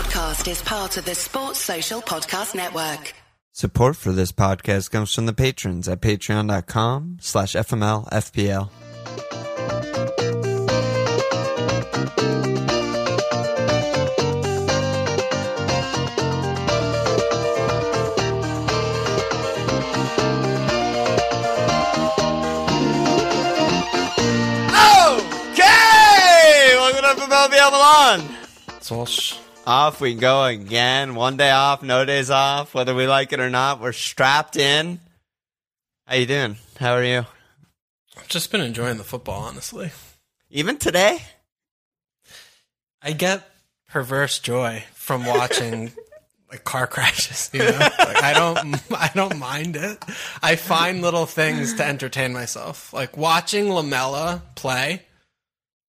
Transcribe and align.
podcast 0.00 0.50
is 0.50 0.62
part 0.62 0.96
of 0.96 1.04
the 1.04 1.14
Sports 1.14 1.58
Social 1.58 2.00
Podcast 2.00 2.54
Network. 2.54 3.12
Support 3.52 3.96
for 3.96 4.12
this 4.12 4.32
podcast 4.32 4.90
comes 4.90 5.14
from 5.14 5.26
the 5.26 5.34
patrons 5.34 5.88
at 5.88 6.00
patreon.com 6.00 7.18
slash 7.20 7.52
FMLFPL. 7.52 8.70
Okay! 25.52 26.74
Welcome 26.74 27.02
to 27.02 27.22
FMLFPL 27.26 27.70
Milan! 27.70 28.36
Solsh. 28.80 29.49
Off 29.70 30.00
we 30.00 30.14
go 30.14 30.42
again. 30.42 31.14
One 31.14 31.36
day 31.36 31.52
off, 31.52 31.80
no 31.80 32.04
days 32.04 32.28
off. 32.28 32.74
Whether 32.74 32.92
we 32.92 33.06
like 33.06 33.32
it 33.32 33.38
or 33.38 33.48
not, 33.48 33.80
we're 33.80 33.92
strapped 33.92 34.56
in. 34.56 34.98
How 36.08 36.16
you 36.16 36.26
doing? 36.26 36.56
How 36.80 36.94
are 36.94 37.04
you? 37.04 37.24
I've 38.16 38.26
just 38.26 38.50
been 38.50 38.62
enjoying 38.62 38.98
the 38.98 39.04
football, 39.04 39.42
honestly. 39.42 39.92
Even 40.50 40.76
today? 40.76 41.18
I 43.00 43.12
get 43.12 43.48
perverse 43.88 44.40
joy 44.40 44.82
from 44.94 45.24
watching 45.24 45.92
like 46.50 46.64
car 46.64 46.88
crashes. 46.88 47.48
You 47.52 47.60
know, 47.60 47.78
like, 47.78 48.24
I 48.24 48.32
don't, 48.34 48.92
I 48.92 49.12
don't 49.14 49.38
mind 49.38 49.76
it. 49.76 50.04
I 50.42 50.56
find 50.56 51.00
little 51.00 51.26
things 51.26 51.74
to 51.74 51.86
entertain 51.86 52.32
myself. 52.32 52.92
Like 52.92 53.16
watching 53.16 53.72
Lamela 53.72 54.42
play 54.56 55.02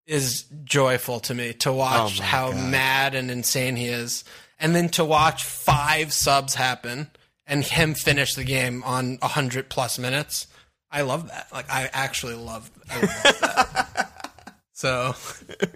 is 0.06 0.44
joyful 0.64 1.20
to 1.20 1.34
me. 1.34 1.52
To 1.54 1.70
oh 1.70 1.74
watch 1.74 2.20
Oh 2.20 2.22
how 2.24 2.52
God. 2.52 2.70
mad 2.70 3.14
and 3.14 3.30
insane 3.30 3.76
he 3.76 3.86
is, 3.86 4.24
and 4.58 4.74
then 4.74 4.88
to 4.90 5.04
watch 5.04 5.44
five 5.44 6.12
subs 6.12 6.54
happen 6.54 7.10
and 7.46 7.64
him 7.64 7.94
finish 7.94 8.34
the 8.34 8.44
game 8.44 8.82
on 8.84 9.18
hundred 9.22 9.68
plus 9.68 9.98
minutes. 9.98 10.46
I 10.90 11.02
love 11.02 11.28
that. 11.28 11.48
Like 11.52 11.70
I 11.70 11.90
actually 11.92 12.34
love, 12.34 12.70
I 12.90 13.00
love 13.00 13.38
that. 13.40 14.30
so 14.72 15.14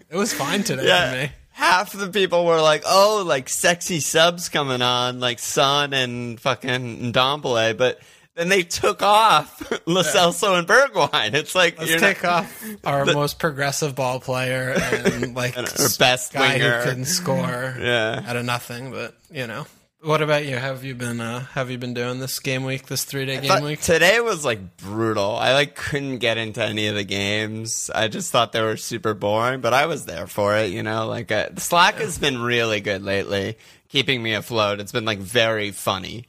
it 0.08 0.16
was 0.16 0.32
fine 0.32 0.62
today 0.62 0.82
for 1.10 1.16
me. 1.16 1.32
Half 1.52 1.92
the 1.92 2.08
people 2.08 2.46
were 2.46 2.60
like, 2.60 2.84
oh, 2.86 3.22
like 3.26 3.48
sexy 3.48 4.00
subs 4.00 4.48
coming 4.48 4.80
on, 4.80 5.20
like 5.20 5.38
Son 5.38 5.92
and 5.92 6.40
fucking 6.40 7.12
Ndombele, 7.12 7.76
but 7.76 8.00
then 8.36 8.48
they 8.48 8.62
took 8.62 9.02
off 9.02 9.60
Lo 9.86 10.02
Celso 10.02 10.58
and 10.58 10.66
Bergwijn. 10.66 11.34
It's 11.34 11.54
like, 11.54 11.78
Let's 11.78 12.00
take 12.00 12.22
not, 12.22 12.44
off 12.44 12.64
our 12.84 13.04
most 13.04 13.38
progressive 13.38 13.94
ball 13.94 14.20
player 14.20 14.74
and 14.80 15.34
like 15.34 15.56
And 15.56 15.66
our 15.66 15.88
best 15.98 16.32
guy 16.32 16.54
winger. 16.54 16.80
who 16.82 16.90
can 16.90 17.04
score 17.04 17.76
Yeah. 17.80 18.22
out 18.26 18.36
of 18.36 18.44
nothing. 18.44 18.90
But 18.92 19.14
you 19.30 19.46
know, 19.46 19.66
what 20.02 20.22
about 20.22 20.46
you? 20.46 20.56
Have 20.56 20.82
you 20.84 20.94
been 20.94 21.20
uh, 21.20 21.40
have 21.52 21.70
you 21.70 21.76
been 21.76 21.92
doing 21.92 22.20
this 22.20 22.38
game 22.38 22.64
week, 22.64 22.86
this 22.86 23.04
three 23.04 23.26
day 23.26 23.40
game 23.40 23.62
week? 23.62 23.80
today 23.82 24.20
was 24.20 24.44
like 24.44 24.76
brutal. 24.78 25.36
I 25.36 25.52
like 25.52 25.74
couldn't 25.74 26.18
get 26.18 26.38
into 26.38 26.64
any 26.64 26.86
of 26.86 26.94
the 26.94 27.04
games. 27.04 27.90
I 27.94 28.08
just 28.08 28.30
thought 28.32 28.52
they 28.52 28.62
were 28.62 28.78
super 28.78 29.12
boring, 29.12 29.60
but 29.60 29.74
I 29.74 29.84
was 29.86 30.06
there 30.06 30.26
for 30.26 30.56
it. 30.56 30.70
You 30.70 30.82
know, 30.82 31.06
like 31.06 31.30
uh, 31.30 31.48
Slack 31.58 31.96
has 31.96 32.16
been 32.16 32.40
really 32.40 32.80
good 32.80 33.02
lately, 33.02 33.58
keeping 33.88 34.22
me 34.22 34.32
afloat. 34.32 34.80
It's 34.80 34.92
been 34.92 35.04
like 35.04 35.18
very 35.18 35.70
funny. 35.70 36.24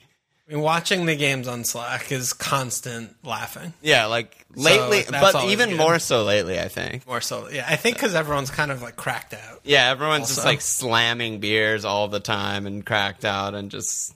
I 0.51 0.55
mean, 0.55 0.63
watching 0.63 1.05
the 1.05 1.15
games 1.15 1.47
on 1.47 1.63
Slack 1.63 2.11
is 2.11 2.33
constant 2.33 3.15
laughing. 3.23 3.73
Yeah, 3.81 4.07
like 4.07 4.45
lately, 4.53 5.03
that's 5.03 5.31
but 5.31 5.45
even 5.45 5.69
good. 5.69 5.77
more 5.77 5.97
so 5.97 6.23
lately. 6.25 6.59
I 6.59 6.67
think. 6.67 7.07
More 7.07 7.21
so, 7.21 7.49
yeah. 7.49 7.65
I 7.67 7.77
think 7.77 7.95
because 7.95 8.15
everyone's 8.15 8.51
kind 8.51 8.69
of 8.69 8.81
like 8.81 8.97
cracked 8.97 9.33
out. 9.33 9.61
Yeah, 9.63 9.89
everyone's 9.89 10.27
just 10.27 10.43
like 10.43 10.59
slamming 10.59 11.39
beers 11.39 11.85
all 11.85 12.09
the 12.09 12.19
time 12.19 12.67
and 12.67 12.85
cracked 12.85 13.23
out 13.23 13.55
and 13.55 13.71
just. 13.71 14.13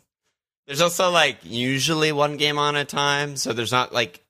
There's 0.68 0.82
also 0.82 1.10
like 1.10 1.38
usually 1.44 2.12
one 2.12 2.36
game 2.36 2.58
on 2.58 2.76
a 2.76 2.84
time, 2.84 3.38
so 3.38 3.54
there's 3.54 3.72
not 3.72 3.94
like 3.94 4.22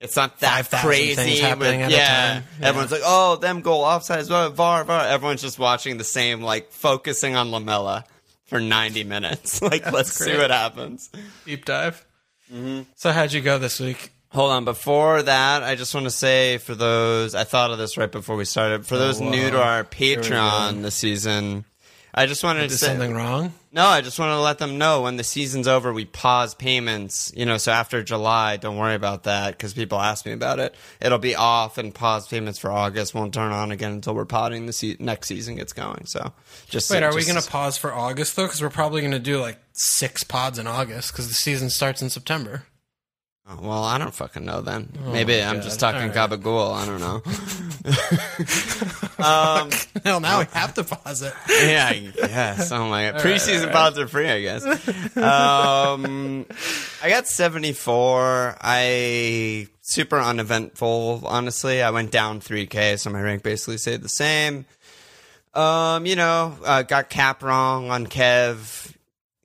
it's 0.00 0.14
not 0.14 0.38
that 0.40 0.66
5,000 0.66 0.86
crazy. 0.88 1.38
happening 1.38 1.80
with- 1.80 1.86
at 1.86 1.90
yeah, 1.90 2.32
time. 2.34 2.44
Yeah. 2.60 2.68
everyone's 2.68 2.92
like, 2.92 3.02
"Oh, 3.04 3.34
them 3.34 3.62
goal 3.62 3.82
offsides, 3.82 4.28
var, 4.28 4.84
var." 4.84 5.06
Everyone's 5.06 5.42
just 5.42 5.58
watching 5.58 5.98
the 5.98 6.04
same, 6.04 6.40
like 6.40 6.70
focusing 6.70 7.34
on 7.34 7.50
Lamela 7.50 8.04
for 8.48 8.60
90 8.60 9.04
minutes. 9.04 9.62
like, 9.62 9.90
let's 9.92 10.12
see 10.12 10.36
what 10.36 10.50
happens. 10.50 11.10
Deep 11.44 11.64
dive. 11.64 12.04
Mm-hmm. 12.52 12.82
So 12.96 13.12
how'd 13.12 13.32
you 13.32 13.40
go 13.40 13.58
this 13.58 13.78
week? 13.78 14.10
Hold 14.30 14.50
on. 14.50 14.64
Before 14.64 15.22
that, 15.22 15.62
I 15.62 15.74
just 15.74 15.94
want 15.94 16.04
to 16.04 16.10
say 16.10 16.58
for 16.58 16.74
those, 16.74 17.34
I 17.34 17.44
thought 17.44 17.70
of 17.70 17.78
this 17.78 17.96
right 17.96 18.10
before 18.10 18.36
we 18.36 18.44
started. 18.44 18.86
For 18.86 18.98
those 18.98 19.20
whoa. 19.20 19.30
new 19.30 19.50
to 19.50 19.62
our. 19.62 19.84
Patreon 19.84 20.82
this 20.82 20.96
season, 20.96 21.64
I 22.14 22.26
just 22.26 22.42
wanted 22.42 22.70
to 22.70 22.76
say 22.76 22.88
something 22.88 23.14
wrong? 23.14 23.52
no. 23.72 23.84
I 23.86 24.00
just 24.00 24.18
wanted 24.18 24.34
to 24.34 24.40
let 24.40 24.58
them 24.58 24.78
know 24.78 25.02
when 25.02 25.16
the 25.16 25.24
season's 25.24 25.68
over, 25.68 25.92
we 25.92 26.04
pause 26.04 26.54
payments. 26.54 27.32
You 27.36 27.46
know, 27.46 27.58
so 27.58 27.72
after 27.72 28.02
July, 28.02 28.56
don't 28.56 28.76
worry 28.76 28.94
about 28.94 29.24
that 29.24 29.52
because 29.52 29.74
people 29.74 30.00
ask 30.00 30.26
me 30.26 30.32
about 30.32 30.58
it. 30.58 30.74
It'll 31.00 31.18
be 31.18 31.34
off 31.34 31.78
and 31.78 31.94
pause 31.94 32.26
payments 32.26 32.58
for 32.58 32.70
August 32.70 33.14
won't 33.14 33.34
turn 33.34 33.52
on 33.52 33.70
again 33.70 33.92
until 33.92 34.14
we're 34.14 34.24
potting 34.24 34.66
the 34.66 34.72
se- 34.72 34.96
next 34.98 35.28
season 35.28 35.56
gets 35.56 35.72
going. 35.72 36.06
So 36.06 36.32
just 36.68 36.90
Wait, 36.90 37.02
are 37.02 37.14
we 37.14 37.24
going 37.24 37.40
to 37.40 37.48
pause 37.48 37.76
for 37.76 37.92
August 37.92 38.36
though? 38.36 38.46
Because 38.46 38.62
we're 38.62 38.70
probably 38.70 39.00
going 39.00 39.12
to 39.12 39.18
do 39.18 39.40
like 39.40 39.58
six 39.72 40.24
pods 40.24 40.58
in 40.58 40.66
August 40.66 41.12
because 41.12 41.28
the 41.28 41.34
season 41.34 41.70
starts 41.70 42.02
in 42.02 42.10
September. 42.10 42.64
Oh, 43.50 43.58
well, 43.62 43.82
I 43.84 43.96
don't 43.96 44.14
fucking 44.14 44.44
know 44.44 44.60
then. 44.60 44.92
Maybe 45.06 45.42
I'm 45.42 45.56
God. 45.56 45.62
just 45.62 45.80
talking 45.80 46.02
All 46.02 46.08
right. 46.08 46.14
gabagool. 46.30 46.74
I 46.74 46.84
don't 46.84 47.00
know. 47.00 47.22
um, 49.24 49.70
Hell, 50.04 50.20
now 50.20 50.40
we 50.40 50.46
have 50.52 50.74
to 50.74 50.84
pause 50.84 51.22
it. 51.22 51.32
yeah, 51.48 51.94
guess. 51.94 52.70
Oh 52.72 52.88
my 52.88 53.10
god. 53.10 53.20
Preseason 53.22 53.72
pods 53.72 53.98
are 53.98 54.06
free, 54.06 54.28
I 54.28 54.42
guess. 54.42 54.64
Um, 55.16 56.44
I 57.02 57.08
got 57.08 57.26
74. 57.26 58.56
I 58.60 59.66
super 59.80 60.18
uneventful, 60.20 61.22
honestly. 61.24 61.80
I 61.82 61.90
went 61.90 62.10
down 62.10 62.40
3k, 62.40 62.98
so 62.98 63.08
my 63.10 63.22
rank 63.22 63.42
basically 63.42 63.78
stayed 63.78 64.02
the 64.02 64.08
same. 64.10 64.66
Um, 65.54 66.04
you 66.04 66.16
know, 66.16 66.54
uh, 66.64 66.82
got 66.82 67.08
cap 67.08 67.42
wrong 67.42 67.90
on 67.90 68.06
Kev. 68.06 68.92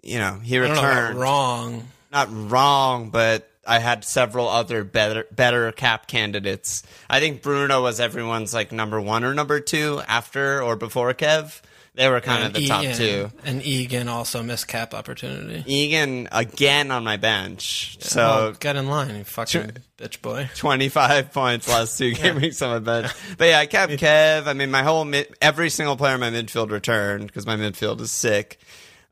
You 0.02 0.20
know, 0.20 0.40
he 0.44 0.58
I 0.58 0.68
don't 0.68 0.74
know 0.76 0.80
about 0.82 0.98
returned. 1.00 1.20
wrong. 1.20 1.88
Not 2.12 2.28
wrong, 2.52 3.10
but 3.10 3.50
I 3.66 3.80
had 3.80 4.04
several 4.04 4.48
other 4.50 4.84
better 4.84 5.26
better 5.32 5.72
cap 5.72 6.08
candidates. 6.08 6.84
I 7.10 7.20
think 7.20 7.42
Bruno 7.42 7.82
was 7.82 8.00
everyone's 8.00 8.54
like 8.54 8.72
number 8.72 9.00
one 9.00 9.24
or 9.24 9.34
number 9.34 9.60
two 9.60 10.02
after 10.08 10.62
or 10.62 10.76
before 10.76 11.14
Kev. 11.14 11.62
They 11.96 12.10
were 12.10 12.22
kind 12.22 12.40
of 12.44 12.56
And 12.56 12.56
the 12.56 12.68
top 12.68 12.84
two. 12.96 13.32
And 13.46 13.64
Egan 13.64 14.08
also 14.08 14.42
missed 14.42 14.68
cap 14.68 14.96
opportunity. 14.96 15.64
Egan 15.72 16.28
again 16.32 16.90
on 16.90 17.04
my 17.04 17.18
bench. 17.18 17.98
So 18.02 18.56
get 18.60 18.76
in 18.76 18.88
line, 18.88 19.16
you 19.16 19.24
fucking 19.24 19.74
bitch 20.00 20.20
boy. 20.24 20.50
25 20.56 21.32
points 21.32 21.70
last 21.70 22.00
two 22.00 22.14
game 22.14 22.38
weeks 22.38 22.64
on 22.64 22.72
my 22.72 22.80
bench. 22.80 23.12
But 23.38 23.46
yeah, 23.46 23.60
I 23.60 23.68
kept 23.68 23.94
Kev. 24.00 24.48
I 24.48 24.54
mean, 24.54 24.72
my 24.72 24.82
whole 24.82 25.06
mid, 25.06 25.36
every 25.40 25.70
single 25.70 25.96
player 25.96 26.16
in 26.16 26.20
my 26.20 26.32
midfield 26.32 26.72
returned 26.72 27.28
because 27.28 27.46
my 27.46 27.56
midfield 27.56 28.02
is 28.02 28.12
sick. 28.12 28.60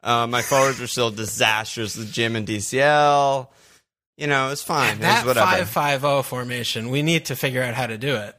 Uh, 0.01 0.25
my 0.25 0.41
forwards 0.41 0.79
were 0.79 0.87
still 0.87 1.11
disastrous 1.11 1.95
with 1.95 2.11
Jim 2.11 2.35
and 2.35 2.47
DCL. 2.47 3.47
You 4.17 4.27
know, 4.27 4.49
it's 4.51 4.61
fine. 4.63 4.89
It 4.89 4.99
was 4.99 4.99
That 5.01 5.25
whatever. 5.25 5.45
five 5.45 5.69
five 5.69 6.01
zero 6.01 6.21
formation, 6.21 6.89
we 6.89 7.01
need 7.01 7.25
to 7.25 7.35
figure 7.35 7.63
out 7.63 7.73
how 7.73 7.87
to 7.87 7.97
do 7.97 8.15
it. 8.17 8.35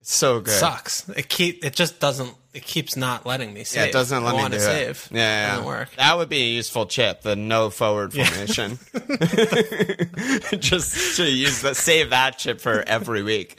It's 0.00 0.14
so 0.16 0.40
good. 0.40 0.52
Sucks. 0.52 1.08
It 1.10 1.28
keep 1.28 1.64
it 1.64 1.74
just 1.74 2.00
doesn't. 2.00 2.34
It 2.52 2.64
keeps 2.64 2.96
not 2.96 3.24
letting 3.24 3.54
me 3.54 3.64
save. 3.64 3.80
Yeah, 3.82 3.88
it 3.88 3.92
doesn't 3.92 4.22
let 4.24 4.34
I 4.34 4.36
me 4.36 4.42
wanna 4.42 4.56
do 4.56 4.62
save. 4.62 5.08
it. 5.10 5.16
Yeah, 5.16 5.18
yeah. 5.20 5.50
doesn't 5.52 5.64
work. 5.66 5.96
That 5.96 6.18
would 6.18 6.28
be 6.28 6.42
a 6.42 6.48
useful 6.56 6.84
chip, 6.86 7.22
the 7.22 7.34
no 7.36 7.70
forward 7.70 8.12
formation. 8.12 8.78
Just 10.58 11.16
to 11.16 11.24
use 11.30 11.62
that, 11.62 11.76
save 11.76 12.10
that 12.10 12.36
chip 12.38 12.60
for 12.60 12.82
every 12.86 13.22
week. 13.22 13.58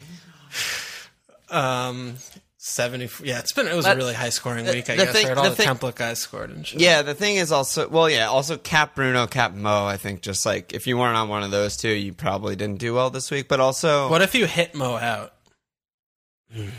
Um, 1.49 2.15
seventy. 2.65 3.09
Yeah, 3.23 3.39
it's 3.39 3.51
been. 3.51 3.67
It 3.67 3.75
was 3.75 3.85
But 3.85 3.95
a 3.95 3.99
really 3.99 4.13
high 4.13 4.29
scoring 4.29 4.65
week. 4.65 4.89
I 4.89 4.95
guess. 4.95 5.11
thing- 5.11 5.27
right? 5.27 5.37
All 5.37 5.43
the 5.43 5.49
the, 5.49 5.55
thing- 5.57 5.67
template 5.67 5.95
guys 5.95 6.19
scored 6.19 6.49
and 6.49 6.65
shit. 6.65 6.79
Yeah, 6.79 7.01
the 7.01 7.13
thing 7.13 7.35
is 7.35 7.51
also, 7.51 7.89
well, 7.89 8.09
yeah, 8.09 8.27
also 8.27 8.57
Cap 8.57 8.95
Bruno, 8.95 9.27
Cap 9.27 9.53
Mo. 9.53 9.85
I 9.85 9.97
think 9.97 10.21
just 10.21 10.45
like 10.45 10.73
if 10.73 10.87
you 10.87 10.97
weren't 10.97 11.17
on 11.17 11.27
one 11.27 11.43
of 11.43 11.51
those 11.51 11.75
two, 11.77 11.89
you 11.89 12.13
probably 12.13 12.55
didn't 12.55 12.79
do 12.79 12.93
well 12.93 13.09
this 13.09 13.29
week. 13.29 13.47
But 13.49 13.59
also, 13.59 14.09
What 14.09 14.21
if 14.21 14.33
you 14.33 14.45
hit 14.45 14.73
Mo 14.75 14.95
out? 14.95 15.33
Hmm. 16.53 16.69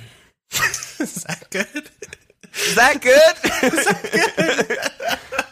Is 1.00 1.24
that 1.24 1.50
good? 1.50 1.66
is 2.54 2.74
that 2.76 3.00
good? 3.02 4.78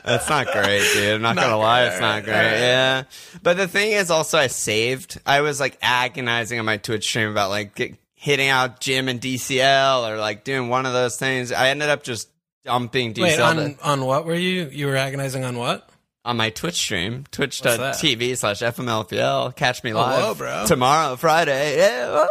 That's 0.05 0.29
not 0.29 0.47
great, 0.53 0.83
dude. 0.95 1.15
I'm 1.15 1.23
not, 1.23 1.35
gonna 1.37 1.57
lie, 1.59 1.85
it's 1.87 2.01
not 2.01 2.23
great. 2.25 2.35
Yeah, 2.35 3.05
but 3.43 3.57
the 3.57 3.67
thing 3.69 3.93
is, 3.93 4.11
also, 4.11 4.39
I 4.39 4.47
saved. 4.47 5.21
I 5.27 5.41
was 5.41 5.59
like 5.61 5.77
agonizing 5.83 6.59
on 6.61 6.65
my 6.65 6.77
Twitch 6.77 7.05
stream 7.05 7.29
about 7.31 7.51
like 7.51 7.75
hitting 8.23 8.49
out 8.49 8.79
Jim 8.81 9.09
and 9.09 9.21
DCL 9.21 10.09
or 10.09 10.17
like 10.19 10.45
doing 10.45 10.69
one 10.69 10.87
of 10.87 10.93
those 10.93 11.17
things. 11.17 11.51
I 11.51 11.71
ended 11.71 11.89
up 11.89 12.05
just 12.05 12.29
dumping 12.65 13.15
DCL. 13.15 13.23
Wait, 13.23 13.37
to- 13.37 13.43
on 13.43 13.77
on 13.83 14.05
what 14.07 14.25
were 14.25 14.35
you? 14.37 14.69
You 14.71 14.87
were 14.87 14.97
agonizing 14.97 15.45
on 15.45 15.59
what? 15.59 15.89
on 16.25 16.37
my 16.37 16.51
Twitch 16.51 16.77
stream, 16.77 17.25
twitch.tv 17.33 18.37
slash 18.39 18.61
FMLPL. 18.61 19.57
Catch 19.57 19.83
me 19.83 19.93
live 19.93 20.23
whoa, 20.23 20.35
bro. 20.37 20.65
tomorrow, 20.69 21.17
Friday. 21.17 21.79
Yeah. 21.79 22.27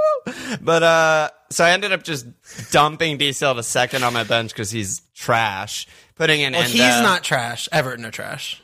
But 0.62 0.82
uh, 0.84 1.30
so 1.50 1.66
I 1.66 1.72
ended 1.72 1.92
up 1.92 2.04
just 2.04 2.26
dumping 2.72 3.18
DCL 3.18 3.56
to 3.56 3.64
second 3.64 4.04
on 4.06 4.14
my 4.14 4.24
bench 4.24 4.54
because 4.54 4.72
he's 4.72 5.02
trash. 5.14 5.88
Putting 6.16 6.40
in 6.40 6.54
Well, 6.54 6.64
he's 6.64 6.80
not 6.80 7.26
trash. 7.26 7.68
Everton 7.74 8.06
are 8.06 8.12
trash. 8.12 8.62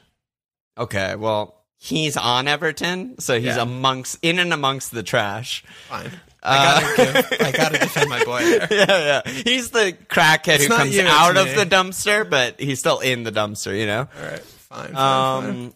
okay. 0.78 1.16
Well, 1.18 1.62
he's 1.78 2.16
on 2.16 2.48
Everton, 2.48 3.20
so 3.20 3.36
he's 3.36 3.58
Yeah. 3.58 3.64
amongst 3.64 4.20
in 4.22 4.40
and 4.40 4.54
amongst 4.54 4.92
the 4.94 5.04
trash. 5.04 5.62
Fine. 5.90 6.12
I 6.44 6.58
gotta 6.58 6.96
give, 7.30 7.42
I 7.42 7.52
gotta 7.52 7.80
defend 7.80 8.10
my 8.10 8.24
boy 8.24 8.40
there. 8.44 8.68
yeah, 8.72 9.22
yeah. 9.26 9.32
He's 9.32 9.72
the 9.72 9.96
crackhead 10.10 10.60
who 10.60 10.68
comes 10.68 10.96
you, 10.96 11.04
out 11.06 11.36
of 11.38 11.56
the 11.56 11.66
dumpster, 11.66 12.30
but 12.30 12.60
he's 12.60 12.80
still 12.80 13.00
in 13.00 13.24
the 13.24 13.32
dumpster. 13.32 13.78
You 13.78 13.86
know. 13.88 14.08
All 14.18 14.24
right, 14.30 14.40
fine. 14.40 14.88
fine, 14.88 14.94
fine. 14.94 15.50
Um, 15.50 15.74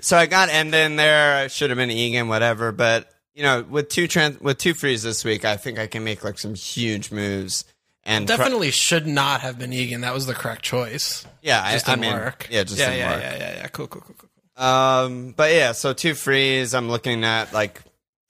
so 0.00 0.16
I 0.16 0.26
got 0.26 0.48
Enda 0.48 0.86
in 0.86 0.96
there. 0.96 1.36
I 1.36 1.46
should 1.48 1.70
have 1.70 1.76
been 1.76 1.90
Egan, 1.90 2.28
whatever. 2.28 2.72
But 2.72 3.10
you 3.34 3.42
know, 3.42 3.62
with 3.68 3.88
two 3.88 4.08
trans- 4.08 4.40
with 4.40 4.58
two 4.58 4.74
frees 4.74 5.02
this 5.02 5.24
week, 5.24 5.44
I 5.44 5.56
think 5.56 5.78
I 5.78 5.86
can 5.86 6.04
make 6.04 6.24
like 6.24 6.38
some 6.38 6.54
huge 6.54 7.10
moves. 7.12 7.64
And 8.04 8.26
pro- 8.26 8.36
Definitely 8.36 8.70
should 8.70 9.06
not 9.06 9.40
have 9.40 9.58
been 9.58 9.72
Egan. 9.72 10.02
That 10.02 10.14
was 10.14 10.26
the 10.26 10.34
correct 10.34 10.62
choice. 10.62 11.26
yeah, 11.42 11.60
I, 11.62 11.72
Just 11.72 11.88
I 11.88 11.92
didn't 11.96 12.02
mean, 12.02 12.12
work. 12.14 12.46
yeah, 12.50 12.62
just 12.62 12.78
yeah, 12.78 12.86
didn't 12.90 12.98
yeah, 13.00 13.12
work. 13.12 13.22
yeah, 13.22 13.36
yeah, 13.36 13.56
yeah. 13.56 13.66
Cool, 13.68 13.86
cool, 13.88 14.00
cool, 14.02 14.14
cool. 14.16 14.28
cool. 14.56 14.64
Um, 14.64 15.34
but 15.36 15.52
yeah, 15.52 15.72
so 15.72 15.92
two 15.92 16.14
frees. 16.14 16.72
I'm 16.72 16.88
looking 16.88 17.24
at 17.24 17.52
like 17.52 17.82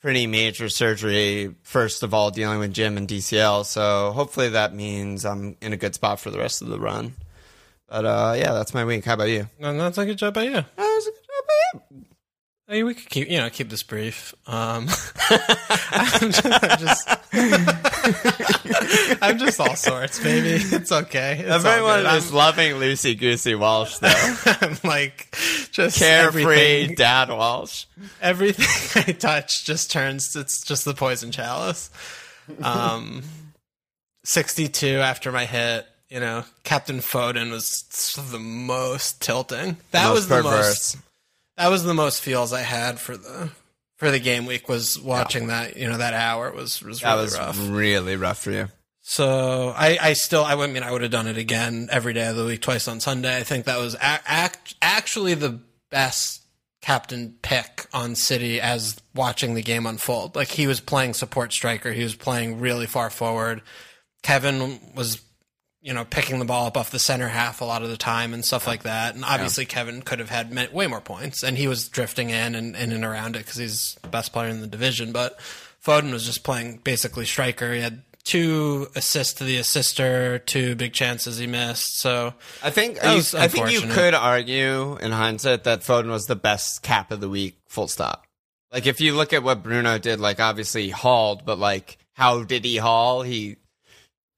pretty 0.06 0.28
major 0.28 0.68
surgery. 0.68 1.52
First 1.64 2.04
of 2.04 2.14
all, 2.14 2.30
dealing 2.30 2.60
with 2.60 2.72
Jim 2.72 2.96
and 2.96 3.08
DCL. 3.08 3.64
So 3.64 4.12
hopefully 4.12 4.50
that 4.50 4.72
means 4.72 5.24
I'm 5.24 5.56
in 5.60 5.72
a 5.72 5.76
good 5.76 5.96
spot 5.96 6.20
for 6.20 6.30
the 6.30 6.38
rest 6.38 6.62
of 6.62 6.68
the 6.68 6.78
run. 6.78 7.14
But 7.88 8.04
uh, 8.04 8.34
yeah, 8.38 8.52
that's 8.52 8.72
my 8.72 8.84
week. 8.84 9.04
How 9.04 9.14
about 9.14 9.30
you? 9.30 9.48
No, 9.58 9.76
that's 9.76 9.98
a 9.98 10.06
good 10.06 10.16
job 10.16 10.34
by 10.34 10.44
you. 10.44 10.52
That 10.52 10.68
was 10.76 11.08
a 11.08 11.10
good 11.10 11.26
job 11.26 11.44
by 11.48 11.96
you. 11.96 12.05
Hey, 12.68 12.82
we 12.82 12.94
could 12.94 13.08
keep, 13.08 13.30
you 13.30 13.38
know, 13.38 13.48
keep 13.48 13.68
this 13.68 13.84
brief. 13.84 14.34
Um, 14.48 14.88
I'm 15.92 16.32
just, 16.32 16.44
I'm 16.44 16.78
just, 16.80 17.08
I'm 19.22 19.38
just 19.38 19.60
all 19.60 19.76
sorts, 19.76 20.18
baby. 20.20 20.60
It's 20.74 20.90
okay. 20.90 21.44
It's 21.46 21.64
Everyone 21.64 22.04
is 22.16 22.32
loving 22.32 22.74
Lucy 22.74 23.14
Goosey 23.14 23.54
Walsh 23.54 23.98
though. 23.98 24.08
I'm, 24.60 24.78
like 24.82 25.36
just 25.70 25.96
Carefree 26.00 26.96
Dad 26.96 27.28
Walsh. 27.28 27.84
everything 28.20 29.04
I 29.06 29.12
touch 29.12 29.64
just 29.64 29.92
turns. 29.92 30.34
It's 30.34 30.64
just 30.64 30.84
the 30.84 30.94
poison 30.94 31.30
chalice. 31.30 31.88
Um, 32.62 33.22
62 34.24 34.86
after 34.88 35.30
my 35.30 35.44
hit. 35.46 35.86
You 36.08 36.18
know, 36.20 36.44
Captain 36.64 36.98
Foden 36.98 37.50
was 37.50 37.82
the 38.30 38.38
most 38.38 39.20
tilting. 39.20 39.76
That 39.90 40.06
Most 40.08 40.14
was 40.14 40.28
the 40.28 40.36
perverse. 40.36 40.94
most. 40.94 41.05
That 41.56 41.68
was 41.68 41.84
the 41.84 41.94
most 41.94 42.20
feels 42.22 42.52
I 42.52 42.62
had 42.62 42.98
for 42.98 43.16
the 43.16 43.50
for 43.96 44.10
the 44.10 44.18
game 44.18 44.44
week 44.46 44.68
was 44.68 44.98
watching 45.00 45.46
that. 45.46 45.76
You 45.76 45.88
know, 45.88 45.96
that 45.98 46.12
hour 46.14 46.52
was 46.52 46.82
was 46.82 47.00
That 47.00 47.12
really 47.12 47.22
was 47.24 47.38
rough. 47.38 47.56
really 47.70 48.16
rough 48.16 48.38
for 48.42 48.50
you. 48.50 48.68
So 49.08 49.72
I, 49.76 49.98
I 50.00 50.12
still, 50.14 50.44
I 50.44 50.56
would 50.56 50.68
I 50.68 50.72
mean, 50.72 50.82
I 50.82 50.90
would 50.90 51.02
have 51.02 51.12
done 51.12 51.28
it 51.28 51.38
again 51.38 51.88
every 51.92 52.12
day 52.12 52.26
of 52.26 52.34
the 52.34 52.44
week, 52.44 52.60
twice 52.60 52.88
on 52.88 52.98
Sunday. 52.98 53.36
I 53.36 53.44
think 53.44 53.64
that 53.66 53.78
was 53.78 53.94
a- 53.94 54.02
act, 54.02 54.74
actually 54.82 55.34
the 55.34 55.60
best 55.92 56.42
captain 56.82 57.36
pick 57.40 57.86
on 57.92 58.16
City 58.16 58.60
as 58.60 58.96
watching 59.14 59.54
the 59.54 59.62
game 59.62 59.86
unfold. 59.86 60.34
Like 60.34 60.48
he 60.48 60.66
was 60.66 60.80
playing 60.80 61.14
support 61.14 61.52
striker, 61.52 61.92
he 61.92 62.02
was 62.02 62.16
playing 62.16 62.58
really 62.58 62.86
far 62.86 63.08
forward. 63.10 63.62
Kevin 64.24 64.80
was, 64.96 65.20
you 65.86 65.94
know, 65.94 66.04
picking 66.04 66.40
the 66.40 66.44
ball 66.44 66.66
up 66.66 66.76
off 66.76 66.90
the 66.90 66.98
center 66.98 67.28
half 67.28 67.60
a 67.60 67.64
lot 67.64 67.84
of 67.84 67.88
the 67.88 67.96
time 67.96 68.34
and 68.34 68.44
stuff 68.44 68.66
like 68.66 68.82
that. 68.82 69.14
And 69.14 69.24
obviously, 69.24 69.64
Kevin 69.64 70.02
could 70.02 70.18
have 70.18 70.30
had 70.30 70.52
way 70.72 70.88
more 70.88 71.00
points, 71.00 71.44
and 71.44 71.56
he 71.56 71.68
was 71.68 71.88
drifting 71.88 72.30
in 72.30 72.56
and 72.56 72.74
in 72.74 72.90
and 72.90 73.04
around 73.04 73.36
it 73.36 73.44
because 73.44 73.54
he's 73.54 73.96
the 74.02 74.08
best 74.08 74.32
player 74.32 74.48
in 74.48 74.60
the 74.60 74.66
division. 74.66 75.12
But 75.12 75.38
Foden 75.84 76.10
was 76.10 76.26
just 76.26 76.42
playing 76.42 76.78
basically 76.78 77.24
striker. 77.24 77.72
He 77.72 77.82
had 77.82 78.02
two 78.24 78.88
assists 78.96 79.34
to 79.34 79.44
the 79.44 79.58
assister, 79.58 80.40
two 80.40 80.74
big 80.74 80.92
chances 80.92 81.38
he 81.38 81.46
missed. 81.46 82.00
So 82.00 82.34
I 82.64 82.70
think 82.70 82.96
you, 82.96 83.22
I 83.38 83.46
think 83.46 83.70
you 83.70 83.82
could 83.82 84.12
argue 84.12 84.96
in 84.96 85.12
hindsight 85.12 85.62
that 85.64 85.82
Foden 85.82 86.10
was 86.10 86.26
the 86.26 86.34
best 86.34 86.82
cap 86.82 87.12
of 87.12 87.20
the 87.20 87.28
week. 87.28 87.60
Full 87.68 87.86
stop. 87.86 88.26
Like 88.72 88.86
if 88.86 89.00
you 89.00 89.14
look 89.14 89.32
at 89.32 89.44
what 89.44 89.62
Bruno 89.62 89.98
did, 89.98 90.18
like 90.18 90.40
obviously 90.40 90.86
he 90.86 90.90
hauled, 90.90 91.44
but 91.46 91.60
like 91.60 91.98
how 92.14 92.42
did 92.42 92.64
he 92.64 92.76
haul? 92.76 93.22
He 93.22 93.58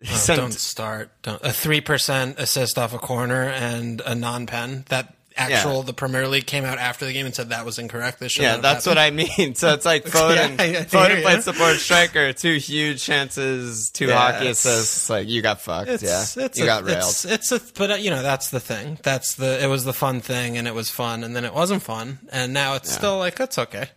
Oh, 0.11 0.37
don't 0.37 0.53
start. 0.53 1.11
Don't 1.23 1.43
a 1.43 1.53
three 1.53 1.81
percent 1.81 2.39
assist 2.39 2.79
off 2.79 2.95
a 2.95 2.99
corner 2.99 3.43
and 3.43 4.01
a 4.07 4.15
non-pen. 4.15 4.85
That 4.91 5.17
actual 5.39 5.83
the 5.83 5.93
Premier 5.93 6.29
League 6.29 6.47
came 6.47 6.65
out 6.65 6.79
after 6.79 7.07
the 7.07 7.13
game 7.13 7.27
and 7.27 7.35
said 7.35 7.51
that 7.51 7.65
was 7.65 7.79
incorrect. 7.79 8.21
This 8.21 8.39
Yeah, 8.39 8.59
that's 8.59 8.87
what 8.87 8.99
I 8.99 9.11
mean. 9.11 9.55
So 9.55 9.73
it's 9.73 9.85
like 9.85 10.05
Foden. 10.07 10.59
Yeah, 10.59 10.85
Foden 10.85 11.23
played 11.23 11.43
support 11.43 11.77
striker, 11.77 12.33
two 12.33 12.57
huge 12.57 13.03
chances, 13.03 13.91
two 13.91 14.07
Yeah, 14.07 14.33
hockey 14.33 14.49
assists. 14.49 15.09
Like 15.09 15.29
you 15.29 15.43
got 15.43 15.61
fucked. 15.61 15.89
It's, 15.89 16.03
yeah, 16.03 16.45
it's 16.45 16.59
you 16.59 16.65
a, 16.65 16.67
got 16.67 16.85
railed. 16.85 16.99
It's, 16.99 17.25
it's 17.25 17.53
a, 17.53 17.61
but 17.75 17.93
uh, 17.93 17.95
you 17.95 18.11
know 18.11 18.23
that's 18.23 18.51
the 18.51 18.61
thing. 18.61 18.99
That's 19.03 19.35
the. 19.37 19.63
It 19.63 19.69
was 19.69 19.85
the 19.85 19.93
fun 19.93 20.21
thing, 20.21 20.59
and 20.59 20.67
it 20.69 20.75
was 20.75 20.91
fun, 20.91 21.25
and 21.25 21.35
then 21.35 21.45
it 21.45 21.55
wasn't 21.55 21.83
fun, 21.83 22.19
and 22.31 22.53
now 22.53 22.75
it's 22.75 22.93
still 22.93 23.19
like 23.19 23.37
that's 23.37 23.59
okay. 23.59 23.89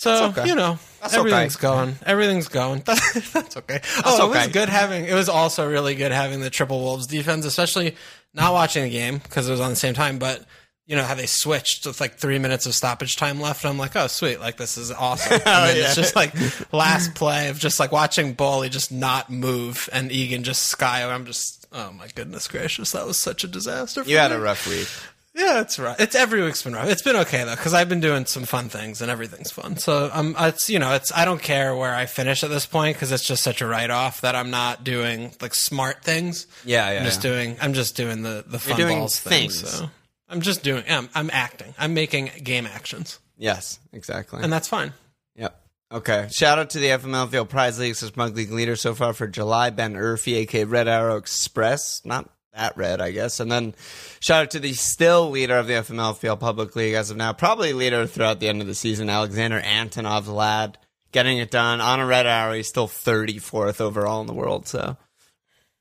So 0.00 0.28
okay. 0.28 0.48
you 0.48 0.54
know 0.54 0.78
That's 1.02 1.12
everything's 1.12 1.56
okay. 1.56 1.62
going. 1.62 1.94
Everything's 2.06 2.48
going. 2.48 2.80
that's 2.86 3.56
okay. 3.58 3.82
oh, 4.02 4.30
it 4.32 4.34
was 4.34 4.46
good 4.46 4.70
having. 4.70 5.04
It 5.04 5.12
was 5.12 5.28
also 5.28 5.68
really 5.68 5.94
good 5.94 6.10
having 6.10 6.40
the 6.40 6.48
triple 6.48 6.80
wolves 6.80 7.06
defense, 7.06 7.44
especially 7.44 7.96
not 8.32 8.54
watching 8.54 8.84
the 8.84 8.88
game 8.88 9.18
because 9.18 9.46
it 9.46 9.50
was 9.50 9.60
on 9.60 9.68
the 9.68 9.76
same 9.76 9.94
time, 9.94 10.18
but. 10.18 10.44
You 10.86 10.96
know 10.96 11.04
how 11.04 11.14
they 11.14 11.26
switched 11.26 11.86
with 11.86 12.00
like 12.00 12.16
three 12.16 12.40
minutes 12.40 12.66
of 12.66 12.74
stoppage 12.74 13.14
time 13.14 13.40
left. 13.40 13.64
I'm 13.64 13.78
like, 13.78 13.94
oh 13.94 14.08
sweet, 14.08 14.40
like 14.40 14.56
this 14.56 14.76
is 14.76 14.90
awesome. 14.90 15.34
And 15.46 15.68
then 15.68 15.76
yeah. 15.76 15.82
it's 15.84 15.94
just 15.94 16.16
like 16.16 16.34
last 16.72 17.14
play 17.14 17.48
of 17.48 17.60
just 17.60 17.78
like 17.78 17.92
watching 17.92 18.34
Boly 18.34 18.68
just 18.68 18.90
not 18.90 19.30
move 19.30 19.88
and 19.92 20.10
Egan 20.10 20.42
just 20.42 20.64
sky. 20.64 21.08
I'm 21.08 21.26
just, 21.26 21.64
oh 21.72 21.92
my 21.92 22.08
goodness 22.08 22.48
gracious, 22.48 22.90
that 22.90 23.06
was 23.06 23.20
such 23.20 23.44
a 23.44 23.46
disaster. 23.46 24.02
For 24.02 24.10
you 24.10 24.16
had 24.16 24.32
a 24.32 24.40
rough 24.40 24.66
week. 24.66 24.88
Yeah, 25.34 25.60
it's 25.60 25.78
right. 25.78 25.98
It's 25.98 26.16
every 26.16 26.42
week's 26.42 26.62
been 26.62 26.72
rough. 26.72 26.88
It's 26.88 27.02
been 27.02 27.16
okay 27.16 27.44
though 27.44 27.54
because 27.54 27.72
I've 27.72 27.88
been 27.88 28.00
doing 28.00 28.26
some 28.26 28.42
fun 28.42 28.68
things 28.68 29.00
and 29.00 29.10
everything's 29.10 29.50
fun. 29.52 29.76
So 29.76 30.10
um, 30.12 30.34
it's 30.38 30.68
you 30.68 30.78
know, 30.78 30.92
it's 30.94 31.12
I 31.12 31.24
don't 31.24 31.40
care 31.40 31.74
where 31.76 31.94
I 31.94 32.06
finish 32.06 32.42
at 32.42 32.50
this 32.50 32.66
point 32.66 32.96
because 32.96 33.12
it's 33.12 33.24
just 33.24 33.42
such 33.42 33.60
a 33.60 33.66
write 33.66 33.90
off 33.90 34.22
that 34.22 34.34
I'm 34.34 34.50
not 34.50 34.82
doing 34.82 35.32
like 35.40 35.54
smart 35.54 36.02
things. 36.02 36.46
Yeah, 36.64 36.90
yeah. 36.90 36.98
I'm 36.98 37.04
just 37.04 37.22
yeah. 37.24 37.30
doing. 37.30 37.56
I'm 37.60 37.74
just 37.74 37.96
doing 37.96 38.22
the 38.22 38.44
the 38.46 38.58
fun 38.58 38.76
balls 38.76 39.20
things. 39.20 39.60
things. 39.60 39.74
So 39.78 39.90
I'm 40.28 40.40
just 40.40 40.62
doing. 40.64 40.84
I'm, 40.88 41.08
I'm 41.14 41.30
acting. 41.32 41.74
I'm 41.78 41.94
making 41.94 42.30
game 42.42 42.66
actions, 42.66 43.18
Yes, 43.36 43.78
exactly. 43.92 44.42
and 44.42 44.52
that's 44.52 44.68
fine. 44.68 44.92
Yep. 45.36 45.60
Okay. 45.92 46.28
Shout 46.30 46.58
out 46.58 46.70
to 46.70 46.78
the 46.78 46.86
FMLFL 46.86 47.48
Prize 47.48 47.78
League 47.78 47.96
Smug 47.96 48.36
League 48.36 48.52
leader 48.52 48.76
so 48.76 48.94
far 48.94 49.12
for 49.12 49.26
July, 49.26 49.70
Ben 49.70 49.94
Urfi, 49.94 50.36
aka 50.36 50.64
Red 50.64 50.86
Arrow 50.86 51.16
Express. 51.16 52.04
Not 52.04 52.30
that 52.54 52.76
red, 52.76 53.00
I 53.00 53.10
guess. 53.10 53.40
And 53.40 53.50
then 53.50 53.74
shout 54.20 54.42
out 54.42 54.50
to 54.52 54.60
the 54.60 54.72
still 54.72 55.30
leader 55.30 55.56
of 55.58 55.66
the 55.66 55.74
FMLFL 55.74 56.40
Public 56.40 56.74
League 56.76 56.94
as 56.94 57.10
of 57.10 57.16
now, 57.16 57.32
probably 57.32 57.72
leader 57.72 58.06
throughout 58.06 58.40
the 58.40 58.48
end 58.48 58.60
of 58.60 58.66
the 58.66 58.74
season, 58.74 59.08
Alexander 59.08 59.60
Antonov, 59.60 60.24
the 60.24 60.32
lad, 60.32 60.78
getting 61.12 61.38
it 61.38 61.50
done 61.50 61.80
on 61.80 62.00
a 62.00 62.06
Red 62.06 62.26
Arrow. 62.26 62.54
He's 62.54 62.68
still 62.68 62.88
34th 62.88 63.80
overall 63.80 64.20
in 64.20 64.26
the 64.26 64.34
world, 64.34 64.66
so 64.66 64.96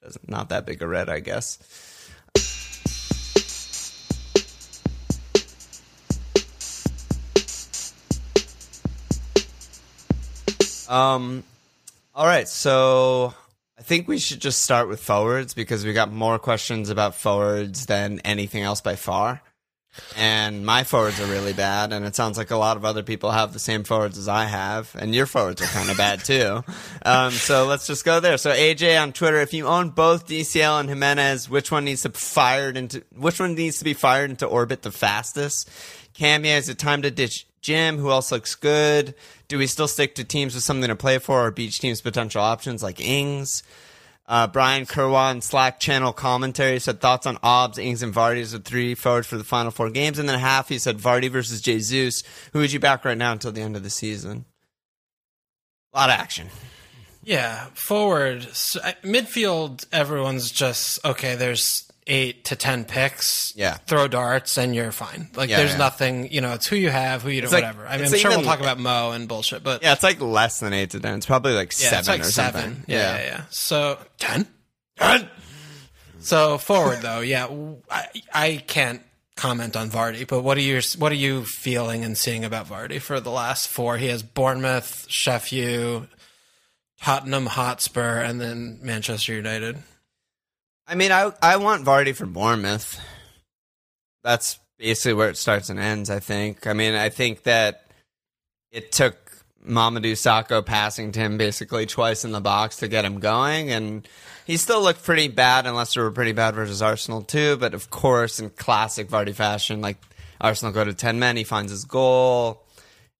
doesn't- 0.01 0.49
that 0.49 0.65
big 0.65 0.81
a 0.81 0.88
red, 0.88 1.09
I 1.09 1.19
guess. 1.19 1.57
Um, 10.88 11.43
all 12.15 12.25
right, 12.25 12.47
so 12.47 13.35
think 13.89 14.08
we 14.08 14.19
should 14.19 14.39
just 14.39 14.62
start 14.62 14.88
with 14.88 15.01
forwards 15.01 15.55
because 15.55 15.84
we 15.84 15.93
got 15.93 16.13
more 16.13 16.38
questions 16.38 16.91
about 16.91 17.15
forwards 17.15 17.88
than 17.88 18.19
anything 18.19 18.62
else 18.62 18.81
by 18.81 18.96
far. 18.96 19.41
And 20.15 20.63
my 20.63 20.84
forwards 20.84 21.19
are 21.19 21.25
really 21.25 21.53
bad, 21.53 21.91
and 21.91 22.05
it 22.05 22.15
sounds 22.15 22.38
like 22.38 22.51
a 22.51 22.55
lot 22.55 22.77
of 22.77 22.86
other 22.86 23.01
people 23.01 23.31
have 23.31 23.51
the 23.51 23.60
same 23.60 23.84
forwards 23.84 24.19
as 24.19 24.27
I 24.27 24.46
have, 24.46 24.96
and 24.98 25.15
your 25.15 25.25
forwards 25.25 25.63
are 25.63 25.65
kind 25.65 25.89
of 25.89 25.98
bad 25.98 26.24
too. 26.24 26.63
Um, 27.03 27.31
so 27.31 27.65
let's 27.65 27.88
just 27.88 28.05
go 28.05 28.19
there. 28.19 28.38
So 28.38 28.51
AJ 28.51 29.01
on 29.01 29.12
Twitter, 29.12 29.41
if 29.41 29.51
you 29.51 29.65
own 29.65 29.89
both 29.89 30.27
DCL 30.27 30.81
and 30.81 30.88
Jimenez, 30.88 31.50
which 31.50 31.72
one 31.72 31.86
needs 31.86 32.03
to 32.03 32.12
fired 32.12 32.77
into 32.77 33.03
which 33.15 33.39
one 33.39 33.55
needs 33.55 33.79
to 33.79 33.84
be 33.84 33.96
fired 33.96 34.29
into 34.29 34.46
orbit 34.46 34.84
the 34.84 34.91
fastest? 34.91 35.67
Cambier, 36.19 36.57
is 36.57 36.67
it 36.67 36.77
time 36.77 37.01
to 37.03 37.11
ditch 37.11 37.47
Jim? 37.61 37.97
Who 37.97 38.11
else 38.11 38.31
looks 38.31 38.53
good? 38.55 39.15
Do 39.47 39.57
we 39.57 39.67
still 39.67 39.88
stick 39.88 40.15
to 40.15 40.23
teams 40.25 40.53
with 40.53 40.63
something 40.65 40.89
to 40.89 40.95
play 40.95 41.17
for, 41.17 41.45
or 41.45 41.51
beach 41.51 41.79
teams 41.79 42.01
potential 42.01 42.41
options 42.41 42.83
like 42.83 42.99
Ings? 42.99 43.63
Uh, 44.27 44.45
Brian 44.45 44.85
Kerwan 44.85 45.41
Slack 45.41 45.79
channel 45.79 46.13
commentary 46.13 46.77
said 46.79 47.01
thoughts 47.01 47.25
on 47.25 47.39
Obbs, 47.41 47.79
Ings, 47.79 48.03
and 48.03 48.13
Vardy 48.13 48.41
as 48.41 48.51
the 48.51 48.59
three 48.59 48.93
forwards 48.93 49.25
for 49.27 49.38
the 49.38 49.43
final 49.43 49.71
four 49.71 49.89
games. 49.89 50.19
And 50.19 50.29
then 50.29 50.38
half 50.38 50.69
he 50.69 50.77
said 50.77 50.97
Vardy 50.99 51.31
versus 51.31 51.61
Jesus. 51.61 52.21
Who 52.53 52.59
would 52.59 52.71
you 52.71 52.79
back 52.79 53.05
right 53.05 53.17
now 53.17 53.31
until 53.31 53.51
the 53.51 53.61
end 53.61 53.75
of 53.75 53.81
the 53.83 53.89
season? 53.89 54.45
A 55.93 55.97
lot 55.97 56.09
of 56.09 56.19
action. 56.19 56.49
Yeah, 57.23 57.65
forward, 57.73 58.43
s- 58.43 58.77
uh, 58.81 58.91
midfield. 59.03 59.88
Everyone's 59.91 60.51
just 60.51 61.03
okay. 61.03 61.33
There's 61.35 61.88
eight 62.09 62.45
to 62.45 62.55
ten 62.55 62.83
picks. 62.83 63.53
Yeah. 63.55 63.75
throw 63.87 64.07
darts 64.07 64.57
and 64.57 64.75
you're 64.75 64.91
fine. 64.91 65.29
Like 65.35 65.49
Yeah, 65.49 65.57
there's 65.57 65.71
yeah. 65.71 65.77
nothing. 65.77 66.31
You 66.31 66.41
know, 66.41 66.53
it's 66.53 66.67
who 66.67 66.75
you 66.75 66.89
have, 66.89 67.21
who 67.23 67.29
you 67.29 67.41
don't, 67.41 67.51
like- 67.53 67.63
whatever. 67.63 67.87
I 67.87 67.97
mean, 67.97 68.07
I'm 68.07 68.17
sure 68.19 68.31
we'll 68.31 68.43
talk 68.43 68.59
about 68.59 68.79
Mo 68.79 69.11
and 69.11 69.27
bullshit, 69.27 69.63
but 69.63 69.81
Yeah, 69.83 69.93
it's 69.93 70.03
like 70.03 70.19
less 70.19 70.59
than 70.59 70.73
eight 70.73 70.89
to 70.91 70.99
ten. 70.99 71.15
It's 71.15 71.25
probably 71.25 71.53
like 71.53 71.71
yeah, 71.79 71.89
seven 71.89 71.99
it's 71.99 72.07
like 72.09 72.21
or 72.21 72.23
seven. 72.25 72.61
something. 72.61 72.83
Yeah, 72.87 73.15
yeah, 73.17 73.23
yeah. 73.25 73.41
So 73.49 73.97
ten. 74.17 74.47
Ten. 74.97 75.29
So 76.19 76.57
forward 76.57 76.99
though, 77.01 77.21
yeah, 77.21 77.47
I 78.33 78.61
can't 78.67 79.01
comment 79.37 79.77
on 79.77 79.89
Vardy, 79.89 80.27
but 80.27 80.41
what 80.41 80.57
are 80.57 80.61
you 80.61 80.81
what 80.97 81.13
are 81.13 81.15
you 81.15 81.45
feeling 81.45 82.03
and 82.03 82.17
seeing 82.17 82.43
about 82.43 82.67
Vardy 82.67 82.99
for 82.99 83.21
the 83.21 83.31
last 83.31 83.69
four? 83.69 83.97
He 83.97 84.07
has 84.07 84.21
Bournemouth, 84.21 85.05
Sheffield, 85.07 86.07
Tottenham 87.01 87.45
Hotspur, 87.45 88.19
and 88.19 88.41
then 88.41 88.79
Manchester 88.81 89.33
United. 89.33 89.77
I 90.89 90.96
mean, 90.96 91.12
I 91.12 91.31
I 91.41 91.58
want 91.58 91.86
Vardy 91.86 92.15
for 92.15 92.25
Bournemouth. 92.25 93.00
That's 94.24 94.60
basically 94.79 95.13
where 95.13 95.29
it 95.29 95.38
starts 95.38 95.69
and 95.69 95.79
ends. 95.79 96.10
I 96.10 96.19
think. 96.19 96.65
I 96.65 96.74
mean, 96.74 96.96
I 96.96 97.10
think 97.10 97.43
that 97.43 97.86
it 98.72 98.91
took 98.91 99.15
Mamadou 99.63 100.13
Sakho 100.13 100.65
passing 100.65 101.12
to 101.12 101.19
him 101.19 101.38
basically 101.38 101.86
twice 101.86 102.25
in 102.25 102.31
the 102.31 102.41
box 102.41 102.77
to 102.77 102.88
get 102.88 103.05
him 103.05 103.19
going, 103.19 103.69
and 103.69 104.08
he 104.48 104.58
still 104.58 104.81
looked 104.81 105.03
pretty 105.03 105.27
bad. 105.27 105.67
Unless 105.67 105.93
they 105.93 106.01
were 106.01 106.10
pretty 106.10 106.31
bad 106.31 106.55
versus 106.55 106.81
Arsenal 106.81 107.22
too. 107.22 107.55
But 107.58 107.75
of 107.75 107.91
course, 107.91 108.39
in 108.39 108.50
classic 108.50 109.10
Vardy 109.10 109.36
fashion, 109.36 109.81
like 109.81 109.98
Arsenal 110.41 110.74
go 110.74 110.84
to 110.84 110.93
ten 110.96 111.19
men, 111.19 111.38
he 111.38 111.43
finds 111.43 111.72
his 111.72 111.86
goal. 111.86 112.63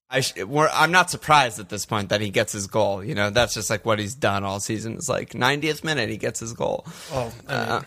I 0.10 0.22
sh- 0.22 0.44
we're, 0.44 0.70
I'm 0.74 0.92
not 0.92 1.10
surprised 1.12 1.60
at 1.60 1.70
this 1.70 1.86
point 1.86 2.10
that 2.10 2.20
he 2.22 2.30
gets 2.30 2.52
his 2.52 2.68
goal. 2.68 3.04
You 3.04 3.14
know, 3.16 3.30
that's 3.30 3.54
just 3.54 3.70
like 3.70 3.86
what 3.86 4.00
he's 4.00 4.16
done 4.16 4.44
all 4.44 4.60
season. 4.60 4.94
It's 4.94 5.08
like 5.10 5.32
90th 5.32 5.84
minute, 5.84 6.10
he 6.10 6.18
gets 6.18 6.40
his 6.40 6.54
goal. 6.54 6.86
Oh, 7.12 7.32
I 7.48 7.52
mean, 7.54 7.70
Uh, 7.70 7.82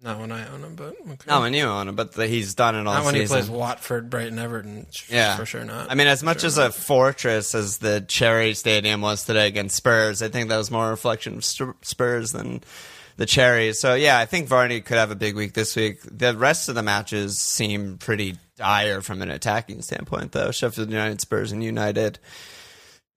not 0.00 0.20
when 0.20 0.30
I 0.30 0.48
own 0.48 0.62
him, 0.62 0.76
but 0.76 0.94
okay. 1.00 1.16
Not 1.26 1.42
when 1.42 1.52
you 1.54 1.64
own 1.64 1.88
him, 1.88 1.96
but 1.96 2.12
the, 2.12 2.26
he's 2.28 2.54
done 2.54 2.76
it 2.76 2.86
all 2.86 2.94
season. 2.94 2.94
not 2.94 3.04
when 3.04 3.14
he 3.16 3.26
plays 3.26 3.50
Watford, 3.50 4.08
Brighton, 4.08 4.38
Everton. 4.38 4.86
yeah, 5.10 5.36
for 5.36 5.44
sure 5.44 5.64
not. 5.64 5.90
I 5.90 5.94
mean, 5.96 6.06
as 6.06 6.22
much 6.22 6.44
as 6.44 6.56
a 6.56 6.70
fortress 6.70 7.52
as 7.54 7.78
the 7.78 8.00
Cherry 8.06 8.54
Stadium 8.54 9.00
was 9.00 9.24
today 9.24 9.48
against 9.48 9.74
Spurs, 9.76 10.22
I 10.22 10.28
think 10.28 10.48
that 10.50 10.56
was 10.56 10.70
more 10.70 10.86
a 10.86 10.90
reflection 10.90 11.34
of 11.38 11.44
Spurs 11.44 12.30
than 12.32 12.62
the 13.18 13.26
Cherries. 13.26 13.78
So 13.78 13.94
yeah, 13.94 14.18
I 14.18 14.24
think 14.24 14.48
Vardy 14.48 14.82
could 14.82 14.96
have 14.96 15.10
a 15.10 15.16
big 15.16 15.34
week 15.34 15.52
this 15.52 15.76
week. 15.76 16.00
The 16.04 16.34
rest 16.34 16.68
of 16.68 16.76
the 16.76 16.82
matches 16.82 17.38
seem 17.38 17.98
pretty 17.98 18.36
dire 18.56 19.02
from 19.02 19.20
an 19.20 19.30
attacking 19.30 19.82
standpoint, 19.82 20.32
though. 20.32 20.52
Sheffield 20.52 20.88
United, 20.88 21.20
Spurs, 21.20 21.52
and 21.52 21.62
United. 21.62 22.20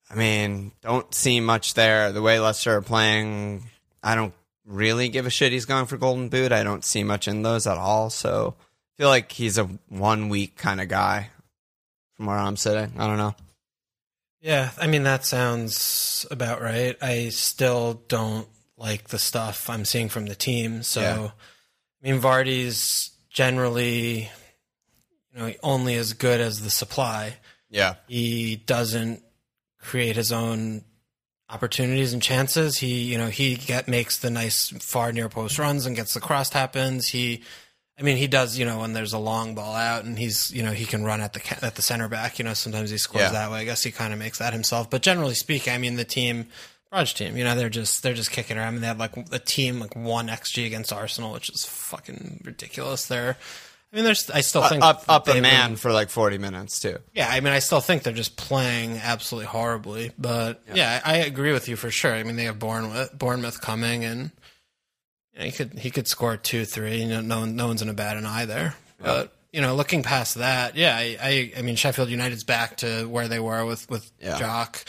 I 0.10 0.16
mean, 0.16 0.72
don't 0.82 1.14
see 1.14 1.40
much 1.40 1.76
there. 1.76 2.12
The 2.12 2.22
way 2.22 2.40
Leicester 2.40 2.76
are 2.78 2.82
playing, 2.82 3.70
I 4.04 4.16
don't 4.16 4.34
really 4.66 5.08
give 5.08 5.28
a 5.28 5.30
shit. 5.30 5.52
He's 5.54 5.66
going 5.66 5.86
for 5.86 5.98
Golden 5.98 6.30
Boot. 6.30 6.52
I 6.52 6.64
don't 6.64 6.84
see 6.84 7.04
much 7.04 7.28
in 7.28 7.44
those 7.44 7.68
at 7.68 7.78
all. 7.78 8.10
So 8.10 8.56
I 8.58 9.02
feel 9.02 9.10
like 9.10 9.32
he's 9.32 9.60
a 9.60 9.66
one 9.88 10.30
week 10.30 10.58
kind 10.58 10.82
of 10.82 10.88
guy 10.88 11.30
from 12.18 12.26
where 12.26 12.38
I'm 12.38 12.58
sitting. 12.58 12.92
I 12.98 13.06
don't 13.06 13.18
know. 13.18 13.36
Yeah, 14.42 14.72
I 14.80 14.88
mean 14.88 15.04
that 15.04 15.26
sounds 15.26 16.26
about 16.32 16.60
right. 16.60 16.98
I 17.04 17.30
still 17.30 18.02
don't 18.08 18.48
like 18.82 19.10
the 19.10 19.20
stuff 19.20 19.70
I'm 19.70 19.86
seeing 19.86 20.10
from 20.10 20.26
the 20.26 20.36
team. 20.36 20.84
So, 20.84 21.02
Yeah. 21.02 21.30
I 22.04 22.12
mean, 22.12 22.22
Vardy's 22.22 23.12
generally, 23.30 24.30
you 25.34 25.40
know, 25.40 25.54
only 25.64 25.96
as 25.96 26.14
good 26.14 26.42
as 26.42 26.62
the 26.62 26.70
supply. 26.70 27.36
Yeah. 27.70 27.96
He 28.08 28.56
doesn't 28.58 29.24
create 29.80 30.16
his 30.16 30.32
own 30.32 30.84
opportunities 31.50 32.14
and 32.14 32.22
chances. 32.22 32.78
He, 32.80 33.04
you 33.04 33.18
know, 33.18 33.28
he 33.28 33.56
get 33.56 33.88
makes 33.88 34.18
the 34.18 34.30
nice 34.30 34.70
far 34.80 35.12
near 35.12 35.30
post 35.30 35.60
runs 35.60 35.86
and 35.86 35.96
gets 35.96 36.14
the 36.14 36.20
cross 36.20 36.52
happens. 36.52 37.08
He, 37.08 37.44
I 38.00 38.04
mean, 38.04 38.18
he 38.18 38.28
does, 38.28 38.58
you 38.58 38.66
know, 38.66 38.80
when 38.80 38.94
there's 38.94 39.14
a 39.14 39.20
long 39.20 39.54
ball 39.54 39.76
out 39.76 40.06
and 40.06 40.18
he's, 40.18 40.50
you 40.52 40.64
know, 40.64 40.72
he 40.72 40.86
can 40.86 41.04
run 41.04 41.22
at 41.22 41.34
the 41.34 41.42
at 41.66 41.76
the 41.76 41.82
center 41.82 42.08
back. 42.08 42.40
You 42.40 42.46
know, 42.46 42.54
sometimes 42.54 42.90
he 42.90 42.98
scores 42.98 43.24
Yeah. 43.24 43.32
that 43.32 43.52
way. 43.52 43.60
I 43.60 43.64
guess 43.66 43.84
he 43.84 43.92
kind 43.92 44.12
of 44.14 44.20
makes 44.20 44.40
that 44.40 44.54
himself. 44.54 44.90
But 44.90 45.02
generally 45.04 45.36
speaking, 45.36 45.74
I 45.74 45.78
mean, 45.78 45.98
the 45.98 46.06
team, 46.06 46.48
Raj 46.92 47.14
team, 47.14 47.38
you 47.38 47.44
know, 47.44 47.56
they're 47.56 47.70
just 47.70 48.04
they're 48.04 48.14
just 48.14 48.32
kicking 48.32 48.58
around. 48.58 48.68
I 48.68 48.72
mean, 48.72 48.82
they 48.82 48.88
had 48.88 49.00
like 49.00 49.16
a 49.32 49.40
team 49.40 49.80
like 49.80 49.96
one 49.96 50.28
xG 50.28 50.66
against 50.66 50.92
Arsenal, 50.92 51.32
which 51.32 51.50
is 51.50 51.64
fucking 51.66 52.42
ridiculous. 52.44 53.06
They're, 53.08 53.38
I 53.92 53.96
mean, 53.96 54.04
there's 54.04 54.30
I 54.30 54.42
still 54.42 54.64
think 54.64 54.84
Up 54.84 55.06
up 55.08 55.28
a 55.30 55.40
man 55.40 55.72
been- 55.72 55.76
for 55.78 55.92
like 55.94 56.10
40 56.10 56.38
minutes 56.38 56.80
too. 56.82 56.98
yeah, 57.14 57.30
I 57.30 57.40
mean, 57.40 57.54
I 57.54 57.60
still 57.60 57.80
think 57.80 58.04
they're 58.04 58.12
just 58.14 58.36
playing 58.36 58.98
absolutely 58.98 59.48
horribly. 59.48 60.12
But 60.18 60.62
yeah, 60.74 61.00
I, 61.06 61.14
I 61.14 61.18
agree 61.20 61.54
with 61.54 61.70
you 61.70 61.76
for 61.78 61.90
sure. 61.92 62.14
I 62.14 62.24
mean, 62.24 62.36
they 62.36 62.44
have 62.46 62.60
Bournemouth, 62.60 63.18
Bournemouth 63.18 63.62
coming, 63.62 64.04
and 64.04 64.32
you 65.34 65.40
know, 65.40 65.46
he 65.46 65.52
could 65.54 65.80
he 65.80 65.92
could 65.92 66.08
score 66.10 66.36
two, 66.36 66.66
three. 66.66 66.98
You 67.04 67.08
know, 67.08 67.22
no 67.22 67.40
one, 67.42 67.56
no 67.56 67.68
one's 67.68 67.82
in 67.82 67.88
a 67.90 67.94
bad 67.94 68.18
an 68.18 68.26
eye 68.26 68.44
there. 68.46 68.76
But 69.02 69.34
you 69.54 69.62
know, 69.62 69.76
looking 69.76 70.04
past 70.04 70.36
that, 70.36 70.76
yeah, 70.76 70.96
I, 70.96 71.18
I, 71.22 71.52
I 71.58 71.62
mean, 71.62 71.76
Sheffield 71.78 72.10
United's 72.10 72.44
back 72.44 72.78
to 72.78 73.06
where 73.08 73.28
they 73.30 73.40
were 73.40 73.66
with 73.66 73.90
with 73.90 74.10
Yeah. 74.22 74.38
Jock, 74.38 74.86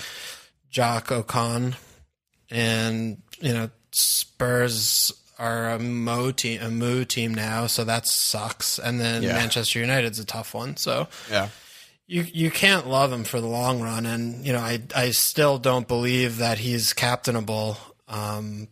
Jock 0.70 1.08
Ocon, 1.08 1.74
and 2.52 3.20
you 3.40 3.52
know, 3.52 3.70
Spurs 3.90 5.12
are 5.38 5.70
a 5.70 5.78
Mo 5.78 6.30
team, 6.30 6.60
a 6.62 6.70
Moo 6.70 7.04
team 7.04 7.34
now, 7.34 7.66
so 7.66 7.82
that 7.84 8.06
sucks. 8.06 8.78
And 8.78 9.00
then 9.00 9.22
Yeah. 9.24 9.32
Manchester 9.32 9.80
United's 9.80 10.18
a 10.20 10.24
tough 10.24 10.54
one, 10.54 10.76
so 10.76 11.08
Yeah. 11.30 11.48
you 12.06 12.22
you 12.32 12.50
can't 12.50 12.86
love 12.86 13.12
him 13.12 13.24
for 13.24 13.40
the 13.40 13.46
long 13.48 13.80
run, 13.80 14.06
and 14.06 14.46
you 14.46 14.52
know 14.52 14.60
I 14.60 14.82
I 14.94 15.10
still 15.10 15.58
don't 15.58 15.88
believe 15.88 16.36
that 16.38 16.58
he's 16.58 16.92
captainable 16.92 17.78
um, 18.06 18.68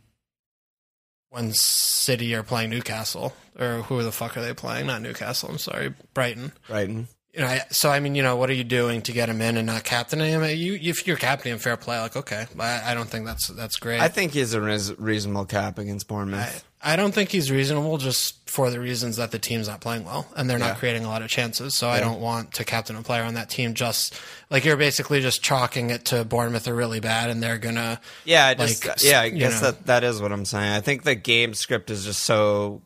when 1.30 1.52
City 1.54 2.34
are 2.34 2.42
playing 2.42 2.70
Newcastle 2.70 3.32
or 3.58 3.82
who 3.82 4.02
the 4.02 4.12
fuck 4.12 4.37
are 4.37 4.42
they 4.42 4.54
playing? 4.54 4.87
Not 4.87 5.02
Newcastle. 5.02 5.49
I'm 5.50 5.58
sorry, 5.58 5.94
Brighton. 6.14 6.52
Brighton. 6.68 7.08
You 7.32 7.40
know, 7.40 7.46
I, 7.46 7.62
so 7.70 7.90
I 7.90 8.00
mean, 8.00 8.14
you 8.14 8.22
know, 8.22 8.37
what 8.37 8.50
are 8.50 8.54
you 8.54 8.64
doing 8.64 9.02
to 9.02 9.12
get 9.12 9.28
him 9.28 9.40
in 9.40 9.56
and 9.56 9.66
not 9.66 9.84
captaining 9.84 10.32
him? 10.32 10.42
You 10.56 10.78
if 10.80 11.06
you're 11.06 11.16
captaining 11.16 11.54
him, 11.54 11.58
fair 11.60 11.76
play. 11.76 11.99
Like, 12.00 12.16
okay, 12.16 12.46
I, 12.58 12.90
I 12.90 12.94
don't 12.94 13.08
think 13.08 13.25
that's 13.25 13.46
that's 13.49 13.76
great. 13.76 14.00
I 14.00 14.08
think 14.08 14.32
he's 14.32 14.52
a 14.52 14.60
res- 14.60 14.99
reasonable 14.99 15.44
cap 15.44 15.78
against 15.78 16.08
Bournemouth. 16.08 16.64
I 16.82 16.96
don't 16.96 17.12
think 17.12 17.30
he's 17.30 17.50
reasonable 17.50 17.99
just 17.99 18.49
for 18.49 18.70
the 18.70 18.80
reasons 18.80 19.16
that 19.16 19.32
the 19.32 19.38
team's 19.38 19.68
not 19.68 19.82
playing 19.82 20.04
well 20.04 20.26
and 20.34 20.49
they're 20.49 20.58
not 20.58 20.78
creating 20.78 21.04
a 21.04 21.08
lot 21.08 21.20
of 21.20 21.28
chances. 21.28 21.76
So 21.76 21.90
I 21.90 22.00
don't 22.00 22.20
want 22.20 22.54
to 22.54 22.64
captain 22.64 22.96
a 22.96 23.02
player 23.02 23.22
on 23.22 23.34
that 23.34 23.50
team 23.50 23.75
just 23.75 24.18
like 24.49 24.64
you're 24.64 24.78
basically 24.78 25.20
just 25.20 25.42
chalking 25.42 25.90
it 25.90 26.06
to 26.06 26.25
Bournemouth 26.25 26.66
are 26.66 26.75
really 26.75 27.00
bad 27.00 27.28
and 27.28 27.42
they're 27.42 27.58
gonna 27.58 28.00
yeah, 28.25 28.46
I 28.46 28.54
just 28.54 28.87
like, 28.87 29.02
yeah, 29.02 29.20
I 29.20 29.28
guess 29.28 29.60
know. 29.60 29.72
that 29.72 29.87
that 29.87 30.04
is 30.04 30.22
what 30.22 30.32
I'm 30.32 30.46
saying. 30.46 30.72
I 30.72 30.80
think 30.80 31.02
the 31.02 31.14
game 31.14 31.52
script 31.52 31.90
is 31.90 32.06
just 32.06 32.22
so 32.22 32.80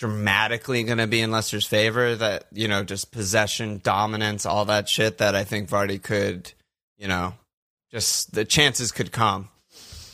dramatically 0.00 0.82
going 0.82 0.96
to 0.98 1.06
be 1.06 1.20
in 1.20 1.30
Leicester's 1.30 1.66
favor 1.66 2.16
that 2.16 2.46
you 2.52 2.66
know 2.66 2.82
just 2.82 3.12
possession, 3.12 3.80
dominance, 3.84 4.46
all 4.46 4.64
that 4.64 4.88
shit 4.88 5.18
that 5.18 5.34
I 5.36 5.44
think 5.44 5.68
Vardy 5.68 6.02
could, 6.02 6.50
you 6.98 7.06
know, 7.06 7.34
just 7.90 8.32
the 8.34 8.44
chances 8.46 8.90
could 8.92 9.12
come. 9.12 9.48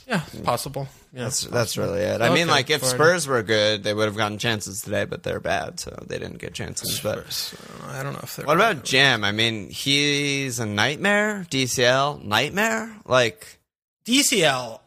yeah 0.09 0.23
possible. 0.45 0.88
Yeah, 1.12 1.23
That's 1.25 1.45
that's 1.45 1.78
really 1.78 2.00
it. 2.00 2.21
I 2.21 2.35
mean, 2.35 2.49
like 2.49 2.69
if 2.69 2.83
Vardy. 2.83 2.95
Spurs 2.95 3.26
were 3.28 3.43
good, 3.43 3.85
they 3.85 3.95
would 3.95 4.05
have 4.07 4.16
gotten 4.16 4.37
chances 4.38 4.83
today, 4.83 5.05
but 5.07 5.23
they're 5.23 5.40
bad, 5.40 5.78
so 5.81 5.97
they 6.07 6.19
didn't 6.19 6.38
get 6.38 6.52
chances. 6.52 7.00
But 7.00 7.33
Spurs, 7.33 7.55
I 7.55 7.78
don't 7.78 7.81
know- 7.93 7.99
I 7.99 8.02
don't 8.02 8.12
know 8.14 8.21
if 8.25 8.37
they're. 8.37 8.45
what 8.47 8.57
about 8.57 8.85
Jam? 8.85 9.23
I 9.25 9.31
mean, 9.33 9.71
he's 9.71 10.59
a 10.59 10.66
nightmare. 10.66 11.47
DCL 11.49 12.23
nightmare. 12.25 12.95
Like 13.07 13.61
DCL? 14.05 14.81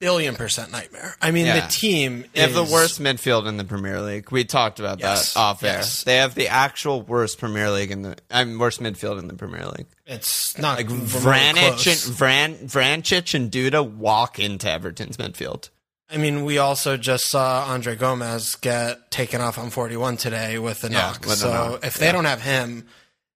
Billion 0.00 0.36
percent 0.36 0.70
nightmare. 0.70 1.16
I 1.20 1.32
mean, 1.32 1.46
Yeah. 1.46 1.66
the 1.66 1.72
team 1.72 2.24
they 2.32 2.40
have 2.42 2.54
the 2.54 2.62
worst 2.62 3.00
midfield 3.00 3.48
in 3.48 3.56
the 3.56 3.64
Premier 3.64 4.00
League. 4.00 4.30
We 4.30 4.44
talked 4.44 4.78
about 4.78 5.00
Yes, 5.00 5.34
that 5.34 5.40
off 5.40 5.62
air. 5.64 5.78
yes. 5.78 6.04
They 6.04 6.16
have 6.16 6.36
the 6.36 6.48
actual 6.48 7.02
worst 7.02 7.38
Premier 7.38 7.68
League 7.70 7.90
in 7.90 8.02
the. 8.02 8.16
I 8.30 8.44
mean, 8.44 8.58
worst 8.58 8.80
midfield 8.80 9.18
in 9.18 9.26
the 9.26 9.34
Premier 9.34 9.66
League. 9.66 9.86
It's 10.06 10.56
not 10.56 10.76
Like 10.78 10.86
Vranic 10.86 11.56
and 11.56 12.16
Vran, 12.16 12.56
Vrancic 12.70 13.34
and 13.34 13.50
Duda 13.50 13.84
walk 13.88 14.38
into 14.38 14.70
Everton's 14.70 15.16
midfield. 15.16 15.68
I 16.10 16.16
mean, 16.16 16.44
we 16.44 16.56
also 16.58 16.96
just 16.96 17.28
saw 17.28 17.64
Andre 17.66 17.94
Gomes 17.96 18.54
get 18.54 19.10
taken 19.10 19.40
off 19.40 19.58
on 19.58 19.68
41 19.68 20.16
today 20.16 20.58
with 20.58 20.82
a 20.84 20.88
Yeah, 20.90 20.98
knock. 21.00 21.26
with 21.26 21.38
so 21.38 21.52
knock, 21.52 21.84
if 21.84 21.94
they 21.98 22.06
yeah. 22.06 22.12
don't 22.12 22.24
have 22.24 22.40
him, 22.40 22.86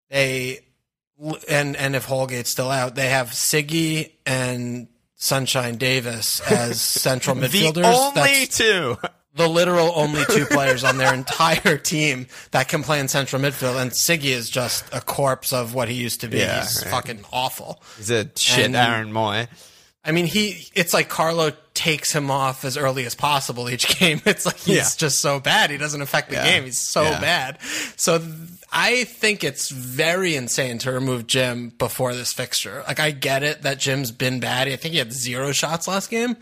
they 0.09 0.59
and 1.49 1.75
and 1.75 1.95
if 1.95 2.05
Holgate's 2.07 2.49
still 2.51 2.69
out, 2.71 2.95
they 2.95 3.09
have 3.09 3.29
Siggy 3.31 4.11
and 4.25 4.87
Sunshine 5.21 5.75
Davis 5.77 6.39
as 6.51 6.81
central 6.81 7.35
midfielders. 7.37 7.73
The 7.75 7.85
only 7.95 8.11
That's 8.15 8.57
two. 8.57 8.97
the 9.35 9.47
literal 9.47 9.91
only 9.95 10.23
two 10.25 10.45
players 10.47 10.83
on 10.83 10.97
their 10.97 11.13
entire 11.13 11.77
team 11.77 12.25
that 12.49 12.67
can 12.69 12.81
play 12.81 12.99
in 12.99 13.07
central 13.07 13.39
midfield. 13.39 13.79
And 13.79 13.91
Siggy 13.91 14.31
is 14.31 14.49
just 14.49 14.83
a 14.91 14.99
corpse 14.99 15.53
of 15.53 15.75
what 15.75 15.89
he 15.89 15.93
used 15.95 16.21
to 16.21 16.27
be. 16.27 16.39
Yeah, 16.39 16.61
He's 16.61 16.81
right. 16.83 16.91
fucking 16.91 17.23
awful. 17.31 17.83
He's 17.97 18.09
a 18.09 18.29
shit 18.35 18.65
And- 18.65 18.75
Aaron 18.75 19.11
Mooy. 19.13 19.47
I 20.03 20.11
mean, 20.11 20.25
he. 20.25 20.67
It's 20.73 20.95
like 20.95 21.09
Carlo 21.09 21.51
takes 21.75 22.11
him 22.11 22.31
off 22.31 22.65
as 22.65 22.75
early 22.75 23.05
as 23.05 23.13
possible 23.13 23.69
each 23.69 23.99
game. 23.99 24.19
It's 24.25 24.47
like 24.47 24.57
he's 24.57 24.75
Yeah. 24.75 24.87
just 24.97 25.19
so 25.19 25.39
bad. 25.39 25.69
He 25.69 25.77
doesn't 25.77 26.01
affect 26.01 26.29
the 26.29 26.37
Yeah. 26.37 26.43
game. 26.45 26.63
He's 26.63 26.81
so 26.81 27.03
bad. 27.03 27.61
So 27.97 28.17
th- 28.17 28.31
I 28.71 29.03
think 29.03 29.43
it's 29.43 29.69
very 29.69 30.35
insane 30.35 30.77
to 30.79 30.91
remove 30.91 31.27
Jim 31.27 31.69
before 31.77 32.13
this 32.15 32.31
fixture. 32.31 32.83
Like 32.87 32.99
I 32.99 33.11
get 33.11 33.43
it 33.43 33.63
that 33.63 33.79
Jim's 33.79 34.11
been 34.11 34.39
bad. 34.39 34.67
I 34.67 34.75
think 34.77 34.93
he 34.93 34.97
had 34.99 35.11
zero 35.11 35.51
shots 35.51 35.87
last 35.87 36.09
game, 36.09 36.37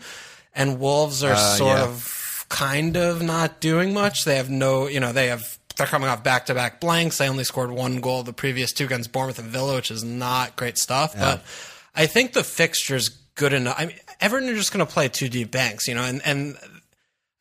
and 0.54 0.78
Wolves 0.78 1.24
are 1.24 1.32
Uh, 1.32 1.56
sort 1.56 1.78
yeah. 1.78 1.84
of 1.84 2.46
kind 2.48 2.96
of 2.96 3.20
not 3.22 3.60
doing 3.60 3.92
much. 3.92 4.24
They 4.24 4.36
have 4.36 4.48
no, 4.50 4.86
you 4.86 5.00
know, 5.00 5.12
they 5.12 5.26
have 5.28 5.58
they're 5.76 5.86
coming 5.86 6.08
off 6.08 6.22
back 6.22 6.46
to 6.46 6.54
back 6.54 6.78
blanks. 6.80 7.18
They 7.18 7.28
only 7.28 7.44
scored 7.44 7.70
one 7.70 8.00
goal 8.00 8.22
the 8.22 8.32
previous 8.32 8.72
two 8.72 8.84
against 8.84 9.12
Bournemouth 9.12 9.38
and 9.38 9.48
Villa, 9.48 9.76
which 9.76 9.90
is 9.90 10.04
not 10.04 10.54
great 10.56 10.78
stuff. 10.78 11.14
But 11.16 11.42
I 11.96 12.06
think 12.06 12.32
the 12.32 12.44
fixture's 12.44 13.08
good 13.34 13.52
enough. 13.52 13.76
I 13.78 13.86
mean, 13.86 13.96
Everton 14.20 14.50
are 14.50 14.54
just 14.54 14.72
going 14.72 14.86
to 14.86 14.92
play 14.92 15.08
two 15.08 15.28
deep 15.28 15.50
banks, 15.50 15.88
you 15.88 15.94
know, 15.94 16.02
and 16.04 16.20
and 16.24 16.56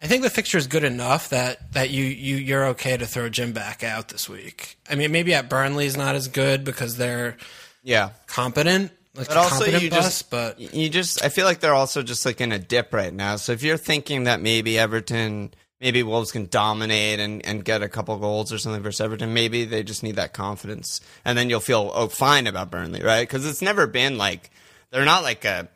I 0.01 0.07
think 0.07 0.23
the 0.23 0.29
fixture 0.29 0.57
is 0.57 0.67
good 0.67 0.83
enough 0.85 1.29
that 1.29 1.73
that 1.73 1.89
you 1.89 2.03
you 2.05 2.37
you're 2.37 2.65
okay 2.67 2.95
to 2.95 3.05
throw 3.05 3.27
Jim 3.29 3.51
back 3.51 3.83
out 3.83 4.07
this 4.09 4.29
week. 4.29 4.77
I 4.89 4.95
mean, 4.95 5.11
maybe 5.11 5.33
at 5.33 5.49
Burnley's 5.49 5.97
not 5.97 6.15
as 6.15 6.27
good 6.27 6.63
because 6.63 6.95
they're 6.97 7.35
Yeah. 7.83 8.11
competent, 8.27 8.91
like 9.15 9.27
But 9.27 9.37
also, 9.37 9.65
you 9.65 9.89
bus, 9.89 10.03
just, 10.05 10.29
but 10.29 10.59
you 10.59 10.89
just, 10.89 11.23
I 11.23 11.29
feel 11.29 11.45
like 11.45 11.59
they're 11.59 11.73
also 11.73 12.01
just 12.03 12.25
like 12.25 12.39
in 12.39 12.51
a 12.51 12.59
dip 12.59 12.93
right 12.93 13.13
now. 13.13 13.35
So 13.35 13.51
if 13.51 13.61
you're 13.63 13.77
thinking 13.77 14.23
that 14.23 14.41
maybe 14.41 14.79
Everton, 14.79 15.53
maybe 15.81 16.03
Wolves 16.03 16.31
can 16.31 16.47
dominate 16.47 17.19
and, 17.19 17.45
and 17.45 17.65
get 17.65 17.81
a 17.83 17.89
couple 17.89 18.15
goals 18.17 18.53
or 18.53 18.57
something 18.57 18.81
versus 18.81 19.01
Everton, 19.01 19.33
maybe 19.33 19.65
they 19.65 19.83
just 19.83 20.03
need 20.03 20.15
that 20.15 20.31
confidence, 20.33 21.01
and 21.25 21.37
then 21.37 21.49
you'll 21.49 21.59
feel 21.59 21.91
oh 21.93 22.07
fine 22.07 22.47
about 22.47 22.71
Burnley, 22.71 23.01
right? 23.01 23.27
Because 23.27 23.45
it's 23.45 23.61
never 23.61 23.85
been 23.87 24.17
like 24.17 24.49
they're 24.91 25.05
not 25.05 25.23
like 25.23 25.43
a 25.43 25.67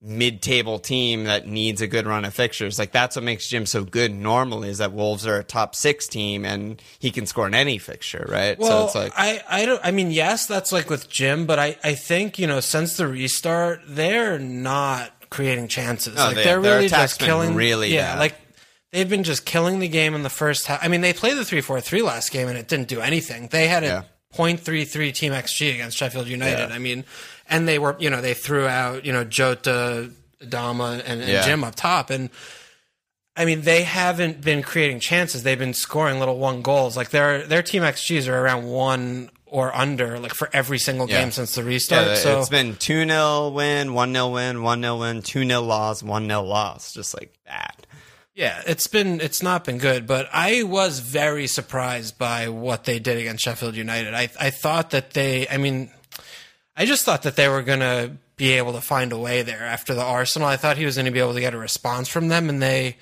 mid-table 0.00 0.78
team 0.78 1.24
that 1.24 1.46
needs 1.46 1.80
a 1.80 1.86
good 1.86 2.06
run 2.06 2.24
of 2.24 2.32
fixtures. 2.32 2.78
Like 2.78 2.92
that's 2.92 3.16
what 3.16 3.24
makes 3.24 3.48
Jim 3.48 3.66
so 3.66 3.84
good 3.84 4.14
normally 4.14 4.68
is 4.68 4.78
that 4.78 4.92
Wolves 4.92 5.26
are 5.26 5.36
a 5.38 5.44
top 5.44 5.74
six 5.74 6.06
team 6.06 6.44
and 6.44 6.80
he 6.98 7.10
can 7.10 7.26
score 7.26 7.46
in 7.46 7.54
any 7.54 7.78
fixture, 7.78 8.24
right? 8.30 8.56
Well, 8.58 8.88
so 8.88 9.00
it's 9.00 9.12
like 9.12 9.12
I, 9.16 9.42
I 9.62 9.66
don't. 9.66 9.80
I 9.84 9.90
mean, 9.90 10.10
yes, 10.12 10.46
that's 10.46 10.70
like 10.70 10.88
with 10.88 11.08
Jim, 11.08 11.46
but 11.46 11.58
I, 11.58 11.76
I 11.82 11.94
think 11.94 12.38
you 12.38 12.46
know 12.46 12.60
since 12.60 12.96
the 12.96 13.08
restart, 13.08 13.80
they're 13.88 14.38
not 14.38 15.12
creating 15.30 15.68
chances. 15.68 16.14
No, 16.14 16.26
like 16.26 16.36
they- 16.36 16.44
they're 16.44 16.60
really 16.60 16.88
just 16.88 17.18
killing. 17.18 17.54
really 17.54 17.92
yeah, 17.92 18.12
bad. 18.14 18.18
like 18.20 18.34
they've 18.92 19.08
been 19.10 19.24
just 19.24 19.44
killing 19.44 19.80
the 19.80 19.88
game 19.88 20.14
in 20.14 20.22
the 20.22 20.30
first 20.30 20.66
half. 20.68 20.82
I 20.82 20.88
mean, 20.88 21.00
they 21.00 21.12
played 21.12 21.36
the 21.36 21.44
three 21.44 21.60
four 21.60 21.80
three 21.80 22.02
last 22.02 22.30
game 22.30 22.46
and 22.46 22.56
it 22.56 22.68
didn't 22.68 22.88
do 22.88 23.00
anything. 23.00 23.48
They 23.48 23.66
had 23.66 23.82
a 23.82 23.86
Yeah. 23.86 24.02
.33 24.34 25.12
team 25.14 25.32
xG 25.32 25.74
against 25.74 25.96
Sheffield 25.96 26.28
United. 26.28 26.68
Yeah. 26.68 26.74
I 26.74 26.78
mean, 26.78 27.04
and 27.48 27.66
they 27.68 27.78
were 27.78 27.96
you 27.98 28.10
know 28.10 28.20
they 28.20 28.34
threw 28.34 28.66
out 28.66 29.04
you 29.04 29.12
know 29.12 29.24
Jota, 29.24 30.10
Dama, 30.48 31.00
and, 31.04 31.20
and 31.22 31.30
Yeah. 31.30 31.42
Jim 31.44 31.64
up 31.64 31.74
top 31.74 32.10
and. 32.10 32.30
I 33.36 33.44
mean, 33.44 33.60
they 33.60 33.84
haven't 33.84 34.40
been 34.40 34.62
creating 34.64 34.98
chances. 34.98 35.44
They've 35.44 35.56
been 35.56 35.72
scoring 35.72 36.18
little 36.18 36.38
one 36.38 36.60
goals. 36.60 36.96
Like 36.96 37.10
their 37.10 37.46
their 37.46 37.62
team 37.62 37.84
XGs 37.84 38.26
are 38.26 38.36
around 38.36 38.66
one 38.66 39.30
or 39.46 39.72
under, 39.76 40.18
like 40.18 40.34
for 40.34 40.50
every 40.52 40.80
single 40.80 41.08
Yeah. 41.08 41.20
game 41.20 41.30
since 41.30 41.54
the 41.54 41.62
restart. 41.62 42.04
Yeah, 42.08 42.14
so 42.16 42.40
it's 42.40 42.48
been 42.48 42.74
2 42.74 43.06
0 43.06 43.50
win, 43.50 43.94
1 43.94 44.12
0 44.12 44.28
win, 44.30 44.62
1 44.64 44.82
0 44.82 44.96
win, 44.98 45.22
2 45.22 45.46
0 45.46 45.60
loss, 45.62 46.02
1 46.02 46.26
0 46.26 46.42
loss. 46.42 46.92
Just 46.92 47.14
like 47.14 47.32
that. 47.46 47.86
yeah, 48.34 48.60
it's 48.66 48.88
been 48.88 49.20
it's 49.20 49.40
not 49.40 49.64
been 49.64 49.78
good. 49.78 50.08
But 50.08 50.28
I 50.32 50.64
was 50.64 50.98
very 50.98 51.46
surprised 51.46 52.18
by 52.18 52.48
what 52.48 52.86
they 52.86 52.98
did 52.98 53.18
against 53.18 53.44
Sheffield 53.44 53.76
United. 53.76 54.14
I 54.14 54.30
I 54.40 54.50
thought 54.50 54.90
that 54.90 55.12
they. 55.12 55.46
I 55.46 55.58
mean, 55.58 55.92
I 56.78 56.86
just 56.86 57.04
thought 57.04 57.24
that 57.24 57.36
they 57.36 57.48
were 57.48 57.62
gonna 57.62 58.16
be 58.38 58.52
able 58.52 58.72
to 58.72 58.80
find 58.80 59.12
a 59.12 59.18
way 59.18 59.42
there 59.42 59.64
after 59.64 59.92
the 59.92 60.02
Arsenal. 60.02 60.48
I 60.48 60.56
thought 60.56 60.78
he 60.78 60.86
was 60.86 60.94
going 60.94 61.06
to 61.06 61.10
be 61.10 61.18
able 61.18 61.34
to 61.34 61.40
get 61.40 61.52
a 61.52 61.58
response 61.58 62.08
from 62.08 62.28
them, 62.28 62.48
and 62.48 62.62
they. 62.62 62.96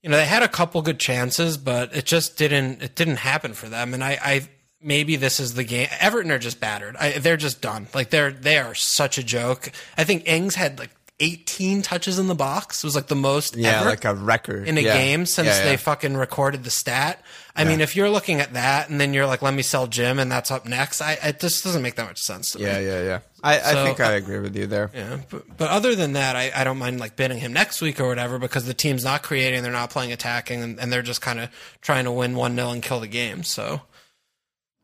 You 0.00 0.10
know, 0.10 0.16
they 0.16 0.26
had 0.26 0.44
a 0.44 0.48
couple 0.48 0.80
good 0.80 1.00
chances, 1.00 1.58
but 1.58 1.94
it 1.94 2.06
just 2.06 2.38
didn't. 2.38 2.82
It 2.82 2.94
didn't 2.94 3.16
happen 3.16 3.52
for 3.52 3.68
them, 3.68 3.92
and 3.92 4.04
I, 4.04 4.16
I 4.22 4.48
maybe 4.80 5.16
this 5.16 5.40
is 5.40 5.54
the 5.54 5.64
game. 5.64 5.88
Everton 5.98 6.30
are 6.30 6.38
just 6.38 6.60
battered. 6.60 6.96
I, 6.96 7.18
they're 7.18 7.36
just 7.36 7.60
done. 7.60 7.88
Like 7.92 8.10
they're 8.10 8.30
they 8.30 8.58
are 8.58 8.76
such 8.76 9.18
a 9.18 9.24
joke. 9.24 9.72
I 9.96 10.04
think 10.04 10.28
Ings 10.28 10.54
had 10.54 10.78
like 10.78 10.90
18 11.20 11.82
touches 11.82 12.18
in 12.18 12.28
the 12.28 12.34
box. 12.34 12.84
Was 12.84 12.94
like 12.94 13.08
the 13.08 13.14
most 13.16 13.56
Yeah, 13.56 13.80
ever 13.80 13.90
like 13.90 14.04
a 14.04 14.14
record. 14.14 14.68
in 14.68 14.78
a 14.78 14.80
Yeah. 14.80 14.92
game 14.94 15.26
since 15.26 15.48
Yeah, 15.48 15.64
they 15.64 15.76
fucking 15.76 16.16
recorded 16.16 16.64
the 16.64 16.70
stat. 16.70 17.22
I 17.56 17.64
mean, 17.64 17.80
if 17.80 17.96
you're 17.96 18.08
looking 18.08 18.40
at 18.40 18.52
that 18.52 18.88
and 18.88 19.00
then 19.00 19.12
you're 19.12 19.26
like, 19.26 19.42
let 19.42 19.52
me 19.52 19.62
sell 19.62 19.88
Jim 19.88 20.20
and 20.20 20.30
that's 20.30 20.52
up 20.52 20.64
next, 20.64 21.00
I 21.00 21.14
it 21.14 21.40
just 21.40 21.64
doesn't 21.64 21.82
make 21.82 21.96
that 21.96 22.06
much 22.06 22.20
sense 22.20 22.52
to 22.52 22.58
me. 22.60 22.66
Yeah, 22.66 22.78
yeah, 22.78 23.02
yeah. 23.02 23.18
I, 23.42 23.58
I 23.58 23.72
So, 23.72 23.84
think 23.84 23.98
I 24.00 24.14
uh, 24.14 24.16
agree 24.16 24.38
with 24.38 24.54
you 24.54 24.68
there. 24.68 24.92
Yeah, 24.94 25.18
but, 25.28 25.56
but 25.56 25.68
other 25.68 25.96
than 25.96 26.12
that, 26.12 26.36
I, 26.36 26.52
I 26.54 26.62
don't 26.62 26.78
mind 26.78 27.00
like 27.00 27.16
bidding 27.16 27.38
him 27.38 27.52
next 27.52 27.80
week 27.80 27.98
or 27.98 28.06
whatever 28.06 28.38
because 28.38 28.66
the 28.66 28.74
team's 28.74 29.02
not 29.02 29.24
creating, 29.24 29.64
they're 29.64 29.72
not 29.72 29.90
playing 29.90 30.12
attacking, 30.12 30.62
and, 30.62 30.78
and 30.78 30.92
they're 30.92 31.02
just 31.02 31.20
kind 31.20 31.40
of 31.40 31.48
trying 31.80 32.04
to 32.04 32.12
win 32.12 32.36
one 32.36 32.54
0 32.54 32.70
and 32.70 32.80
kill 32.82 33.00
the 33.00 33.08
game. 33.08 33.42
So 33.42 33.80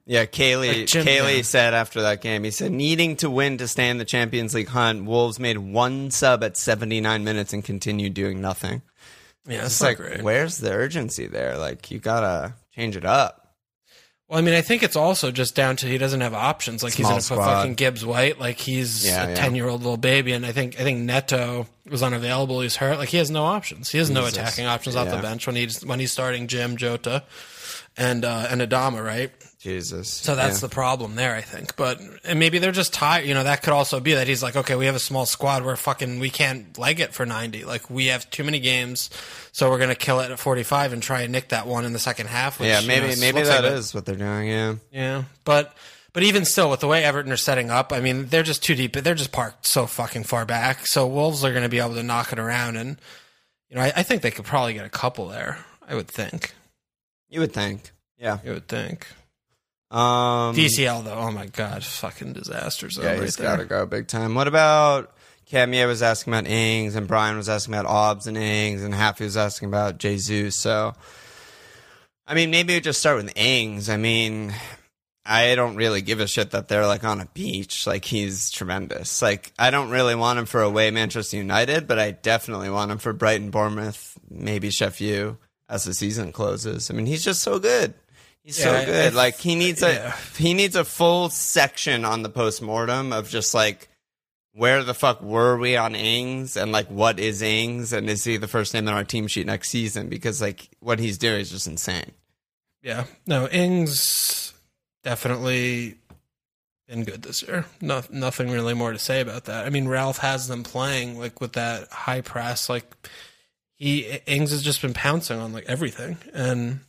Yeah, 0.06 0.26
Kaylee, 0.26 0.68
Like 0.94 1.06
Kaylee 1.06 1.37
yeah. 1.38 1.42
said 1.42 1.73
after 1.75 2.02
that 2.02 2.21
game, 2.21 2.45
he 2.45 2.50
said, 2.50 2.71
needing 2.73 3.17
to 3.17 3.30
win 3.30 3.56
to 3.58 3.67
stay 3.67 3.88
in 3.88 3.97
the 3.99 4.04
Champions 4.04 4.54
League 4.54 4.69
hunt, 4.69 5.06
Wolves 5.06 5.38
made 5.38 5.56
one 5.58 6.10
sub 6.10 6.45
at 6.45 6.56
79 6.58 7.25
minutes 7.25 7.52
and 7.54 7.64
continued 7.64 8.12
doing 8.12 8.40
nothing. 8.40 8.82
yeah, 9.47 9.58
it's 9.64 9.67
It's 9.67 9.80
like, 9.80 9.97
great. 9.97 10.23
where's 10.23 10.58
the 10.58 10.73
urgency 10.73 11.26
there? 11.26 11.56
Like, 11.56 11.90
you 11.90 12.00
gotta 12.00 12.52
change 12.75 12.97
it 12.97 13.06
up. 13.06 13.40
Well, 14.28 14.38
I 14.38 14.43
mean, 14.43 14.54
I 14.54 14.62
think 14.62 14.82
it's 14.82 14.97
also 14.97 15.30
just 15.30 15.54
down 15.54 15.76
to 15.76 15.86
he 15.86 15.97
doesn't 15.99 16.23
have 16.23 16.32
options. 16.34 16.82
Like 16.82 16.95
Small 16.95 17.14
he's 17.14 17.28
gonna 17.28 17.40
put 17.43 17.47
fucking 17.47 17.75
Gibbs 17.75 18.04
White, 18.06 18.38
like 18.40 18.58
he's 18.58 19.06
Yeah, 19.06 19.25
a 19.25 19.28
yeah. 19.28 19.34
ten 19.34 19.54
year 19.54 19.69
old 19.69 19.82
little 19.82 19.99
baby, 19.99 20.32
and 20.32 20.47
I 20.47 20.52
think 20.52 20.80
I 20.80 20.82
think 20.82 21.00
Neto 21.00 21.67
was 21.90 22.02
unavailable. 22.02 22.60
He's 22.62 22.76
hurt. 22.76 22.97
Like 22.97 23.10
he 23.10 23.19
has 23.19 23.30
no 23.30 23.45
options. 23.45 23.90
He 23.90 23.99
has 23.99 24.08
no 24.08 24.25
attacking 24.25 24.64
options 24.64 24.97
off 24.97 25.10
the 25.10 25.19
bench 25.19 25.47
when 25.47 25.56
he's 25.56 25.84
when 25.84 26.00
he's 26.00 26.10
starting 26.10 26.47
Jim 26.47 26.78
Jota 26.78 27.25
and 27.99 28.25
uh, 28.25 28.47
and 28.49 28.62
Adama, 28.62 29.04
right? 29.04 29.30
Jesus. 29.64 30.08
So 30.10 30.36
that's 30.36 30.60
the 30.60 30.68
problem 30.68 31.14
there, 31.14 31.34
I 31.34 31.40
think. 31.40 31.74
But 31.74 31.98
and 32.22 32.38
maybe 32.38 32.58
they're 32.58 32.70
just 32.70 32.92
tired. 32.92 33.26
You 33.26 33.32
know, 33.32 33.44
that 33.44 33.62
could 33.62 33.72
also 33.72 33.98
be 33.98 34.12
that 34.12 34.28
he's 34.28 34.42
like, 34.42 34.56
okay, 34.56 34.76
we 34.76 34.84
have 34.84 34.94
a 34.94 35.00
small 35.00 35.24
squad. 35.24 35.64
We're 35.64 35.76
fucking, 35.76 36.20
we 36.20 36.28
can't 36.28 36.76
leg 36.76 37.00
it 37.00 37.14
for 37.14 37.24
ninety. 37.24 37.64
Like 37.64 37.88
we 37.88 38.06
have 38.06 38.28
too 38.28 38.44
many 38.44 38.60
games, 38.60 39.08
so 39.52 39.70
we're 39.70 39.78
gonna 39.78 39.94
kill 39.94 40.20
it 40.20 40.30
at 40.30 40.38
forty 40.38 40.64
five 40.64 40.92
and 40.92 41.02
try 41.02 41.22
and 41.22 41.32
nick 41.32 41.48
that 41.48 41.66
one 41.66 41.86
in 41.86 41.94
the 41.94 41.98
second 41.98 42.26
half. 42.26 42.60
Which, 42.60 42.68
yeah, 42.68 42.80
you 42.80 42.88
maybe 42.88 43.08
know, 43.08 43.20
maybe 43.20 43.40
that 43.40 43.64
like 43.64 43.72
is 43.72 43.94
what 43.94 44.04
they're 44.04 44.16
doing. 44.16 44.48
Yeah. 44.48 44.74
yeah, 44.92 45.24
but 45.44 45.74
but 46.12 46.24
even 46.24 46.44
still, 46.44 46.68
with 46.68 46.80
the 46.80 46.86
way 46.86 47.02
Everton 47.02 47.32
are 47.32 47.36
setting 47.38 47.70
up, 47.70 47.90
I 47.90 48.00
mean, 48.00 48.26
they're 48.26 48.42
just 48.42 48.62
too 48.62 48.74
deep. 48.74 48.92
They're 48.92 49.14
just 49.14 49.32
parked 49.32 49.66
so 49.66 49.86
fucking 49.86 50.24
far 50.24 50.44
back. 50.44 50.86
So 50.86 51.06
Wolves 51.06 51.42
are 51.42 51.50
going 51.50 51.62
to 51.62 51.70
be 51.70 51.78
able 51.78 51.94
to 51.94 52.02
knock 52.02 52.32
it 52.32 52.38
around, 52.38 52.76
and 52.76 52.98
you 53.70 53.76
know, 53.76 53.82
I, 53.82 53.94
I 53.96 54.02
think 54.02 54.20
they 54.20 54.30
could 54.30 54.44
probably 54.44 54.74
get 54.74 54.84
a 54.84 54.90
couple 54.90 55.28
there. 55.28 55.64
I 55.88 55.94
would 55.94 56.08
think. 56.08 56.52
You 57.30 57.40
would 57.40 57.52
think. 57.52 57.92
Yeah. 58.18 58.38
You 58.44 58.52
would 58.52 58.68
think. 58.68 59.06
Um, 59.95 60.57
DCL 60.57 61.04
though, 61.04 61.15
oh 61.15 61.30
my 61.30 61.47
god, 61.47 61.85
fucking 61.85 62.33
disaster 62.33 62.91
zone 62.91 63.04
yeah, 63.04 63.13
right 63.13 63.23
he's 63.23 63.37
got 63.37 63.57
to 63.57 63.65
go 63.65 63.87
big 63.87 64.09
time. 64.09 64.35
What 64.35 64.49
about 64.49 65.15
Camille 65.47 65.87
was 65.87 66.02
asking 66.02 66.33
about 66.33 66.49
Ings, 66.49 66.97
and 66.97 67.07
Brian 67.07 67.37
was 67.37 67.49
asking 67.49 67.75
about 67.75 67.87
Obbs 67.87 68.26
and 68.26 68.37
Ings, 68.37 68.83
and 68.83 68.93
Happy 68.93 69.23
was 69.23 69.37
asking 69.37 69.69
about 69.69 69.99
Jesus. 69.99 70.57
So, 70.57 70.95
I 72.26 72.35
mean, 72.35 72.50
maybe 72.50 72.75
we 72.75 72.80
just 72.80 72.99
start 72.99 73.23
with 73.23 73.37
Ings. 73.37 73.89
I 73.89 73.97
mean, 73.97 74.52
I 75.25 75.54
don't 75.54 75.76
really 75.76 76.02
give 76.02 76.19
a 76.19 76.26
shit 76.26 76.50
that 76.50 76.67
they're 76.67 76.89
like 76.89 77.04
on 77.04 77.21
a 77.21 77.26
beach. 77.26 77.87
Like 77.87 78.04
he's 78.04 78.50
tremendous. 78.50 79.23
Like 79.23 79.52
I 79.59 79.71
don't 79.71 79.91
really 79.91 80.17
want 80.17 80.41
him 80.41 80.47
for 80.47 80.61
away 80.61 80.91
Manchester 80.91 81.37
United, 81.37 81.87
but 81.87 82.00
I 82.00 82.11
definitely 82.11 82.69
want 82.69 82.91
him 82.91 82.99
for 82.99 83.13
Brighton, 83.13 83.50
Bournemouth, 83.50 84.19
maybe 84.28 84.71
Sheffield 84.71 85.37
as 85.69 85.85
the 85.85 85.95
season 85.95 86.33
closes. 86.33 86.91
I 86.91 86.95
mean, 86.95 87.07
he's 87.07 87.25
just 87.25 87.43
so 87.43 87.59
good. 87.59 87.95
He's 88.45 88.59
Yeah, 88.59 88.65
so 88.80 88.87
good. 88.87 89.13
I- 89.13 89.17
like 89.17 89.37
he 89.39 89.54
needs 89.57 89.83
uh, 89.83 89.87
a 89.87 89.93
yeah. 89.95 90.17
he 90.39 90.54
needs 90.54 90.76
a 90.76 90.85
full 90.85 91.30
section 91.30 92.04
on 92.04 92.23
the 92.23 92.28
postmortem 92.28 93.13
of 93.13 93.28
just 93.28 93.54
like 93.54 93.89
where 94.52 94.85
the 94.85 94.95
fuck 94.95 95.21
were 95.23 95.57
we 95.57 95.76
on 95.76 95.97
Ings 95.97 96.57
and 96.57 96.71
like 96.71 96.87
what 96.89 97.19
is 97.19 97.43
Ings 97.43 97.93
and 97.93 98.09
is 98.09 98.23
he 98.23 98.37
the 98.37 98.47
first 98.47 98.73
name 98.75 98.87
on 98.87 98.95
our 98.95 99.02
team 99.02 99.26
sheet 99.26 99.47
next 99.47 99.71
season 99.71 100.09
because 100.09 100.41
like 100.41 100.69
what 100.80 100.99
he's 101.00 101.19
doing 101.19 101.41
is 101.41 101.50
just 101.50 101.67
insane. 101.67 102.13
Yeah, 102.83 103.07
no, 103.26 103.49
Ings 103.49 104.52
definitely 105.02 105.97
been 106.87 107.04
good 107.04 107.23
this 107.23 107.43
year. 107.43 107.65
No, 107.80 108.02
nothing 108.11 108.50
really 108.50 108.75
more 108.75 108.93
to 108.93 108.99
say 108.99 109.21
about 109.23 109.45
that. 109.47 109.65
I 109.67 109.71
mean, 109.71 109.89
Ralph 109.89 110.19
has 110.19 110.49
them 110.49 110.63
playing 110.63 111.19
like 111.19 111.41
with 111.41 111.54
that 111.54 111.89
high 111.91 112.21
press. 112.21 112.69
Like 112.69 112.85
he 113.75 114.19
Ings 114.26 114.50
has 114.50 114.63
just 114.63 114.83
been 114.83 114.93
pouncing 114.95 115.39
on 115.41 115.52
like 115.54 115.65
everything, 115.67 116.19
and 116.35 116.80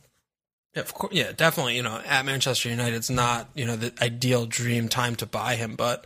of 0.80 0.94
course, 0.94 1.14
yeah, 1.14 1.32
definitely. 1.32 1.76
You 1.76 1.82
know, 1.82 2.00
at 2.04 2.24
Manchester 2.24 2.68
United, 2.68 2.94
it's 2.94 3.10
not 3.10 3.48
you 3.54 3.64
know 3.64 3.76
the 3.76 3.92
ideal 4.00 4.46
dream 4.46 4.88
time 4.88 5.16
to 5.16 5.26
buy 5.26 5.56
him, 5.56 5.76
but 5.76 6.04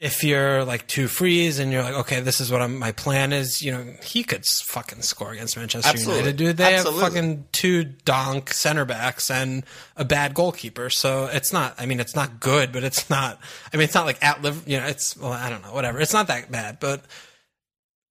if 0.00 0.24
you're 0.24 0.64
like 0.64 0.86
two 0.86 1.06
freeze 1.08 1.58
and 1.58 1.70
you're 1.70 1.82
like, 1.82 1.94
okay, 1.94 2.20
this 2.20 2.40
is 2.40 2.50
what 2.50 2.62
I'm, 2.62 2.78
my 2.78 2.90
plan 2.90 3.34
is, 3.34 3.60
you 3.62 3.70
know, 3.70 3.84
he 4.02 4.24
could 4.24 4.46
fucking 4.46 5.02
score 5.02 5.32
against 5.32 5.58
Manchester 5.58 5.90
Absolutely. 5.90 6.20
United, 6.20 6.36
dude. 6.38 6.56
They 6.56 6.74
Absolutely. 6.74 7.02
have 7.02 7.12
fucking 7.12 7.44
two 7.52 7.84
donk 7.84 8.50
center 8.50 8.86
backs 8.86 9.30
and 9.30 9.62
a 9.98 10.04
bad 10.06 10.32
goalkeeper. 10.32 10.88
So 10.88 11.26
it's 11.26 11.52
not, 11.52 11.74
I 11.78 11.84
mean, 11.84 12.00
it's 12.00 12.16
not 12.16 12.40
good, 12.40 12.72
but 12.72 12.82
it's 12.82 13.10
not, 13.10 13.38
I 13.74 13.76
mean, 13.76 13.84
it's 13.84 13.94
not 13.94 14.06
like 14.06 14.24
at 14.24 14.40
live, 14.40 14.66
you 14.66 14.80
know, 14.80 14.86
it's, 14.86 15.18
well, 15.18 15.32
I 15.32 15.50
don't 15.50 15.62
know, 15.62 15.74
whatever. 15.74 16.00
It's 16.00 16.14
not 16.14 16.28
that 16.28 16.50
bad, 16.50 16.80
but 16.80 17.04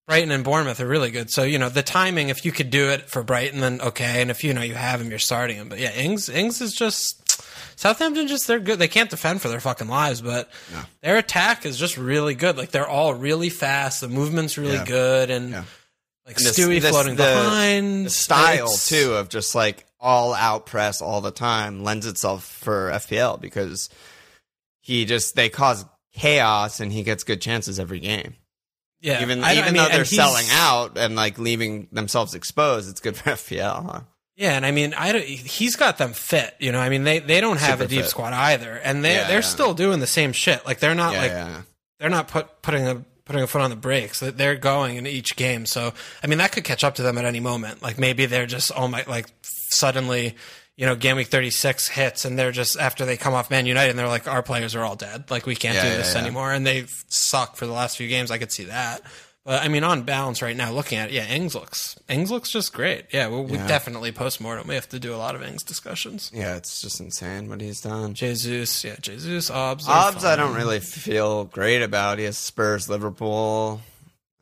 Brighton 0.10 0.32
and 0.32 0.44
Bournemouth 0.44 0.80
are 0.80 0.88
really 0.88 1.12
good. 1.12 1.30
So, 1.30 1.44
you 1.44 1.60
know, 1.60 1.70
the 1.70 1.84
timing, 1.84 2.30
if 2.30 2.44
you 2.44 2.52
could 2.52 2.72
do 2.72 2.90
it 2.90 3.12
for 3.12 3.22
Brighton, 3.22 3.60
then 3.62 3.80
okay. 3.80 4.24
And 4.24 4.32
if 4.32 4.44
you 4.44 4.56
know 4.56 4.64
you 4.64 4.74
have 4.74 5.00
him, 5.00 5.12
you're 5.12 5.20
starting 5.20 5.58
him. 5.58 5.70
But 5.70 5.78
yeah, 5.78 5.94
Ings, 5.94 6.30
Ings 6.30 6.62
is 6.62 6.74
just, 6.74 7.44
Southampton 7.80 8.28
just, 8.28 8.48
they're 8.48 8.58
good. 8.58 8.80
They 8.80 8.88
can't 8.88 9.12
defend 9.12 9.40
for 9.40 9.50
their 9.50 9.60
fucking 9.60 9.88
lives, 9.88 10.20
but 10.24 10.50
their 11.04 11.18
attack 11.18 11.64
is 11.64 11.78
just 11.78 11.96
really 11.96 12.34
good. 12.34 12.58
Like 12.58 12.72
they're 12.72 12.88
all 12.88 13.14
really 13.14 13.52
fast. 13.52 14.02
The 14.02 14.08
movement's 14.08 14.58
really 14.58 14.78
Yeah. 14.78 14.86
good. 14.86 15.30
And 15.30 15.52
Yeah. 15.52 15.64
like 16.26 16.38
And 16.38 16.46
the- 16.48 16.50
Stewie 16.50 16.82
the- 16.82 16.90
floating 16.90 17.16
the- 17.16 17.24
behind. 17.24 18.08
The 18.08 18.10
style 18.10 18.66
It's- 18.66 18.90
too 18.90 19.14
of 19.14 19.30
just 19.30 19.54
like 19.54 19.86
all 20.00 20.34
out 20.34 20.66
press 20.66 21.04
all 21.04 21.22
the 21.22 21.30
time 21.30 21.84
lends 21.84 22.08
itself 22.08 22.44
for 22.46 22.90
FPL 22.90 23.38
because 23.38 23.90
he 24.82 25.06
just 25.06 25.36
they 25.36 25.50
cause 25.50 25.86
chaos 26.16 26.80
and 26.80 26.92
he 26.92 27.04
gets 27.04 27.24
good 27.24 27.42
chances 27.42 27.80
every 27.80 28.00
game. 28.00 28.34
Yeah, 29.02 29.22
even 29.22 29.44
I- 29.44 29.50
I 29.50 29.54
even 29.54 29.74
mean, 29.74 29.84
though 29.84 29.90
they're 29.90 30.06
selling 30.06 30.46
out 30.52 30.98
and 30.98 31.16
like 31.16 31.38
leaving 31.40 31.88
themselves 31.92 32.34
exposed, 32.36 32.90
it's 32.90 33.00
good 33.00 33.16
for 33.16 33.30
FPL. 33.32 33.86
Huh? 33.92 34.02
Yeah, 34.36 34.54
and 34.56 34.66
I 34.66 34.72
mean, 34.72 34.94
I 34.94 35.12
don't, 35.12 35.24
he's 35.24 35.76
got 35.76 35.98
them 35.98 36.14
fit. 36.14 36.56
You 36.60 36.72
know, 36.72 36.80
I 36.80 36.90
mean, 36.90 37.04
they 37.04 37.20
they 37.20 37.42
don't 37.42 37.60
have 37.60 37.80
Super 37.80 37.84
a 37.84 37.88
deep 37.88 38.02
fit. 38.02 38.10
squad 38.10 38.34
either, 38.34 38.74
and 38.76 39.04
they 39.04 39.16
Yeah, 39.16 39.28
they're 39.28 39.38
yeah. 39.38 39.42
still 39.42 39.74
doing 39.74 40.00
the 40.00 40.08
same 40.08 40.32
shit. 40.34 40.66
Like 40.66 40.80
they're 40.80 40.96
not 40.96 41.14
Yeah, 41.14 41.22
like 41.56 41.66
they're 42.00 42.10
not 42.10 42.28
put 42.30 42.62
putting 42.62 42.88
a 42.88 43.04
putting 43.26 43.44
a 43.44 43.48
foot 43.48 43.62
on 43.62 43.70
the 43.70 43.76
brakes. 43.76 44.22
They're 44.22 44.56
going 44.56 44.96
in 44.96 45.06
each 45.06 45.36
game. 45.36 45.66
So 45.66 45.94
I 46.24 46.28
mean, 46.28 46.38
that 46.40 46.52
could 46.52 46.64
catch 46.64 46.84
up 46.84 46.96
to 46.96 47.02
them 47.04 47.18
at 47.18 47.26
any 47.26 47.40
moment. 47.42 47.82
Like 47.84 47.98
maybe 48.00 48.26
they're 48.28 48.46
just 48.48 48.72
oh 48.76 48.88
my 48.88 49.04
like 49.08 49.28
suddenly. 49.44 50.36
You 50.80 50.86
know, 50.86 50.96
game 50.96 51.18
week 51.18 51.28
thirty 51.28 51.50
six 51.50 51.90
hits, 51.90 52.24
and 52.24 52.40
they're 52.40 52.54
just 52.54 52.80
after 52.80 53.04
they 53.06 53.18
come 53.18 53.34
off 53.34 53.52
Man 53.52 53.66
United, 53.66 53.90
and 53.90 54.00
they're 54.00 54.08
like, 54.08 54.30
"Our 54.30 54.42
players 54.42 54.76
are 54.76 54.84
all 54.86 54.96
dead. 54.96 55.30
Like 55.30 55.46
we 55.46 55.54
can't 55.56 55.76
Yeah, 55.76 55.90
do 55.92 55.98
this 55.98 56.14
yeah. 56.14 56.22
anymore." 56.22 56.54
And 56.54 56.66
they've 56.66 56.90
sucked 57.10 57.58
for 57.58 57.66
the 57.66 57.74
last 57.74 57.98
few 57.98 58.08
games. 58.08 58.32
I 58.32 58.38
could 58.38 58.50
see 58.54 58.64
that, 58.64 59.02
but 59.44 59.62
I 59.62 59.68
mean, 59.68 59.84
on 59.84 60.04
balance, 60.04 60.42
right 60.42 60.56
now, 60.56 60.72
looking 60.72 60.98
at 60.98 61.10
it, 61.10 61.16
yeah, 61.16 61.26
Ings 61.28 61.54
looks 61.54 62.00
Ings 62.08 62.32
looks 62.32 62.50
just 62.50 62.72
great. 62.72 63.08
Yeah, 63.12 63.28
we, 63.28 63.42
we 63.42 63.58
definitely 63.58 64.14
post 64.14 64.40
mortem. 64.40 64.70
We 64.70 64.76
have 64.76 64.88
to 64.90 65.00
do 65.02 65.14
a 65.14 65.18
lot 65.18 65.36
of 65.36 65.44
Ings 65.44 65.64
discussions. 65.64 66.32
Yeah, 66.34 66.56
it's 66.56 66.82
just 66.82 67.02
insane 67.02 67.50
what 67.50 67.60
he's 67.60 67.82
done. 67.82 68.14
Jesus, 68.14 68.82
yeah, 68.86 68.96
Jesus, 69.02 69.50
Obs. 69.52 69.86
are 69.86 70.08
Obbs, 70.08 70.24
I 70.24 70.38
don't 70.38 70.56
really 70.56 70.80
feel 70.80 71.44
great 71.44 71.82
about. 71.82 72.20
He 72.20 72.24
has 72.24 72.38
Spurs, 72.38 72.88
Liverpool. 72.88 73.82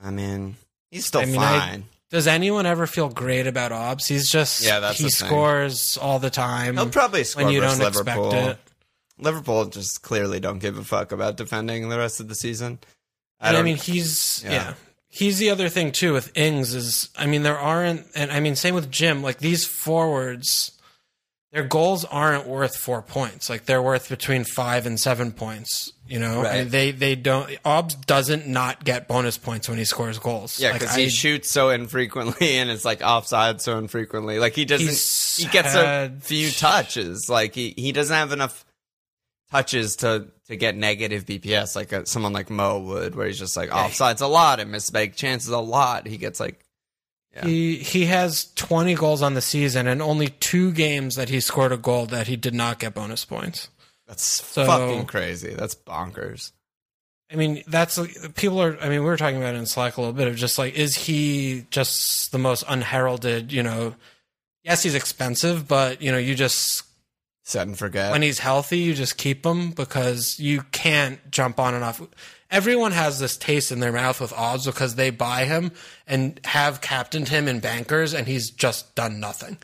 I 0.03 0.11
mean, 0.11 0.57
he's 0.91 1.07
still 1.07 1.21
I 1.21 1.25
mean, 1.25 1.39
I- 1.41 1.59
fine. 1.59 1.85
Does 2.09 2.25
anyone 2.27 2.65
ever 2.65 2.87
feel 2.87 3.09
great 3.09 3.47
about 3.47 3.71
Obs? 3.71 4.07
He's 4.07 4.29
just 4.29 4.63
Yeah, 4.63 4.79
that's 4.79 4.97
he 4.97 5.05
the 5.05 5.09
thing. 5.09 5.27
scores 5.27 5.97
all 5.97 6.19
the 6.19 6.29
time. 6.29 6.75
He'll 6.77 6.89
probably 6.89 7.23
score 7.25 7.43
when 7.43 7.53
you 7.53 7.59
don't 7.59 7.79
Liverpool. 7.79 8.27
expect 8.27 8.49
it. 8.49 8.59
Liverpool 9.19 9.65
just 9.65 10.03
clearly 10.03 10.39
don't 10.39 10.59
give 10.59 10.77
a 10.77 10.83
fuck 10.83 11.11
about 11.11 11.37
defending 11.37 11.89
the 11.89 11.97
rest 11.97 12.19
of 12.19 12.27
the 12.29 12.35
season. 12.35 12.79
I, 13.41 13.49
And 13.49 13.57
I 13.57 13.61
mean, 13.61 13.77
he's 13.77 14.41
Yeah. 14.45 14.51
yeah. 14.51 14.73
He's 15.09 15.37
the 15.39 15.49
other 15.49 15.67
thing 15.69 15.91
too 15.91 16.13
with 16.13 16.31
Ings 16.37 16.73
is 16.75 17.09
I 17.17 17.25
mean 17.25 17.41
there 17.43 17.57
aren't 17.57 18.05
and 18.15 18.31
I 18.31 18.39
mean 18.39 18.55
same 18.55 18.75
with 18.75 18.91
Jim 18.91 19.23
like 19.23 19.39
these 19.39 19.65
forwards 19.65 20.71
their 21.57 21.67
goals 21.67 22.05
aren't 22.05 22.45
worth 22.47 22.75
4 22.77 23.01
points 23.01 23.49
like 23.49 23.65
they're 23.65 23.81
worth 23.81 24.09
between 24.09 24.43
5 24.43 24.85
and 24.85 24.99
7 24.99 25.31
points 25.31 25.91
you 26.07 26.19
know 26.19 26.43
Right. 26.43 26.57
and 26.57 26.71
they 26.71 26.91
they 26.91 27.15
don't 27.15 27.49
Obs 27.65 27.95
doesn't 27.95 28.47
not 28.47 28.83
get 28.85 29.07
bonus 29.07 29.37
points 29.39 29.67
when 29.67 29.77
he 29.79 29.85
scores 29.85 30.19
goals 30.19 30.59
yeah, 30.59 30.73
because 30.73 30.95
I- 30.95 31.01
he 31.01 31.09
shoots 31.09 31.49
so 31.49 31.69
infrequently 31.69 32.57
and 32.57 32.69
it's 32.69 32.85
like 32.85 33.01
offside 33.01 33.59
so 33.61 33.77
infrequently. 33.79 34.37
Like 34.39 34.53
he 34.53 34.65
doesn't, 34.65 35.43
he 35.43 35.51
gets 35.51 35.73
a 35.75 36.11
few 36.21 36.51
touches. 36.51 37.27
Like 37.29 37.55
he, 37.55 37.73
he 37.75 37.91
doesn't 37.91 38.15
have 38.15 38.31
enough 38.31 38.63
touches 39.51 39.95
to 39.97 40.27
to 40.47 40.55
get 40.55 40.75
negative 40.75 41.25
BPS 41.25 41.75
like 41.75 41.91
a, 41.91 42.05
someone 42.05 42.33
like 42.33 42.49
Mo 42.49 42.79
would, 42.79 43.15
where 43.15 43.27
he's 43.27 43.39
just 43.39 43.57
like 43.57 43.69
offsides 43.69 44.21
a 44.21 44.27
lot 44.27 44.59
and 44.59 44.73
misbake 44.73 45.15
chances 45.15 45.49
a 45.49 45.57
lot. 45.59 46.07
He 46.07 46.17
gets 46.17 46.39
like 46.39 46.59
He 47.43 47.77
he 47.77 48.05
has 48.05 48.51
20 48.55 48.95
goals 48.95 49.21
on 49.21 49.35
the 49.35 49.41
season 49.41 49.85
and 49.87 50.01
only 50.01 50.29
two 50.29 50.71
games 50.71 51.15
that 51.15 51.29
he 51.29 51.39
scored 51.39 51.71
a 51.71 51.77
goal 51.77 52.07
that 52.07 52.25
he 52.27 52.35
did 52.35 52.55
not 52.55 52.79
get 52.79 52.95
bonus 52.95 53.25
points. 53.25 53.69
that's 54.07 54.23
So- 54.43 54.65
fucking 54.65 55.05
crazy. 55.05 55.53
That's 55.53 55.75
bonkers. 55.75 56.51
I 57.31 57.35
mean, 57.35 57.61
that's 57.67 57.99
people 58.35 58.61
are. 58.61 58.77
I 58.81 58.87
mean, 58.89 59.01
we 59.01 59.05
were 59.05 59.17
talking 59.17 59.37
about 59.37 59.53
it 59.53 59.57
in 59.57 59.65
Slack 59.65 59.97
a 59.97 60.01
little 60.01 60.13
bit 60.13 60.27
of 60.29 60.35
just 60.37 60.57
like, 60.57 60.75
is 60.75 60.95
he 60.95 61.65
just 61.71 62.31
the 62.31 62.37
most 62.39 62.63
unheralded? 62.69 63.51
You 63.51 63.63
know, 63.63 63.95
yes, 64.63 64.81
he's 64.83 64.95
expensive, 64.95 65.67
but 65.67 66.01
you 66.01 66.09
know, 66.11 66.17
you 66.17 66.35
just 66.35 66.83
Set 67.43 67.67
and 67.67 67.77
forget. 67.77 68.11
when 68.13 68.21
he's 68.21 68.39
healthy, 68.39 68.79
you 68.79 68.93
just 68.93 69.17
keep 69.17 69.45
him 69.45 69.71
because 69.71 70.39
you 70.39 70.61
can't 70.71 71.19
jump 71.29 71.59
on 71.59 71.73
and 71.75 71.83
off. 71.83 72.01
Everyone 72.49 72.93
has 72.93 73.19
this 73.19 73.35
taste 73.37 73.71
in 73.71 73.79
their 73.79 73.91
mouth 73.91 74.21
with 74.21 74.31
odds 74.33 74.65
because 74.65 74.95
they 74.95 75.09
buy 75.09 75.45
him 75.45 75.71
and 76.07 76.39
have 76.45 76.79
captained 76.81 77.27
him 77.27 77.47
in 77.47 77.59
bankers, 77.59 78.13
and 78.13 78.25
he's 78.27 78.49
just 78.51 78.95
done 78.95 79.19
nothing. 79.19 79.57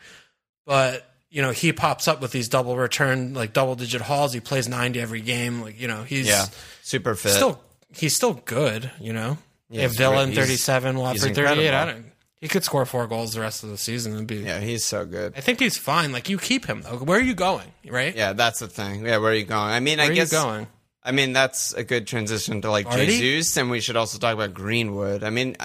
But 0.66 1.10
you 1.30 1.42
know, 1.42 1.52
he 1.52 1.74
pops 1.74 2.08
up 2.08 2.22
with 2.22 2.32
these 2.32 2.50
double 2.50 2.76
return, 2.78 3.34
like 3.34 3.54
double 3.54 3.76
digit 3.76 4.02
hauls. 4.02 4.34
He 4.34 4.40
plays 4.40 4.68
ninety 4.68 5.00
every 5.00 5.22
game. 5.22 5.62
Like 5.62 5.80
you 5.80 5.88
know, 5.88 6.04
he's 6.04 6.28
yeah, 6.28 6.46
super 6.82 7.16
fit. 7.16 7.32
still 7.32 7.62
he's 7.96 8.16
still 8.16 8.34
good, 8.46 8.92
you 9.00 9.14
know. 9.14 9.38
Yeah, 9.70 9.84
if 9.86 9.94
Dylan 9.94 9.98
Villa 9.98 10.14
great. 10.16 10.24
in 10.24 10.30
He's- 10.30 10.66
37, 10.66 10.96
he's 10.96 11.02
Watford 11.02 11.36
38, 11.36 11.74
I 11.74 11.86
don't 11.86 12.06
he 12.44 12.50
could 12.50 12.66
score 12.66 12.86
four 12.86 13.08
goals 13.08 13.34
the 13.34 13.40
rest 13.40 13.64
of 13.64 13.70
the 13.70 13.78
season. 13.78 14.16
It'd 14.16 14.28
be 14.28 14.36
yeah, 14.40 14.60
he's 14.60 14.84
so 14.84 15.06
good. 15.06 15.34
I 15.38 15.40
think 15.40 15.62
he's 15.62 15.78
fine. 15.78 16.12
Like 16.12 16.28
you 16.28 16.38
keep 16.38 16.66
him 16.66 16.82
though. 16.82 16.98
Where 16.98 17.18
are 17.18 17.22
you 17.22 17.36
going? 17.36 17.72
Right? 17.88 18.14
Yeah, 18.14 18.34
that's 18.34 18.60
the 18.60 18.68
thing. 18.68 19.06
Yeah, 19.06 19.20
where 19.20 19.32
are 19.32 19.34
you 19.36 19.46
going? 19.46 19.62
I 19.72 19.80
mean, 19.80 20.00
Where 20.00 20.08
I 20.08 20.10
are 20.10 20.14
guess 20.14 20.30
you 20.34 20.38
going? 20.40 20.68
I 21.06 21.12
mean, 21.12 21.34
that's 21.34 21.74
a 21.74 21.84
good 21.84 22.08
transition 22.08 22.62
to 22.62 22.72
like 22.72 22.86
Already? 22.86 23.18
Jesus, 23.18 23.58
and 23.58 23.70
we 23.70 23.82
should 23.82 23.98
also 23.98 24.18
talk 24.18 24.34
about 24.34 24.54
Greenwood. 24.54 25.24
I 25.24 25.30
mean, 25.32 25.58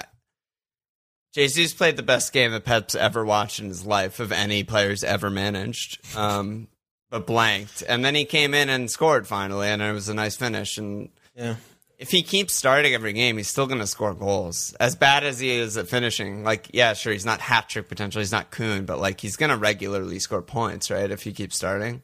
Jesus 1.33 1.73
played 1.73 1.95
the 1.95 2.03
best 2.03 2.33
game 2.33 2.51
that 2.51 2.65
Pep's 2.65 2.95
ever 2.95 3.23
watched 3.23 3.59
in 3.59 3.67
his 3.67 3.85
life 3.85 4.19
of 4.19 4.31
any 4.31 4.63
players 4.63 5.03
ever 5.03 5.29
managed, 5.29 5.99
um, 6.17 6.67
but 7.09 7.27
blanked. 7.27 7.83
And 7.87 8.03
then 8.03 8.15
he 8.15 8.25
came 8.25 8.53
in 8.53 8.67
and 8.69 8.89
scored 8.89 9.27
finally, 9.27 9.67
and 9.67 9.81
it 9.81 9.93
was 9.93 10.09
a 10.09 10.13
nice 10.13 10.35
finish. 10.35 10.77
And 10.77 11.09
Yeah. 11.35 11.55
if 11.99 12.09
he 12.11 12.23
keeps 12.23 12.53
starting 12.53 12.93
every 12.93 13.13
game, 13.13 13.37
he's 13.37 13.47
still 13.47 13.67
going 13.67 13.79
to 13.79 13.87
score 13.87 14.13
goals. 14.15 14.73
As 14.79 14.95
bad 14.95 15.23
as 15.23 15.39
he 15.39 15.51
is 15.51 15.77
at 15.77 15.87
finishing, 15.87 16.43
like, 16.43 16.69
yeah, 16.73 16.93
sure, 16.93 17.13
he's 17.13 17.25
not 17.25 17.41
hat 17.41 17.69
trick 17.69 17.87
potential, 17.87 18.19
he's 18.21 18.31
not 18.31 18.49
Kun, 18.51 18.85
but 18.85 18.99
like, 18.99 19.21
he's 19.21 19.37
going 19.37 19.51
to 19.51 19.57
regularly 19.57 20.19
score 20.19 20.41
points, 20.41 20.89
right? 20.89 21.11
If 21.11 21.21
he 21.23 21.31
keeps 21.31 21.55
starting. 21.55 22.01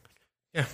Yeah. 0.54 0.66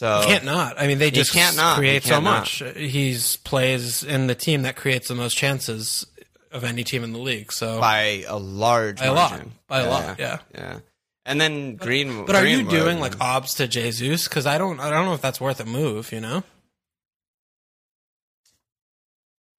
So 0.00 0.20
He 0.22 0.28
can't 0.28 0.46
not. 0.46 0.80
I 0.80 0.86
mean, 0.86 0.96
they 0.96 1.10
just 1.10 1.30
can't 1.30 1.56
not. 1.56 1.76
Create 1.76 2.04
so 2.04 2.12
can't 2.12 2.24
not. 2.24 2.40
much. 2.40 2.62
He's 2.74 3.36
plays 3.36 4.02
in 4.02 4.28
the 4.28 4.34
team 4.34 4.62
that 4.62 4.74
creates 4.74 5.08
the 5.08 5.14
most 5.14 5.36
chances 5.36 6.06
of 6.50 6.64
any 6.64 6.84
team 6.84 7.04
in 7.04 7.12
the 7.12 7.18
league. 7.18 7.52
So 7.52 7.78
by 7.78 8.24
a 8.26 8.38
large 8.38 9.00
By 9.00 9.04
a 9.04 9.12
lot. 9.12 9.30
margin. 9.32 9.52
By 9.68 9.80
a 9.80 9.90
lot, 9.90 10.18
yeah. 10.18 10.38
yeah. 10.54 10.78
And 11.26 11.38
then 11.38 11.76
Green. 11.76 12.24
But 12.24 12.34
are 12.34 12.46
you 12.46 12.66
doing 12.66 12.98
like 12.98 13.20
obs 13.20 13.56
to 13.56 13.68
Jesus? 13.68 14.26
Because 14.26 14.46
I 14.46 14.56
don't, 14.56 14.80
I 14.80 14.88
don't 14.88 15.04
know 15.04 15.12
if 15.12 15.20
that's 15.20 15.38
worth 15.38 15.60
a 15.60 15.66
move. 15.66 16.12
You 16.12 16.20
know? 16.22 16.44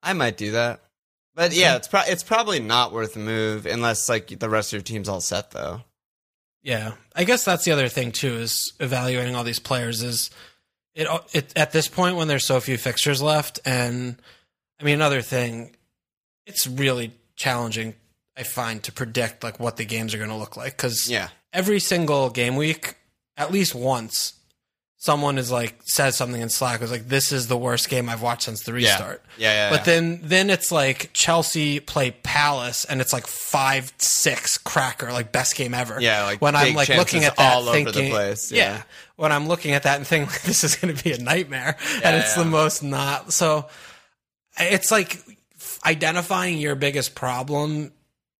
I 0.02 0.14
might 0.14 0.38
do 0.38 0.54
that, 0.54 0.80
but 1.36 1.54
yeah, 1.54 1.76
it's 1.76 1.88
pro- 1.88 2.02
it's 2.08 2.24
probably 2.24 2.60
not 2.60 2.92
worth 2.94 3.16
a 3.16 3.20
move 3.20 3.68
unless 3.68 4.10
like 4.10 4.40
the 4.40 4.50
rest 4.50 4.74
of 4.74 4.78
your 4.78 4.82
team's 4.82 5.08
all 5.08 5.22
set 5.22 5.52
though. 5.52 5.82
Yeah, 6.64 6.94
I 7.16 7.24
guess 7.24 7.44
that's 7.44 7.66
the 7.66 7.72
other 7.72 7.88
thing 7.88 8.12
too 8.12 8.36
is 8.36 8.74
evaluating 8.80 9.36
all 9.36 9.44
these 9.44 9.60
players. 9.60 10.04
Is 10.04 10.30
it, 10.94 11.08
it 11.34 11.52
at 11.56 11.72
this 11.72 11.88
point 11.88 12.16
when 12.18 12.28
there's 12.28 12.46
so 12.46 12.60
few 12.60 12.78
fixtures 12.78 13.22
left, 13.22 13.60
and 13.66 14.16
I 14.80 14.84
mean 14.84 14.96
another 14.96 15.22
thing, 15.22 15.76
it's 16.46 16.68
really 16.68 17.14
challenging. 17.36 17.96
I 18.38 18.44
find 18.44 18.82
to 18.84 18.92
predict 18.92 19.44
like 19.44 19.60
what 19.60 19.78
the 19.78 19.86
games 19.86 20.14
are 20.14 20.18
going 20.18 20.30
to 20.30 20.36
look 20.36 20.56
like 20.56 20.78
because 20.78 21.10
Yeah, 21.10 21.30
every 21.52 21.80
single 21.80 22.30
game 22.30 22.56
week, 22.56 22.96
at 23.38 23.52
least 23.52 23.76
once, 23.76 24.34
someone 25.02 25.40
is 25.40 25.50
like 25.50 25.76
says 25.84 26.16
something 26.16 26.40
in 26.40 26.50
Slack 26.50 26.80
was 26.80 26.92
like, 26.92 27.08
"This 27.08 27.32
is 27.32 27.48
the 27.48 27.58
worst 27.58 27.90
game 27.90 28.08
I've 28.08 28.22
watched 28.22 28.44
since 28.44 28.62
the 28.62 28.72
restart." 28.72 29.24
yeah, 29.36 29.52
yeah. 29.52 29.70
But 29.72 29.80
yeah. 29.80 29.84
then 29.86 30.20
then 30.22 30.50
it's 30.52 30.72
like 30.72 31.10
Chelsea 31.12 31.80
play 31.80 32.12
Palace 32.12 32.86
and 32.86 33.02
it's 33.02 33.12
like 33.12 33.26
five 33.26 33.92
six 33.98 34.60
cracker 34.60 35.12
like 35.12 35.32
best 35.32 35.56
game 35.56 35.74
ever. 35.74 36.00
Yeah, 36.00 36.24
like 36.24 36.40
when 36.40 36.56
I'm 36.56 36.76
like 36.76 36.90
looking 36.90 37.24
at 37.24 37.36
that 37.36 37.54
all 37.54 37.68
over 37.68 37.86
the 37.86 37.92
thinking, 37.92 38.12
place, 38.12 38.52
Yeah. 38.52 38.76
yeah. 38.76 38.84
when 39.16 39.32
I'm 39.32 39.48
looking 39.48 39.74
at 39.74 39.84
that 39.84 39.98
and 39.98 40.06
thinking 40.06 40.30
like, 40.30 40.42
this 40.44 40.64
is 40.64 40.76
going 40.76 40.96
to 40.96 41.04
be 41.04 41.12
a 41.12 41.18
nightmare, 41.18 41.76
and 42.04 42.16
it's 42.16 42.38
yeah. 42.38 42.44
the 42.44 42.50
most 42.50 42.84
not 42.84 43.34
so. 43.34 43.68
It's 44.60 44.92
like 44.92 45.20
identifying 45.84 46.60
your 46.60 46.76
biggest 46.76 47.16
problem 47.16 47.92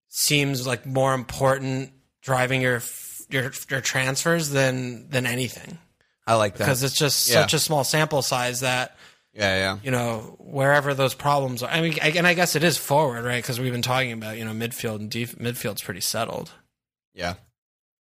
seems 0.10 0.68
like 0.68 0.86
more 0.86 1.16
important 1.16 1.90
driving 2.22 2.62
your 2.62 2.84
your 3.30 3.52
your 3.72 3.82
transfers 3.82 4.52
than 4.52 5.10
than 5.10 5.26
anything 5.26 5.80
I 6.28 6.36
like 6.36 6.54
that 6.56 6.66
because 6.66 6.84
it's 6.84 6.96
just 6.96 7.28
Yeah. 7.28 7.36
such 7.42 7.54
a 7.54 7.60
small 7.60 7.84
sample 7.84 8.22
size 8.22 8.62
that 8.62 8.96
yeah, 9.34 9.56
yeah. 9.58 9.78
you 9.84 9.92
know, 9.92 10.36
wherever 10.40 10.94
those 10.94 11.14
problems 11.14 11.64
are. 11.64 11.70
I 11.70 11.82
mean, 11.82 11.98
I, 12.02 12.10
and 12.12 12.28
I 12.28 12.34
guess 12.34 12.56
it 12.56 12.64
is 12.64 12.78
forward, 12.78 13.24
right? 13.24 13.42
Because 13.42 13.60
we've 13.60 13.72
been 13.72 13.82
talking 13.82 14.12
about, 14.12 14.38
you 14.38 14.46
know, 14.46 14.52
midfield 14.52 14.98
and 14.98 15.10
def- 15.10 15.38
midfield's 15.38 15.82
pretty 15.82 16.02
settled. 16.02 16.52
Yeah. 17.14 17.36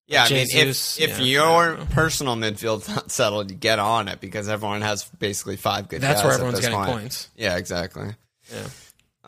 Yeah, 0.08 0.24
I 0.24 0.30
mean, 0.30 0.48
if 0.50 1.00
if 1.00 1.20
yeah, 1.20 1.24
your 1.24 1.76
personal 1.92 2.36
midfield's 2.36 2.90
not 2.96 3.12
settled, 3.12 3.52
you 3.52 3.56
get 3.58 3.78
on 3.78 4.08
it 4.08 4.20
because 4.20 4.50
everyone 4.50 4.82
has 4.82 5.04
basically 5.04 5.56
five 5.56 5.88
good. 5.88 6.02
That's 6.02 6.24
where 6.24 6.34
everyone's 6.34 6.62
getting 6.62 6.78
point. 6.78 6.90
points. 6.92 7.30
Yeah, 7.36 7.58
exactly. 7.58 8.16
Yeah. 8.52 8.68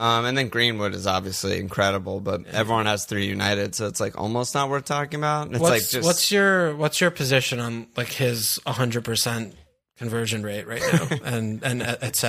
Um, 0.02 0.26
and 0.26 0.36
then 0.36 0.48
Greenwood 0.48 0.96
is 0.96 1.06
obviously 1.06 1.60
incredible, 1.60 2.22
but 2.22 2.48
everyone 2.48 2.88
has 2.88 3.06
three 3.06 3.28
United, 3.28 3.76
so 3.76 3.86
it's 3.86 4.00
like 4.00 4.18
almost 4.20 4.56
not 4.56 4.68
worth 4.68 4.86
talking 4.86 5.20
about. 5.20 5.52
It's 5.52 5.60
What's 5.60 5.70
like 5.70 5.88
just 5.88 6.08
what's 6.08 6.32
your 6.32 6.76
what's 6.76 7.00
your 7.00 7.12
position 7.12 7.60
on 7.60 7.86
like 7.96 8.08
his 8.08 8.60
hundred 8.66 9.06
percent 9.06 9.54
conversion 10.00 10.42
rate 10.42 10.66
right 10.66 10.82
now, 10.82 11.08
and 11.24 11.64
and 11.64 11.84
et. 11.84 12.24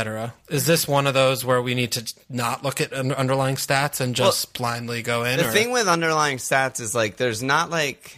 Is 0.50 0.66
this 0.66 0.87
one 0.87 1.06
of 1.06 1.14
those 1.14 1.46
where 1.46 1.62
we 1.62 1.72
need 1.72 1.92
to 1.92 2.14
not 2.28 2.62
look 2.62 2.82
at 2.82 2.92
un- 2.92 3.12
underlying 3.12 3.56
stats 3.56 4.02
and 4.02 4.14
just 4.14 4.52
blindly 4.52 5.00
go 5.00 5.24
in? 5.24 5.38
The 5.38 5.48
or- 5.48 5.50
thing 5.50 5.70
with 5.70 5.88
underlying 5.88 6.37
stats 6.37 6.78
is 6.78 6.94
like 6.94 7.16
there's 7.16 7.42
not 7.42 7.70
like 7.70 8.14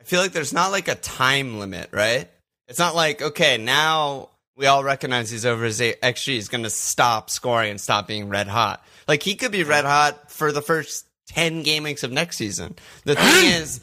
I 0.00 0.04
feel 0.04 0.22
like 0.22 0.32
there's 0.32 0.54
not 0.54 0.70
like 0.70 0.88
a 0.88 0.94
time 0.94 1.58
limit, 1.58 1.90
right? 1.92 2.30
It's 2.66 2.78
not 2.78 2.94
like 2.94 3.20
okay, 3.20 3.58
now 3.58 4.30
we 4.56 4.66
all 4.66 4.82
recognize 4.82 5.30
he's 5.30 5.46
over 5.46 5.64
his 5.64 5.80
XG 5.80 6.36
is 6.36 6.48
going 6.48 6.64
to 6.64 6.70
stop 6.70 7.30
scoring 7.30 7.70
and 7.70 7.80
stop 7.80 8.06
being 8.06 8.28
red 8.28 8.48
hot. 8.48 8.82
Like 9.06 9.22
he 9.22 9.34
could 9.34 9.52
be 9.52 9.64
red 9.64 9.84
hot 9.84 10.30
for 10.30 10.50
the 10.50 10.62
first 10.62 11.06
10 11.28 11.62
game 11.62 11.82
weeks 11.82 12.02
of 12.02 12.10
next 12.10 12.36
season. 12.36 12.74
The 13.04 13.14
thing 13.14 13.44
is 13.60 13.80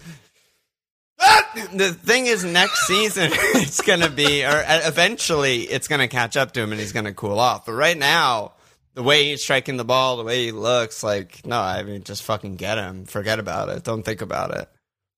the 1.74 1.94
thing 1.94 2.26
is 2.26 2.44
next 2.44 2.88
season 2.88 3.30
it's 3.34 3.82
going 3.82 4.00
to 4.00 4.10
be 4.10 4.44
or 4.44 4.50
uh, 4.50 4.82
eventually 4.84 5.62
it's 5.62 5.88
going 5.88 6.02
to 6.02 6.08
catch 6.08 6.36
up 6.36 6.52
to 6.54 6.62
him 6.62 6.72
and 6.72 6.82
he's 6.82 6.92
going 6.92 7.06
to 7.06 7.14
cool 7.14 7.40
off. 7.40 7.66
But 7.66 7.74
right 7.74 7.98
now 7.98 8.54
the 8.96 9.04
way 9.04 9.26
he's 9.26 9.44
striking 9.44 9.78
the 9.78 9.86
ball, 9.86 10.18
the 10.18 10.24
way 10.24 10.46
he 10.46 10.52
looks, 10.52 11.04
like 11.04 11.46
no, 11.46 11.60
I 11.60 11.84
mean, 11.84 12.04
just 12.04 12.24
fucking 12.24 12.56
get 12.56 12.78
him. 12.78 13.06
Forget 13.06 13.40
about 13.40 13.70
it. 13.70 13.84
Don't 13.84 14.04
think 14.04 14.22
about 14.22 14.56
it. 14.56 14.70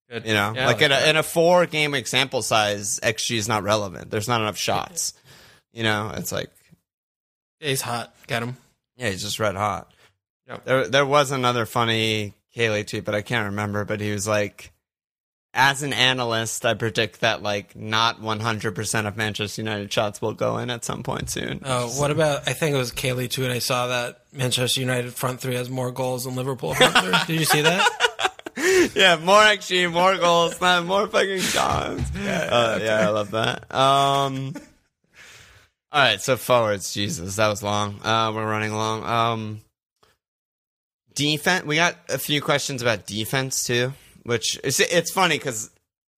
Good. 0.09 0.25
You 0.25 0.33
know, 0.33 0.53
Yeah, 0.55 0.67
like 0.67 0.81
in 0.81 0.91
a, 0.91 1.09
in 1.09 1.17
a 1.17 1.23
four 1.23 1.65
game 1.65 1.93
example 1.93 2.41
size, 2.41 2.99
XG 3.01 3.37
is 3.37 3.47
not 3.47 3.63
relevant. 3.63 4.11
There's 4.11 4.27
not 4.27 4.41
enough 4.41 4.57
shots. 4.57 5.13
You 5.75 5.83
know, 5.83 6.11
it's 6.15 6.31
like 6.31 6.49
he's 7.59 7.81
hot. 7.81 8.15
Get 8.27 8.41
him. 8.41 8.55
yeah, 8.95 9.09
he's 9.09 9.21
just 9.21 9.39
red 9.39 9.55
hot. 9.55 9.91
Yep. 10.47 10.65
There 10.65 10.87
there 10.87 11.05
was 11.05 11.31
another 11.31 11.65
funny 11.65 12.33
Kaylee 12.55 12.87
tweet, 12.87 13.03
but 13.03 13.13
I 13.13 13.21
can't 13.21 13.47
remember. 13.49 13.83
But 13.83 13.99
he 13.99 14.11
was 14.11 14.25
like, 14.25 14.71
as 15.53 15.83
an 15.83 15.91
analyst, 15.91 16.65
I 16.65 16.75
predict 16.75 17.19
that 17.21 17.43
like 17.43 17.75
not 17.75 18.21
100 18.21 18.73
percent 18.73 19.05
of 19.05 19.17
Manchester 19.17 19.61
United 19.61 19.91
shots 19.91 20.21
will 20.21 20.33
go 20.33 20.57
in 20.59 20.69
at 20.69 20.85
some 20.85 21.03
point 21.03 21.29
soon. 21.29 21.59
Oh, 21.65 21.87
what 21.99 22.09
about? 22.09 22.47
I 22.47 22.53
think 22.53 22.73
it 22.73 22.77
was 22.77 22.93
Kaylee 22.93 23.29
too, 23.29 23.43
and 23.43 23.51
I 23.51 23.59
saw 23.59 23.87
that 23.87 24.21
Manchester 24.31 24.79
United 24.79 25.13
front 25.13 25.41
three 25.41 25.55
has 25.55 25.69
more 25.69 25.91
goals 25.91 26.23
than 26.23 26.35
Liverpool 26.35 26.73
front 26.73 26.95
three. 26.97 27.11
Did 27.35 27.39
you 27.41 27.45
see 27.45 27.61
that? 27.61 28.91
yeah, 28.95 29.17
more 29.17 29.41
XG, 29.41 29.91
more 29.91 30.17
goals, 30.17 30.61
more 30.61 31.07
fucking 31.07 31.39
shots. 31.39 32.15
Uh, 32.15 32.79
yeah, 32.81 33.07
I 33.07 33.09
love 33.09 33.31
that. 33.31 33.73
Um, 33.75 34.53
all 35.95 36.01
right, 36.01 36.19
so 36.21 36.35
forwards, 36.35 36.93
Jesus, 36.93 37.37
that 37.37 37.47
was 37.47 37.63
long. 37.63 38.01
Uh, 38.03 38.29
we're 38.35 38.45
running 38.45 38.73
long. 38.73 39.05
Um, 39.05 39.61
defense, 41.13 41.65
we 41.65 41.77
got 41.77 41.95
a 42.09 42.17
few 42.17 42.41
questions 42.41 42.81
about 42.81 43.05
defense 43.05 43.65
too, 43.65 43.93
which 44.23 44.59
it's, 44.61 44.81
it's 44.81 45.09
funny 45.09 45.37
because 45.37 45.69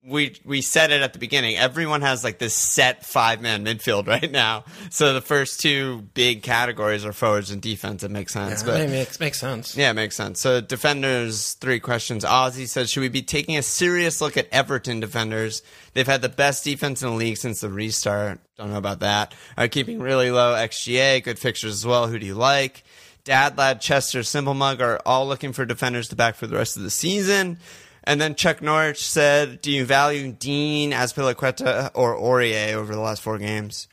we 0.05 0.37
we 0.45 0.63
said 0.63 0.93
it 0.93 1.03
at 1.03 1.13
the 1.13 1.19
beginning. 1.19 1.57
Everyone 1.57 2.01
has 2.03 2.23
like 2.23 2.39
this 2.39 2.55
set 2.55 3.05
five 3.05 3.41
man 3.41 3.65
midfield 3.65 4.07
right 4.09 4.31
now. 4.31 4.65
So 4.91 5.13
the 5.15 5.21
first 5.21 5.61
two 5.61 6.03
big 6.15 6.43
categories 6.43 7.05
are 7.05 7.13
forwards 7.13 7.51
and 7.51 7.61
defense. 7.61 8.03
It 8.05 8.11
makes 8.13 8.33
sense, 8.33 8.61
Yeah, 8.63 8.67
but 8.67 8.81
it 8.83 8.91
makes 8.91 9.19
makes 9.19 9.41
sense. 9.41 9.77
yeah, 9.77 9.91
it 9.91 9.95
makes 9.95 10.15
sense. 10.15 10.41
So 10.41 10.61
defenders, 10.61 11.55
three 11.55 11.81
questions. 11.81 12.25
Ozzy 12.25 12.69
says, 12.69 12.91
should 12.91 13.01
we 13.01 13.09
be 13.09 13.23
taking 13.23 13.57
a 13.57 13.63
serious 13.63 14.21
look 14.21 14.37
at 14.37 14.49
Everton 14.53 15.01
defenders? 15.01 15.63
They've 15.95 16.07
had 16.07 16.23
the 16.23 16.29
best 16.29 16.63
defense 16.63 17.03
in 17.03 17.09
the 17.11 17.15
league 17.17 17.37
since 17.39 17.61
the 17.61 17.69
restart. 17.69 18.39
Don't 18.57 18.71
know 18.71 18.79
about 18.79 19.01
that. 19.01 19.35
Are 19.57 19.67
keeping 19.69 19.99
really 19.99 20.31
low 20.31 20.55
XGA, 20.55 21.23
good 21.25 21.39
fixtures 21.39 21.73
as 21.75 21.87
well. 21.87 22.07
Who 22.07 22.19
do 22.19 22.27
you 22.27 22.35
like? 22.35 22.85
Dad, 23.25 23.59
Lad, 23.59 23.81
Chester, 23.81 24.23
Simple 24.23 24.55
Mug 24.55 24.81
are 24.81 25.01
all 25.05 25.27
looking 25.27 25.53
for 25.53 25.65
defenders 25.67 26.09
to 26.11 26.17
back 26.17 26.37
for 26.37 26.47
the 26.47 26.55
rest 26.55 26.77
of 26.77 26.85
the 26.85 26.91
season. 26.93 27.59
And 28.07 28.21
then 28.21 28.37
Chuck 28.37 28.63
Norwich 28.63 29.05
said, 29.05 29.61
do 29.61 29.71
you 29.71 29.85
value 29.85 30.33
Digne, 30.33 30.93
Azpilicueta, 30.93 31.91
or 31.95 32.17
Aurier 32.17 32.75
over 32.75 32.95
the 32.95 33.01
last 33.01 33.21
four 33.21 33.37
games? 33.39 33.89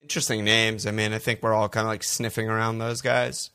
Interesting 0.00 0.44
names. 0.44 0.86
I 0.86 0.92
mean, 0.92 1.12
I 1.12 1.18
think 1.18 1.42
we're 1.42 1.52
all 1.52 1.68
kind 1.68 1.84
of 1.84 1.88
like 1.88 2.04
sniffing 2.04 2.48
around 2.48 2.78
those 2.78 3.02
guys 3.02 3.50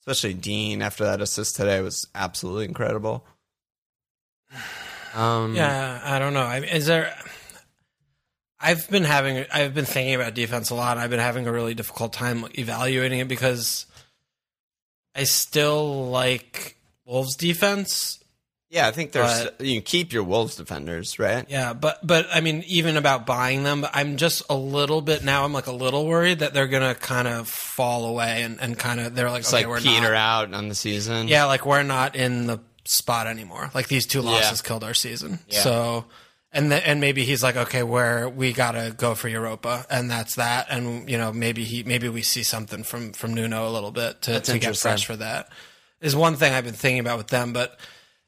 especially 0.00 0.34
Digne 0.34 0.82
after 0.82 1.04
that 1.04 1.20
assist 1.20 1.56
today 1.56 1.80
was 1.80 2.06
absolutely 2.14 2.64
incredible. 2.64 3.24
Um, 5.14 5.54
Yeah, 5.54 6.00
I 6.02 6.18
don't 6.18 6.34
know. 6.34 6.40
I, 6.40 6.58
is 6.60 6.86
there? 6.86 7.14
I've 8.58 8.88
been 8.90 9.04
having, 9.04 9.44
I've 9.52 9.74
been 9.74 9.84
thinking 9.84 10.14
about 10.14 10.34
defense 10.34 10.70
a 10.70 10.74
lot. 10.74 10.98
I've 10.98 11.10
been 11.10 11.20
having 11.20 11.46
a 11.46 11.52
really 11.52 11.74
difficult 11.74 12.12
time 12.12 12.44
evaluating 12.54 13.20
it 13.20 13.28
because 13.28 13.86
I 15.14 15.24
still 15.24 16.10
like 16.10 16.76
Wolves 17.04 17.36
defense. 17.36 18.22
Yeah, 18.70 18.86
I 18.86 18.92
think 18.92 19.12
there's 19.12 19.44
But- 19.44 19.60
you 19.60 19.80
keep 19.82 20.12
your 20.12 20.22
Wolves 20.22 20.54
defenders, 20.56 21.18
right? 21.18 21.44
Yeah, 21.48 21.72
but 21.72 22.06
but 22.06 22.26
I 22.32 22.40
mean, 22.40 22.62
even 22.68 22.96
about 22.96 23.26
buying 23.26 23.64
them, 23.64 23.84
I'm 23.92 24.16
just 24.16 24.42
a 24.48 24.54
little 24.54 25.00
bit 25.02 25.24
now. 25.24 25.44
I'm 25.44 25.52
like 25.52 25.66
a 25.66 25.72
little 25.72 26.06
worried 26.06 26.38
that 26.38 26.54
they're 26.54 26.68
gonna 26.68 26.94
kind 26.94 27.26
of 27.28 27.48
fall 27.48 28.04
away 28.06 28.42
and, 28.42 28.60
and 28.60 28.78
kind 28.78 29.00
of 29.00 29.14
they're 29.14 29.30
like, 29.30 29.40
It's 29.40 29.52
okay, 29.52 29.64
like 29.64 29.68
we're 29.68 29.80
peter 29.80 30.12
not, 30.12 30.48
out 30.48 30.54
on 30.54 30.68
the 30.68 30.74
season. 30.74 31.28
yeah, 31.28 31.44
like 31.46 31.66
we're 31.66 31.82
not 31.82 32.14
in 32.16 32.46
the 32.46 32.60
spot 32.86 33.26
anymore. 33.26 33.70
Like 33.74 33.88
these 33.88 34.06
two 34.06 34.22
losses 34.22 34.60
Yeah. 34.62 34.68
killed 34.68 34.84
our 34.84 34.94
season. 34.94 35.40
Yeah. 35.48 35.60
So, 35.62 36.04
and 36.52 36.72
the, 36.72 36.84
and 36.88 37.00
maybe 37.00 37.24
he's 37.24 37.42
like, 37.42 37.56
okay, 37.56 37.82
where 37.82 38.28
we 38.28 38.52
gotta 38.52 38.92
go 38.96 39.14
for 39.14 39.28
Europa, 39.28 39.84
and 39.90 40.10
that's 40.10 40.34
that. 40.36 40.66
And 40.70 41.08
you 41.10 41.18
know, 41.18 41.32
maybe 41.32 41.64
he 41.64 41.82
maybe 41.82 42.08
we 42.08 42.22
see 42.22 42.42
something 42.44 42.82
from 42.84 43.12
from 43.12 43.34
Nuno 43.34 43.68
a 43.68 43.70
little 43.70 43.90
bit 43.92 44.22
to, 44.22 44.32
That's 44.32 44.48
to 44.48 44.58
get 44.58 44.76
fresh 44.76 45.04
for 45.06 45.16
that. 45.16 45.48
Is 46.00 46.16
one 46.16 46.36
thing 46.36 46.52
I've 46.54 46.64
been 46.64 46.72
thinking 46.74 47.00
about 47.00 47.18
with 47.18 47.28
them, 47.28 47.52
but. 47.52 47.76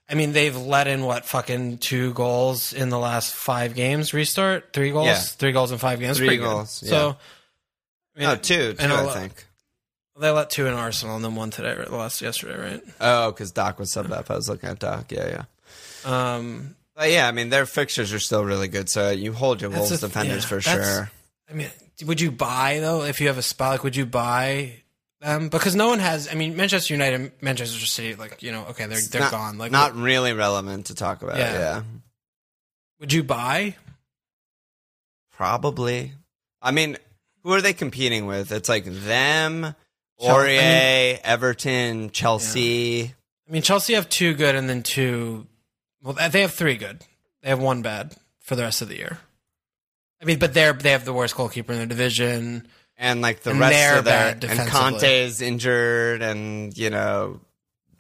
I 0.09 0.15
mean, 0.15 0.33
they've 0.33 0.57
let 0.57 0.88
in 0.88 1.05
what 1.05 1.25
fucking 1.25 1.79
two 1.79 2.12
goals 2.12 2.73
in 2.73 2.91
the 2.91 2.99
last 2.99 3.35
five 3.35 3.75
games. 3.75 4.12
Restart 4.12 4.73
three 4.73 4.91
goals, 4.91 5.07
Yeah. 5.07 5.19
three 5.21 5.53
goals 5.53 5.73
in 5.73 5.79
five 5.79 6.01
games. 6.01 6.19
Three 6.19 6.27
Pretty 6.29 6.43
good. 6.43 6.49
goals, 6.51 6.71
So, 6.87 7.17
I 8.15 8.19
mean, 8.21 8.29
No, 8.29 8.37
two, 8.37 8.75
two, 8.75 8.77
and 8.79 8.93
I 8.93 9.07
think. 9.15 9.47
they 10.19 10.29
let 10.31 10.51
two 10.51 10.67
in 10.67 10.75
Arsenal 10.75 11.17
and 11.17 11.25
then 11.25 11.35
one 11.35 11.51
today? 11.51 11.83
Last 11.88 12.21
yesterday, 12.21 12.59
right? 12.61 12.83
Oh, 13.01 13.31
because 13.31 13.53
Doc 13.53 13.79
was 13.79 13.91
subbed 13.91 14.11
up. 14.12 14.31
I 14.31 14.35
was 14.35 14.49
looking 14.49 14.69
at 14.69 14.79
Doc. 14.81 15.11
Yeah, 15.11 15.29
yeah. 15.29 15.45
Um, 16.05 16.77
But 16.95 17.11
yeah, 17.11 17.27
I 17.27 17.33
mean, 17.33 17.49
their 17.49 17.65
fixtures 17.65 18.12
are 18.12 18.19
still 18.21 18.45
really 18.45 18.69
good. 18.69 18.91
So 18.91 19.11
you 19.11 19.33
hold 19.33 19.62
your 19.62 19.71
That's 19.71 19.88
Wolves 19.91 20.03
a- 20.05 20.09
defenders 20.09 20.43
yeah, 20.43 20.49
for 20.49 20.61
that's- 20.61 20.87
sure. 20.97 21.11
I 21.49 21.55
mean, 21.55 21.71
would 22.05 22.21
you 22.21 22.31
buy 22.31 22.81
though 22.81 23.05
if 23.05 23.19
you 23.21 23.29
have 23.29 23.38
a 23.38 23.43
spot? 23.43 23.71
Like, 23.73 23.85
would 23.85 23.97
you 23.97 24.05
buy 24.05 24.82
them? 25.23 25.49
Because 25.49 25.75
no 25.75 25.89
one 25.89 25.99
has. 25.99 26.29
I 26.31 26.35
mean, 26.35 26.57
Manchester 26.57 26.95
United, 26.95 27.33
Manchester 27.41 27.87
City, 27.87 28.15
like 28.15 28.43
you 28.43 28.53
know, 28.53 28.67
okay, 28.71 28.87
they're 28.87 29.01
they're 29.11 29.23
not, 29.23 29.31
gone. 29.31 29.59
Like, 29.59 29.73
not 29.73 29.97
really 29.97 30.33
relevant 30.33 30.87
to 30.87 30.95
talk 30.95 31.23
about. 31.23 31.39
Yeah. 31.39 31.53
yeah. 31.53 31.83
would 33.01 33.13
you 33.13 33.23
buy? 33.23 33.77
Probably. 35.33 36.13
I 36.61 36.71
mean, 36.71 36.97
who 37.43 37.53
are 37.53 37.61
they 37.61 37.73
competing 37.73 38.27
with? 38.27 38.53
It's 38.53 38.69
like 38.69 38.85
them, 38.85 39.75
Chel- 40.21 40.37
I 40.37 40.39
Aurier, 40.39 41.21
Everton, 41.25 42.11
Chelsea. 42.11 43.15
I 43.49 43.53
mean, 43.53 43.63
Chelsea 43.63 43.95
have 43.95 44.09
two 44.09 44.35
good 44.35 44.55
and 44.55 44.69
then 44.69 44.83
two. 44.83 45.47
Well, 46.03 46.15
they 46.15 46.41
have 46.43 46.53
three 46.53 46.77
good. 46.77 47.05
They 47.43 47.49
have 47.49 47.61
one 47.61 47.83
bad 47.83 48.15
for 48.41 48.57
the 48.57 48.63
rest 48.63 48.83
of 48.83 48.89
the 48.89 48.97
year. 48.97 49.19
I 50.21 50.25
mean, 50.25 50.39
but 50.39 50.55
they're 50.55 50.73
they 50.73 50.93
have 50.93 51.05
the 51.05 51.13
worst 51.13 51.35
goalkeeper 51.37 51.73
in 51.73 51.79
their 51.79 51.87
division. 51.87 52.69
And 53.03 53.21
like 53.21 53.41
the 53.41 53.51
And 53.51 53.59
rest 53.59 53.99
of 53.99 54.05
their 54.05 54.29
and. 54.29 54.43
Kanté 54.43 55.25
is 55.25 55.43
injured, 55.43 56.23
and 56.23 56.77
you 56.79 56.88
know 56.88 57.41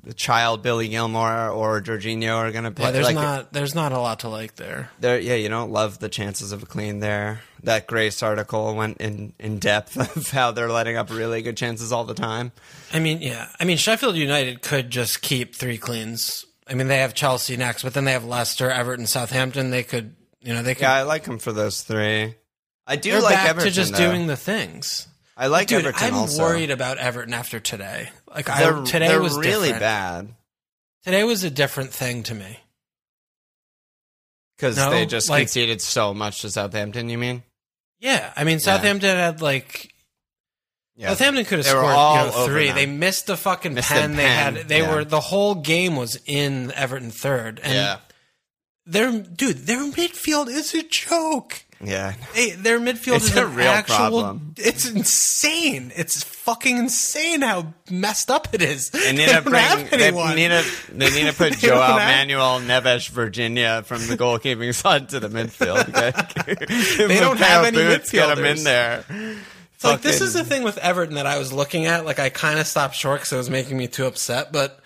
the 0.04 0.14
child 0.14 0.62
Billy 0.62 0.88
Gilmour 0.88 1.50
or 1.50 1.80
Jorginho 1.80 2.36
are 2.36 2.50
going 2.50 2.64
to 2.64 2.70
play. 2.70 2.86
Yeah, 2.86 2.90
there's 2.92 3.06
like, 3.06 3.14
not 3.14 3.52
there's 3.52 3.74
not 3.74 3.92
a 3.92 3.98
lot 3.98 4.20
to 4.20 4.28
like 4.28 4.56
there. 4.56 4.90
there. 5.00 5.18
Yeah, 5.18 5.34
you 5.34 5.48
don't 5.48 5.70
love 5.70 5.98
the 5.98 6.08
chances 6.08 6.52
of 6.52 6.62
a 6.62 6.66
clean 6.66 7.00
there. 7.00 7.40
That 7.64 7.86
Grace 7.86 8.22
article 8.22 8.74
went 8.74 8.98
in 8.98 9.32
in 9.38 9.58
depth 9.58 9.96
of 10.16 10.30
how 10.30 10.50
they're 10.52 10.70
letting 10.70 10.96
up 10.96 11.10
really 11.10 11.42
good 11.42 11.56
chances 11.56 11.92
all 11.92 12.04
the 12.04 12.14
time. 12.14 12.52
I 12.92 12.98
mean, 12.98 13.22
yeah. 13.22 13.48
I 13.60 13.64
mean, 13.64 13.76
Sheffield 13.78 14.16
United 14.16 14.62
could 14.62 14.90
just 14.90 15.22
keep 15.22 15.54
three 15.54 15.78
cleans. 15.78 16.44
I 16.66 16.74
mean, 16.74 16.88
they 16.88 16.98
have 16.98 17.14
Chelsea 17.14 17.56
next, 17.56 17.82
but 17.82 17.94
then 17.94 18.04
they 18.04 18.12
have 18.12 18.24
Leicester, 18.24 18.70
Everton, 18.70 19.06
Southampton. 19.06 19.70
They 19.70 19.82
could, 19.82 20.14
you 20.40 20.52
know, 20.52 20.62
they 20.62 20.74
could. 20.74 20.82
Yeah, 20.82 20.94
I 20.94 21.02
like 21.02 21.24
them 21.24 21.38
for 21.38 21.52
those 21.52 21.82
three. 21.82 22.34
I 22.86 22.96
do 22.96 23.12
they're 23.12 23.20
like 23.20 23.34
back 23.34 23.48
Everton 23.50 23.68
to 23.70 23.74
just 23.74 23.92
though. 23.92 23.98
doing 23.98 24.26
the 24.26 24.36
things. 24.36 25.06
I 25.36 25.46
like 25.46 25.68
Dude, 25.68 25.86
Everton 25.86 26.08
I'm 26.08 26.14
also. 26.14 26.42
worried 26.42 26.70
about 26.70 26.98
Everton 26.98 27.32
after 27.32 27.58
today. 27.58 28.10
Like, 28.28 28.46
They're, 28.46 28.78
I 28.78 28.84
today 28.84 29.16
was 29.18 29.36
really 29.36 29.68
different. 29.68 29.80
bad 29.80 30.34
Today 31.04 31.24
was 31.24 31.42
a 31.42 31.50
different 31.50 31.92
thing 31.92 32.22
to 32.24 32.34
me. 32.34 32.60
because 34.56 34.76
No, 34.76 34.90
they 34.90 35.06
just 35.06 35.28
like- 35.28 35.42
conceded 35.42 35.80
so 35.80 36.14
much 36.14 36.42
to 36.42 36.50
Southampton. 36.50 37.08
You 37.08 37.18
mean? 37.18 37.42
Yeah, 37.98 38.32
I 38.36 38.44
mean, 38.44 38.58
Southampton 38.60 39.16
had 39.16 39.40
like 39.40 39.92
Yeah, 40.96 41.08
Southampton 41.10 41.44
could 41.44 41.58
have 41.58 41.66
scored 41.66 41.84
all 41.86 42.26
you 42.26 42.32
know, 42.32 42.46
three. 42.46 42.70
They 42.70 42.86
missed 42.86 43.26
the 43.26 43.36
fucking 43.36 43.74
Missed 43.74 43.88
the 43.88 43.94
pen. 43.94 44.16
They 44.16 44.22
pen, 44.24 44.54
had. 44.56 44.68
They 44.68 44.80
yeah. 44.82 44.94
were 44.94 45.04
the 45.04 45.20
whole 45.20 45.54
game 45.56 45.96
was 45.96 46.20
in 46.26 46.72
Everton 46.72 47.10
third. 47.10 47.60
And 47.62 47.74
yeah. 47.74 47.98
their 48.86 49.10
dude, 49.22 49.66
their 49.66 49.84
midfield 49.90 50.48
is 50.48 50.74
a 50.74 50.82
joke. 50.82 51.64
Yeah. 51.84 52.14
They, 52.34 52.50
their 52.50 52.78
midfield 52.78 53.16
It's 53.16 53.30
is 53.30 53.36
a 53.36 53.46
real 53.46 53.66
actual. 53.68 53.96
problem. 53.96 54.54
It's 54.56 54.88
insane. 54.88 55.92
It's 55.96 56.22
fucking 56.22 56.76
insane 56.76 57.42
how 57.42 57.74
messed 57.90 58.30
up 58.30 58.48
it 58.52 58.62
is. 58.62 58.90
They 58.90 59.12
need 59.12 59.28
They 59.28 59.40
bring. 59.40 59.86
They 59.90 60.10
need 60.34 60.48
to. 60.48 60.64
They 60.92 61.10
need 61.10 61.30
to 61.30 61.36
put 61.36 61.52
Joao 61.58 61.96
Manuel 61.96 62.60
Neves 62.60 63.08
Virginia 63.08 63.82
from 63.84 64.06
the 64.06 64.16
goalkeeping 64.16 64.72
side 64.82 65.08
to 65.10 65.20
the 65.20 65.28
midfield. 65.28 65.88
Okay? 65.88 67.06
They 67.08 67.18
don't 67.20 67.38
have 67.38 67.64
any 67.64 67.78
Boots, 67.78 68.10
Get 68.10 68.28
midfielders. 68.38 68.58
in 68.58 68.64
there. 68.64 69.04
It's 69.74 69.84
like 69.84 70.02
this 70.02 70.20
is 70.20 70.34
the 70.34 70.44
thing 70.44 70.62
with 70.62 70.78
Everton 70.78 71.16
that 71.16 71.26
I 71.26 71.38
was 71.38 71.52
looking 71.52 71.86
at. 71.86 72.04
Like 72.04 72.20
I 72.20 72.28
kind 72.28 72.60
of 72.60 72.66
stopped 72.68 72.94
short 72.94 73.20
because 73.20 73.32
it 73.32 73.36
was 73.36 73.50
making 73.50 73.76
me 73.76 73.88
too 73.88 74.06
upset. 74.06 74.52
But 74.52 74.78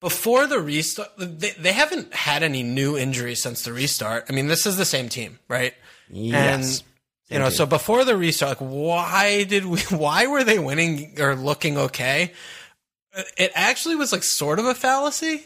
before 0.00 0.46
the 0.48 0.58
restart, 0.58 1.10
they, 1.16 1.50
they 1.50 1.72
haven't 1.72 2.12
had 2.12 2.42
any 2.42 2.62
new 2.64 2.96
injuries 2.96 3.40
since 3.42 3.62
the 3.62 3.72
restart. 3.72 4.24
I 4.28 4.32
mean, 4.32 4.48
this 4.48 4.66
is 4.66 4.76
the 4.76 4.84
same 4.84 5.08
team, 5.08 5.38
right? 5.46 5.74
Yes. 6.10 6.80
And 6.80 6.86
you 7.32 7.38
know, 7.38 7.48
so 7.50 7.64
before 7.66 8.04
the 8.04 8.16
restart, 8.16 8.60
like 8.60 8.68
why 8.70 9.44
did 9.44 9.64
we? 9.64 9.78
Why 9.90 10.26
were 10.26 10.42
they 10.44 10.58
winning 10.58 11.14
or 11.20 11.34
looking 11.36 11.78
okay? 11.78 12.32
Uh, 13.16 13.22
it 13.36 13.52
actually 13.54 13.96
was 13.96 14.12
like 14.12 14.22
sort 14.24 14.58
of 14.58 14.64
a 14.66 14.74
fallacy. 14.74 15.44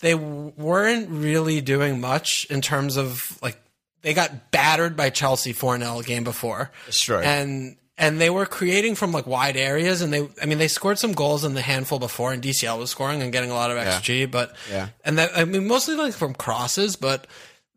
They 0.00 0.14
weren't 0.14 1.08
really 1.10 1.60
doing 1.60 2.00
much 2.00 2.46
in 2.50 2.60
terms 2.62 2.96
of 2.96 3.38
like 3.42 3.58
they 4.02 4.14
got 4.14 4.50
battered 4.50 4.96
by 4.96 5.10
Chelsea 5.10 5.52
4 5.52 5.78
0 5.78 6.02
game 6.02 6.24
before. 6.24 6.70
Destroyed. 6.86 7.24
And 7.24 7.76
and 7.98 8.20
they 8.20 8.28
were 8.30 8.44
creating 8.46 8.94
from 8.94 9.12
like 9.12 9.26
wide 9.26 9.56
areas 9.56 10.00
and 10.02 10.12
they 10.12 10.28
I 10.42 10.46
mean 10.46 10.58
they 10.58 10.68
scored 10.68 10.98
some 10.98 11.12
goals 11.12 11.44
in 11.44 11.54
the 11.54 11.62
handful 11.62 11.98
before 11.98 12.32
and 12.32 12.42
DCL 12.42 12.78
was 12.78 12.90
scoring 12.90 13.20
and 13.22 13.32
getting 13.32 13.50
a 13.50 13.54
lot 13.54 13.70
of 13.70 13.76
XG, 13.78 14.30
but 14.30 14.54
Yeah. 14.70 14.88
and 15.04 15.18
that 15.18 15.30
I 15.36 15.44
mean 15.44 15.66
mostly 15.66 15.96
like 15.96 16.12
from 16.14 16.34
crosses, 16.34 16.96
but 16.96 17.26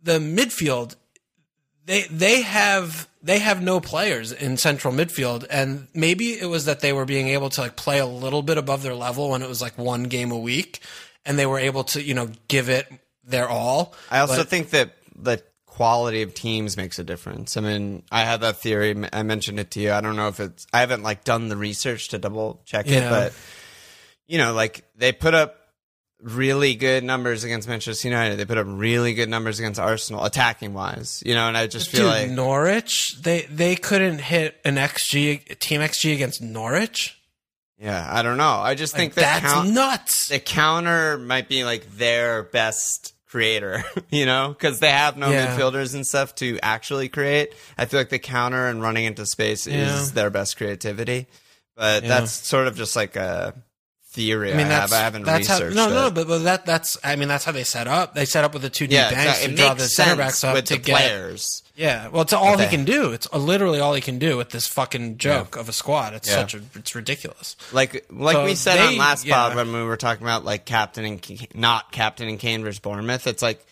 the 0.04 0.20
midfield 0.20 0.96
they 1.90 2.04
they 2.04 2.42
have 2.42 3.08
they 3.24 3.40
have 3.40 3.62
no 3.62 3.80
players 3.80 4.32
in 4.32 4.56
central 4.58 4.94
midfield 4.94 5.46
and 5.50 5.88
maybe 5.94 6.34
it 6.40 6.46
was 6.46 6.66
that 6.66 6.80
they 6.82 6.94
were 6.94 7.06
being 7.06 7.28
able 7.30 7.50
to 7.50 7.62
like 7.62 7.76
play 7.76 7.98
a 8.00 8.06
little 8.06 8.42
bit 8.44 8.58
above 8.58 8.84
their 8.84 8.94
level 8.96 9.32
when 9.32 9.42
it 9.42 9.50
was 9.50 9.62
like 9.62 9.78
one 9.78 10.04
game 10.04 10.32
a 10.32 10.38
week 10.38 10.80
and 11.26 11.38
they 11.40 11.46
were 11.46 11.60
able 11.60 11.84
to 11.84 12.02
you 12.02 12.14
know 12.14 12.30
give 12.48 12.70
it 12.70 12.88
their 13.24 13.50
all 13.50 13.94
I 14.12 14.20
also 14.20 14.38
But- 14.38 14.50
think 14.50 14.70
that 14.70 14.94
the 15.16 15.42
quality 15.66 16.22
of 16.22 16.34
teams 16.34 16.76
makes 16.78 17.00
a 17.00 17.06
difference. 17.06 17.56
I 17.56 17.62
mean, 17.62 18.04
I 18.12 18.26
had 18.26 18.42
that 18.42 18.58
theory. 18.58 18.94
I 19.14 19.24
mentioned 19.24 19.60
it 19.62 19.72
to 19.72 19.80
you. 19.80 19.94
I 19.94 20.02
don't 20.02 20.18
know 20.18 20.28
if 20.28 20.42
it's. 20.42 20.68
I 20.74 20.82
haven't 20.82 21.04
like 21.04 21.24
done 21.24 21.48
the 21.48 21.56
research 21.56 22.10
to 22.10 22.18
double 22.18 22.62
check 22.66 22.88
it, 22.88 22.92
Yeah. 22.96 23.10
but 23.10 23.34
you 24.28 24.38
know, 24.40 24.52
like 24.54 24.84
they 24.98 25.14
put 25.14 25.34
up 25.34 25.56
really 26.22 26.76
good 26.76 27.04
numbers 27.04 27.44
against 27.44 27.68
Manchester 27.68 28.08
United. 28.08 28.38
They 28.38 28.46
put 28.46 28.58
up 28.58 28.66
really 28.68 29.14
good 29.14 29.30
numbers 29.30 29.60
against 29.60 29.80
Arsenal, 29.80 30.24
attacking 30.26 30.74
wise. 30.74 31.24
You 31.26 31.34
know, 31.36 31.48
and 31.48 31.56
I 31.58 31.68
just 31.68 31.90
feel 31.90 32.02
Dude, 32.02 32.10
like 32.10 32.30
Norwich 32.32 33.16
they 33.22 33.42
they 33.50 33.76
couldn't 33.76 34.20
hit 34.20 34.60
an 34.66 34.76
xg 34.76 35.60
team 35.60 35.82
xg 35.82 36.14
against 36.14 36.42
Norwich 36.42 37.16
yeah, 37.82 38.06
I 38.12 38.24
don't 38.24 38.36
know. 38.36 38.44
I 38.60 38.76
just 38.76 38.94
think 38.94 39.14
that 39.14 39.42
that's 39.42 39.54
count, 39.54 39.70
nuts 39.70 40.28
the 40.28 40.40
counter 40.40 41.18
might 41.18 41.48
be 41.48 41.64
like 41.64 41.90
their 41.96 42.44
best 42.44 43.14
creator, 43.28 43.86
you 44.10 44.26
know, 44.26 44.50
because 44.50 44.80
they 44.82 44.92
have 44.92 45.16
no 45.16 45.30
Yeah. 45.30 45.56
midfielders 45.56 45.96
and 45.96 46.06
stuff 46.06 46.36
to 46.36 46.60
actually 46.62 47.08
create. 47.08 47.54
I 47.78 47.86
feel 47.86 48.02
like 48.02 48.10
the 48.10 48.20
counter 48.20 48.68
and 48.68 48.82
running 48.82 49.06
into 49.06 49.26
space 49.26 49.66
Yeah. 49.66 49.96
is 49.96 50.12
their 50.12 50.30
best 50.30 50.58
creativity. 50.58 51.28
But 51.78 52.04
Yeah. 52.04 52.10
that's 52.10 52.32
sort 52.34 52.68
of 52.68 52.76
just 52.76 52.98
like 52.98 53.16
a 53.16 53.54
theory 54.12 54.52
I, 54.52 54.58
mean, 54.58 54.66
have. 54.68 54.90
that's, 54.90 54.94
I 54.94 55.00
haven't 55.02 55.24
that's 55.24 55.48
how, 55.48 55.60
no, 55.60 55.66
it. 55.68 55.74
no, 55.76 56.12
but, 56.12 56.28
but 56.28 56.40
that 56.40 56.66
that's 56.66 56.98
I 57.04 57.16
mean 57.16 57.28
that's 57.28 57.46
how 57.46 57.52
they 57.52 57.64
set 57.64 57.88
up. 57.88 58.16
They 58.16 58.26
set 58.26 58.44
up 58.44 58.54
with 58.54 58.64
the 58.64 58.70
two 58.70 58.88
deep 58.88 58.96
yeah, 58.96 59.12
banks 59.12 59.44
to 59.46 59.54
draw 59.56 59.74
the 59.76 59.84
center 59.84 60.16
backs 60.16 60.44
up 60.44 60.56
with 60.56 60.66
to 60.66 60.74
the 60.76 60.80
get. 60.80 60.98
players. 60.98 61.62
Yeah, 61.76 62.08
well, 62.10 62.24
it's 62.24 62.34
all 62.34 62.58
he 62.58 62.68
can 62.68 62.84
do. 62.86 63.12
It's 63.14 63.32
literally 63.32 63.80
all 63.80 63.94
he 63.94 64.02
can 64.02 64.18
do 64.20 64.36
with 64.36 64.50
this 64.50 64.68
fucking 64.68 65.18
joke 65.18 65.56
of 65.56 65.70
a 65.70 65.72
squad. 65.72 66.14
It's 66.14 66.28
Yeah. 66.28 66.36
such 66.36 66.56
a 66.56 66.62
it's 66.76 66.96
ridiculous. 66.96 67.56
Like 67.72 68.06
like 68.12 68.36
So 68.36 68.46
we 68.46 68.56
said 68.56 68.78
they- 68.78 68.88
on 68.88 68.98
last 68.98 69.26
yeah. 69.26 69.36
pod 69.36 69.56
when 69.56 69.72
we 69.72 69.84
were 69.84 69.96
talking 69.98 70.24
about 70.24 70.44
like 70.44 70.66
captain 70.66 71.06
and 71.06 71.48
not 71.54 71.92
captain 71.92 72.28
and 72.28 72.40
Kane 72.40 72.64
versus 72.64 72.80
Bournemouth, 72.80 73.28
it's 73.28 73.42
like 73.44 73.64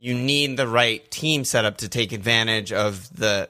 you 0.00 0.14
need 0.14 0.56
the 0.56 0.66
right 0.68 1.08
team 1.10 1.44
setup 1.44 1.78
to 1.78 1.88
take 1.88 2.12
advantage 2.12 2.72
of 2.72 3.08
the 3.16 3.48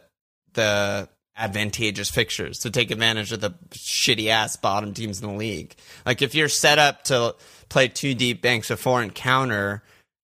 the 0.52 1.08
advantageous 1.36 2.10
fixtures 2.10 2.58
to 2.60 2.70
take 2.70 2.90
advantage 2.90 3.30
of 3.32 3.40
the 3.40 3.50
shitty 3.72 4.28
ass 4.28 4.56
bottom 4.56 4.94
teams 4.94 5.20
in 5.20 5.28
the 5.28 5.34
league. 5.34 5.74
Like 6.04 6.22
if 6.22 6.34
you're 6.34 6.48
set 6.48 6.78
up 6.78 7.04
to 7.04 7.34
play 7.68 7.88
two 7.88 8.14
deep 8.14 8.40
banks 8.40 8.70
of 8.70 8.80
four 8.80 9.02
and 9.02 9.14
counter, 9.14 9.82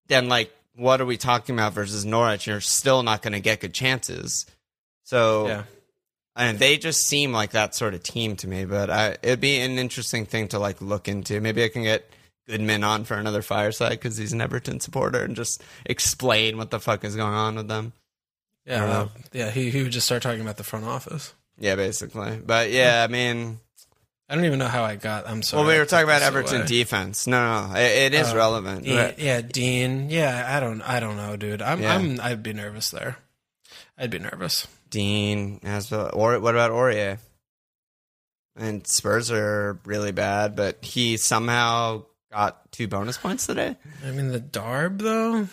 then 0.09 0.29
like 0.29 0.51
what 0.75 1.01
are 1.01 1.07
we 1.07 1.16
talking 1.18 1.55
about 1.55 1.75
versus 1.75 2.05
Norwich? 2.05 2.46
You're 2.46 2.61
still 2.61 3.03
not 3.03 3.20
going 3.22 3.35
to 3.35 3.40
get 3.40 3.61
good 3.61 3.75
chances. 3.75 4.46
So 5.05 5.46
Yeah. 5.48 5.62
and 6.35 6.59
they 6.59 6.79
just 6.79 7.07
seem 7.07 7.31
like 7.33 7.51
that 7.51 7.75
sort 7.75 7.92
of 7.92 8.03
team 8.03 8.37
to 8.37 8.48
me. 8.48 8.64
But 8.64 8.88
I, 8.88 9.16
it'd 9.22 9.40
be 9.40 9.59
an 9.59 9.79
interesting 9.79 10.25
thing 10.25 10.48
to 10.48 10.59
like 10.59 10.81
look 10.81 11.09
into. 11.09 11.40
Maybe 11.42 11.62
I 11.62 11.68
can 11.68 11.83
get 11.83 12.09
Goodman 12.48 12.83
on 12.85 13.05
for 13.05 13.14
another 13.18 13.42
fireside 13.42 13.90
because 13.90 14.16
he's 14.16 14.33
an 14.33 14.40
Everton 14.40 14.81
supporter 14.81 15.22
and 15.22 15.37
just 15.37 15.62
explain 15.85 16.57
what 16.57 16.70
the 16.70 16.81
fuck 16.81 17.05
is 17.05 17.14
going 17.16 17.35
on 17.35 17.55
with 17.57 17.68
them. 17.68 17.92
Yeah, 18.66 18.85
Uh, 18.85 19.09
yeah. 19.33 19.51
He 19.51 19.70
he 19.70 19.83
would 19.83 19.92
just 19.92 20.07
start 20.07 20.22
talking 20.22 20.40
about 20.40 20.57
the 20.57 20.64
front 20.64 20.85
office. 20.85 21.35
Yeah, 21.59 21.75
basically. 21.77 22.38
But 22.44 22.70
yeah, 22.70 23.05
I 23.09 23.11
mean, 23.12 23.59
I 24.29 24.35
don't 24.35 24.44
even 24.44 24.59
know 24.59 24.68
how 24.68 24.85
I 24.85 24.96
got. 24.96 25.29
I'm 25.29 25.42
sorry. 25.42 25.62
well, 25.64 25.72
we 25.72 25.79
were 25.79 25.85
talking 25.85 26.05
about 26.05 26.22
Everton 26.22 26.59
away. 26.59 26.66
defense. 26.66 27.27
No, 27.27 27.68
no, 27.68 27.75
it, 27.75 28.12
it 28.12 28.14
is 28.14 28.33
Uh, 28.33 28.37
relevant. 28.37 28.85
Yeah, 28.85 29.40
Digne. 29.40 30.09
Yeah, 30.11 30.46
I 30.48 30.61
don't. 30.61 30.81
I 30.83 31.01
don't 31.01 31.16
know, 31.16 31.37
dude. 31.37 31.61
I'm. 31.62 31.83
Yeah. 31.83 31.94
I'm. 31.94 32.20
I'd 32.20 32.42
be 32.42 32.53
nervous 32.53 32.90
there. 32.90 33.18
I'd 33.98 34.11
be 34.11 34.18
nervous. 34.18 34.66
Digne 34.90 35.61
as 35.64 35.90
well. 35.90 36.11
Or 36.12 36.38
what 36.40 36.55
about 36.55 36.70
Aurier? 36.70 37.18
And 38.57 38.87
Spurs 38.87 39.31
are 39.31 39.79
really 39.87 40.12
bad, 40.12 40.57
but 40.57 40.85
he 40.85 41.16
somehow 41.16 42.05
got 42.31 42.70
two 42.70 42.87
bonus 42.87 43.16
points 43.18 43.46
today. 43.46 43.77
I 44.07 44.11
mean, 44.11 44.29
the 44.29 44.40
Darb 44.40 44.98
though. 44.98 45.48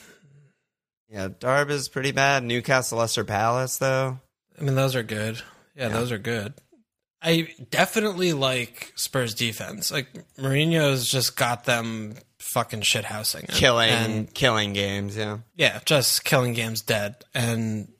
Yeah, 1.11 1.27
Darb 1.29 1.69
is 1.71 1.89
pretty 1.89 2.11
bad. 2.11 2.43
Newcastle, 2.43 2.99
Leicester 2.99 3.23
Palace, 3.23 3.77
though. 3.77 4.19
I 4.59 4.63
mean, 4.63 4.75
those 4.75 4.95
are 4.95 5.03
good. 5.03 5.41
Yeah, 5.75 5.87
Yeah. 5.87 5.89
those 5.89 6.11
are 6.11 6.17
good. 6.19 6.53
I 7.21 7.49
definitely 7.71 8.31
like 8.33 8.93
Spurs 8.95 9.33
defense. 9.33 9.91
Like 9.91 10.07
Mourinho's 10.37 11.09
just 11.09 11.35
got 11.35 11.65
them 11.65 12.15
fucking 12.39 12.81
shit 12.81 13.03
housing, 13.05 13.45
Killing, 13.47 13.89
And, 13.89 14.33
killing 14.33 14.71
games. 14.73 15.17
Yeah, 15.17 15.39
yeah, 15.55 15.79
just 15.85 16.23
killing 16.23 16.53
games 16.53 16.81
dead. 16.81 17.15
And 17.33 17.91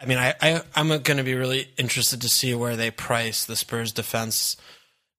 I 0.00 0.06
mean, 0.06 0.18
I, 0.18 0.34
I 0.40 0.62
I'm 0.74 0.88
going 0.88 1.18
to 1.18 1.22
be 1.22 1.34
really 1.34 1.68
interested 1.78 2.22
to 2.22 2.28
see 2.28 2.52
where 2.54 2.74
they 2.74 2.90
price 2.90 3.44
the 3.44 3.54
Spurs 3.54 3.92
defense 3.92 4.56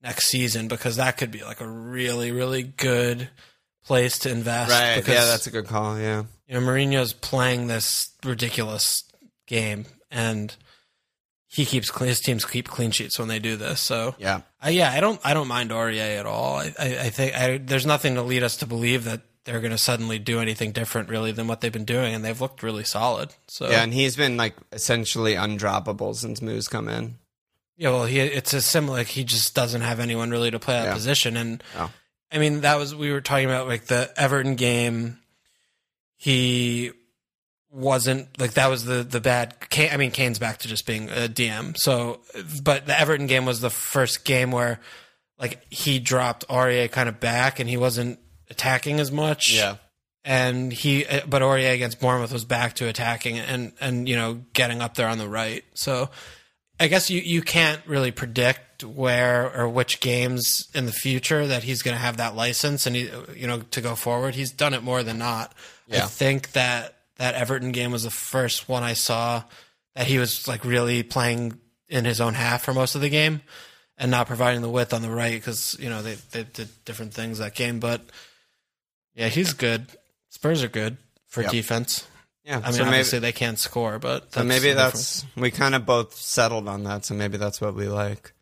next 0.04 0.28
season 0.28 0.68
because 0.68 0.98
that 0.98 1.16
could 1.18 1.32
be 1.32 1.44
like 1.44 1.62
a 1.62 1.68
really 1.68 2.32
really 2.32 2.64
good 2.64 3.30
place 3.86 4.20
to 4.20 4.30
invest. 4.32 4.70
right. 4.72 4.98
Because, 4.98 5.14
yeah, 5.14 5.26
that's 5.26 5.48
a 5.48 5.52
good 5.52 5.66
call. 5.68 5.98
Yeah, 5.98 6.24
you 6.52 6.60
know 6.60 6.66
Mourinho's 6.68 7.14
playing 7.14 7.68
this 7.68 8.12
ridiculous 8.24 9.04
game 9.48 9.86
and. 10.12 10.56
He 11.54 11.66
keeps 11.66 11.92
clean, 11.92 12.08
his 12.08 12.22
teams 12.22 12.46
keep 12.46 12.70
clean 12.70 12.92
sheets 12.92 13.20
when 13.20 13.28
they 13.28 13.38
do 13.40 13.58
this. 13.58 13.82
So 13.82 14.16
yeah. 14.18 14.40
uh, 14.66 14.70
yeah, 14.70 14.90
I 14.90 15.02
don't 15.02 15.20
I 15.22 15.34
don't 15.34 15.50
mind 15.50 15.72
Aurier 15.72 16.18
at 16.18 16.26
all. 16.26 16.56
I, 16.56 16.74
I, 16.80 16.86
I 17.02 17.10
think 17.10 17.36
I, 17.36 17.58
there's 17.58 17.86
nothing 17.86 18.16
to 18.16 18.22
lead 18.22 18.42
us 18.42 18.56
to 18.58 18.66
believe 18.66 19.04
that 19.04 19.20
they're 19.44 19.60
going 19.60 19.74
to 19.74 19.78
suddenly 19.78 20.18
do 20.18 20.40
anything 20.40 20.72
different 20.72 21.10
really 21.10 21.34
than 21.34 21.48
what 21.50 21.60
they've 21.60 21.70
been 21.70 21.84
doing, 21.84 22.14
and 22.14 22.24
they've 22.24 22.40
looked 22.40 22.64
really 22.64 22.86
solid. 22.86 23.32
So 23.50 23.70
Yeah, 23.70 23.84
and 23.84 23.94
he's 23.94 24.16
been 24.16 24.38
like 24.38 24.56
essentially 24.72 25.34
undroppable 25.36 26.16
since 26.16 26.42
Moose 26.42 26.70
come 26.70 26.88
in. 26.88 27.16
yeah, 27.76 27.90
well, 27.90 28.06
he 28.06 28.22
it's 28.22 28.54
a 28.54 28.62
similar. 28.62 29.00
Like, 29.00 29.08
he 29.08 29.26
just 29.26 29.54
doesn't 29.54 29.82
have 29.82 30.00
anyone 30.00 30.32
really 30.32 30.52
to 30.52 30.60
play 30.60 30.76
that 30.76 30.86
Yeah. 30.86 30.94
position, 30.94 31.36
and 31.36 31.62
Oh. 31.78 31.92
I 32.32 32.38
mean 32.38 32.62
that 32.62 32.78
was 32.78 32.96
we 32.96 33.12
were 33.12 33.20
talking 33.20 33.48
about 33.50 33.68
like 33.68 33.88
the 33.88 34.10
Everton 34.16 34.56
game. 34.56 35.18
He 36.22 36.92
wasn't 37.72 38.40
like 38.40 38.54
that 38.54 38.70
was 38.70 38.86
the 38.86 39.02
the 39.02 39.20
bad. 39.20 39.56
Kane, 39.72 39.90
I 39.92 39.98
mean, 39.98 40.12
Kane's 40.12 40.38
back 40.38 40.60
to 40.60 40.68
just 40.68 40.86
being 40.86 41.10
a 41.10 41.28
DM. 41.28 41.76
So, 41.76 42.20
but 42.64 42.86
the 42.86 43.00
Everton 43.00 43.26
game 43.26 43.44
was 43.44 43.60
the 43.60 43.72
first 43.72 44.24
game 44.24 44.52
where 44.52 44.80
like 45.40 45.66
he 45.74 45.98
dropped 45.98 46.48
Aurier 46.48 46.92
kind 46.92 47.10
of 47.10 47.20
back, 47.20 47.60
and 47.60 47.68
he 47.68 47.76
wasn't 47.76 48.20
attacking 48.52 49.00
as 49.00 49.12
much. 49.12 49.52
Yeah. 49.52 49.78
And 50.24 50.72
he 50.72 51.06
but 51.28 51.42
Aurier 51.42 51.74
against 51.74 52.00
Bournemouth 52.00 52.32
was 52.32 52.46
back 52.46 52.76
to 52.76 52.88
attacking 52.88 53.40
and 53.40 53.72
and 53.82 54.08
you 54.08 54.16
know 54.16 54.42
getting 54.54 54.80
up 54.80 54.94
there 54.94 55.08
on 55.08 55.18
the 55.18 55.28
right. 55.28 55.64
So 55.74 56.12
I 56.80 56.88
guess 56.88 57.10
you 57.10 57.20
you 57.20 57.42
can't 57.42 57.82
really 57.88 58.12
predict 58.12 58.84
where 58.84 59.52
or 59.56 59.68
which 59.68 60.00
games 60.02 60.68
in 60.76 60.86
the 60.86 60.92
future 60.92 61.48
that 61.48 61.64
he's 61.64 61.82
going 61.82 61.96
to 61.96 62.02
have 62.02 62.18
that 62.18 62.36
license 62.36 62.86
and 62.86 62.96
he 62.96 63.10
you 63.36 63.48
know 63.48 63.62
to 63.72 63.82
go 63.82 63.96
forward. 63.96 64.36
He's 64.36 64.52
done 64.52 64.76
it 64.76 64.84
more 64.84 65.02
than 65.02 65.18
not. 65.18 65.56
I 65.94 66.00
think 66.08 66.52
that 66.54 66.96
that 67.18 67.36
Everton 67.36 67.72
game 67.72 67.92
was 67.92 68.04
the 68.04 68.10
first 68.12 68.68
one 68.70 68.84
I 68.84 68.94
saw 68.94 69.44
that 69.96 70.08
he 70.08 70.18
was 70.18 70.48
like 70.48 70.66
really 70.66 71.04
playing 71.04 71.60
in 71.90 72.06
his 72.06 72.22
own 72.22 72.34
half 72.34 72.64
for 72.64 72.74
most 72.74 72.96
of 72.96 73.02
the 73.02 73.10
game 73.10 73.42
and 73.98 74.10
not 74.10 74.26
providing 74.28 74.62
the 74.62 74.70
width 74.70 74.94
on 74.94 75.02
the 75.02 75.10
right 75.10 75.34
because 75.34 75.76
you 75.80 75.90
know 75.90 76.02
they 76.02 76.16
they 76.32 76.44
did 76.44 76.70
different 76.86 77.14
things 77.14 77.38
that 77.38 77.56
game. 77.56 77.80
But 77.80 78.02
yeah, 79.14 79.28
he's 79.28 79.54
good. 79.54 79.88
Spurs 80.30 80.64
are 80.64 80.70
good 80.70 80.98
for 81.28 81.42
Yep. 81.42 81.52
defense. 81.52 82.08
Yeah, 82.44 82.58
I 82.64 82.68
mean, 82.68 82.74
so 82.74 82.78
maybe 82.80 82.88
obviously 82.88 83.20
they 83.20 83.32
can't 83.34 83.60
score, 83.60 84.00
but 84.00 84.34
so 84.34 84.44
maybe 84.44 84.74
that's 84.74 85.26
we 85.36 85.52
kind 85.52 85.76
of 85.76 85.86
both 85.86 86.16
settled 86.16 86.68
on 86.68 86.84
that. 86.86 87.06
So 87.06 87.14
maybe 87.14 87.38
that's 87.38 87.62
what 87.62 87.76
we 87.76 87.88
like. 87.88 88.34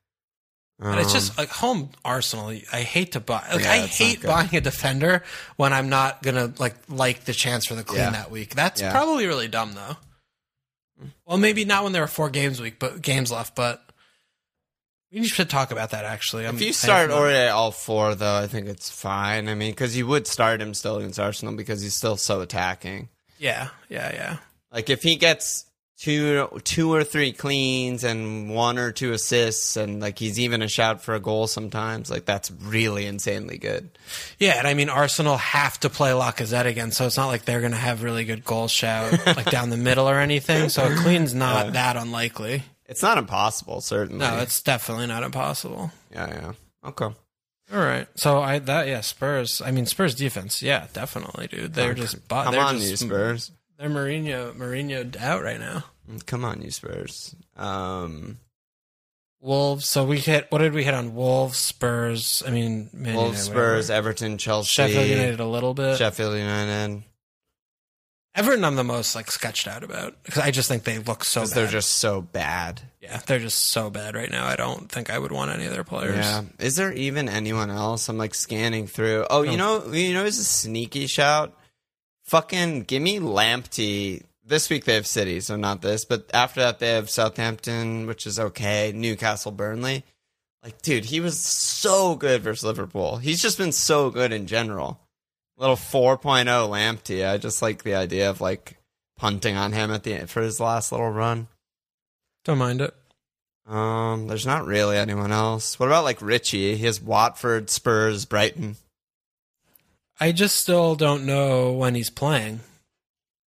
But 0.82 0.98
it's 1.00 1.10
Um, 1.10 1.14
just 1.14 1.38
like 1.38 1.50
home 1.50 1.90
Arsenal. 2.06 2.58
I 2.72 2.82
hate 2.84 3.12
to 3.12 3.20
buy. 3.20 3.44
Like 3.52 3.64
Yeah, 3.64 3.72
I 3.74 3.78
hate 3.86 4.24
buying 4.24 4.56
a 4.56 4.62
defender 4.62 5.24
when 5.58 5.74
I'm 5.74 5.90
not 5.90 6.24
gonna 6.24 6.54
like 6.58 6.76
like 6.88 7.26
the 7.26 7.34
chance 7.34 7.66
for 7.66 7.76
the 7.76 7.84
clean 7.84 8.00
Yeah. 8.00 8.12
that 8.12 8.32
week. 8.32 8.56
That's 8.56 8.80
Yeah. 8.80 8.92
probably 8.92 9.28
really 9.28 9.50
dumb 9.50 9.74
though. 9.74 9.98
Well, 11.26 11.38
maybe 11.38 11.66
not 11.66 11.84
when 11.84 11.92
there 11.94 12.04
are 12.04 12.08
four 12.08 12.30
games 12.30 12.62
week, 12.62 12.80
but 12.80 13.02
games 13.02 13.30
left. 13.32 13.56
But 13.56 13.84
we 15.12 15.28
should 15.28 15.50
talk 15.50 15.72
about 15.72 15.90
that 15.92 16.06
actually. 16.06 16.46
I'm, 16.48 16.56
If 16.56 16.62
you 16.62 16.72
start 16.74 17.10
not- 17.10 17.20
Aurier 17.20 17.54
all 17.54 17.72
four, 17.72 18.16
though, 18.16 18.38
I 18.38 18.48
think 18.48 18.68
it's 18.68 18.90
fine. 18.90 19.50
I 19.50 19.56
mean, 19.56 19.72
because 19.72 19.98
you 19.98 20.08
would 20.08 20.28
start 20.28 20.62
him 20.62 20.74
still 20.74 20.98
against 20.98 21.20
Arsenal 21.20 21.56
because 21.56 21.82
he's 21.82 21.96
still 21.96 22.16
so 22.18 22.42
attacking. 22.42 23.10
yeah, 23.38 23.70
yeah, 23.90 24.14
yeah. 24.14 24.38
Like 24.72 24.90
if 24.90 25.02
he 25.04 25.16
gets 25.16 25.66
two, 26.00 26.48
two 26.64 26.94
or 26.94 27.04
three 27.04 27.34
cleans 27.34 28.04
and 28.04 28.50
one 28.50 28.80
or 28.80 28.92
two 28.92 29.12
assists, 29.12 29.76
and 29.76 30.02
like 30.02 30.18
he's 30.18 30.40
even 30.40 30.62
a 30.62 30.68
shout 30.68 31.02
for 31.02 31.14
a 31.14 31.20
goal 31.20 31.46
sometimes, 31.46 32.10
like 32.10 32.26
that's 32.26 32.50
really 32.52 33.06
insanely 33.06 33.58
good. 33.58 33.90
Yeah, 34.40 34.58
and 34.58 34.68
I 34.68 34.74
mean 34.74 34.90
Arsenal 34.90 35.38
have 35.38 35.80
to 35.82 35.90
play 35.90 36.12
Lacazette 36.12 36.66
again, 36.66 36.92
so 36.92 37.06
it's 37.06 37.18
not 37.18 37.28
like 37.28 37.46
they're 37.46 37.60
going 37.60 37.74
to 37.74 37.78
have 37.78 38.02
really 38.02 38.24
good 38.24 38.46
goal 38.46 38.68
shout 38.68 39.26
like 39.28 39.52
down 39.52 39.70
the 39.70 39.78
middle 39.78 40.10
or 40.10 40.20
anything. 40.20 40.70
So 40.70 40.86
a 40.86 40.96
clean's 40.96 41.36
not 41.36 41.74
that 41.74 41.98
unlikely. 41.98 42.64
It's 42.86 43.04
not 43.04 43.18
impossible, 43.18 43.82
certainly. 43.82 44.26
No, 44.26 44.40
it's 44.40 44.64
definitely 44.64 45.08
not 45.08 45.24
impossible. 45.24 45.92
yeah, 46.12 46.28
yeah. 46.28 46.54
Okay. 46.90 47.14
All 47.72 47.80
right, 47.80 48.08
so 48.16 48.42
I 48.42 48.58
that 48.58 48.88
yeah 48.88 49.02
Spurs. 49.02 49.62
I 49.64 49.70
mean 49.70 49.86
Spurs 49.86 50.16
defense, 50.16 50.64
yeah, 50.64 50.88
definitely, 50.92 51.48
dude. 51.48 51.76
They're 51.76 51.92
oh, 51.92 51.94
just 51.94 52.28
but 52.28 52.46
Come 52.46 52.54
they're 52.54 52.64
on, 52.64 52.78
just, 52.78 52.90
you 52.90 52.98
Spurs. 52.98 53.52
They're 53.80 53.90
Mourinho 53.90 54.54
Mourinho 54.56 55.16
out 55.18 55.42
right 55.42 55.60
now. 55.60 55.86
Come 56.26 56.44
on, 56.44 56.62
you 56.62 56.70
Spurs. 56.70 57.34
Um, 57.56 58.38
Wolves. 59.40 59.86
So 59.86 60.04
we 60.04 60.20
hit. 60.20 60.48
What 60.50 60.58
did 60.58 60.74
we 60.74 60.84
hit 60.84 60.94
on 60.94 61.16
Wolves? 61.16 61.58
Spurs. 61.58 62.44
I 62.46 62.52
mean, 62.52 62.90
Man 62.92 63.16
Wolves, 63.16 63.48
United, 63.48 63.52
Spurs. 63.52 63.90
Everton, 63.90 64.38
Chelsea, 64.38 64.68
Sheffield 64.68 65.08
United 65.08 65.40
a 65.40 65.46
little 65.46 65.74
bit. 65.74 65.98
Sheffield 65.98 66.36
United. 66.36 67.04
Everton, 68.36 68.64
I'm 68.66 68.76
the 68.76 68.84
most 68.84 69.16
like 69.16 69.32
sketched 69.32 69.68
out 69.68 69.84
about 69.84 70.22
because 70.24 70.42
I 70.42 70.52
just 70.52 70.68
think 70.68 70.84
they 70.84 71.00
look 71.00 71.24
so 71.24 71.42
bad. 71.42 71.50
They're 71.52 71.68
just 71.68 71.90
so 71.92 72.22
bad. 72.22 72.82
yeah, 73.02 73.22
they're 73.26 73.40
just 73.40 73.70
so 73.70 73.90
bad 73.90 74.14
right 74.14 74.30
now. 74.30 74.46
I 74.46 74.56
don't 74.58 74.92
think 74.92 75.10
I 75.10 75.18
would 75.18 75.32
want 75.32 75.52
any 75.52 75.66
of 75.66 75.72
their 75.72 75.84
players. 75.86 76.18
Yeah. 76.18 76.44
Is 76.60 76.76
there 76.76 76.92
even 76.92 77.30
anyone 77.30 77.70
else? 77.70 78.10
I'm 78.10 78.18
like 78.18 78.36
scanning 78.36 78.88
through. 78.88 79.26
Oh, 79.30 79.44
you 79.44 79.58
know, 79.58 79.88
you 79.92 80.14
know, 80.14 80.26
it's 80.26 80.38
a 80.38 80.44
sneaky 80.44 81.08
shout. 81.08 81.54
Fucking 82.30 82.82
give 82.82 83.02
me 83.02 83.18
Lamptey. 83.18 84.22
This 84.46 84.70
week 84.70 84.86
they 84.86 84.94
have 84.94 85.08
City, 85.08 85.40
so 85.40 85.56
not 85.56 85.82
this. 85.82 86.06
But 86.06 86.30
after 86.32 86.60
that 86.60 86.78
they 86.78 86.90
have 86.90 87.10
Southampton, 87.10 88.06
which 88.06 88.28
is 88.28 88.40
okay. 88.40 88.92
Newcastle, 88.94 89.52
Burnley. 89.52 90.04
Like, 90.64 90.80
dude, 90.84 91.06
he 91.06 91.22
was 91.22 91.40
so 91.40 92.14
good 92.14 92.44
versus 92.44 92.66
Liverpool. 92.66 93.18
He's 93.18 93.42
just 93.42 93.58
been 93.58 93.72
so 93.72 94.12
good 94.12 94.32
in 94.32 94.46
general. 94.46 95.00
Little 95.58 95.76
4.0 95.76 96.46
Lamptey. 96.46 97.28
I 97.28 97.38
just 97.38 97.64
like 97.64 97.82
the 97.82 97.96
idea 97.96 98.30
of 98.30 98.42
like 98.42 98.78
punting 99.18 99.56
on 99.56 99.72
him 99.72 99.90
at 99.90 100.04
the 100.04 100.28
for 100.28 100.44
his 100.44 100.60
last 100.60 100.92
little 100.92 101.10
run. 101.10 101.48
Don't 102.46 102.60
mind 102.60 102.82
it. 102.82 102.94
Um, 103.66 104.28
there's 104.28 104.46
not 104.46 104.68
really 104.68 104.98
anyone 104.98 105.32
else. 105.32 105.80
What 105.80 105.88
about 105.88 106.04
like 106.04 106.22
Ritchie? 106.22 106.76
He 106.76 106.86
has 106.86 107.02
Watford, 107.02 107.72
Spurs, 107.72 108.26
Brighton. 108.26 108.76
I 110.20 110.32
just 110.32 110.58
still 110.58 110.96
don't 110.96 111.26
know 111.26 111.72
when 111.74 111.96
he's 111.96 112.10
playing. 112.10 112.60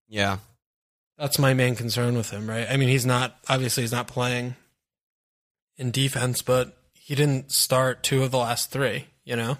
Yeah. 0.07 0.37
That's 1.17 1.37
my 1.37 1.53
main 1.53 1.75
concern 1.75 2.15
with 2.15 2.29
him, 2.31 2.49
right? 2.49 2.67
I 2.69 2.77
mean, 2.77 2.89
he's 2.89 3.05
not 3.05 3.35
obviously 3.47 3.83
he's 3.83 3.91
not 3.91 4.07
playing 4.07 4.55
in 5.77 5.91
defense, 5.91 6.41
but 6.41 6.75
he 6.93 7.13
didn't 7.15 7.51
start 7.51 8.03
two 8.03 8.23
of 8.23 8.31
the 8.31 8.37
last 8.37 8.71
three. 8.71 9.05
You 9.23 9.35
know. 9.35 9.57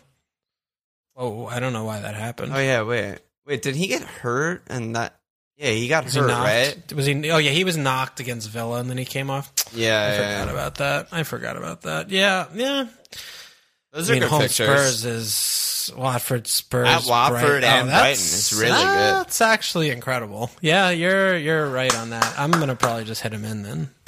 Oh, 1.15 1.45
I 1.45 1.59
don't 1.59 1.73
know 1.73 1.83
why 1.83 1.99
that 1.99 2.15
happened. 2.15 2.51
Oh 2.55 2.59
yeah, 2.59 2.81
wait. 2.83 3.19
Wait, 3.45 3.61
did 3.61 3.75
he 3.75 3.87
get 3.87 4.01
hurt 4.01 4.63
and 4.67 4.95
that 4.95 5.19
Yeah, 5.57 5.69
he 5.71 5.87
got 5.87 6.05
Was 6.05 6.15
hurt, 6.15 6.27
knocked? 6.27 6.43
right? 6.45 6.93
Was 6.93 7.05
he? 7.05 7.29
Oh 7.29 7.37
yeah, 7.37 7.51
he 7.51 7.63
was 7.63 7.77
knocked 7.77 8.19
against 8.19 8.49
Villa, 8.49 8.79
and 8.79 8.89
then 8.89 8.97
he 8.97 9.05
came 9.05 9.29
off. 9.29 9.51
Yeah, 9.73 9.89
I 9.89 10.07
yeah, 10.07 10.15
forgot 10.15 10.47
yeah. 10.47 10.51
about 10.53 10.75
that. 10.75 11.07
I 11.11 11.23
forgot 11.23 11.57
about 11.57 11.81
that. 11.83 12.09
Yeah, 12.09 12.47
yeah. 12.55 12.87
Those 13.93 14.09
I 14.09 14.13
are 14.13 14.15
mean, 14.15 14.21
good 14.23 14.29
home 14.29 14.41
pictures. 14.41 14.67
Spurs 14.67 15.05
is 15.05 15.91
Watford, 15.97 16.47
Spurs, 16.47 16.87
At 16.87 17.05
Watford 17.05 17.41
Brighton. 17.41 17.63
and 17.63 17.89
that's- 17.89 18.01
Brighton, 18.01 18.37
it's 18.37 18.53
really 18.53 18.71
good. 18.83 19.15
That's 19.25 19.41
actually 19.41 19.89
incredible. 19.89 20.49
Yeah, 20.61 20.89
you're 20.91 21.35
you're 21.37 21.69
right 21.69 21.93
on 21.97 22.11
that. 22.11 22.33
I'm 22.39 22.51
gonna 22.51 22.75
probably 22.75 23.03
just 23.03 23.21
hit 23.21 23.33
him 23.33 23.43
in 23.43 23.63
then. 23.63 23.89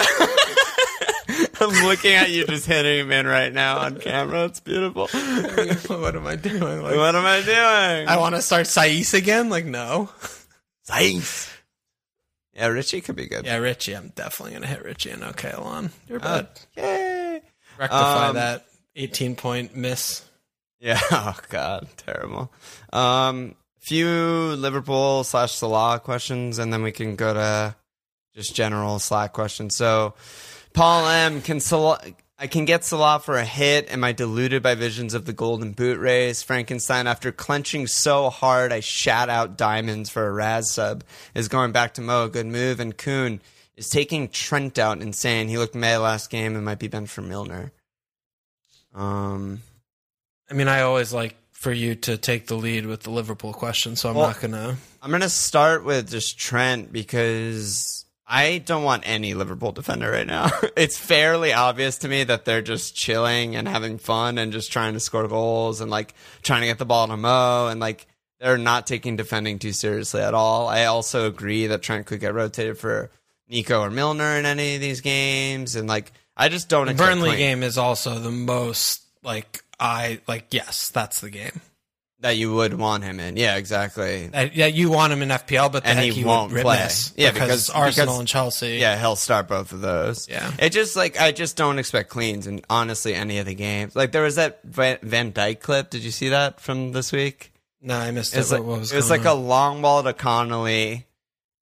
I'm 1.60 1.86
looking 1.86 2.12
at 2.12 2.30
you 2.30 2.46
just 2.46 2.66
hitting 2.66 3.00
him 3.06 3.12
in 3.12 3.26
right 3.26 3.52
now 3.52 3.78
on 3.78 3.98
camera. 3.98 4.44
It's 4.46 4.60
beautiful. 4.60 5.06
what 5.98 6.16
am 6.16 6.26
I 6.26 6.36
doing? 6.36 6.60
Like, 6.82 6.96
what 6.96 7.14
am 7.14 7.24
I 7.24 7.40
doing? 7.42 8.08
I 8.08 8.16
want 8.18 8.34
to 8.34 8.42
start 8.42 8.66
Saïss 8.66 9.14
again. 9.14 9.48
Like, 9.50 9.64
no. 9.64 10.10
Science. 10.82 11.50
Yeah, 12.54 12.66
Ritchie 12.66 13.00
could 13.00 13.16
be 13.16 13.26
good. 13.26 13.46
Yeah, 13.46 13.56
Ritchie. 13.56 13.94
I'm 13.96 14.08
definitely 14.14 14.54
gonna 14.54 14.66
hit 14.66 14.84
Ritchie 14.84 15.10
and 15.10 15.24
okay, 15.24 15.50
Alon. 15.52 15.90
You're 16.08 16.20
Uh, 16.20 16.42
bad. 16.42 16.48
Yay. 16.76 17.40
Rectify 17.78 18.28
um, 18.28 18.34
that 18.36 18.66
18 18.96 19.36
point 19.36 19.76
miss. 19.76 20.28
Yeah. 20.80 21.00
Oh 21.10 21.36
God, 21.48 21.88
terrible. 21.96 22.52
Um, 22.92 23.54
few 23.80 24.08
Liverpool 24.08 25.24
slash 25.24 25.52
Salah 25.52 26.00
questions, 26.00 26.58
and 26.58 26.72
then 26.72 26.82
we 26.82 26.92
can 26.92 27.16
go 27.16 27.34
to 27.34 27.76
just 28.34 28.54
general 28.54 28.98
Slack 28.98 29.32
questions. 29.32 29.76
So, 29.76 30.14
Paul 30.72 31.06
M, 31.06 31.42
can 31.42 31.60
Salah? 31.60 32.00
I 32.36 32.48
can 32.48 32.64
get 32.64 32.84
Salah 32.84 33.20
for 33.20 33.36
a 33.36 33.44
hit. 33.44 33.90
Am 33.90 34.02
I 34.02 34.12
deluded 34.12 34.62
by 34.62 34.74
visions 34.74 35.14
of 35.14 35.24
the 35.24 35.32
golden 35.32 35.72
boot 35.72 35.98
race? 36.00 36.42
Frankenstein, 36.42 37.06
after 37.06 37.30
clenching 37.30 37.86
so 37.86 38.28
hard, 38.28 38.72
I 38.72 38.80
shat 38.80 39.30
out 39.30 39.56
diamonds 39.56 40.10
for 40.10 40.26
a 40.26 40.32
Raz 40.32 40.70
sub. 40.70 41.04
Is 41.34 41.48
going 41.48 41.70
back 41.70 41.94
to 41.94 42.00
Mo 42.00 42.24
a 42.24 42.28
good 42.28 42.46
move? 42.46 42.80
And 42.80 42.96
Kuhn 42.96 43.40
is 43.76 43.88
taking 43.88 44.28
Trent 44.28 44.78
out 44.78 45.00
and 45.00 45.14
saying 45.14 45.48
he 45.48 45.58
looked 45.58 45.76
mad 45.76 45.98
last 45.98 46.28
game 46.28 46.56
and 46.56 46.64
might 46.64 46.80
be 46.80 46.88
bent 46.88 47.08
for 47.08 47.22
Milner. 47.22 47.72
Um. 48.94 49.62
I 50.50 50.54
mean, 50.54 50.68
I 50.68 50.82
always 50.82 51.12
like 51.12 51.36
for 51.52 51.72
you 51.72 51.94
to 51.94 52.16
take 52.18 52.46
the 52.46 52.54
lead 52.56 52.86
with 52.86 53.02
the 53.02 53.10
Liverpool 53.10 53.52
question, 53.52 53.96
so 53.96 54.08
I'm 54.10 54.14
Well- 54.14 54.28
not 54.28 54.40
gonna. 54.40 54.76
I'm 55.02 55.10
gonna 55.10 55.28
start 55.28 55.84
with 55.84 56.10
just 56.10 56.38
Trent 56.38 56.92
because 56.92 58.04
I 58.26 58.58
don't 58.58 58.84
want 58.84 59.02
any 59.06 59.34
Liverpool 59.34 59.72
defender 59.72 60.10
right 60.10 60.26
now. 60.26 60.50
it's 60.76 60.96
fairly 60.96 61.52
obvious 61.52 61.98
to 61.98 62.08
me 62.08 62.24
that 62.24 62.44
they're 62.46 62.62
just 62.62 62.94
chilling 62.96 63.54
and 63.56 63.68
having 63.68 63.98
fun 63.98 64.38
and 64.38 64.50
just 64.52 64.72
trying 64.72 64.94
to 64.94 65.00
score 65.00 65.28
goals 65.28 65.80
and 65.82 65.90
like 65.90 66.14
trying 66.42 66.62
to 66.62 66.66
get 66.66 66.78
the 66.78 66.86
ball 66.86 67.06
to 67.08 67.16
Mo 67.18 67.68
and 67.68 67.80
like 67.80 68.06
they're 68.40 68.56
not 68.58 68.86
taking 68.86 69.16
defending 69.16 69.58
too 69.58 69.72
seriously 69.72 70.22
at 70.22 70.32
all. 70.34 70.68
I 70.68 70.86
also 70.86 71.26
agree 71.26 71.66
that 71.66 71.82
Trent 71.82 72.06
could 72.06 72.20
get 72.20 72.32
rotated 72.34 72.78
for 72.78 73.10
Nico 73.48 73.82
or 73.82 73.90
Milner 73.90 74.38
in 74.38 74.46
any 74.46 74.74
of 74.76 74.80
these 74.80 75.02
games 75.02 75.76
and 75.76 75.86
like 75.86 76.12
I 76.36 76.48
just 76.48 76.68
don't 76.68 76.86
The 76.86 76.94
Burnley 76.94 77.36
game 77.36 77.62
is 77.62 77.78
also 77.78 78.18
the 78.18 78.30
most 78.30 79.02
like 79.22 79.62
I 79.78 80.20
like. 80.26 80.46
Yes, 80.52 80.90
that's 80.90 81.20
the 81.20 81.30
game. 81.30 81.60
that 82.20 82.36
you 82.38 82.54
would 82.54 82.72
want 82.74 83.04
him 83.04 83.20
in. 83.20 83.36
Yeah, 83.36 83.56
exactly. 83.56 84.30
Uh, 84.32 84.48
yeah, 84.52 84.66
you 84.66 84.90
want 84.90 85.12
him 85.12 85.20
in 85.20 85.28
FPL, 85.28 85.70
but 85.70 85.82
the 85.84 85.90
And 85.90 85.98
he 86.00 86.10
he 86.10 86.24
won't 86.24 86.52
play. 86.52 86.88
Yeah, 87.16 87.32
because, 87.32 87.66
because- 87.66 87.70
Arsenal 87.70 88.06
because- 88.06 88.18
and 88.20 88.28
Chelsea. 88.28 88.76
Yeah, 88.78 88.98
he'll 88.98 89.14
start 89.16 89.46
both 89.48 89.72
of 89.72 89.80
those. 89.82 90.26
Yeah. 90.28 90.50
It 90.58 90.70
just 90.70 90.96
like 90.96 91.20
I 91.20 91.32
just 91.32 91.56
don't 91.56 91.78
expect 91.78 92.08
cleans 92.08 92.46
in 92.46 92.62
honestly 92.70 93.14
any 93.14 93.38
of 93.38 93.46
the 93.46 93.54
games. 93.54 93.94
Like 93.94 94.12
there 94.12 94.22
was 94.22 94.36
that 94.36 94.60
Van 94.64 94.98
Dijk 95.32 95.60
clip. 95.60 95.90
Did 95.90 96.02
you 96.02 96.10
see 96.10 96.30
that 96.30 96.60
from 96.60 96.92
this 96.92 97.12
week? 97.12 97.52
no, 97.82 97.94
I 97.98 98.10
missed 98.12 98.34
It 98.34 98.38
was 98.38 98.50
it. 98.50 98.54
like 98.56 98.64
what 98.64 98.78
was 98.80 98.92
it 98.92 98.96
was 98.96 99.10
like 99.10 99.26
a 99.26 99.34
long 99.34 99.82
ball 99.82 100.02
to 100.02 100.14
Connolly. 100.14 101.06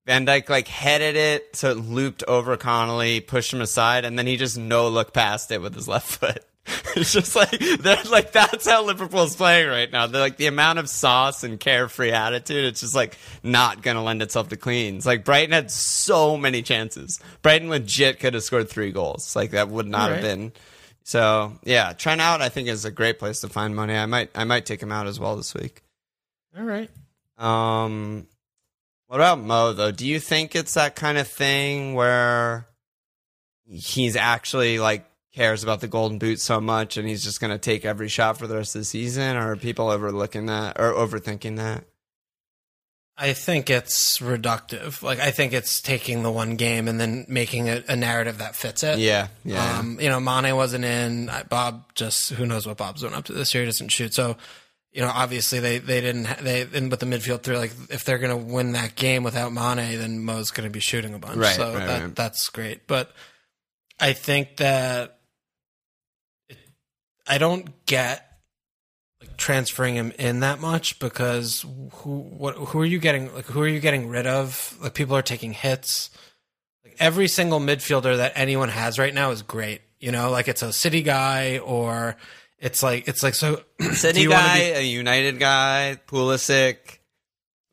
Van 0.05 0.25
Dijk 0.25 0.49
like 0.49 0.67
headed 0.67 1.15
it 1.15 1.55
so 1.55 1.71
it 1.71 1.77
looped 1.77 2.23
over 2.27 2.57
Connolly, 2.57 3.21
pushed 3.21 3.53
him 3.53 3.61
aside, 3.61 4.03
and 4.05 4.17
then 4.19 4.27
he 4.27 4.35
just 4.37 4.57
no 4.57 4.89
look 4.89 5.13
past 5.13 5.51
it 5.51 5.61
with 5.61 5.73
his 5.75 5.87
left 5.87 6.07
foot. 6.07 6.45
It's 6.95 7.11
just 7.11 7.35
like 7.35 7.49
they're 7.79 8.03
like 8.11 8.31
that's 8.31 8.69
how 8.69 8.85
Liverpool's 8.85 9.35
playing 9.35 9.67
right 9.67 9.91
now. 9.91 10.05
They're 10.05 10.21
like 10.21 10.37
the 10.37 10.45
amount 10.45 10.77
of 10.77 10.87
sauce 10.87 11.43
and 11.43 11.59
carefree 11.59 12.11
attitude. 12.11 12.65
It's 12.65 12.81
just 12.81 12.93
like 12.93 13.17
not 13.41 13.81
gonna 13.81 14.03
lend 14.03 14.21
itself 14.21 14.49
to 14.49 14.57
cleans. 14.57 15.03
Like 15.03 15.25
Brighton 15.25 15.53
had 15.53 15.71
so 15.71 16.37
many 16.37 16.61
chances. 16.61 17.19
Brighton 17.41 17.69
legit 17.69 18.19
could 18.19 18.35
have 18.35 18.43
scored 18.43 18.69
three 18.69 18.91
goals. 18.91 19.35
Like 19.35 19.51
that 19.51 19.69
would 19.69 19.87
not 19.87 20.11
have 20.11 20.21
been. 20.21 20.53
So 21.03 21.53
yeah, 21.63 21.93
Trent 21.93 22.21
out 22.21 22.41
I 22.41 22.49
think 22.49 22.67
is 22.67 22.85
a 22.85 22.91
great 22.91 23.17
place 23.17 23.41
to 23.41 23.49
find 23.49 23.75
money. 23.75 23.95
I 23.95 24.05
might 24.05 24.29
I 24.35 24.43
might 24.43 24.67
take 24.67 24.81
him 24.81 24.91
out 24.91 25.07
as 25.07 25.19
well 25.19 25.35
this 25.35 25.55
week. 25.55 25.81
All 26.55 26.63
right. 26.63 26.91
Um, 27.39 28.27
what 29.07 29.17
about 29.17 29.39
Mo 29.39 29.73
though? 29.73 29.91
Do 29.91 30.07
you 30.07 30.19
think 30.19 30.55
it's 30.55 30.73
that 30.75 30.95
kind 30.95 31.17
of 31.17 31.27
thing 31.27 31.93
where 31.93 32.67
he's 33.65 34.15
actually 34.15 34.79
like 34.79 35.05
cares 35.33 35.63
about 35.63 35.81
the 35.81 35.87
golden 35.87 36.19
boot 36.19 36.39
so 36.39 36.61
much 36.61 36.97
and 36.97 37.07
he's 37.07 37.23
just 37.23 37.41
going 37.41 37.51
to 37.51 37.57
take 37.57 37.85
every 37.85 38.07
shot 38.07 38.37
for 38.37 38.47
the 38.47 38.55
rest 38.55 38.75
of 38.75 38.81
the 38.81 38.85
season, 38.85 39.35
or 39.35 39.51
are 39.51 39.55
people 39.55 39.89
overlooking 39.89 40.45
that 40.47 40.79
or 40.79 40.93
overthinking 40.93 41.57
that? 41.57 41.85
I 43.15 43.33
think 43.33 43.69
it's 43.69 44.19
reductive. 44.19 45.03
Like 45.03 45.19
I 45.19 45.29
think 45.31 45.53
it's 45.53 45.81
taking 45.81 46.23
the 46.23 46.31
one 46.31 46.55
game 46.55 46.87
and 46.87 46.99
then 46.99 47.25
making 47.27 47.69
a, 47.69 47.83
a 47.87 47.95
narrative 47.95 48.39
that 48.39 48.55
fits 48.55 48.83
it. 48.83 48.97
Yeah, 48.97 49.27
yeah. 49.45 49.79
Um, 49.79 49.99
you 50.01 50.09
know, 50.09 50.19
Mane 50.19 50.55
wasn't 50.55 50.83
in. 50.83 51.29
Bob 51.49 51.93
just 51.93 52.31
who 52.31 52.45
knows 52.45 52.65
what 52.65 52.77
Bob's 52.77 53.01
doing 53.01 53.13
up 53.13 53.25
to 53.25 53.33
this 53.33 53.53
year. 53.53 53.63
He 53.63 53.67
doesn't 53.67 53.89
shoot. 53.89 54.15
So, 54.15 54.35
you 54.93 55.01
know, 55.01 55.11
obviously 55.13 55.59
they 55.59 55.79
they 55.79 56.01
didn't 56.01 56.27
they 56.41 56.67
and 56.73 56.91
with 56.91 56.99
the 56.99 57.07
midfield 57.07 57.41
three. 57.41 57.57
Like 57.57 57.73
if 57.89 58.05
they're 58.05 58.19
gonna 58.19 58.37
win 58.37 58.73
that 58.73 58.95
game 58.95 59.23
without 59.23 59.51
Mane, 59.51 59.97
then 59.97 60.23
Mo's 60.23 60.51
gonna 60.51 60.69
be 60.69 60.79
shooting 60.79 61.15
a 61.15 61.19
bunch. 61.19 61.37
Right, 61.37 61.55
so 61.55 61.73
right, 61.73 61.87
that 61.87 62.01
right. 62.01 62.15
that's 62.15 62.47
great. 62.49 62.85
But 62.85 63.11
I 63.99 64.13
think 64.13 64.57
that 64.57 65.17
it, 66.47 66.57
I 67.27 67.39
don't 67.39 67.85
get 67.87 68.23
like 69.19 69.35
transferring 69.35 69.95
him 69.95 70.13
in 70.19 70.41
that 70.41 70.61
much 70.61 70.99
because 70.99 71.65
who 71.93 72.19
what 72.19 72.55
who 72.55 72.79
are 72.79 72.85
you 72.85 72.99
getting 72.99 73.33
like 73.33 73.45
who 73.45 73.61
are 73.61 73.67
you 73.67 73.79
getting 73.79 74.07
rid 74.09 74.27
of? 74.27 74.77
Like 74.79 74.93
people 74.93 75.15
are 75.15 75.23
taking 75.23 75.53
hits. 75.53 76.11
Like 76.85 76.97
every 76.99 77.27
single 77.27 77.59
midfielder 77.59 78.17
that 78.17 78.33
anyone 78.35 78.69
has 78.69 78.99
right 78.99 79.13
now 79.13 79.31
is 79.31 79.41
great. 79.41 79.81
You 79.99 80.11
know, 80.11 80.29
like 80.29 80.47
it's 80.47 80.61
a 80.61 80.71
city 80.71 81.01
guy 81.01 81.57
or 81.57 82.15
it's 82.63 82.81
like 82.81 83.07
it's 83.07 83.21
like 83.21 83.35
so 83.35 83.61
do 83.79 84.21
you 84.21 84.29
wanna 84.31 84.41
guy, 84.43 84.59
be- 84.59 84.77
a 84.77 84.81
United 84.81 85.37
guy, 85.39 85.99
Pulisic, 86.07 86.77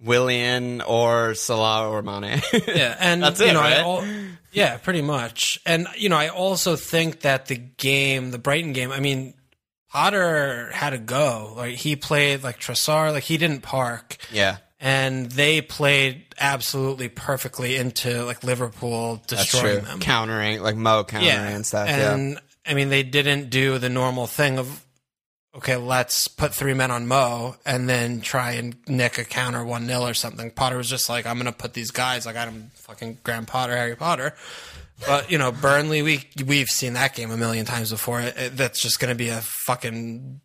Willian, 0.01 0.80
or 0.82 1.34
Salah 1.34 1.88
or 1.88 2.03
Mane. 2.03 2.41
Yeah, 2.66 2.97
and 2.99 3.22
That's 3.22 3.41
you 3.41 3.47
it, 3.47 3.53
know, 3.53 3.61
right? 3.61 3.78
al- 3.78 4.05
yeah, 4.53 4.76
pretty 4.78 5.03
much. 5.03 5.59
And 5.64 5.86
you 5.97 6.09
know, 6.09 6.16
I 6.16 6.28
also 6.28 6.76
think 6.76 7.20
that 7.20 7.47
the 7.47 7.57
game, 7.57 8.30
the 8.30 8.38
Brighton 8.38 8.72
game, 8.72 8.91
I 8.93 9.01
mean, 9.01 9.34
Potter 9.93 10.70
had 10.72 10.91
to 10.91 10.99
go. 10.99 11.55
Like 11.57 11.74
he 11.76 11.97
played 11.97 12.43
like 12.43 12.59
Trossard, 12.59 13.12
like 13.12 13.24
he 13.24 13.36
didn't 13.36 13.61
park, 13.62 14.16
yeah, 14.32 14.57
and 14.80 15.30
they 15.30 15.61
played 15.61 16.24
absolutely 16.38 17.09
perfectly 17.09 17.76
into 17.76 18.24
like 18.24 18.43
Liverpool 18.43 19.16
that's 19.28 19.45
destroying 19.51 19.78
true. 19.80 19.86
them. 19.86 20.01
Countering, 20.01 20.62
like 20.62 20.76
Mo 20.76 21.05
countering 21.05 21.55
and 21.55 21.66
stuff. 21.66 21.88
yeah. 21.88 22.34
I 22.70 22.74
mean, 22.74 22.88
they 22.88 23.02
didn't 23.02 23.50
do 23.50 23.78
the 23.78 23.88
normal 23.88 24.26
thing 24.26 24.58
of, 24.58 24.86
okay, 25.56 25.76
let's 25.76 26.28
put 26.28 26.54
three 26.54 26.72
men 26.74 26.90
on 26.90 27.06
Mo 27.08 27.56
and 27.66 27.88
then 27.88 28.20
try 28.20 28.52
and 28.52 28.76
nick 28.86 29.18
a 29.18 29.24
counter 29.24 29.64
1 29.64 29.86
0 29.86 30.00
or 30.02 30.14
something. 30.14 30.50
Potter 30.52 30.76
was 30.76 30.88
just 30.88 31.08
like, 31.08 31.26
I'm 31.26 31.34
going 31.36 31.46
to 31.46 31.52
put 31.52 31.74
these 31.74 31.90
guys, 31.90 32.26
like, 32.26 32.36
I'm 32.36 32.70
fucking 32.76 33.18
Graham 33.24 33.44
Potter, 33.46 33.76
Harry 33.76 33.96
Potter. 33.96 34.34
But, 35.06 35.30
you 35.30 35.38
know, 35.38 35.50
Burnley, 35.50 36.02
we, 36.02 36.24
we've 36.46 36.68
seen 36.68 36.92
that 36.92 37.14
game 37.14 37.30
a 37.30 37.36
million 37.36 37.64
times 37.66 37.90
before. 37.90 38.20
It, 38.20 38.36
it- 38.36 38.56
that's 38.56 38.80
just 38.80 39.00
going 39.00 39.08
to 39.08 39.14
be 39.16 39.30
a 39.30 39.40
fucking 39.40 40.40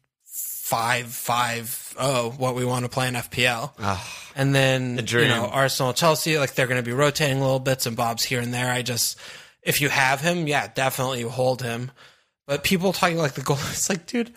5 0.65 1.05
5 1.07 1.93
0, 2.01 2.33
what 2.37 2.55
we 2.55 2.65
want 2.65 2.85
to 2.85 2.89
play 2.89 3.07
in 3.07 3.13
FPL. 3.13 3.71
Ah. 3.79 4.31
And 4.35 4.55
then, 4.55 4.95
you 4.97 5.27
know, 5.27 5.45
Arsenal, 5.45 5.93
Chelsea, 5.93 6.39
like 6.39 6.55
they're 6.55 6.67
going 6.67 6.81
to 6.81 6.85
be 6.85 6.91
rotating 6.93 7.39
little 7.39 7.59
bits 7.59 7.85
and 7.85 7.95
bobs 7.95 8.23
here 8.23 8.39
and 8.39 8.51
there. 8.53 8.71
I 8.71 8.81
just, 8.81 9.19
if 9.61 9.79
you 9.81 9.89
have 9.89 10.21
him, 10.21 10.47
yeah, 10.47 10.67
definitely 10.73 11.19
you 11.19 11.29
hold 11.29 11.61
him. 11.61 11.91
But 12.47 12.63
people 12.63 12.93
talking 12.93 13.17
like 13.17 13.33
the 13.33 13.41
goal, 13.41 13.57
it's 13.69 13.89
like, 13.89 14.05
dude, 14.05 14.33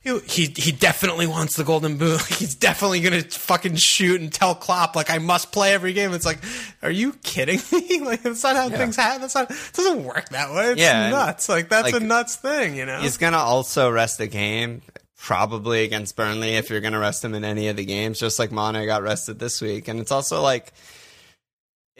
he 0.00 0.18
he, 0.20 0.46
he 0.46 0.72
definitely 0.72 1.26
wants 1.26 1.56
the 1.56 1.64
golden 1.64 1.96
boot. 1.98 2.20
He's 2.26 2.54
definitely 2.54 3.00
gonna 3.00 3.22
fucking 3.22 3.76
shoot 3.76 4.20
and 4.20 4.32
tell 4.32 4.54
Klopp 4.54 4.96
like 4.96 5.10
I 5.10 5.18
must 5.18 5.52
play 5.52 5.74
every 5.74 5.92
game. 5.92 6.12
It's 6.14 6.24
like, 6.24 6.38
are 6.82 6.90
you 6.90 7.12
kidding 7.22 7.60
me? 7.72 8.00
like 8.00 8.22
that's 8.22 8.42
not 8.42 8.56
how 8.56 8.68
things 8.70 8.96
happen. 8.96 9.20
That's 9.20 9.34
not. 9.34 9.50
It 9.50 9.56
doesn't 9.74 10.04
work 10.04 10.30
that 10.30 10.52
way. 10.52 10.72
It's 10.72 10.80
Yeah, 10.80 11.10
nuts. 11.10 11.48
Like 11.48 11.68
that's 11.68 11.92
a 11.92 12.00
nuts 12.00 12.36
thing. 12.36 12.74
You 12.76 12.86
know. 12.86 13.00
He's 13.00 13.18
gonna 13.18 13.36
also 13.36 13.90
rest 13.90 14.18
the 14.18 14.26
game, 14.26 14.80
probably 15.18 15.84
against 15.84 16.16
Burnley 16.16 16.54
if 16.54 16.70
you're 16.70 16.80
gonna 16.80 16.98
rest 16.98 17.22
him 17.22 17.34
in 17.34 17.44
any 17.44 17.68
of 17.68 17.76
the 17.76 17.84
games, 17.84 18.18
just 18.18 18.38
like 18.38 18.50
Mane 18.50 18.86
got 18.86 19.02
rested 19.02 19.38
this 19.38 19.60
week. 19.60 19.86
And 19.86 20.00
it's 20.00 20.10
also 20.12 20.40
like 20.40 20.72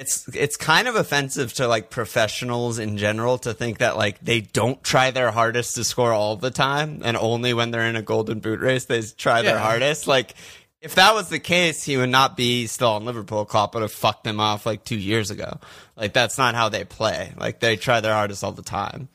it's 0.01 0.26
it's 0.34 0.57
kind 0.57 0.88
of 0.88 0.96
offensive 0.96 1.53
to 1.55 1.68
like 1.68 1.90
professionals 1.90 2.78
in 2.78 2.96
general 2.96 3.38
to 3.38 3.53
think 3.55 3.78
that 3.78 3.96
like 3.96 4.18
they 4.20 4.40
don't 4.40 4.82
try 4.82 5.11
their 5.11 5.30
hardest 5.30 5.74
to 5.76 5.84
score 5.84 6.12
all 6.12 6.36
the 6.36 6.51
time 6.51 7.03
and 7.05 7.16
only 7.16 7.53
when 7.55 7.70
they're 7.70 7.86
in 7.86 7.96
a 7.96 8.03
golden 8.03 8.40
boot 8.40 8.61
race 8.61 8.86
they 8.86 9.03
try 9.03 9.42
their 9.42 9.59
hardest. 9.59 10.07
Like 10.09 10.34
if 10.80 10.94
that 10.94 11.12
was 11.12 11.28
the 11.28 11.38
case, 11.38 11.84
he 11.84 11.98
would 11.98 12.09
not 12.09 12.36
be 12.38 12.66
still 12.66 12.92
on 12.92 13.05
Liverpool. 13.05 13.44
Klopp 13.44 13.74
would 13.74 13.82
have 13.82 13.92
fucked 13.92 14.26
him 14.26 14.40
off 14.40 14.64
like 14.64 14.82
two 14.82 14.96
years 14.98 15.30
ago. 15.30 15.61
Like 15.96 16.14
that's 16.14 16.38
not 16.38 16.55
how 16.55 16.70
they 16.70 16.84
play. 16.84 17.34
Like 17.36 17.61
they 17.61 17.76
try 17.76 18.01
their 18.01 18.14
hardest 18.14 18.42
all 18.42 18.53
the 18.53 18.62
time. 18.62 19.09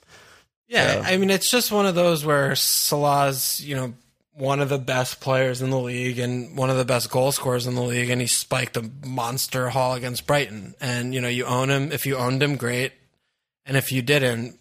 Yeah, 0.67 1.01
So- 1.01 1.01
I 1.01 1.17
mean, 1.17 1.31
it's 1.31 1.49
just 1.49 1.71
one 1.71 1.87
of 1.87 1.95
those 1.95 2.23
where 2.23 2.55
Salah's, 2.55 3.59
you 3.65 3.75
know, 3.75 3.93
one 4.37 4.59
of 4.59 4.69
the 4.69 4.77
best 4.77 5.19
players 5.21 5.61
in 5.61 5.69
the 5.69 5.79
league 5.79 6.19
and 6.19 6.57
one 6.57 6.69
of 6.69 6.77
the 6.77 6.85
best 6.85 7.09
goal 7.09 7.31
scorers 7.31 7.67
in 7.67 7.75
the 7.75 7.81
league, 7.81 8.09
and 8.09 8.19
he 8.21 8.27
spiked 8.27 8.75
a 8.77 8.89
monster 9.05 9.69
haul 9.69 9.93
against 9.95 10.27
Brighton. 10.27 10.75
And 10.81 11.13
you 11.13 11.21
know, 11.21 11.27
you 11.29 11.45
own 11.45 11.69
him. 11.69 11.91
If 11.91 12.05
you 12.05 12.17
owned 12.17 12.43
him, 12.43 12.55
great. 12.57 12.91
And 13.65 13.77
if 13.77 13.91
you 13.91 14.01
didn't, 14.01 14.59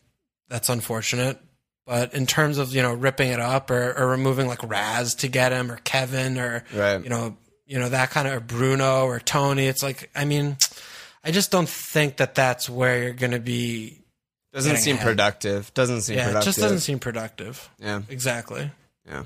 that's 0.48 0.68
unfortunate. 0.68 1.38
But 1.86 2.14
in 2.14 2.26
terms 2.26 2.56
of 2.58 2.74
you 2.74 2.82
know 2.82 2.94
ripping 2.94 3.30
it 3.30 3.40
up 3.40 3.70
or, 3.70 3.92
or 3.98 4.08
removing 4.08 4.46
like 4.46 4.62
Raz 4.62 5.16
to 5.16 5.28
get 5.28 5.52
him 5.52 5.70
or 5.70 5.76
Kevin 5.78 6.38
or 6.38 6.64
Right. 6.72 7.02
you 7.02 7.10
know 7.10 7.36
you 7.66 7.78
know 7.78 7.88
that 7.90 8.10
kind 8.10 8.26
of 8.28 8.34
or 8.34 8.40
Bruno 8.40 9.04
or 9.06 9.18
Tony, 9.20 9.66
it's 9.66 9.82
like 9.82 10.08
I 10.14 10.24
mean, 10.24 10.56
I 11.24 11.30
just 11.30 11.50
don't 11.50 11.68
think 11.68 12.18
that 12.18 12.34
that's 12.34 12.70
where 12.70 13.02
you're 13.02 13.12
going 13.12 13.32
to 13.32 13.40
be. 13.40 14.00
Doesn't 14.52 14.76
seem 14.76 14.94
ahead. 14.96 15.06
productive. 15.08 15.74
Doesn't 15.74 16.02
seem 16.02 16.16
Yeah, 16.16 16.22
it 16.22 16.26
productive. 16.28 16.44
just 16.46 16.58
doesn't 16.60 16.80
seem 16.80 16.98
productive. 17.00 17.68
Yeah, 17.80 18.02
Exactly. 18.08 18.70
yeah. 19.06 19.24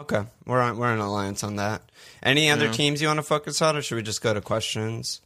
Okay, 0.00 0.22
we're 0.46 0.60
on 0.60 0.76
we're 0.76 0.92
in 0.92 0.98
alliance 0.98 1.44
on 1.44 1.56
that. 1.56 1.82
Any 2.22 2.50
other 2.50 2.68
teams 2.72 3.00
you 3.00 3.06
want 3.08 3.18
to 3.18 3.22
focus 3.22 3.62
on, 3.62 3.76
or 3.76 3.82
should 3.82 3.94
we 3.96 4.02
just 4.02 4.22
go 4.22 4.34
to 4.34 4.40
questions? 4.40 5.20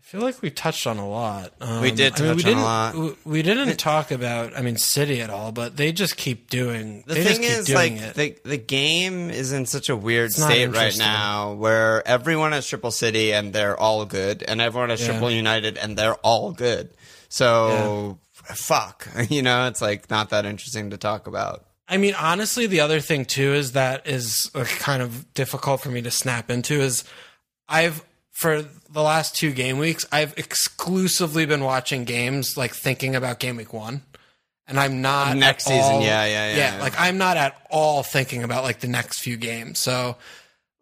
I 0.00 0.02
feel 0.04 0.20
like 0.22 0.42
we 0.42 0.50
touched 0.50 0.86
on 0.88 0.98
a 0.98 1.08
lot. 1.08 1.52
Um, 1.60 1.80
We 1.80 1.90
did 1.92 2.20
I 2.20 2.24
mean, 2.24 2.36
we 2.36 2.42
touch 2.42 2.52
on 2.52 2.52
a 2.52 2.54
didn't- 2.56 2.62
lot. 2.64 2.94
We, 2.96 3.14
we 3.24 3.42
didn't 3.42 3.76
talk 3.78 4.10
about, 4.10 4.54
I 4.54 4.60
mean, 4.60 4.76
City 4.76 5.22
at 5.22 5.30
all, 5.30 5.52
but 5.52 5.76
they 5.76 5.92
just 5.92 6.16
keep 6.16 6.50
doing. 6.50 7.04
The 7.06 7.14
they 7.14 7.22
thing 7.24 7.36
just 7.36 7.48
keep 7.48 7.58
is, 7.60 7.66
doing 7.66 7.96
like 7.98 8.02
it. 8.08 8.14
the 8.42 8.50
the 8.50 8.56
game 8.58 9.30
is 9.30 9.52
in 9.52 9.64
such 9.66 9.88
a 9.88 9.94
weird 9.96 10.30
It's 10.30 10.42
state 10.42 10.66
right 10.66 10.98
now, 10.98 11.52
where 11.54 12.06
everyone 12.06 12.50
has 12.52 12.66
Triple 12.66 12.90
City 12.90 13.32
and 13.32 13.52
they're 13.52 13.78
all 13.78 14.04
good, 14.04 14.42
and 14.42 14.60
everyone 14.60 14.90
has 14.90 15.00
Yeah. 15.00 15.12
Triple 15.12 15.30
United 15.30 15.78
and 15.78 15.96
they're 15.96 16.16
all 16.16 16.50
good. 16.52 16.90
So 17.28 18.18
fuck, 18.32 19.06
you 19.30 19.42
know, 19.42 19.68
it's 19.68 19.80
like 19.80 20.10
not 20.10 20.30
that 20.30 20.44
interesting 20.44 20.90
to 20.90 20.98
talk 20.98 21.26
about. 21.28 21.64
I 21.88 21.96
mean, 21.96 22.14
honestly, 22.14 22.66
the 22.66 22.80
other 22.80 23.00
thing 23.00 23.24
too 23.24 23.52
is 23.54 23.72
that 23.72 24.06
is 24.06 24.50
uh, 24.54 24.64
kind 24.64 25.02
of 25.02 25.32
difficult 25.34 25.80
for 25.82 25.90
me 25.90 26.00
to 26.02 26.10
snap 26.10 26.50
into 26.50 26.74
is 26.80 27.04
I've 27.68 28.04
for 28.30 28.62
the 28.62 29.02
last 29.02 29.36
two 29.36 29.52
game 29.52 29.78
weeks 29.78 30.06
I've 30.10 30.36
exclusively 30.38 31.44
been 31.44 31.62
watching 31.64 32.04
games 32.04 32.56
like 32.56 32.74
thinking 32.74 33.14
about 33.14 33.40
game 33.40 33.56
week 33.56 33.72
one, 33.72 34.02
and 34.66 34.78
I'm 34.80 35.02
not 35.02 35.36
Next 35.36 35.64
season, 35.64 35.80
all- 35.80 36.02
yeah, 36.02 36.24
yeah, 36.24 36.54
yeah, 36.54 36.76
yeah. 36.76 36.82
Like 36.82 36.94
I'm 36.98 37.18
not 37.18 37.36
at 37.36 37.60
all 37.70 38.02
thinking 38.02 38.42
about 38.42 38.62
like 38.64 38.80
the 38.80 38.88
next 38.88 39.20
few 39.20 39.36
games. 39.36 39.78
So, 39.78 40.16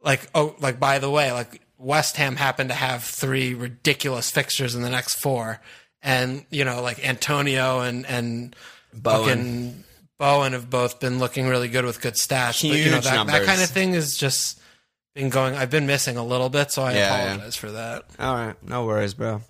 like, 0.03 0.29
oh, 0.35 0.55
like 0.61 0.79
by 0.79 0.99
the 1.01 1.11
way, 1.11 1.33
like 1.33 1.61
West 1.79 2.17
Ham 2.19 2.37
happened 2.37 2.69
to 2.71 2.77
have 2.77 3.03
three 3.05 3.55
ridiculous 3.55 4.31
fixtures 4.31 4.75
in 4.75 4.83
the 4.83 4.91
next 4.91 5.15
four, 5.17 5.61
and 6.03 6.45
you 6.51 6.65
know, 6.65 6.83
like 6.83 7.05
Antonio 7.07 7.81
and 7.81 8.07
and 8.07 8.55
Bowen. 8.95 9.85
Bowen 10.21 10.53
have 10.53 10.68
both 10.71 11.01
been 11.01 11.18
looking 11.18 11.49
really 11.49 11.68
good 11.68 11.85
with 11.87 12.01
good 12.01 12.14
stats. 12.14 12.61
but 12.62 12.77
you 12.79 12.85
know 12.91 12.97
Huge 12.99 13.05
that, 13.05 13.27
that 13.27 13.45
kind 13.45 13.61
of 13.62 13.71
thing 13.71 13.95
is 13.95 14.16
just 14.16 14.61
been 15.14 15.31
going. 15.31 15.57
I've 15.57 15.71
been 15.71 15.87
missing 15.87 16.16
a 16.18 16.25
little 16.25 16.51
bit, 16.51 16.71
so 16.71 16.83
I 16.83 16.93
Yeah, 16.93 16.99
yeah. 16.99 17.25
apologize 17.33 17.57
for 17.57 17.71
that. 17.73 18.05
All 18.18 18.35
right, 18.35 18.55
no 18.62 18.85
worries, 18.85 19.14
bro. 19.14 19.41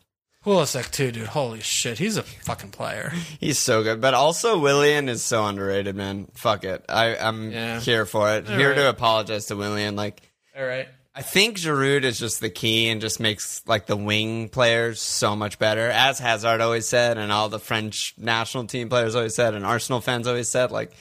Pulisic 0.47 0.91
too, 0.93 1.11
dude. 1.13 1.27
Holy 1.27 1.61
shit, 1.61 1.99
he's 1.99 2.17
a 2.17 2.23
fucking 2.23 2.71
player. 2.71 3.13
He's 3.41 3.59
so 3.59 3.83
good, 3.83 4.01
but 4.01 4.15
also 4.15 4.59
Willian 4.59 5.11
is 5.11 5.23
so 5.23 5.45
underrated, 5.45 5.95
man. 5.97 6.29
Fuck 6.35 6.65
it, 6.65 6.83
I, 6.89 7.17
I'm 7.17 7.51
Yeah. 7.51 7.79
here 7.81 8.07
for 8.07 8.31
it. 8.37 8.49
here 8.49 8.73
to 8.75 8.89
apologize 8.89 9.47
to 9.47 9.57
Willian. 9.57 9.97
Like, 9.97 10.23
All 10.57 10.65
right. 10.65 10.89
I 11.13 11.23
think 11.23 11.57
Giroud 11.57 12.05
is 12.05 12.19
just 12.21 12.41
the 12.41 12.51
key 12.51 12.89
and 12.89 13.01
just 13.01 13.19
makes 13.19 13.63
like 13.67 13.87
the 13.87 13.97
wing 13.97 14.49
players 14.49 15.01
so 15.01 15.35
much 15.35 15.59
better, 15.59 15.89
as 15.89 16.21
Hazard 16.21 16.61
always 16.61 16.87
said, 16.87 17.19
and 17.19 17.33
all 17.33 17.49
the 17.49 17.59
French 17.59 18.15
national 18.17 18.67
team 18.67 18.89
players 18.89 19.17
always 19.17 19.35
said, 19.35 19.55
and 19.55 19.67
Arsenal 19.67 20.01
fans 20.01 20.29
always 20.29 20.49
said. 20.49 20.71
Like, 20.71 20.93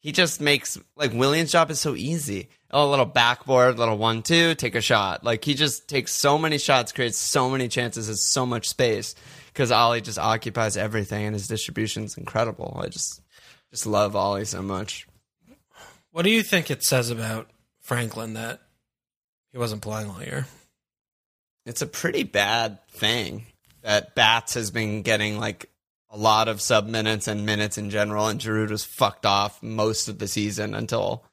he 0.00 0.12
just 0.12 0.40
makes 0.40 0.78
like 0.94 1.12
Willian's 1.12 1.52
job 1.52 1.70
is 1.70 1.80
so 1.80 1.96
easy. 1.96 2.48
Oh, 2.70 2.86
a 2.86 2.90
little 2.90 3.06
backboard, 3.06 3.78
little 3.78 3.96
one 3.96 4.22
two, 4.22 4.54
take 4.54 4.74
a 4.74 4.80
shot. 4.82 5.24
Like 5.24 5.44
he 5.44 5.54
just 5.54 5.88
takes 5.88 6.12
so 6.12 6.36
many 6.36 6.58
shots, 6.58 6.92
creates 6.92 7.16
so 7.16 7.48
many 7.48 7.68
chances, 7.68 8.08
has 8.08 8.22
so 8.22 8.44
much 8.44 8.68
space 8.68 9.14
because 9.48 9.72
Ollie 9.72 10.02
just 10.02 10.18
occupies 10.18 10.76
everything, 10.76 11.24
and 11.24 11.34
his 11.34 11.48
distribution's 11.48 12.18
incredible. 12.18 12.78
I 12.80 12.88
just 12.88 13.22
just 13.70 13.86
love 13.86 14.14
Ollie 14.14 14.44
so 14.44 14.60
much. 14.60 15.06
What 16.10 16.22
do 16.22 16.30
you 16.30 16.42
think 16.42 16.70
it 16.70 16.82
says 16.82 17.10
about 17.10 17.48
Franklin 17.80 18.34
that 18.34 18.60
he 19.56 19.58
wasn't 19.58 19.80
playing 19.80 20.10
all 20.10 20.22
year? 20.22 20.46
it's 21.64 21.80
a 21.80 21.86
pretty 21.86 22.24
bad 22.24 22.78
thing 22.90 23.46
that 23.80 24.14
Bats 24.14 24.52
has 24.52 24.70
been 24.70 25.00
getting 25.00 25.38
like 25.38 25.70
a 26.10 26.16
lot 26.18 26.46
of 26.48 26.60
sub 26.60 26.86
minutes 26.86 27.26
and 27.26 27.46
minutes 27.46 27.78
in 27.78 27.88
general, 27.88 28.28
and 28.28 28.38
Giroud 28.38 28.68
was 28.70 28.84
fucked 28.84 29.24
off 29.24 29.62
most 29.62 30.08
of 30.08 30.18
the 30.18 30.28
season 30.28 30.74
until 30.74 31.24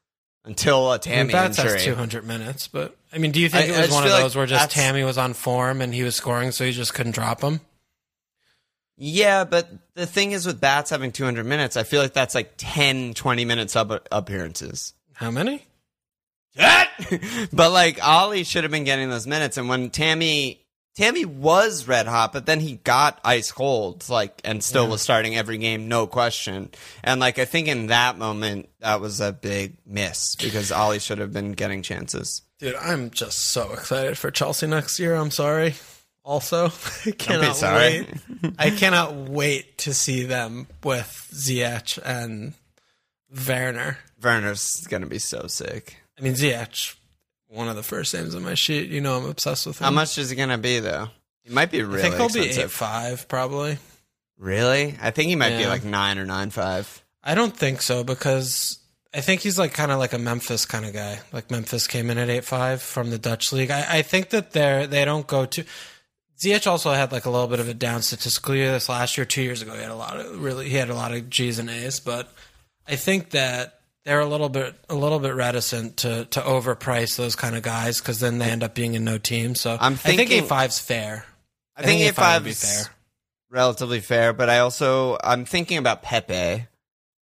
until 0.46 0.86
a 0.90 0.92
I 0.92 0.92
mean, 0.94 1.00
Tammy 1.00 1.32
Bats 1.32 1.58
injury. 1.58 1.74
has 1.74 1.84
200 1.84 2.26
minutes, 2.26 2.66
but 2.68 2.96
I 3.12 3.18
mean, 3.18 3.30
do 3.30 3.40
you 3.40 3.50
think 3.50 3.70
I- 3.70 3.74
it 3.74 3.80
was 3.82 3.90
one 3.90 4.04
of 4.04 4.08
feel 4.08 4.14
like 4.16 4.24
those 4.24 4.36
where 4.36 4.46
just 4.46 4.70
Tammy 4.70 5.04
was 5.04 5.18
on 5.18 5.34
form 5.34 5.82
and 5.82 5.94
he 5.94 6.02
was 6.02 6.16
scoring, 6.16 6.50
so 6.50 6.64
you 6.64 6.72
just 6.72 6.94
couldn't 6.94 7.12
drop 7.14 7.42
him? 7.42 7.60
Yeah, 8.96 9.44
but 9.44 9.68
the 9.94 10.06
thing 10.06 10.32
is 10.32 10.46
with 10.46 10.60
Bats 10.60 10.88
having 10.90 11.12
200 11.12 11.44
minutes, 11.44 11.76
I 11.76 11.82
feel 11.82 12.00
like 12.00 12.14
that's 12.14 12.34
like 12.34 12.54
10, 12.56 13.12
20 13.14 13.44
minute 13.44 13.70
sub 13.70 13.92
appearances. 14.10 14.94
How 15.12 15.30
many? 15.30 15.66
but 17.52 17.72
like 17.72 18.04
Ollie 18.04 18.44
should 18.44 18.64
have 18.64 18.70
been 18.70 18.84
getting 18.84 19.10
those 19.10 19.26
minutes, 19.26 19.56
and 19.56 19.68
when 19.68 19.90
Tammy 19.90 20.64
Tammy 20.94 21.24
was 21.24 21.88
red 21.88 22.06
hot, 22.06 22.32
but 22.32 22.46
then 22.46 22.60
he 22.60 22.76
got 22.76 23.18
ice 23.24 23.50
cold, 23.50 24.08
like, 24.08 24.40
and 24.44 24.62
still 24.62 24.86
was 24.86 25.02
starting 25.02 25.34
every 25.34 25.58
game, 25.58 25.88
no 25.88 26.06
question. 26.06 26.70
And 27.02 27.20
like, 27.20 27.40
I 27.40 27.46
think 27.46 27.66
in 27.66 27.88
that 27.88 28.16
moment, 28.16 28.68
that 28.78 29.00
was 29.00 29.20
a 29.20 29.32
big 29.32 29.76
miss 29.84 30.36
because 30.36 30.70
Ollie 30.70 31.00
should 31.00 31.18
have 31.18 31.32
been 31.32 31.52
getting 31.52 31.82
chances. 31.82 32.42
Dude, 32.60 32.76
I'm 32.76 33.10
just 33.10 33.50
so 33.50 33.72
excited 33.72 34.16
for 34.16 34.30
Chelsea 34.30 34.68
next 34.68 35.00
year. 35.00 35.16
I'm 35.16 35.32
sorry. 35.32 35.74
Also, 36.24 36.66
I 37.06 37.10
cannot 37.10 37.56
sorry. 37.56 38.06
wait. 38.42 38.54
I 38.56 38.70
cannot 38.70 39.16
wait 39.16 39.78
to 39.78 39.92
see 39.92 40.22
them 40.22 40.68
with 40.84 41.28
Ziyech 41.34 41.98
and 42.04 42.54
Werner. 43.48 43.98
Werner's 44.22 44.86
gonna 44.88 45.06
be 45.06 45.18
so 45.18 45.48
sick. 45.48 46.03
I 46.18 46.22
mean, 46.22 46.34
Ziyech, 46.34 46.94
one 47.48 47.68
of 47.68 47.76
the 47.76 47.82
first 47.82 48.14
names 48.14 48.34
on 48.34 48.42
my 48.42 48.54
sheet. 48.54 48.90
You 48.90 49.00
know, 49.00 49.18
I'm 49.18 49.26
obsessed 49.26 49.66
with 49.66 49.80
him. 49.80 49.84
How 49.84 49.90
much 49.90 50.18
is 50.18 50.30
he 50.30 50.36
gonna 50.36 50.58
be 50.58 50.80
though? 50.80 51.08
He 51.42 51.52
might 51.52 51.70
be 51.70 51.82
really 51.82 52.00
I 52.00 52.02
think 52.02 52.16
he'll 52.16 52.42
be 52.42 52.50
eight 52.50 52.70
five 52.70 53.28
probably. 53.28 53.78
Really? 54.38 54.96
I 55.00 55.10
think 55.10 55.28
he 55.28 55.36
might 55.36 55.56
be 55.56 55.66
like 55.66 55.84
nine 55.84 56.18
or 56.18 56.24
nine 56.24 56.50
five. 56.50 57.02
I 57.22 57.34
don't 57.34 57.56
think 57.56 57.82
so 57.82 58.04
because 58.04 58.78
I 59.14 59.20
think 59.20 59.42
he's 59.42 59.58
like 59.58 59.72
kind 59.72 59.92
of 59.92 59.98
like 59.98 60.12
a 60.12 60.18
Memphis 60.18 60.66
kind 60.66 60.84
of 60.84 60.92
guy. 60.92 61.20
Like 61.32 61.50
Memphis 61.50 61.86
came 61.86 62.10
in 62.10 62.18
at 62.18 62.28
eight 62.28 62.44
five 62.44 62.82
from 62.82 63.10
the 63.10 63.18
Dutch 63.18 63.52
league. 63.52 63.70
I, 63.70 63.98
I 63.98 64.02
think 64.02 64.30
that 64.30 64.52
they're 64.52 64.86
they 64.86 65.04
don't 65.04 65.26
go 65.26 65.46
to. 65.46 65.64
Ziyech 66.38 66.66
also 66.66 66.92
had 66.92 67.12
like 67.12 67.26
a 67.26 67.30
little 67.30 67.46
bit 67.46 67.60
of 67.60 67.68
a 67.68 67.74
down 67.74 68.02
statistical 68.02 68.54
year 68.56 68.72
this 68.72 68.88
last 68.88 69.16
year. 69.16 69.24
Two 69.24 69.42
years 69.42 69.62
ago, 69.62 69.72
he 69.74 69.80
had 69.80 69.90
a 69.90 69.96
lot 69.96 70.18
of 70.18 70.42
really 70.42 70.68
he 70.68 70.76
had 70.76 70.90
a 70.90 70.94
lot 70.94 71.12
of 71.14 71.30
G's 71.30 71.58
and 71.58 71.70
A's, 71.70 72.00
but 72.00 72.32
I 72.88 72.96
think 72.96 73.30
that 73.30 73.80
they're 74.04 74.20
a 74.20 74.26
little 74.26 74.48
bit 74.48 74.74
a 74.88 74.94
little 74.94 75.18
bit 75.18 75.34
reticent 75.34 75.98
to 75.98 76.24
to 76.26 76.40
overprice 76.40 77.16
those 77.16 77.34
kind 77.36 77.56
of 77.56 77.62
guys 77.62 78.00
because 78.00 78.20
then 78.20 78.38
they 78.38 78.50
end 78.50 78.62
up 78.62 78.74
being 78.74 78.94
in 78.94 79.04
no 79.04 79.18
team. 79.18 79.54
So 79.54 79.76
I'm 79.80 79.94
I 79.94 79.96
think 79.96 80.18
thinking- 80.18 80.42
eight 80.44 80.48
five's 80.48 80.78
fair. 80.78 81.24
I, 81.76 81.82
think 81.82 82.00
eight 82.02 82.14
five 82.14 82.42
would 82.42 82.46
be 82.46 82.50
is 82.50 82.62
fair. 82.84 82.94
relatively 83.50 84.00
fair, 84.00 84.32
but 84.32 84.48
I 84.48 84.60
also 84.60 85.16
I'm 85.22 85.44
thinking 85.44 85.78
about 85.78 86.02
Pepe, 86.02 86.34
and 86.34 86.66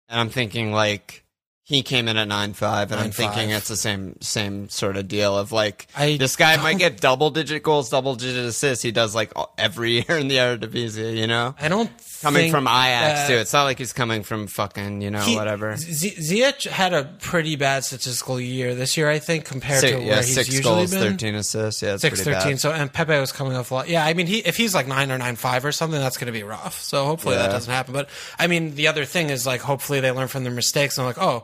I'm 0.10 0.30
thinking 0.30 0.72
like 0.72 1.24
he 1.70 1.84
came 1.84 2.08
in 2.08 2.16
at 2.16 2.30
nine 2.30 2.54
five, 2.54 2.94
and 2.94 3.02
I'm 3.02 3.10
9.5. 3.10 3.14
thinking 3.14 3.50
it's 3.50 3.68
the 3.68 3.76
same 3.76 4.16
same 4.22 4.70
sort 4.70 4.96
of 4.96 5.10
deal 5.10 5.38
of 5.38 5.52
like 5.52 5.88
I 5.98 6.16
this 6.16 6.38
guy 6.38 6.56
might 6.56 6.78
get 6.78 7.02
double 7.02 7.30
digit 7.30 7.62
goals, 7.62 7.90
double 7.90 8.16
digit 8.16 8.46
assists. 8.46 8.82
He 8.84 8.92
does 8.92 9.14
like 9.14 9.34
every 9.58 9.92
year 10.08 10.18
in 10.18 10.30
the 10.30 10.38
Eredivisie, 10.38 11.18
you 11.18 11.28
know, 11.28 11.56
I 11.60 11.68
don't 11.68 11.92
coming 12.22 12.44
think 12.44 12.52
from 12.52 12.68
Ajax 12.68 13.20
that- 13.22 13.28
too. 13.28 13.34
It's 13.36 13.52
not 13.52 13.64
like 13.66 13.78
he's 13.80 13.92
coming 13.92 14.24
from 14.24 14.48
fucking 14.48 15.02
you 15.02 15.12
know 15.12 15.20
He- 15.20 15.36
whatever. 15.36 15.76
Z- 15.76 16.16
Ziyech 16.18 16.70
had 16.70 16.94
a 16.94 17.04
pretty 17.20 17.58
bad 17.58 17.84
statistical 17.84 18.40
year 18.40 18.74
this 18.74 18.96
year, 18.96 19.10
I 19.10 19.20
think, 19.20 19.44
compared 19.44 19.82
Six, 19.82 19.92
to 19.92 19.98
where 19.98 20.08
yeah, 20.08 20.16
he's 20.22 20.34
six 20.36 20.48
usually 20.48 20.64
goals, 20.76 20.92
been. 20.92 21.02
thirteen 21.02 21.36
assists. 21.36 21.82
Yeah, 21.82 21.96
it's 21.96 22.02
Six 22.02 22.22
pretty 22.24 22.34
thirteen. 22.40 22.54
bad. 22.54 22.60
So 22.62 22.72
and 22.72 22.92
Pepe 22.94 23.20
was 23.20 23.34
coming 23.34 23.58
off 23.58 23.72
a 23.72 23.74
lot. 23.74 23.90
Yeah, 23.90 24.06
I 24.06 24.14
mean, 24.14 24.28
he 24.28 24.38
if 24.40 24.56
he's 24.56 24.74
like 24.74 24.88
nine 24.88 25.12
or 25.12 25.18
nine 25.18 25.36
five 25.36 25.66
or 25.66 25.74
something, 25.74 26.00
that's 26.00 26.16
going 26.18 26.28
to 26.28 26.32
be 26.32 26.44
rough. 26.44 26.82
So 26.82 27.04
hopefully 27.04 27.36
that 27.36 27.50
doesn't 27.52 27.72
happen. 27.74 27.94
But 27.94 28.08
I 28.40 28.48
mean, 28.48 28.76
the 28.76 28.88
other 28.88 29.04
thing 29.04 29.30
is 29.32 29.46
like 29.46 29.60
hopefully 29.60 30.00
they 30.00 30.12
learn 30.12 30.30
from 30.30 30.44
their 30.46 30.54
mistakes 30.54 30.98
and 30.98 31.06
like, 31.06 31.18
oh, 31.22 31.44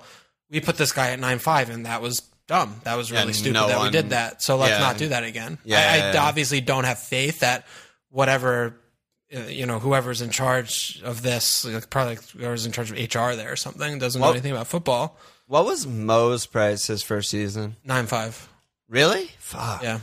we 0.49 0.59
put 0.59 0.77
this 0.77 0.91
guy 0.91 1.11
at 1.11 1.19
nine 1.19 1.39
five 1.39 1.69
and 1.69 1.85
that 1.85 2.01
was 2.01 2.19
dumb. 2.47 2.81
That 2.83 2.95
was 2.97 3.11
really 3.11 3.33
stupid 3.33 3.53
no 3.53 3.67
that 3.67 3.81
we 3.81 3.89
did 3.89 4.09
that. 4.11 4.41
So 4.41 4.57
let's 4.57 4.71
yeah. 4.71 4.79
not 4.79 4.97
do 4.97 5.07
that 5.09 5.23
again. 5.23 5.57
Yeah, 5.63 5.77
I, 5.79 5.81
I 6.09 6.13
yeah. 6.13 6.23
obviously 6.23 6.61
don't 6.61 6.83
have 6.83 6.99
faith 6.99 7.39
that 7.39 7.65
whatever. 8.09 8.75
uh, 9.35 9.39
You 9.47 9.65
know, 9.65 9.79
whoever's 9.79 10.21
in 10.21 10.29
charge 10.29 11.01
of 11.03 11.21
this, 11.21 11.65
like 11.65 11.89
probably 11.89 12.17
whoever's 12.37 12.65
in 12.65 12.71
charge 12.71 12.91
of 12.91 12.97
HR 12.97 13.35
there 13.35 13.51
or 13.51 13.55
something, 13.55 13.97
doesn't 13.99 14.19
know 14.21 14.29
anything 14.31 14.51
about 14.51 14.67
football. 14.67 15.17
What 15.47 15.65
was 15.65 15.85
Mo's 15.87 16.45
price 16.45 16.87
his 16.87 17.01
first 17.03 17.29
season? 17.29 17.75
Nine 17.83 18.05
five. 18.07 18.47
Really? 18.89 19.31
Fuck. 19.39 19.81
Yeah. 19.83 19.99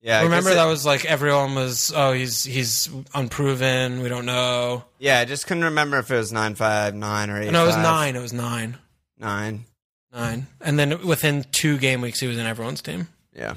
Yeah. 0.00 0.18
I 0.20 0.22
Remember 0.24 0.50
guess 0.50 0.56
that 0.56 0.66
it- 0.66 0.70
was 0.70 0.86
like 0.86 1.04
everyone 1.04 1.54
was 1.54 1.92
oh 1.94 2.12
he's 2.12 2.42
he's 2.44 2.88
unproven. 3.14 4.00
We 4.02 4.08
don't 4.08 4.26
know. 4.26 4.84
Yeah, 4.98 5.18
I 5.20 5.24
just 5.26 5.46
couldn't 5.46 5.64
remember 5.64 5.98
if 5.98 6.10
it 6.10 6.16
was 6.16 6.32
nine 6.32 6.54
five, 6.54 6.94
nine 6.94 7.30
or 7.30 7.40
eight. 7.42 7.50
No, 7.50 7.64
it 7.64 7.66
was 7.66 7.76
nine. 7.76 8.16
It 8.16 8.20
was 8.22 8.32
nine. 8.32 8.78
Nine. 9.22 9.64
Nine. 10.12 10.46
And 10.60 10.78
then 10.78 11.06
within 11.06 11.44
two 11.52 11.78
game 11.78 12.00
weeks 12.00 12.20
he 12.20 12.26
was 12.26 12.38
in 12.38 12.46
everyone's 12.46 12.82
team. 12.82 13.08
Yeah. 13.34 13.54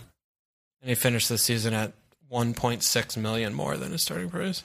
And 0.81 0.89
he 0.89 0.95
finished 0.95 1.27
the 1.27 1.37
season 1.37 1.73
at 1.73 1.93
one 2.29 2.53
point 2.53 2.83
six 2.83 3.17
million 3.17 3.53
more 3.53 3.75
than 3.77 3.91
his 3.91 4.03
starting 4.03 4.29
price. 4.29 4.63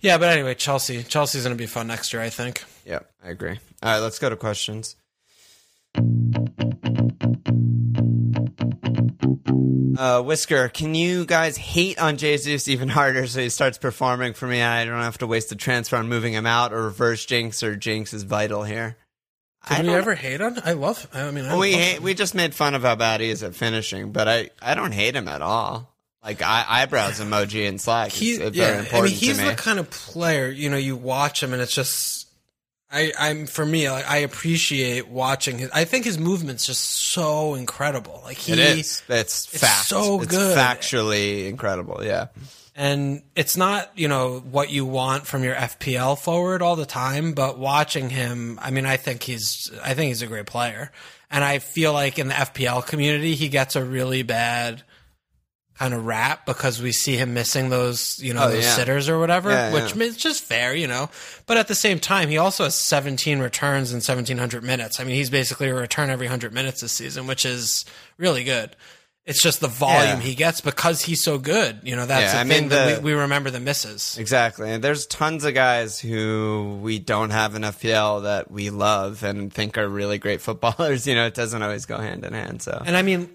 Yeah, 0.00 0.18
but 0.18 0.30
anyway, 0.30 0.54
Chelsea. 0.54 1.02
Chelsea's 1.04 1.44
gonna 1.44 1.54
be 1.54 1.66
fun 1.66 1.86
next 1.86 2.12
year, 2.12 2.22
I 2.22 2.30
think. 2.30 2.64
Yeah, 2.84 3.00
I 3.24 3.30
agree. 3.30 3.58
All 3.82 3.92
right, 3.92 3.98
let's 3.98 4.18
go 4.18 4.30
to 4.30 4.36
questions. 4.36 4.96
Uh, 9.98 10.20
Whisker, 10.22 10.68
can 10.68 10.94
you 10.96 11.24
guys 11.24 11.56
hate 11.56 11.98
on 12.00 12.16
Jesus 12.16 12.66
even 12.66 12.88
harder 12.88 13.26
so 13.26 13.40
he 13.40 13.48
starts 13.48 13.78
performing 13.78 14.32
for 14.32 14.48
me? 14.48 14.58
and 14.58 14.72
I 14.72 14.84
don't 14.84 15.02
have 15.02 15.18
to 15.18 15.26
waste 15.26 15.50
the 15.50 15.54
transfer 15.54 15.96
on 15.96 16.08
moving 16.08 16.32
him 16.32 16.46
out 16.46 16.72
or 16.72 16.82
reverse 16.82 17.24
jinx 17.24 17.62
or 17.62 17.76
jinx 17.76 18.12
is 18.12 18.24
vital 18.24 18.64
here. 18.64 18.96
Did 19.68 19.86
we 19.86 19.94
ever 19.94 20.14
hate 20.14 20.40
on? 20.40 20.58
I 20.64 20.72
love 20.72 21.06
I 21.12 21.30
mean 21.30 21.44
I 21.44 21.56
we 21.56 21.72
love 21.72 21.80
hate, 21.80 21.96
him. 21.96 22.02
we 22.02 22.14
just 22.14 22.34
made 22.34 22.54
fun 22.54 22.74
of 22.74 22.82
how 22.82 22.96
bad 22.96 23.20
he 23.20 23.30
is 23.30 23.42
at 23.42 23.54
finishing, 23.54 24.12
but 24.12 24.28
I, 24.28 24.50
I 24.60 24.74
don't 24.74 24.92
hate 24.92 25.14
him 25.14 25.28
at 25.28 25.42
all. 25.42 25.92
Like 26.24 26.40
I, 26.40 26.64
eyebrows 26.68 27.18
emoji 27.20 27.66
in 27.66 27.78
Slack. 27.78 28.12
he, 28.12 28.32
is 28.32 28.54
yeah, 28.54 28.66
very 28.66 28.78
important 28.78 29.06
I 29.06 29.10
mean, 29.10 29.18
he's 29.18 29.38
me. 29.38 29.48
the 29.48 29.54
kind 29.56 29.78
of 29.80 29.90
player 29.90 30.48
you 30.48 30.70
know. 30.70 30.76
You 30.76 30.94
watch 30.96 31.42
him, 31.42 31.52
and 31.52 31.60
it's 31.60 31.74
just, 31.74 32.28
I, 32.92 33.12
I'm 33.18 33.46
for 33.46 33.66
me, 33.66 33.90
like, 33.90 34.08
I 34.08 34.18
appreciate 34.18 35.08
watching 35.08 35.58
his. 35.58 35.70
I 35.70 35.84
think 35.84 36.04
his 36.04 36.18
movement's 36.18 36.64
just 36.64 36.82
so 36.82 37.54
incredible. 37.54 38.20
Like 38.24 38.36
he, 38.36 38.52
it 38.52 38.60
is. 38.60 39.02
It's, 39.08 39.52
it's 39.52 39.58
fact. 39.58 39.86
so 39.88 40.22
it's 40.22 40.30
good. 40.30 40.56
factually 40.56 41.48
incredible. 41.48 42.04
Yeah. 42.04 42.28
And 42.74 43.22
it's 43.36 43.56
not 43.56 43.90
you 43.96 44.08
know 44.08 44.40
what 44.40 44.70
you 44.70 44.84
want 44.86 45.26
from 45.26 45.44
your 45.44 45.54
FPL 45.54 46.18
forward 46.18 46.62
all 46.62 46.76
the 46.76 46.86
time, 46.86 47.32
but 47.32 47.58
watching 47.58 48.10
him, 48.10 48.58
I 48.62 48.70
mean, 48.70 48.86
I 48.86 48.96
think 48.96 49.22
he's, 49.22 49.70
I 49.84 49.94
think 49.94 50.08
he's 50.08 50.22
a 50.22 50.26
great 50.26 50.46
player, 50.46 50.90
and 51.30 51.44
I 51.44 51.58
feel 51.58 51.92
like 51.92 52.18
in 52.18 52.28
the 52.28 52.34
FPL 52.34 52.86
community, 52.86 53.34
he 53.34 53.48
gets 53.48 53.76
a 53.76 53.84
really 53.84 54.22
bad 54.22 54.82
kind 55.78 55.94
of 55.94 56.04
rap 56.04 56.44
because 56.46 56.80
we 56.82 56.92
see 56.92 57.16
him 57.16 57.32
missing 57.34 57.70
those, 57.70 58.18
you 58.22 58.34
know, 58.34 58.44
Oh, 58.44 58.50
those 58.50 58.62
yeah. 58.64 58.74
sitters 58.74 59.08
or 59.08 59.18
whatever, 59.18 59.50
Yeah, 59.50 59.72
which 59.72 59.96
yeah. 59.96 60.02
is 60.04 60.16
just 60.18 60.44
fair, 60.44 60.74
you 60.74 60.86
know. 60.86 61.08
But 61.46 61.56
at 61.56 61.66
the 61.66 61.74
same 61.74 61.98
time, 61.98 62.28
he 62.28 62.36
also 62.36 62.64
has 62.64 62.74
17 62.74 63.38
returns 63.38 63.90
in 63.90 63.96
1700 63.96 64.62
minutes. 64.62 65.00
I 65.00 65.04
mean, 65.04 65.16
he's 65.16 65.30
basically 65.30 65.68
a 65.70 65.74
return 65.74 66.10
every 66.10 66.26
100 66.26 66.52
minutes 66.52 66.82
this 66.82 66.92
season, 66.92 67.26
which 67.26 67.44
is 67.46 67.84
really 68.18 68.44
good. 68.44 68.76
It's 69.24 69.40
just 69.40 69.60
the 69.60 69.68
volume 69.68 70.16
Yeah. 70.18 70.20
he 70.20 70.34
gets 70.34 70.60
because 70.60 71.02
he's 71.02 71.22
so 71.22 71.38
good. 71.38 71.78
You 71.84 71.94
know, 71.94 72.06
that's 72.06 72.32
Yeah, 72.32 72.32
the 72.32 72.38
I 72.40 72.52
thing 72.54 72.60
mean, 72.62 72.68
that 72.70 72.96
the- 72.96 73.00
we, 73.02 73.14
we 73.14 73.20
remember 73.20 73.50
the 73.50 73.60
misses. 73.60 74.16
Exactly. 74.18 74.68
And 74.72 74.82
there's 74.82 75.06
tons 75.06 75.44
of 75.44 75.54
guys 75.54 76.00
who 76.00 76.78
we 76.82 76.98
don't 76.98 77.30
have 77.30 77.54
in 77.54 77.62
FPL 77.62 78.24
that 78.24 78.50
we 78.50 78.70
love 78.70 79.22
and 79.22 79.52
think 79.52 79.78
are 79.78 79.88
really 79.88 80.18
great 80.18 80.40
footballers. 80.46 81.06
You 81.06 81.14
know, 81.14 81.24
it 81.26 81.34
doesn't 81.34 81.62
always 81.62 81.86
go 81.86 81.98
hand 81.98 82.24
in 82.24 82.32
hand. 82.32 82.62
So 82.62 82.82
And 82.84 82.96
I 82.96 83.02
mean, 83.02 83.30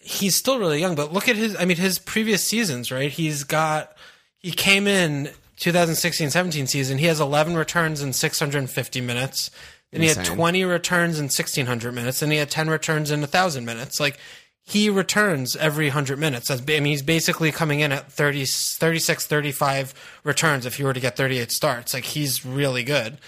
he's 0.00 0.34
still 0.36 0.58
really 0.58 0.80
young, 0.80 0.96
but 0.96 1.12
look 1.12 1.28
at 1.28 1.36
his, 1.36 1.54
I 1.56 1.66
mean, 1.66 1.76
his 1.76 2.00
previous 2.00 2.42
seasons, 2.42 2.90
right? 2.90 3.10
He's 3.12 3.44
got, 3.44 3.96
he 4.40 4.50
came 4.50 4.88
in 4.88 5.30
2016 5.58 6.30
17 6.30 6.66
season, 6.66 6.98
he 6.98 7.06
has 7.06 7.20
11 7.20 7.54
returns 7.56 8.02
in 8.02 8.12
650 8.12 9.00
minutes. 9.00 9.52
Then 9.92 10.00
he 10.00 10.08
had 10.08 10.24
20 10.24 10.64
returns 10.64 11.18
in 11.18 11.24
1600 11.26 11.92
minutes, 11.92 12.22
and 12.22 12.32
he 12.32 12.38
had 12.38 12.50
10 12.50 12.70
returns 12.70 13.10
in 13.10 13.20
1000 13.20 13.64
minutes. 13.66 14.00
Like, 14.00 14.18
he 14.64 14.88
returns 14.88 15.56
every 15.56 15.86
100 15.86 16.18
minutes. 16.18 16.50
I 16.50 16.56
mean, 16.56 16.84
he's 16.84 17.02
basically 17.02 17.50
coming 17.52 17.80
in 17.80 17.92
at 17.92 18.10
30, 18.12 18.44
36, 18.46 19.26
35 19.26 20.20
returns 20.24 20.66
if 20.66 20.76
he 20.76 20.84
were 20.84 20.92
to 20.92 21.00
get 21.00 21.16
38 21.16 21.50
starts. 21.50 21.94
Like, 21.94 22.04
he's 22.04 22.44
really 22.46 22.84
good. 22.84 23.18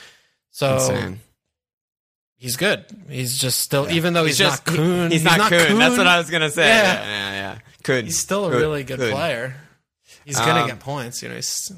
So, 0.50 0.74
insane. 0.74 1.20
he's 2.36 2.56
good. 2.56 2.84
He's 3.08 3.36
just 3.36 3.60
still, 3.60 3.90
even 3.90 4.12
though 4.12 4.24
he's, 4.24 4.38
just 4.38 4.64
not 4.66 4.76
Kun. 4.76 5.10
He's, 5.10 5.24
not, 5.24 5.50
Kun. 5.50 5.78
That's 5.78 5.98
what 5.98 6.06
I 6.06 6.18
was 6.18 6.30
gonna 6.30 6.50
say. 6.50 6.68
Yeah. 6.68 6.92
Yeah, 6.92 7.04
yeah, 7.04 7.32
yeah. 7.32 7.58
Kun. 7.82 8.04
He's 8.04 8.18
still 8.18 8.46
a 8.46 8.50
Kun. 8.50 8.60
really 8.60 8.84
good 8.84 9.00
Kun. 9.00 9.10
player. 9.10 9.56
He's 10.24 10.38
gonna 10.38 10.60
Um, 10.62 10.68
get 10.68 10.78
points. 10.80 11.22
You 11.22 11.28
know, 11.30 11.34
he's 11.34 11.72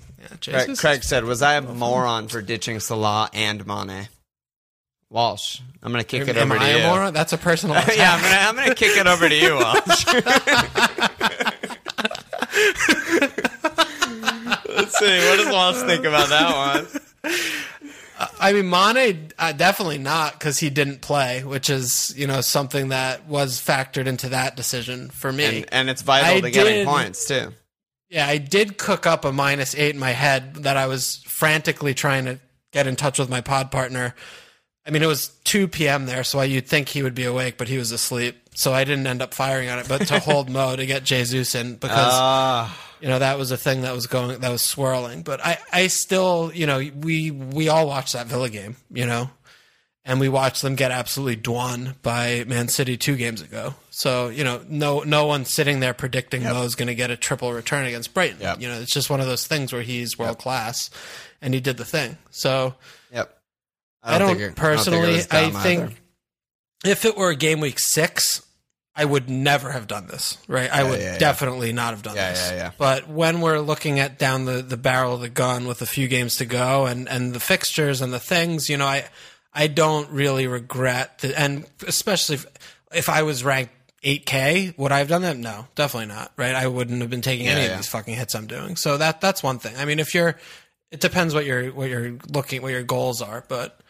yeah, 0.47 0.65
Craig, 0.67 0.77
Craig 0.79 1.03
said, 1.05 1.25
"Was 1.25 1.43
I 1.43 1.55
a 1.55 1.63
moron 1.63 2.29
for 2.29 2.43
ditching 2.43 2.79
Salah 2.79 3.29
and 3.33 3.67
Mane?" 3.67 4.09
Walsh, 5.11 5.61
I'm 5.83 5.93
gonna 5.93 6.05
kick 6.05 6.27
it 6.27 6.37
over 6.37 6.59
to 6.59 6.71
you. 6.71 6.83
moron? 6.83 7.15
That's 7.15 7.33
a 7.33 7.39
personal 7.39 7.77
yeah, 7.97 8.15
I'm 8.15 8.23
gonna 8.23 8.37
I'm 8.37 8.57
gonna 8.57 8.75
kick 8.75 8.97
it 8.97 9.07
over 9.07 9.29
to 9.29 9.35
you, 9.35 9.55
Walsh. 9.55 10.07
Let's 14.77 14.99
see. 14.99 15.19
What 15.29 15.37
does 15.39 15.49
Walsh 15.53 15.77
think 15.87 16.05
about 16.05 16.29
that 16.29 16.55
one? 16.55 16.87
I 18.41 18.53
mean, 18.53 18.71
Mane 18.71 19.31
uh, 19.39 19.53
definitely 19.53 19.99
not 19.99 20.33
because 20.33 20.59
he 20.59 20.71
didn't 20.71 21.03
play, 21.03 21.45
which 21.45 21.71
is 21.71 22.15
you 22.17 22.27
know 22.27 22.41
something 22.41 22.89
that 22.89 23.29
was 23.29 23.61
factored 23.61 24.07
into 24.07 24.31
that 24.31 24.57
decision 24.57 25.11
for 25.11 25.33
me. 25.33 25.45
and, 25.45 25.67
and 25.73 25.91
it's 25.91 26.03
vital 26.03 26.39
I 26.39 26.41
to 26.41 26.51
getting 26.51 26.87
points 26.87 27.27
too. 27.27 27.53
Yeah, 28.09 28.27
I 28.27 28.39
did 28.39 28.79
cook 28.79 29.07
up 29.07 29.25
a 29.25 29.33
minus 29.33 29.75
eight 29.75 29.95
in 29.95 30.01
my 30.01 30.13
head 30.13 30.55
that 30.57 30.77
I 30.77 30.87
was 30.87 31.23
frantically 31.27 31.95
trying 31.95 32.25
to 32.27 32.39
get 32.73 32.87
in 32.87 32.97
touch 32.97 33.19
with 33.19 33.29
my 33.29 33.41
pod 33.41 33.71
partner. 33.71 34.15
I 34.87 34.91
mean, 34.91 35.03
it 35.03 35.07
was 35.07 35.29
2 35.45 35.69
p.m. 35.69 36.07
there, 36.07 36.23
so 36.23 36.39
I, 36.39 36.45
you'd 36.45 36.69
think 36.69 36.89
he 36.89 37.03
would 37.03 37.15
be 37.15 37.25
awake, 37.25 37.59
but 37.59 37.67
he 37.67 37.77
was 37.77 37.91
asleep. 37.91 38.37
So 38.55 38.73
I 38.73 38.85
didn't 38.85 39.07
end 39.07 39.21
up 39.21 39.35
firing 39.35 39.69
on 39.69 39.79
it, 39.81 39.89
but 39.89 40.07
to 40.07 40.19
hold 40.21 40.49
Mo 40.49 40.77
to 40.77 40.87
get 40.87 41.03
Jesus 41.03 41.55
in 41.55 41.75
because 41.75 41.99
Ah, 41.99 42.87
you 43.01 43.09
know 43.09 43.19
that 43.19 43.37
was 43.37 43.51
a 43.51 43.57
thing 43.57 43.83
that 43.83 43.95
was 43.95 44.07
going 44.07 44.41
that 44.41 44.51
was 44.51 44.63
swirling. 44.63 45.23
But 45.23 45.45
I, 45.45 45.59
I 45.73 45.87
still, 45.89 46.51
you 46.55 46.67
know, 46.67 46.79
we 46.79 47.31
we 47.31 47.69
all 47.69 47.87
watched 47.87 48.15
that 48.15 48.29
Villa 48.29 48.49
game, 48.49 48.77
you 48.91 49.07
know, 49.07 49.29
and 50.07 50.21
we 50.21 50.29
watched 50.29 50.63
them 50.63 50.77
get 50.77 50.93
absolutely 50.93 51.37
done 51.37 51.97
by 52.03 52.45
Man 52.47 52.69
City 52.69 52.97
two 52.97 53.17
games 53.17 53.43
ago. 53.43 53.75
So 53.91 54.29
you 54.29 54.45
know, 54.45 54.63
no 54.69 55.01
no 55.01 55.27
one's 55.27 55.51
sitting 55.51 55.81
there 55.81 55.93
predicting 55.95 56.45
Mo's 56.45 56.77
going 56.77 56.89
to 56.89 56.95
get 56.95 57.11
a 57.11 57.17
triple 57.17 57.53
return 57.53 57.85
against 57.85 58.15
Brighton. 58.15 58.41
Yep. 58.41 58.61
You 58.61 58.69
know, 58.69 58.81
it's 58.81 58.93
just 58.93 59.11
one 59.11 59.21
of 59.21 59.27
those 59.27 59.47
things 59.47 59.73
where 59.73 59.83
he's 59.83 60.19
world 60.19 60.39
class, 60.39 60.89
and 61.43 61.53
he 61.53 61.61
did 61.61 61.77
the 61.77 61.85
thing. 61.85 62.17
So 62.31 62.75
I 64.15 64.19
don't, 64.19 64.29
think 64.37 64.41
it- 64.53 64.57
personally. 64.57 65.21
think, 65.21 65.35
I, 65.35 65.47
was 65.47 65.53
dumb 65.55 65.63
think 65.63 66.03
if 66.85 67.05
it 67.05 67.17
were 67.17 67.35
game 67.35 67.61
week 67.61 67.79
six, 67.79 68.43
I 68.95 69.05
would 69.05 69.29
never 69.29 69.73
have 69.73 69.87
done 69.87 70.07
this. 70.07 70.39
Right? 70.49 70.71
I 70.71 70.83
would 70.83 71.01
yeah, 71.01 71.13
yeah. 71.15 71.19
definitely 71.19 71.73
not 71.73 71.91
have 71.91 72.03
done 72.03 72.17
Yeah, 72.17 72.31
this. 72.31 72.51
yeah, 72.51 72.57
yeah. 72.57 72.71
But 72.79 73.09
when 73.09 73.41
we're 73.41 73.59
looking 73.61 73.99
at 73.99 74.19
down 74.19 74.45
the, 74.45 74.63
the 74.63 74.77
barrel 74.77 75.15
of 75.15 75.21
the 75.21 75.29
gun 75.29 75.67
with 75.67 75.83
a 75.83 75.87
few 75.87 76.09
games 76.09 76.37
to 76.37 76.47
go 76.47 76.87
and, 76.87 77.09
and 77.09 77.35
the 77.35 77.41
fixtures 77.41 78.01
and 78.01 78.13
the 78.13 78.21
things, 78.21 78.69
you 78.71 78.77
know, 78.77 78.87
I 78.87 79.05
I 79.53 79.67
don't 79.69 80.11
really 80.11 80.47
regret 80.47 81.19
the 81.21 81.39
and 81.39 81.67
especially 81.87 82.37
if, 82.37 82.47
if 82.95 83.09
I 83.09 83.23
was 83.23 83.43
ranked 83.43 83.73
8K, 84.05 84.77
would 84.79 84.93
I 84.93 84.99
have 84.99 85.09
done 85.09 85.23
that? 85.23 85.37
No, 85.37 85.67
definitely 85.75 86.07
not. 86.15 86.33
Right? 86.37 86.55
I 86.55 86.67
wouldn't 86.67 87.01
have 87.01 87.11
been 87.11 87.23
taking 87.23 87.49
any 87.49 87.63
Yeah, 87.63 87.73
of 87.73 87.77
these 87.79 87.89
fucking 87.89 88.15
hits 88.15 88.35
I'm 88.35 88.47
doing. 88.47 88.77
So 88.77 88.99
that 88.99 89.21
that's 89.21 89.43
one 89.43 89.59
thing. 89.59 89.75
I 89.77 89.85
mean, 89.85 89.99
if 89.99 90.15
you're, 90.15 90.37
it 90.91 91.01
depends 91.01 91.35
what 91.35 91.45
you're 91.45 91.69
what 91.73 91.89
you're 91.91 92.17
looking 92.33 92.63
what 92.63 92.71
your 92.73 92.83
goals 92.85 93.21
are, 93.21 93.45
but. 93.49 93.81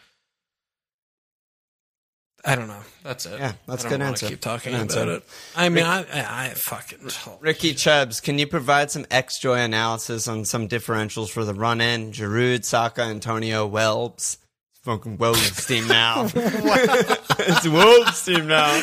I 2.47 2.55
don't 2.55 2.69
know. 2.69 2.79
That's 3.03 3.25
it. 3.25 3.39
Yeah, 3.39 3.53
that's 3.67 3.83
I 3.83 3.87
a 3.87 3.91
good 3.91 4.01
answer. 4.01 4.25
I 4.25 4.29
don't 4.29 4.29
wanna. 4.29 4.29
Keep 4.29 4.41
talking 4.41 4.71
Good 4.71 4.81
about 4.81 4.97
answer. 4.97 5.11
it. 5.17 5.23
I 5.55 5.69
mean, 5.69 5.83
I, 5.83 5.99
I, 5.99 6.45
I 6.45 6.53
fucking 6.55 6.99
oh, 7.27 7.37
Ricky 7.41 7.73
Chubbs, 7.73 8.21
can 8.21 8.39
you 8.39 8.47
provide 8.47 8.89
some 8.89 9.05
X 9.11 9.37
Joy 9.39 9.59
analysis 9.59 10.29
on 10.29 10.45
some 10.45 10.69
differentials 10.69 11.29
for 11.29 11.43
the 11.43 11.53
run 11.53 11.81
in? 11.81 12.13
Giroud, 12.13 12.63
Saka, 12.63 13.01
Antonio, 13.01 13.69
Welbs. 13.69 14.37
It's 14.97 15.03
fucking 15.03 15.17
Wolves 15.17 15.65
team 15.65 15.87
now. 15.87 16.29
it's 16.33 17.67
Wolves 17.67 18.25
team 18.25 18.47
now. 18.47 18.79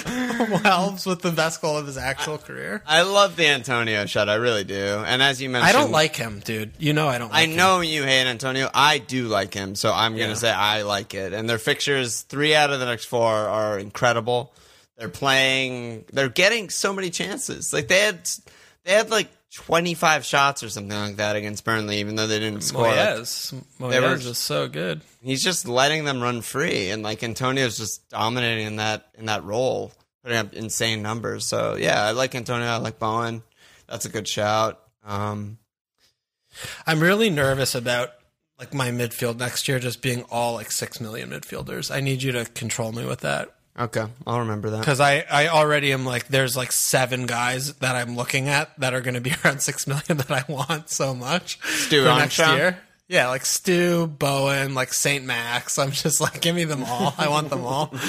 Welbs 0.59 1.07
with 1.07 1.23
the 1.23 1.31
best 1.31 1.63
goal 1.63 1.79
of 1.79 1.87
his 1.87 1.97
actual 1.97 2.37
career. 2.37 2.83
I 2.87 3.03
love 3.03 3.37
the 3.37 3.47
Antonio 3.47 4.05
shot. 4.05 4.29
I 4.29 4.35
really 4.35 4.65
do. 4.65 4.75
And 5.07 5.23
as 5.23 5.41
you 5.41 5.49
mentioned, 5.49 5.69
I 5.69 5.73
don't 5.73 5.93
like 5.93 6.15
him, 6.15 6.41
dude. 6.41 6.73
You 6.79 6.93
know 6.93 7.09
I 7.09 7.17
don't. 7.17 7.31
Like 7.33 7.49
I 7.49 7.51
him. 7.51 7.57
know 7.57 7.81
you 7.81 8.03
hate 8.03 8.27
Antonio. 8.27 8.69
I 8.75 8.99
do 8.99 9.29
like 9.29 9.55
him, 9.55 9.75
so 9.75 9.93
I'm 9.95 10.15
gonna 10.17 10.37
say 10.37 10.51
I 10.51 10.83
like 10.83 11.15
it. 11.15 11.33
And 11.33 11.49
their 11.49 11.59
fixtures, 11.59 12.21
three 12.23 12.55
out 12.55 12.71
of 12.71 12.81
the 12.81 12.87
next 12.87 13.07
four, 13.07 13.33
are 13.33 13.79
incredible. 13.79 14.53
They're 14.99 15.09
playing. 15.09 16.05
They're 16.13 16.29
getting 16.29 16.69
so 16.69 16.93
many 16.93 17.09
chances. 17.11 17.73
Like 17.73 17.89
they 17.89 18.01
had, 18.01 18.29
they 18.85 18.93
had 18.93 19.11
like 19.11 19.29
25 19.55 20.25
shots 20.25 20.63
or 20.63 20.69
something 20.69 20.99
like 20.99 21.17
that 21.17 21.37
against 21.37 21.65
Burnley, 21.65 21.99
even 22.01 22.17
though 22.17 22.27
they 22.27 22.41
didn't 22.41 22.63
score. 22.63 22.83
Like, 22.89 22.99
Moyes. 22.99 23.51
They 23.79 24.01
were- 24.01 24.17
Moyes 24.17 24.27
is 24.27 24.39
so 24.39 24.69
good. 24.69 25.01
he's 25.23 25.43
just 25.45 25.67
letting 25.69 26.05
them 26.05 26.21
run 26.21 26.43
free, 26.43 26.91
and 26.91 27.03
like 27.03 27.23
Antonio's 27.23 27.77
just 27.79 28.09
dominating 28.09 28.67
in 28.67 28.77
that 28.77 29.09
in 29.15 29.27
that 29.27 29.45
role, 29.45 29.93
putting 30.23 30.39
up 30.39 30.53
insane 30.55 31.03
numbers. 31.03 31.47
So 31.47 31.77
yeah, 31.77 32.03
I 32.05 32.11
like 32.11 32.35
Antonio. 32.35 32.67
I 32.67 32.77
like 32.79 32.99
Bowen. 32.99 33.43
That's 33.87 34.05
a 34.07 34.09
good 34.09 34.27
shout. 34.27 34.81
Um, 35.05 35.59
I'm 36.87 37.01
really 37.01 37.31
nervous 37.31 37.75
about 37.75 38.11
like 38.59 38.73
my 38.75 38.91
midfield 38.91 39.39
next 39.39 39.69
year 39.69 39.79
just 39.79 40.01
being 40.03 40.23
all 40.31 40.55
like 40.55 40.71
six 40.73 41.01
million 41.01 41.31
midfielders. 41.31 41.95
I 41.95 42.01
need 42.01 42.23
you 42.23 42.33
to 42.33 42.45
control 42.45 42.93
me 42.93 43.05
with 43.07 43.21
that 43.21 43.55
okay, 43.79 44.05
I'll 44.27 44.41
remember 44.41 44.71
that. 44.71 44.81
because 44.81 45.01
I 45.01 45.25
I 45.31 45.49
already 45.49 45.93
am 45.93 46.05
like 46.05 46.29
there's 46.29 46.57
like 46.57 46.73
seven 46.73 47.27
guys 47.27 47.75
that 47.75 47.97
I'm 47.97 48.17
looking 48.17 48.49
at 48.49 48.79
that 48.81 48.95
are 48.95 49.01
going 49.01 49.15
to 49.15 49.21
be 49.21 49.33
around 49.45 49.61
six 49.61 49.87
million 49.87 50.17
that 50.19 50.31
I 50.31 50.45
want 50.49 50.91
so 50.91 51.15
much 51.15 51.59
Stu 51.63 52.05
next 52.05 52.39
year. 52.39 52.79
Yeah, 53.07 53.29
like 53.29 53.45
Stu, 53.45 54.07
Bowen, 54.07 54.75
like 54.75 54.95
Saint 54.95 55.27
Max. 55.27 55.79
I'm 55.79 55.91
just 55.91 56.23
like, 56.23 56.41
give 56.41 56.57
me 56.57 56.65
them 56.65 56.85
all. 56.85 57.15
I 57.19 57.29
want 57.29 57.51
them 57.51 57.65
all. 57.65 57.93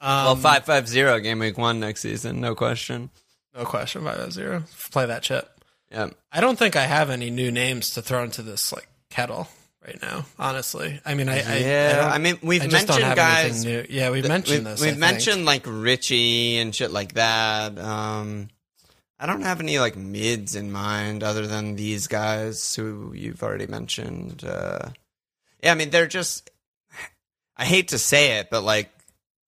Um, 0.00 0.24
Well, 0.24 0.36
five 0.36 0.66
five 0.66 0.86
zero 0.86 1.18
game 1.18 1.38
week 1.38 1.56
one 1.56 1.80
next 1.80 2.02
season, 2.02 2.38
no 2.38 2.54
question. 2.54 3.08
no 3.56 3.64
question. 3.64 4.04
Five 4.04 4.18
oh 4.20 4.28
zero. 4.28 4.64
Play 4.92 5.06
that 5.06 5.22
chip. 5.22 5.48
Yeah, 5.90 6.10
I 6.30 6.42
don't 6.42 6.58
think 6.58 6.76
I 6.76 6.84
have 6.84 7.08
any 7.08 7.30
new 7.30 7.50
names 7.50 7.88
to 7.90 8.02
throw 8.02 8.22
into 8.22 8.42
this 8.42 8.70
like 8.70 8.86
kettle 9.08 9.48
right 9.86 10.00
now. 10.02 10.24
Honestly, 10.38 11.00
I 11.04 11.14
mean, 11.14 11.28
I 11.28 11.36
I, 11.36 11.36
I, 11.36 11.56
yeah. 11.58 11.96
don't- 11.96 12.12
I, 12.12 12.18
mean, 12.18 12.38
we've 12.42 12.62
I 12.62 12.66
just 12.66 12.88
mentioned 12.88 13.16
guys. 13.16 13.64
new. 13.64 13.84
Yeah, 13.88 14.10
we've 14.10 14.26
mentioned 14.26 14.64
we've, 14.64 14.72
this. 14.72 14.80
We've 14.80 14.94
I 14.94 14.98
mentioned 14.98 15.44
like 15.44 15.62
Ritchie 15.66 16.58
and 16.58 16.74
shit 16.74 16.90
like 16.90 17.14
that. 17.14 17.78
Um, 17.78 18.48
I 19.18 19.26
don't 19.26 19.42
have 19.42 19.60
any 19.60 19.78
like 19.78 19.96
mids 19.96 20.54
in 20.54 20.72
mind 20.72 21.22
other 21.22 21.46
than 21.46 21.76
these 21.76 22.06
guys 22.06 22.74
who 22.74 23.12
you've 23.14 23.42
already 23.42 23.66
mentioned. 23.66 24.44
Uh, 24.44 24.90
yeah, 25.62 25.72
I 25.72 25.74
mean 25.74 25.90
they're 25.90 26.06
just. 26.06 26.50
I 27.56 27.64
hate 27.64 27.88
to 27.88 27.98
say 27.98 28.38
it, 28.38 28.48
but 28.50 28.64
like 28.64 28.90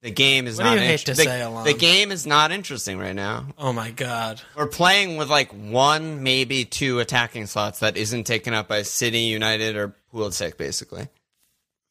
the 0.02 0.10
game 0.10 0.46
is 0.46 0.58
What 0.58 0.64
do 0.64 0.70
not. 0.70 0.74
you 0.82 0.86
hate 0.86 1.00
to 1.00 1.14
the, 1.14 1.22
say, 1.24 1.42
Alon? 1.42 1.64
the 1.64 1.74
game 1.74 2.12
is 2.12 2.26
not 2.26 2.52
interesting 2.52 2.98
right 2.98 3.14
now. 3.14 3.46
Oh 3.58 3.72
my 3.72 3.90
god. 3.90 4.40
We're 4.56 4.66
playing 4.68 5.16
with 5.16 5.28
like 5.30 5.50
one, 5.52 6.22
maybe 6.22 6.64
two 6.64 7.00
attacking 7.00 7.46
slots 7.46 7.80
that 7.80 7.96
isn't 7.96 8.24
taken 8.24 8.54
up 8.54 8.68
by 8.68 8.82
City, 8.82 9.20
United, 9.20 9.76
or 9.76 9.94
Pulisic, 10.12 10.56
basically. 10.56 11.08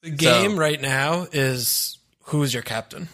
The 0.02 0.12
game 0.12 0.58
right 0.58 0.80
now 0.82 1.28
is 1.32 1.98
who's 2.26 2.54
your 2.54 2.64
captain. 2.64 3.10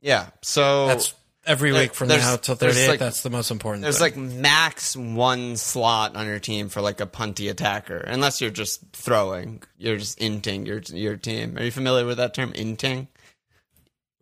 Yeah. 0.00 0.30
So 0.42 0.88
That's 0.88 1.14
every 1.46 1.72
week 1.72 1.94
from 1.94 2.08
now 2.08 2.34
till 2.36 2.56
there's, 2.56 2.74
38. 2.74 2.88
like- 2.88 2.98
that's 2.98 3.22
the 3.22 3.30
most 3.30 3.50
important. 3.52 3.82
Thing. 3.82 3.92
There's 3.92 3.98
thing. 4.00 4.28
like 4.32 4.40
max 4.40 4.96
one 4.96 5.56
slot 5.56 6.16
on 6.16 6.26
your 6.26 6.40
team 6.40 6.68
for 6.68 6.80
like 6.80 7.00
a 7.00 7.06
punty 7.06 7.48
attacker, 7.48 7.98
unless 7.98 8.40
you're 8.40 8.50
just 8.50 8.80
throwing. 8.92 9.62
You're 9.78 9.98
just 9.98 10.18
inting 10.18 10.66
your 10.66 10.80
your 10.98 11.16
team. 11.16 11.56
Are 11.56 11.62
you 11.62 11.70
familiar 11.70 12.04
with 12.04 12.16
that 12.18 12.34
term, 12.34 12.52
inting? 12.54 13.06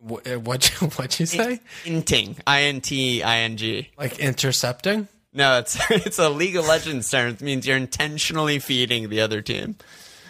Wh- 0.07 0.27
uh, 0.29 0.39
what 0.39 0.65
what 0.97 1.19
you 1.19 1.25
say? 1.25 1.59
Inting, 1.85 2.37
I 2.47 2.63
N 2.63 2.81
T 2.81 3.23
I 3.23 3.39
N 3.39 3.57
G. 3.57 3.89
Like 3.97 4.19
intercepting? 4.19 5.07
No, 5.33 5.59
it's 5.59 5.77
it's 5.91 6.19
a 6.19 6.29
League 6.29 6.55
of 6.55 6.67
Legends 6.67 7.09
term. 7.09 7.29
It 7.29 7.41
means 7.41 7.65
you're 7.67 7.77
intentionally 7.77 8.59
feeding 8.59 9.09
the 9.09 9.21
other 9.21 9.41
team. 9.41 9.75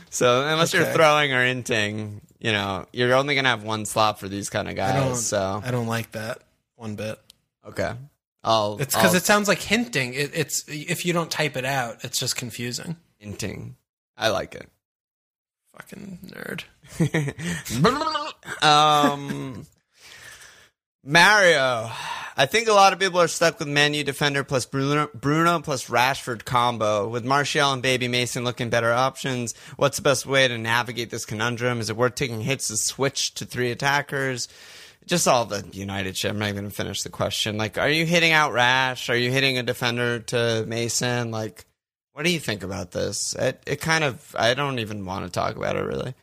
So 0.10 0.46
unless 0.46 0.74
you're 0.74 0.86
throwing 0.86 1.32
or 1.34 1.38
inting, 1.46 2.20
you 2.40 2.52
know, 2.52 2.86
you're 2.92 3.14
only 3.14 3.34
gonna 3.36 3.50
have 3.50 3.64
one 3.64 3.86
slot 3.86 4.20
for 4.20 4.28
these 4.28 4.50
kind 4.50 4.68
of 4.68 4.74
I 4.74 4.76
guys. 4.76 5.26
So 5.26 5.62
I 5.66 5.72
don't 5.72 5.88
like 5.88 6.12
that 6.12 6.40
one 6.76 6.96
bit. 6.96 7.18
okay, 7.66 7.94
I'll. 8.44 8.78
It's 8.80 8.94
because 8.94 9.16
it 9.16 9.24
sounds 9.24 9.48
like 9.48 9.60
hinting. 9.60 10.14
It, 10.14 10.32
it's 10.34 10.66
if 10.68 11.06
you 11.06 11.14
don't 11.14 11.32
type 11.32 11.56
it 11.56 11.66
out, 11.66 12.04
it's 12.04 12.20
just 12.20 12.36
confusing. 12.36 12.98
inting. 13.24 13.76
I 14.18 14.30
like 14.30 14.54
it. 14.54 14.70
Fucking 15.82 16.20
nerd. 16.28 16.64
um, 18.64 19.66
Mario. 21.04 21.90
I 22.38 22.46
think 22.46 22.68
a 22.68 22.74
lot 22.74 22.94
of 22.94 23.00
people 23.00 23.20
are 23.20 23.28
stuck 23.28 23.60
with 23.60 23.68
Menu 23.68 24.04
defender 24.04 24.44
plus 24.44 24.66
Bruno, 24.66 25.10
Bruno 25.14 25.60
plus 25.60 25.88
Rashford 25.88 26.46
combo. 26.46 27.08
With 27.08 27.26
Martial 27.26 27.74
and 27.74 27.82
Baby 27.82 28.08
Mason 28.08 28.44
looking 28.44 28.70
better 28.70 28.92
options, 28.92 29.54
what's 29.76 29.98
the 29.98 30.04
best 30.04 30.26
way 30.26 30.48
to 30.48 30.58
navigate 30.58 31.10
this 31.10 31.26
conundrum? 31.26 31.80
Is 31.80 31.90
it 31.90 31.98
worth 31.98 32.16
taking 32.16 32.42
hits 32.42 32.68
to 32.68 32.78
switch 32.78 33.34
to 33.36 33.46
three 33.46 33.72
attackers? 33.72 34.48
Just 35.06 35.28
all 35.28 35.46
the 35.46 35.68
United 35.72 36.16
shit. 36.16 36.32
I'm 36.32 36.40
not 36.40 36.50
even 36.50 36.62
going 36.62 36.70
to 36.70 36.76
finish 36.76 37.02
the 37.02 37.10
question. 37.10 37.58
Like, 37.58 37.78
are 37.80 37.90
you 37.90 38.06
hitting 38.06 38.32
out 38.34 38.54
Rash? 38.54 39.10
Are 39.10 39.18
you 39.18 39.32
hitting 39.32 39.58
a 39.58 39.64
defender 39.64 40.20
to 40.20 40.64
Mason? 40.68 41.32
Like, 41.32 41.66
what 42.14 42.26
do 42.26 42.32
you 42.32 42.40
think 42.40 42.64
about 42.64 42.92
this? 42.92 43.34
It, 43.36 43.62
it 43.66 43.82
kind 43.82 44.04
of, 44.04 44.36
I 44.38 44.54
don't 44.54 44.80
even 44.80 45.06
want 45.06 45.26
to 45.26 45.32
talk 45.32 45.56
about 45.56 45.76
it 45.76 45.82
really. 45.84 46.14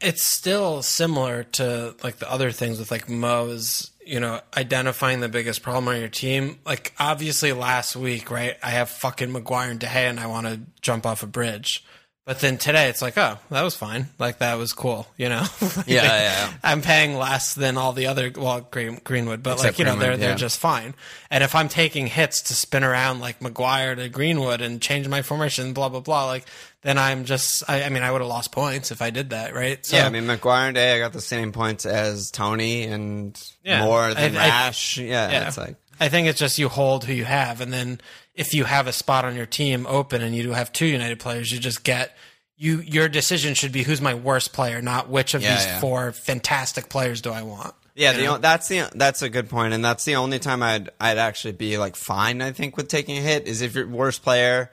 it's 0.00 0.24
still 0.24 0.82
similar 0.82 1.44
to 1.44 1.94
like 2.02 2.16
the 2.16 2.30
other 2.30 2.50
things 2.50 2.78
with 2.78 2.90
like 2.90 3.08
Mo's, 3.08 3.90
you 4.04 4.18
know, 4.18 4.40
identifying 4.56 5.20
the 5.20 5.28
biggest 5.28 5.62
problem 5.62 5.88
on 5.88 6.00
your 6.00 6.08
team. 6.08 6.58
Like 6.64 6.94
obviously 6.98 7.52
last 7.52 7.94
week, 7.96 8.30
right? 8.30 8.56
I 8.62 8.70
have 8.70 8.90
fucking 8.90 9.30
Maguire 9.30 9.70
and 9.70 9.80
De 9.80 9.88
and 9.88 10.18
I 10.18 10.26
want 10.26 10.46
to 10.46 10.60
jump 10.80 11.06
off 11.06 11.22
a 11.22 11.26
bridge. 11.26 11.84
But 12.26 12.38
then 12.40 12.58
today 12.58 12.88
it's 12.90 13.02
like, 13.02 13.16
oh, 13.18 13.38
that 13.50 13.62
was 13.62 13.74
fine. 13.74 14.06
Like 14.18 14.38
that 14.38 14.56
was 14.58 14.72
cool, 14.72 15.08
you 15.16 15.28
know. 15.28 15.44
Yeah, 15.86 16.02
yeah. 16.04 16.52
I'm 16.62 16.82
paying 16.82 17.14
less 17.16 17.54
than 17.54 17.76
all 17.76 17.92
the 17.92 18.06
other 18.06 18.30
well 18.36 18.60
Green, 18.70 19.00
Greenwood, 19.02 19.42
but 19.42 19.54
Except 19.54 19.72
like 19.74 19.78
you 19.78 19.84
know 19.86 19.92
they're 19.92 20.10
Greenwood, 20.10 20.20
they're 20.20 20.36
just 20.36 20.58
fine. 20.60 20.94
And 21.30 21.42
if 21.42 21.54
I'm 21.54 21.68
taking 21.68 22.06
hits 22.06 22.42
to 22.42 22.54
spin 22.54 22.84
around 22.84 23.20
like 23.20 23.40
Maguire 23.42 23.94
to 23.96 24.08
Greenwood 24.08 24.60
and 24.60 24.80
change 24.80 25.08
my 25.08 25.22
formation, 25.22 25.72
blah 25.72 25.88
blah 25.88 26.00
blah, 26.00 26.26
like 26.26 26.44
then 26.82 26.98
I'm 26.98 27.24
just 27.24 27.64
I, 27.68 27.84
I 27.84 27.88
mean 27.88 28.02
I 28.02 28.12
would 28.12 28.20
have 28.20 28.28
lost 28.28 28.52
points 28.52 28.90
if 28.92 29.00
I 29.02 29.10
did 29.10 29.30
that, 29.30 29.54
right? 29.54 29.84
So, 29.84 29.96
yeah, 29.96 30.06
I 30.06 30.10
mean 30.10 30.26
Maguire 30.26 30.66
and 30.66 30.74
Day, 30.74 30.94
I 30.94 30.98
got 30.98 31.12
the 31.12 31.20
same 31.20 31.50
points 31.52 31.86
as 31.86 32.30
Tony 32.30 32.84
and 32.84 33.40
Yeah. 33.64 33.84
more 33.84 34.12
than 34.14 34.36
I- 34.36 34.44
I- 34.44 34.48
Rash. 34.48 34.98
yeah, 34.98 35.30
Yeah. 35.30 35.48
it's 35.48 35.58
like 35.58 35.76
I 35.98 36.08
think 36.10 36.28
it's 36.28 36.38
just 36.38 36.58
you 36.58 36.68
hold 36.68 37.04
who 37.04 37.12
you 37.12 37.24
have, 37.24 37.60
and 37.60 37.72
then 37.72 38.00
if 38.34 38.54
you 38.54 38.64
have 38.64 38.86
a 38.86 38.92
spot 38.92 39.24
on 39.24 39.36
your 39.36 39.46
team 39.46 39.86
open 39.88 40.22
and 40.22 40.34
you 40.34 40.42
do 40.42 40.50
have 40.52 40.72
two 40.72 40.86
United 40.86 41.18
players, 41.18 41.50
you 41.52 41.58
just 41.58 41.84
get 41.84 42.16
you. 42.56 42.80
Your 42.80 43.08
decision 43.08 43.54
should 43.54 43.72
be 43.72 43.82
who's 43.82 44.00
my 44.00 44.14
worst 44.14 44.52
player, 44.52 44.80
not 44.82 45.08
which 45.08 45.34
of 45.34 45.42
Yeah, 45.42 45.54
these 45.56 45.64
yeah. 45.66 45.80
four 45.80 46.12
fantastic 46.12 46.88
players 46.88 47.20
do 47.20 47.30
I 47.30 47.42
want. 47.42 47.74
Yeah, 47.94 48.12
the 48.12 48.38
that's 48.38 48.68
the 48.68 48.88
that's 48.94 49.20
a 49.22 49.28
good 49.28 49.50
point, 49.50 49.74
and 49.74 49.84
that's 49.84 50.04
the 50.04 50.16
only 50.16 50.38
time 50.38 50.62
I'd 50.62 50.90
I'd 51.00 51.18
actually 51.18 51.52
be 51.52 51.76
like 51.76 51.96
fine. 51.96 52.40
I 52.40 52.52
think 52.52 52.76
with 52.76 52.88
taking 52.88 53.18
a 53.18 53.20
hit 53.20 53.46
is 53.46 53.60
if 53.62 53.74
your 53.74 53.86
worst 53.88 54.22
player 54.22 54.70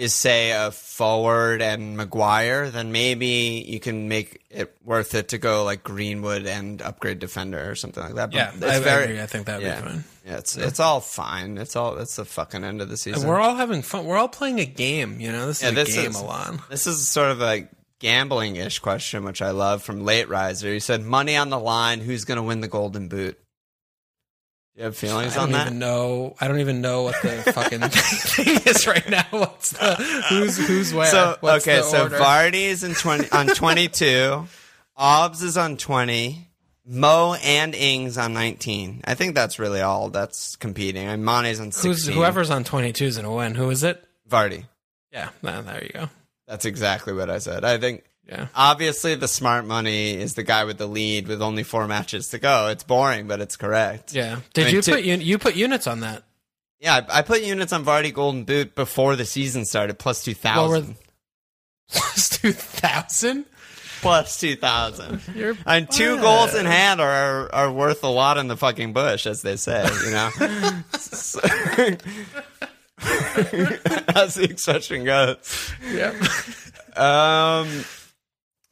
is 0.00 0.14
say 0.14 0.52
a 0.52 0.70
forward 0.70 1.60
and 1.60 1.96
Maguire, 1.96 2.70
then 2.70 2.90
maybe 2.90 3.62
you 3.68 3.78
can 3.80 4.08
make 4.08 4.42
it 4.50 4.74
worth 4.82 5.14
it 5.14 5.28
to 5.28 5.38
go 5.38 5.62
like 5.62 5.82
Greenwood 5.84 6.46
and 6.46 6.80
upgrade 6.80 7.18
defender 7.18 7.70
or 7.70 7.74
something 7.74 8.02
like 8.02 8.14
that. 8.14 8.30
But 8.30 8.36
Yeah, 8.36 8.52
it's 8.54 8.64
I- 8.64 8.80
very, 8.80 9.04
agree. 9.04 9.20
I 9.20 9.26
think 9.26 9.44
that'd 9.46 9.60
be 9.60 9.66
yeah, 9.66 9.80
fine. 9.82 10.04
Yeah, 10.26 10.38
it's 10.38 10.56
it's 10.56 10.80
all 10.80 11.00
fine. 11.00 11.58
It's 11.58 11.76
all 11.76 11.98
it's 11.98 12.16
the 12.16 12.24
fucking 12.24 12.64
end 12.64 12.80
of 12.80 12.88
the 12.88 12.96
season. 12.96 13.28
We're 13.28 13.40
all 13.40 13.56
having 13.56 13.82
fun. 13.82 14.06
We're 14.06 14.16
all 14.16 14.28
playing 14.28 14.58
a 14.60 14.64
game. 14.66 15.20
You 15.20 15.32
know, 15.32 15.46
this 15.46 15.58
is 15.58 15.62
Yeah, 15.64 15.68
a 15.68 15.84
this 15.84 15.94
game, 15.94 16.10
is- 16.10 16.16
Alon. 16.20 16.60
This 16.70 16.86
is 16.86 17.06
sort 17.08 17.30
of 17.30 17.42
a 17.42 17.68
gambling 17.98 18.56
ish 18.56 18.78
question, 18.78 19.24
which 19.24 19.42
I 19.42 19.50
love 19.50 19.82
from 19.82 20.04
Late 20.06 20.30
Riser. 20.30 20.72
He 20.72 20.80
said, 20.80 21.02
"Money 21.04 21.36
on 21.36 21.50
the 21.50 21.58
line. 21.58 22.00
Who's 22.00 22.24
going 22.24 22.36
to 22.36 22.42
win 22.42 22.62
the 22.62 22.68
Golden 22.68 23.08
Boot?" 23.08 23.38
You 24.76 24.84
have 24.84 24.94
I 24.94 24.96
feelings 24.96 25.34
don't 25.34 25.44
on 25.44 25.52
that? 25.52 25.66
even 25.66 25.78
know. 25.78 26.36
I 26.40 26.48
don't 26.48 26.60
even 26.60 26.80
know 26.80 27.02
what 27.02 27.16
the 27.22 27.52
fucking 27.52 27.80
thing 27.90 28.60
is 28.66 28.86
right 28.86 29.08
now. 29.10 29.24
What's 29.30 29.70
the 29.72 29.94
who's 30.28 30.56
who's 30.56 30.94
where? 30.94 31.06
So 31.10 31.36
What's 31.40 31.66
okay, 31.68 31.82
so 31.82 32.04
order? 32.04 32.18
Vardy 32.18 32.62
is 32.66 32.82
in 32.84 32.94
twenty 32.94 33.30
on 33.30 33.46
twenty 33.54 33.88
two, 33.88 34.46
Obbs 34.96 35.42
is 35.42 35.56
on 35.58 35.76
twenty, 35.76 36.48
Mo 36.86 37.34
and 37.42 37.74
Ings 37.74 38.16
on 38.16 38.32
nineteen. 38.32 39.02
I 39.04 39.14
think 39.14 39.34
that's 39.34 39.58
really 39.58 39.80
all 39.80 40.08
that's 40.08 40.56
competing. 40.56 41.06
And 41.08 41.24
Mane's 41.24 41.58
on 41.60 41.66
who's 41.66 41.76
sixteen. 41.76 42.14
whoever's 42.14 42.50
on 42.50 42.64
twenty 42.64 42.92
two 42.92 43.04
is 43.06 43.16
gonna 43.16 43.34
win. 43.34 43.54
Who 43.56 43.68
is 43.70 43.82
it? 43.82 44.02
Vardy. 44.30 44.64
Yeah, 45.12 45.30
there 45.42 45.82
you 45.82 45.90
go. 45.92 46.08
That's 46.46 46.64
exactly 46.64 47.12
what 47.12 47.28
I 47.28 47.38
said. 47.38 47.64
I 47.64 47.78
think 47.78 48.04
Yeah. 48.30 48.46
obviously 48.54 49.16
the 49.16 49.26
smart 49.26 49.64
money 49.66 50.12
is 50.14 50.34
the 50.34 50.44
guy 50.44 50.62
with 50.64 50.78
the 50.78 50.86
lead 50.86 51.26
with 51.26 51.42
only 51.42 51.64
four 51.64 51.88
matches 51.88 52.28
to 52.28 52.38
go. 52.38 52.68
It's 52.68 52.84
boring, 52.84 53.26
but 53.26 53.40
it's 53.40 53.56
correct. 53.56 54.12
Yeah. 54.14 54.40
Did 54.54 54.62
I 54.62 54.64
mean, 54.66 54.74
you 54.76 54.82
to- 54.82 54.90
put 54.92 55.04
un- 55.04 55.20
you 55.20 55.36
put 55.38 55.56
units 55.56 55.86
on 55.88 56.00
that? 56.00 56.22
Yeah, 56.78 57.00
I, 57.10 57.18
I 57.18 57.22
put 57.22 57.42
units 57.42 57.72
on 57.72 57.84
Vardy 57.84 58.14
Golden 58.14 58.44
Boot 58.44 58.74
before 58.74 59.16
the 59.16 59.24
season 59.24 59.64
started, 59.64 59.98
plus 59.98 60.22
two 60.24 60.34
thousand. 60.34 60.96
Plus 61.92 62.28
two 62.28 62.52
thousand. 62.52 63.46
plus 64.00 64.38
two 64.38 64.54
thousand. 64.54 65.20
And 65.66 65.90
two 65.90 66.20
goals 66.20 66.54
in 66.54 66.64
hand 66.66 67.00
are 67.00 67.52
are 67.52 67.72
worth 67.72 68.04
a 68.04 68.08
lot 68.08 68.38
in 68.38 68.46
the 68.46 68.56
fucking 68.56 68.92
bush, 68.92 69.26
as 69.26 69.42
they 69.42 69.56
say. 69.56 69.84
You 70.04 70.10
know, 70.12 70.30
So- 70.96 71.40
as 74.14 74.34
the 74.34 74.46
expression 74.48 75.04
goes. 75.04 75.72
Yeah. 75.90 76.12
Um, 76.96 77.84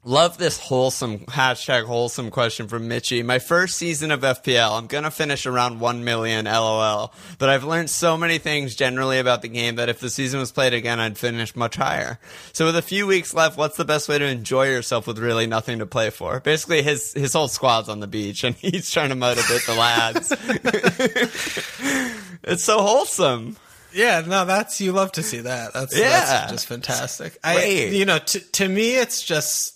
love 0.08 0.38
this 0.38 0.58
wholesome 0.58 1.18
hashtag 1.26 1.84
wholesome 1.84 2.30
question 2.30 2.66
from 2.66 2.88
Mitchie. 2.88 3.22
My 3.22 3.38
first 3.38 3.76
season 3.76 4.10
of 4.10 4.22
FPL, 4.22 4.78
I'm 4.78 4.86
gonna 4.86 5.10
finish 5.10 5.44
around 5.44 5.80
one 5.80 6.02
million, 6.02 6.46
lol. 6.46 7.12
But 7.38 7.50
I've 7.50 7.64
learned 7.64 7.90
so 7.90 8.16
many 8.16 8.38
things 8.38 8.74
generally 8.74 9.18
about 9.18 9.42
the 9.42 9.48
game 9.48 9.76
that 9.76 9.90
if 9.90 10.00
the 10.00 10.08
season 10.08 10.40
was 10.40 10.50
played 10.50 10.72
again, 10.72 10.98
I'd 10.98 11.18
finish 11.18 11.54
much 11.54 11.76
higher. 11.76 12.18
So 12.54 12.64
with 12.64 12.76
a 12.76 12.82
few 12.82 13.06
weeks 13.06 13.34
left, 13.34 13.58
what's 13.58 13.76
the 13.76 13.84
best 13.84 14.08
way 14.08 14.18
to 14.18 14.24
enjoy 14.24 14.70
yourself 14.70 15.06
with 15.06 15.18
really 15.18 15.46
nothing 15.46 15.80
to 15.80 15.86
play 15.86 16.08
for? 16.08 16.40
Basically, 16.40 16.80
his 16.82 17.12
his 17.12 17.34
whole 17.34 17.48
squad's 17.48 17.90
on 17.90 18.00
the 18.00 18.06
beach, 18.06 18.44
and 18.44 18.54
he's 18.56 18.90
trying 18.90 19.10
to 19.10 19.14
motivate 19.14 19.66
the 19.66 19.74
lads. 19.74 20.32
it's 22.44 22.64
so 22.64 22.80
wholesome. 22.80 23.58
Yeah, 23.92 24.22
no, 24.26 24.46
that's 24.46 24.80
you 24.80 24.92
love 24.92 25.12
to 25.12 25.22
see 25.22 25.40
that. 25.40 25.74
That's 25.74 25.98
Yeah. 25.98 26.08
that's 26.08 26.52
just 26.52 26.66
fantastic. 26.66 27.36
I, 27.44 27.90
you 27.92 28.06
know, 28.06 28.18
to 28.18 28.40
to 28.40 28.68
me, 28.68 28.96
it's 28.96 29.22
just 29.22 29.74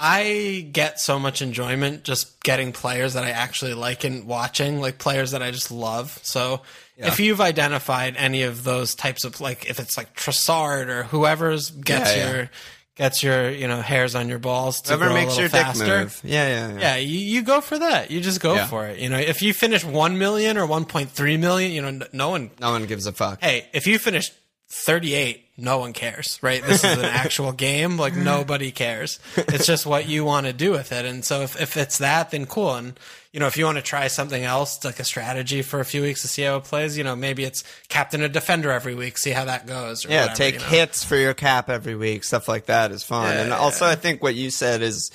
I 0.00 0.68
get 0.72 0.98
so 0.98 1.18
much 1.18 1.42
enjoyment 1.42 2.04
just 2.04 2.42
getting 2.42 2.72
players 2.72 3.14
that 3.14 3.24
I 3.24 3.30
actually 3.30 3.74
like 3.74 4.02
and 4.04 4.26
watching, 4.26 4.80
like 4.80 4.98
players 4.98 5.32
that 5.32 5.42
I 5.42 5.50
just 5.50 5.70
love. 5.70 6.18
So 6.22 6.62
if 6.96 7.20
you've 7.20 7.40
identified 7.40 8.16
any 8.16 8.42
of 8.42 8.64
those 8.64 8.94
types 8.94 9.24
of 9.24 9.40
like, 9.40 9.68
if 9.68 9.78
it's 9.78 9.96
like 9.96 10.14
Trossard 10.16 10.88
or 10.88 11.02
whoever's 11.04 11.70
gets 11.70 12.16
Yeah, 12.16 12.16
yeah. 12.24 12.32
your 12.32 12.50
gets 12.96 13.22
your 13.22 13.48
you 13.50 13.66
know 13.66 13.80
hairs 13.80 14.14
on 14.14 14.28
your 14.28 14.38
balls 14.38 14.82
to 14.82 14.88
Whoever 14.90 15.06
grow 15.06 15.14
makes 15.14 15.34
a 15.34 15.40
your 15.40 15.48
little 15.48 15.58
dick 15.58 15.66
faster. 15.66 15.98
move. 16.00 16.20
Yeah, 16.24 16.48
yeah, 16.48 16.72
yeah. 16.74 16.80
Yeah, 16.80 16.96
you, 16.96 17.18
you 17.18 17.42
go 17.42 17.60
for 17.62 17.78
that. 17.78 18.10
You 18.10 18.20
just 18.20 18.40
go 18.40 18.54
Yeah. 18.54 18.66
for 18.66 18.86
it. 18.86 18.98
You 18.98 19.08
know, 19.08 19.18
if 19.18 19.40
you 19.42 19.54
finish 19.54 19.84
one 19.84 20.18
million 20.18 20.58
or 20.58 20.66
one 20.66 20.84
point 20.84 21.10
three 21.10 21.36
million, 21.38 21.72
you 21.72 21.80
know, 21.82 22.06
no 22.12 22.28
one 22.30 22.50
No 22.60 22.72
one 22.72 22.84
gives 22.86 23.06
a 23.06 23.12
fuck. 23.12 23.40
hey, 23.42 23.66
if 23.72 23.86
you 23.86 23.98
finish 23.98 24.30
38, 24.72 25.44
no 25.56 25.78
one 25.78 25.92
cares, 25.92 26.38
right? 26.42 26.62
This 26.62 26.84
is 26.84 26.96
an 26.98 27.04
actual 27.04 27.50
game. 27.52 27.96
Like 27.98 28.14
nobody 28.14 28.70
cares. 28.70 29.18
It's 29.36 29.66
just 29.66 29.84
what 29.84 30.08
you 30.08 30.24
want 30.24 30.46
to 30.46 30.52
do 30.52 30.70
with 30.70 30.92
it. 30.92 31.04
And 31.04 31.24
so 31.24 31.42
if, 31.42 31.60
if 31.60 31.76
it's 31.76 31.98
that, 31.98 32.30
then 32.30 32.46
cool. 32.46 32.76
And, 32.76 32.98
you 33.32 33.40
know, 33.40 33.48
if 33.48 33.56
you 33.56 33.64
want 33.64 33.78
to 33.78 33.82
try 33.82 34.06
something 34.06 34.42
else, 34.44 34.84
like 34.84 35.00
a 35.00 35.04
strategy 35.04 35.62
for 35.62 35.80
a 35.80 35.84
few 35.84 36.02
weeks 36.02 36.22
to 36.22 36.28
see 36.28 36.42
how 36.42 36.56
it 36.56 36.64
plays, 36.64 36.96
you 36.96 37.02
know, 37.02 37.16
maybe 37.16 37.42
it's 37.42 37.64
captain 37.88 38.22
a 38.22 38.28
defender 38.28 38.70
every 38.70 38.94
week, 38.94 39.18
see 39.18 39.30
how 39.32 39.44
that 39.46 39.66
goes. 39.66 40.06
Or 40.06 40.10
Yeah, 40.10 40.20
whatever, 40.22 40.36
take 40.36 40.54
you 40.54 40.60
know? 40.60 40.66
hits 40.66 41.02
for 41.02 41.16
your 41.16 41.34
cap 41.34 41.68
every 41.68 41.96
week. 41.96 42.22
Stuff 42.22 42.46
like 42.46 42.66
that 42.66 42.92
is 42.92 43.02
fun. 43.02 43.34
Yeah, 43.34 43.40
and 43.40 43.48
yeah, 43.50 43.58
also, 43.58 43.86
I 43.86 43.96
think 43.96 44.22
what 44.22 44.36
you 44.36 44.50
said 44.50 44.82
is 44.82 45.10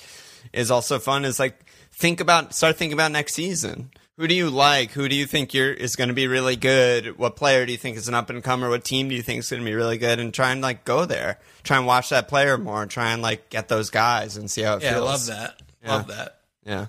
is 0.51 0.69
also 0.69 0.99
fun. 0.99 1.23
Is 1.23 1.39
like 1.39 1.57
think 1.93 2.19
about 2.19 2.53
start 2.53 2.75
thinking 2.75 2.93
about 2.93 3.13
next 3.13 3.33
season. 3.35 3.89
Who 4.17 4.27
do 4.27 4.33
you 4.33 4.49
like? 4.49 4.91
Who 4.91 5.09
do 5.09 5.15
you 5.15 5.25
think 5.25 5.53
you're 5.53 5.73
is 5.73 5.97
going 5.97 6.07
to 6.07 6.13
be 6.13 6.27
really 6.27 6.55
good? 6.55 7.17
What 7.17 7.35
player 7.35 7.65
do 7.65 7.73
you 7.73 7.77
think 7.77 7.97
is 7.97 8.07
an 8.07 8.13
up 8.13 8.29
and 8.29 8.41
comer? 8.43 8.69
What 8.69 8.85
team 8.85 9.09
do 9.09 9.15
you 9.15 9.21
think 9.21 9.39
is 9.39 9.49
going 9.49 9.61
to 9.61 9.65
be 9.65 9.75
really 9.75 9.97
good? 9.97 10.19
And 10.19 10.33
try 10.33 10.51
and 10.51 10.61
like 10.61 10.85
go 10.85 11.05
there. 11.05 11.37
Try 11.63 11.77
and 11.77 11.85
watch 11.85 12.09
that 12.09 12.29
player 12.29 12.57
more. 12.57 12.81
And 12.81 12.89
try 12.89 13.11
and 13.11 13.21
like 13.21 13.49
get 13.49 13.67
those 13.67 13.89
guys 13.89 14.37
and 14.37 14.49
see 14.49 14.61
how 14.61 14.77
it 14.77 14.83
feels. 14.83 14.91
Yeah, 14.91 14.97
I 14.97 15.01
love 15.01 15.25
that. 15.25 15.61
Love 15.85 16.07
that. 16.07 16.39
Yeah. 16.65 16.85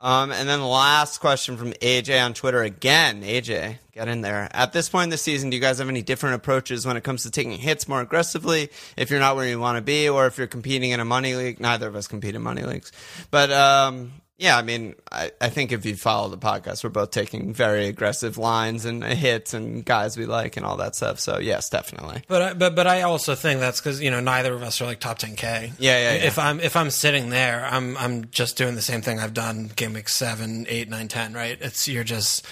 Um, 0.00 0.30
and 0.30 0.48
then 0.48 0.60
the 0.60 0.66
last 0.66 1.18
question 1.18 1.56
from 1.56 1.72
AJ 1.72 2.24
on 2.24 2.32
Twitter 2.32 2.62
again. 2.62 3.22
AJ, 3.22 3.78
get 3.92 4.06
in 4.06 4.20
there. 4.20 4.48
At 4.52 4.72
this 4.72 4.88
point 4.88 5.04
in 5.04 5.10
the 5.10 5.18
season, 5.18 5.50
do 5.50 5.56
you 5.56 5.60
guys 5.60 5.78
have 5.78 5.88
any 5.88 6.02
different 6.02 6.36
approaches 6.36 6.86
when 6.86 6.96
it 6.96 7.02
comes 7.02 7.24
to 7.24 7.32
taking 7.32 7.50
hits 7.52 7.88
more 7.88 8.00
aggressively 8.00 8.70
if 8.96 9.10
you're 9.10 9.18
not 9.18 9.34
where 9.34 9.48
you 9.48 9.58
want 9.58 9.76
to 9.76 9.82
be, 9.82 10.08
or 10.08 10.28
if 10.28 10.38
you're 10.38 10.46
competing 10.46 10.90
in 10.90 11.00
a 11.00 11.04
money 11.04 11.34
league? 11.34 11.58
Neither 11.58 11.88
of 11.88 11.96
us 11.96 12.06
compete 12.06 12.36
in 12.36 12.42
money 12.42 12.62
leagues, 12.62 12.92
but 13.32 13.50
um, 13.50 14.12
yeah, 14.38 14.56
I 14.56 14.62
mean, 14.62 14.94
I, 15.10 15.32
I 15.40 15.48
think 15.48 15.72
if 15.72 15.84
you 15.84 15.96
follow 15.96 16.28
the 16.28 16.38
podcast, 16.38 16.84
we're 16.84 16.90
both 16.90 17.10
taking 17.10 17.52
very 17.52 17.88
aggressive 17.88 18.38
lines 18.38 18.84
and 18.84 19.02
hits 19.02 19.52
and 19.52 19.84
guys 19.84 20.16
we 20.16 20.26
like 20.26 20.56
and 20.56 20.64
all 20.64 20.76
that 20.76 20.94
stuff. 20.94 21.18
So 21.18 21.40
yes, 21.40 21.68
definitely. 21.68 22.22
But 22.28 22.42
I, 22.42 22.54
but 22.54 22.76
but 22.76 22.86
I 22.86 23.02
also 23.02 23.34
think 23.34 23.58
that's 23.58 23.80
because 23.80 24.00
you 24.00 24.12
know 24.12 24.20
neither 24.20 24.54
of 24.54 24.62
us 24.62 24.80
are 24.80 24.84
like 24.84 25.00
top 25.00 25.18
10k. 25.18 25.42
Yeah, 25.42 25.72
yeah, 25.78 26.14
yeah. 26.14 26.24
If 26.24 26.38
I'm 26.38 26.60
if 26.60 26.76
I'm 26.76 26.90
sitting 26.90 27.30
there, 27.30 27.66
I'm 27.66 27.96
I'm 27.96 28.30
just 28.30 28.56
doing 28.56 28.76
the 28.76 28.82
same 28.82 29.02
thing 29.02 29.18
I've 29.18 29.34
done 29.34 29.72
game 29.74 29.94
week 29.94 30.08
seven, 30.08 30.66
eight, 30.68 30.88
nine, 30.88 31.08
ten. 31.08 31.34
Right? 31.34 31.58
It's 31.60 31.88
you're 31.88 32.04
just 32.04 32.46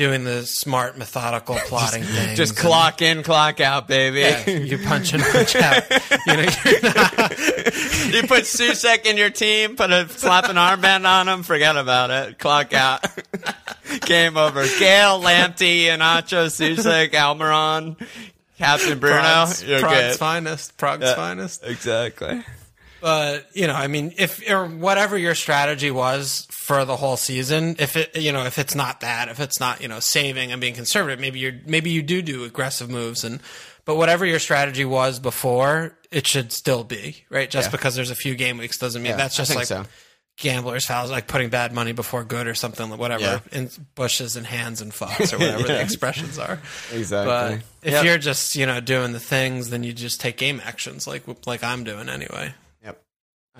doing 0.00 0.24
the 0.24 0.46
smart, 0.46 0.96
methodical 0.96 1.54
plotting 1.66 2.02
things. 2.02 2.34
Just 2.38 2.56
clock 2.56 3.02
in, 3.02 3.22
clock 3.22 3.60
out, 3.60 3.86
baby. 3.86 4.20
Yeah, 4.20 4.48
you 4.48 4.78
punch 4.78 5.12
in, 5.12 5.20
punch 5.20 5.54
out. 5.56 5.82
You 6.26 6.36
know, 6.36 6.42
you 6.42 8.22
put 8.26 8.44
Souček 8.44 9.04
in 9.06 9.16
your 9.18 9.28
team, 9.30 9.76
put 9.76 9.90
a 9.90 10.08
slap 10.08 10.48
an 10.48 10.56
armband 10.56 11.06
on 11.06 11.28
him, 11.28 11.42
forget 11.42 11.76
about 11.76 12.10
it. 12.10 12.38
Clock 12.38 12.72
out. 12.74 13.04
Game 14.02 14.36
over. 14.36 14.62
Gayle, 14.78 15.20
Lamptey, 15.20 15.84
Anacho, 15.84 16.46
Souček, 16.46 17.10
Almiron, 17.12 17.96
Captain 18.58 18.98
Bruno. 18.98 19.20
Prague's, 19.20 19.62
You're 19.64 19.80
Prague's 19.80 20.00
good. 20.12 20.18
finest. 20.18 20.76
Prague's 20.78 21.04
Yeah. 21.04 21.14
finest. 21.14 21.64
Exactly. 21.64 22.42
But 23.00 23.48
you 23.54 23.66
know, 23.66 23.74
I 23.74 23.86
mean, 23.86 24.12
if 24.18 24.42
or 24.50 24.66
whatever 24.66 25.16
your 25.16 25.34
strategy 25.34 25.90
was 25.90 26.46
for 26.50 26.84
the 26.84 26.96
whole 26.96 27.16
season, 27.16 27.76
if 27.78 27.96
it 27.96 28.16
you 28.16 28.32
know 28.32 28.44
if 28.44 28.58
it's 28.58 28.74
not 28.74 29.00
that, 29.00 29.28
if 29.28 29.40
it's 29.40 29.58
not 29.60 29.80
you 29.80 29.88
know 29.88 30.00
saving 30.00 30.52
and 30.52 30.60
being 30.60 30.74
conservative, 30.74 31.18
maybe 31.20 31.38
you're 31.40 31.54
maybe 31.66 31.90
you 31.90 32.02
do 32.02 32.22
do 32.22 32.44
aggressive 32.44 32.90
moves 32.90 33.24
and. 33.24 33.40
But 33.86 33.96
whatever 33.96 34.24
your 34.26 34.38
strategy 34.38 34.84
was 34.84 35.18
before, 35.18 35.96
it 36.12 36.24
should 36.26 36.52
still 36.52 36.84
be 36.84 37.24
right. 37.30 37.50
Just 37.50 37.68
Yeah. 37.68 37.72
because 37.72 37.94
there's 37.96 38.10
a 38.10 38.14
few 38.14 38.34
game 38.36 38.58
weeks 38.58 38.76
doesn't 38.78 39.02
mean 39.02 39.10
Yeah, 39.12 39.16
that's 39.16 39.34
just 39.36 39.54
like 39.56 39.66
so. 39.66 39.84
gamblers 40.36 40.84
fouls 40.84 41.10
like 41.10 41.26
putting 41.26 41.48
bad 41.48 41.72
money 41.72 41.90
before 41.92 42.22
good 42.22 42.46
or 42.46 42.54
something 42.54 42.90
whatever 42.98 43.22
Yeah. 43.22 43.38
in 43.50 43.70
bushes 43.96 44.36
and 44.36 44.46
hands 44.46 44.80
and 44.80 44.92
fucks 44.92 45.32
or 45.32 45.38
whatever 45.38 45.62
the 45.64 45.80
expressions 45.86 46.38
are 46.38 46.60
Exactly. 46.92 47.26
but 47.26 47.52
if 47.82 47.94
Yep. 47.94 48.04
you're 48.04 48.18
just 48.18 48.54
you 48.54 48.66
know 48.66 48.80
doing 48.80 49.12
the 49.12 49.18
things 49.18 49.70
then 49.70 49.82
you 49.82 49.92
just 49.92 50.20
take 50.20 50.36
game 50.36 50.60
actions 50.64 51.06
like 51.08 51.22
like 51.46 51.64
i'm 51.64 51.82
doing 51.82 52.08
anyway. 52.08 52.54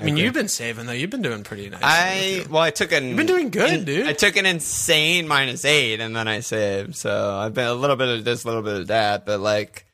I 0.01 0.05
mean 0.05 0.15
agree. 0.15 0.25
you've 0.25 0.35
been 0.35 0.49
saving 0.49 0.87
though 0.87 0.93
you've 0.93 1.11
been 1.11 1.23
doing 1.23 1.43
pretty 1.45 1.69
nice 1.71 1.81
I 1.83 2.45
well, 2.51 2.63
I 2.63 2.71
took 2.71 2.91
an. 2.93 3.09
You've 3.09 3.17
been 3.17 3.27
doing 3.27 3.51
good, 3.51 3.85
dude. 3.85 4.07
I 4.07 4.13
took 4.15 4.37
an 4.37 4.47
insane 4.47 5.29
minus 5.29 5.65
eight, 5.65 6.01
and 6.01 6.15
then 6.17 6.27
I 6.29 6.41
saved. 6.41 6.97
So 6.97 7.37
I've 7.37 7.55
been 7.55 7.67
a 7.67 7.75
little 7.75 7.97
bit 7.97 8.09
of 8.09 8.25
this, 8.25 8.45
a 8.45 8.47
little 8.49 8.63
bit 8.63 8.75
of 8.81 8.87
that, 8.89 9.27
but 9.27 9.41
like, 9.41 9.87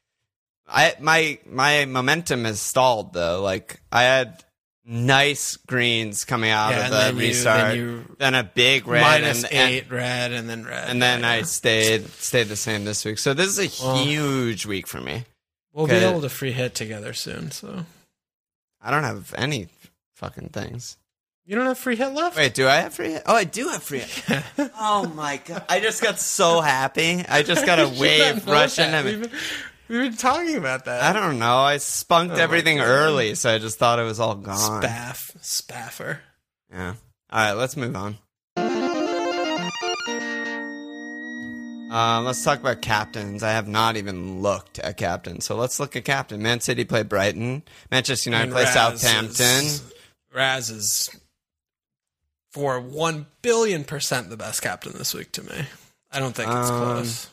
I 0.69 0.95
my 1.01 1.39
my 1.47 1.85
momentum 1.85 2.45
has 2.45 2.61
stalled 2.61 3.13
though. 3.13 3.43
Like 3.43 3.81
I 3.93 4.03
had 4.03 4.43
nice 4.85 5.57
greens 5.57 6.25
coming 6.25 6.51
out 6.51 6.71
Yeah, 6.71 6.85
of 6.85 6.91
the 6.91 6.97
then 6.97 7.15
you- 7.17 7.21
restart, 7.21 7.61
then 7.61 7.77
you- 7.77 8.17
then 8.19 8.35
a 8.35 8.45
big 8.45 8.87
red, 8.87 9.01
minus 9.03 9.43
and, 9.45 9.53
and- 9.53 9.71
eight 9.73 9.91
red 9.91 10.33
and 10.33 10.49
then 10.49 10.65
red 10.65 10.89
and 10.89 11.03
then 11.03 11.21
Yeah, 11.23 11.31
I 11.31 11.43
stayed 11.43 12.07
stayed 12.13 12.45
the 12.49 12.57
same 12.57 12.85
this 12.85 13.05
week. 13.05 13.19
So 13.19 13.35
this 13.35 13.49
is 13.49 13.59
a 13.59 13.85
Well- 13.85 14.05
huge 14.05 14.65
week 14.67 14.87
for 14.87 15.01
me. 15.01 15.25
we'll 15.73 15.87
be 15.89 15.95
able 15.95 16.21
to 16.23 16.29
free 16.29 16.53
hit 16.53 16.75
together 16.75 17.13
soon 17.13 17.51
so 17.51 17.85
I 18.81 18.91
don't 18.93 19.03
have 19.03 19.35
any 19.37 19.69
fucking 20.17 20.49
things. 20.49 20.97
you 21.45 21.55
don't 21.57 21.67
have 21.67 21.79
free 21.79 21.95
hit 21.97 22.09
left 22.13 22.37
Wait, 22.37 22.53
do 22.55 22.67
I 22.67 22.77
have 22.77 22.93
free? 22.95 23.13
hit? 23.13 23.23
Oh, 23.27 23.35
I 23.37 23.45
do 23.45 23.69
have 23.69 23.83
free. 23.83 24.01
hit. 24.01 24.43
Oh 24.79 25.07
my 25.15 25.39
god! 25.45 25.65
I 25.69 25.81
just 25.81 26.03
got 26.03 26.19
so 26.19 26.61
happy. 26.61 27.25
I 27.29 27.43
just 27.43 27.65
got 27.65 27.79
a 27.79 27.89
wave 28.01 28.47
rush 28.47 28.79
into 28.79 29.03
me. 29.05 29.29
We've 29.89 30.01
been, 30.11 30.17
talking 30.17 30.57
about 30.57 30.85
that 30.87 31.03
I 31.03 31.13
don't 31.19 31.39
know. 31.39 31.59
I 31.59 31.77
spunked 31.77 32.35
Oh 32.35 32.39
everything 32.39 32.81
early, 32.81 33.37
so 33.37 33.55
I 33.55 33.59
just 33.59 33.79
thought 33.79 33.99
it 34.01 34.03
was 34.03 34.19
all 34.19 34.35
gone. 34.35 34.83
spaff 34.83 35.37
spaffer 35.45 36.21
Yeah. 36.73 36.95
All 37.31 37.39
right, 37.39 37.53
let's 37.53 37.77
move 37.77 37.95
on. 37.95 38.19
Um, 41.89 42.25
let's 42.25 42.43
talk 42.43 42.59
about 42.59 42.83
captains. 42.83 43.43
I 43.45 43.53
have 43.53 43.69
not 43.69 43.97
even 43.97 44.43
looked 44.43 44.81
at 44.81 44.97
captains, 44.97 45.45
so 45.45 45.55
let's 45.57 45.79
look 45.79 45.95
at 45.95 46.05
captain. 46.05 46.43
Man 46.43 46.61
City 46.61 46.85
play 46.85 47.05
Brighton. 47.05 47.63
Manchester 47.93 48.29
United 48.31 48.45
And 48.45 48.53
played 48.53 48.65
Raz 48.65 48.75
Southampton. 48.75 49.65
is- 49.67 49.93
Raz 50.37 50.71
is 50.71 51.09
for 52.53 52.79
one 52.81 53.27
billion 53.43 53.83
percent 53.85 54.31
the 54.31 54.37
best 54.37 54.63
captain 54.63 54.93
this 54.97 55.15
week 55.15 55.33
to 55.33 55.43
me. 55.43 55.67
I 56.11 56.19
don't 56.21 56.35
think 56.35 56.49
it's 56.49 56.71
Um, 56.71 56.79
close. 56.79 57.27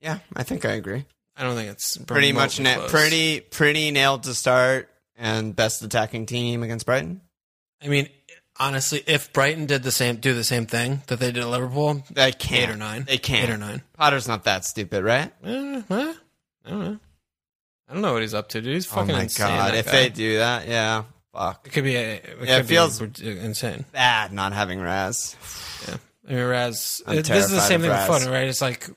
Yeah, 0.00 0.18
I 0.34 0.42
think 0.42 0.64
I 0.64 0.72
agree. 0.72 1.04
I 1.36 1.42
don't 1.42 1.54
think 1.56 1.70
it's 1.70 1.96
Pretty 1.98 2.32
much, 2.32 2.58
na- 2.58 2.88
pretty 2.88 3.40
pretty 3.40 3.90
nailed 3.90 4.24
to 4.24 4.34
start, 4.34 4.88
and 5.16 5.54
best 5.54 5.82
attacking 5.82 6.26
team 6.26 6.62
against 6.62 6.86
Brighton. 6.86 7.20
I 7.82 7.88
mean, 7.88 8.08
honestly, 8.58 9.02
if 9.06 9.32
Brighton 9.32 9.66
did 9.66 9.82
the 9.82 9.90
same, 9.92 10.16
do 10.16 10.34
the 10.34 10.44
same 10.44 10.66
thing 10.66 11.02
that 11.06 11.18
they 11.20 11.32
did 11.32 11.42
at 11.44 11.48
Liverpool, 11.48 12.02
They 12.10 12.32
can't. 12.32 12.68
eight 12.68 12.72
or 12.72 12.76
nine, 12.76 13.04
They 13.04 13.18
can't. 13.18 13.48
eight 13.48 13.52
or 13.52 13.56
nine. 13.58 13.82
Potter's 13.94 14.28
not 14.28 14.44
that 14.44 14.64
stupid, 14.64 15.02
right? 15.04 15.32
Eh, 15.44 15.82
eh, 15.90 16.14
I 16.66 16.70
don't 16.70 16.80
know. 16.80 16.98
I 17.88 17.92
don't 17.92 18.02
know 18.02 18.12
what 18.12 18.22
he's 18.22 18.34
up 18.34 18.48
to, 18.50 18.60
dude. 18.60 18.74
He's 18.74 18.86
Oh 18.88 18.96
fucking 18.96 19.14
my 19.14 19.22
insane. 19.22 19.46
god! 19.48 19.74
If 19.74 19.86
guy. 19.86 19.92
they 19.92 20.08
do 20.10 20.38
that, 20.38 20.68
yeah, 20.68 21.04
fuck. 21.32 21.66
it 21.66 21.70
could 21.70 21.84
be 21.84 21.96
a, 21.96 22.14
it, 22.14 22.36
Yeah, 22.44 22.58
it 22.58 22.66
feels- 22.66 23.00
insane. 23.20 23.84
Bad 23.92 24.32
not 24.32 24.52
having 24.52 24.80
Raz. 24.80 25.36
Yeah. 25.88 25.96
I 26.28 26.32
mean, 26.34 26.44
Raz, 26.44 27.02
it- 27.08 27.24
this 27.24 27.46
is 27.46 27.50
the 27.50 27.60
same 27.60 27.80
thing 27.80 27.88
with 27.90 27.98
Raz. 27.98 28.08
Foden, 28.26 28.30
right? 28.30 28.46
It's 28.48 28.60
like, 28.60 28.88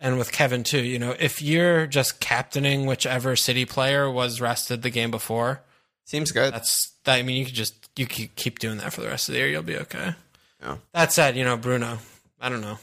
and 0.00 0.18
with 0.18 0.32
Kevin 0.32 0.64
too. 0.64 0.82
You 0.82 0.98
know, 0.98 1.14
if 1.18 1.40
you're 1.40 1.86
just 1.86 2.18
captaining 2.20 2.86
whichever 2.86 3.36
City 3.36 3.64
player 3.64 4.10
was 4.10 4.40
rested 4.40 4.82
the 4.82 4.90
game 4.90 5.10
before, 5.10 5.62
Seems 6.04 6.32
good. 6.32 6.52
that's 6.52 6.92
that. 7.04 7.14
I 7.16 7.22
mean, 7.22 7.36
you 7.36 7.44
could 7.44 7.54
just 7.54 7.88
you 7.96 8.06
could 8.06 8.34
keep 8.34 8.58
doing 8.58 8.78
that 8.78 8.92
for 8.92 9.00
the 9.00 9.08
rest 9.08 9.28
of 9.28 9.34
the 9.34 9.38
year. 9.40 9.48
You'll 9.48 9.62
be 9.62 9.76
okay. 9.78 10.14
Yeah. 10.60 10.76
That 10.92 11.12
said, 11.12 11.36
you 11.36 11.44
know, 11.44 11.56
Bruno, 11.56 11.98
I 12.40 12.48
don't 12.48 12.60
know. 12.62 12.78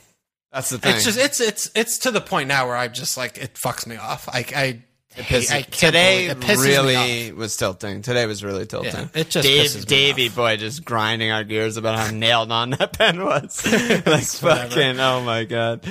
That's 0.51 0.69
the 0.69 0.77
thing. 0.77 0.95
It's 0.95 1.03
just 1.05 1.19
it's 1.19 1.41
it's 1.41 1.69
it's 1.75 1.97
to 1.99 2.11
the 2.11 2.21
point 2.21 2.47
now 2.47 2.67
where 2.67 2.77
I'm 2.77 2.93
just 2.93 3.17
like 3.17 3.37
it 3.37 3.55
fucks 3.55 3.85
me 3.85 3.97
off. 3.97 4.29
I 4.29 4.45
I. 4.55 4.81
Pisses- 5.15 5.51
I 5.53 5.61
today 5.61 6.27
believe- 6.27 6.43
it 6.43 6.45
pisses 6.45 6.63
me 6.65 6.75
really 6.75 7.31
was 7.31 7.55
tilting. 7.57 8.01
Today 8.01 8.25
was 8.25 8.43
really 8.43 8.65
tilting. 8.65 8.91
Yeah, 8.93 9.07
it 9.13 9.29
just 9.29 9.47
Dave, 9.47 9.85
Davey 9.85 10.27
off. 10.27 10.35
boy 10.35 10.57
just 10.57 10.83
grinding 10.85 11.31
our 11.31 11.43
gears 11.43 11.77
about 11.77 11.97
how 11.97 12.11
nailed 12.11 12.51
on 12.51 12.69
that 12.71 12.93
pen 12.97 13.23
was. 13.23 13.65
like 14.05 14.23
fucking 14.23 14.99
oh 14.99 15.21
my 15.21 15.43
god. 15.45 15.81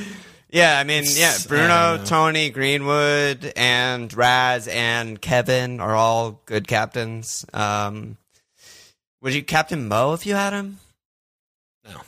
Yeah, 0.51 0.79
I 0.79 0.85
mean, 0.85 1.03
yeah, 1.07 1.31
It's- 1.31 1.47
Bruno. 1.49 2.01
Tony, 2.05 2.49
Greenwood, 2.51 3.53
and 3.57 4.13
Raz 4.15 4.69
and 4.69 5.21
Kevin 5.21 5.81
are 5.81 5.95
all 5.97 6.41
good 6.47 6.69
captains. 6.69 7.45
Um, 7.53 8.17
would 9.21 9.35
you 9.35 9.43
captain 9.43 9.89
Mo 9.89 10.13
if 10.13 10.27
you 10.27 10.35
had 10.35 10.53
him? 10.53 10.79
No, 11.85 12.01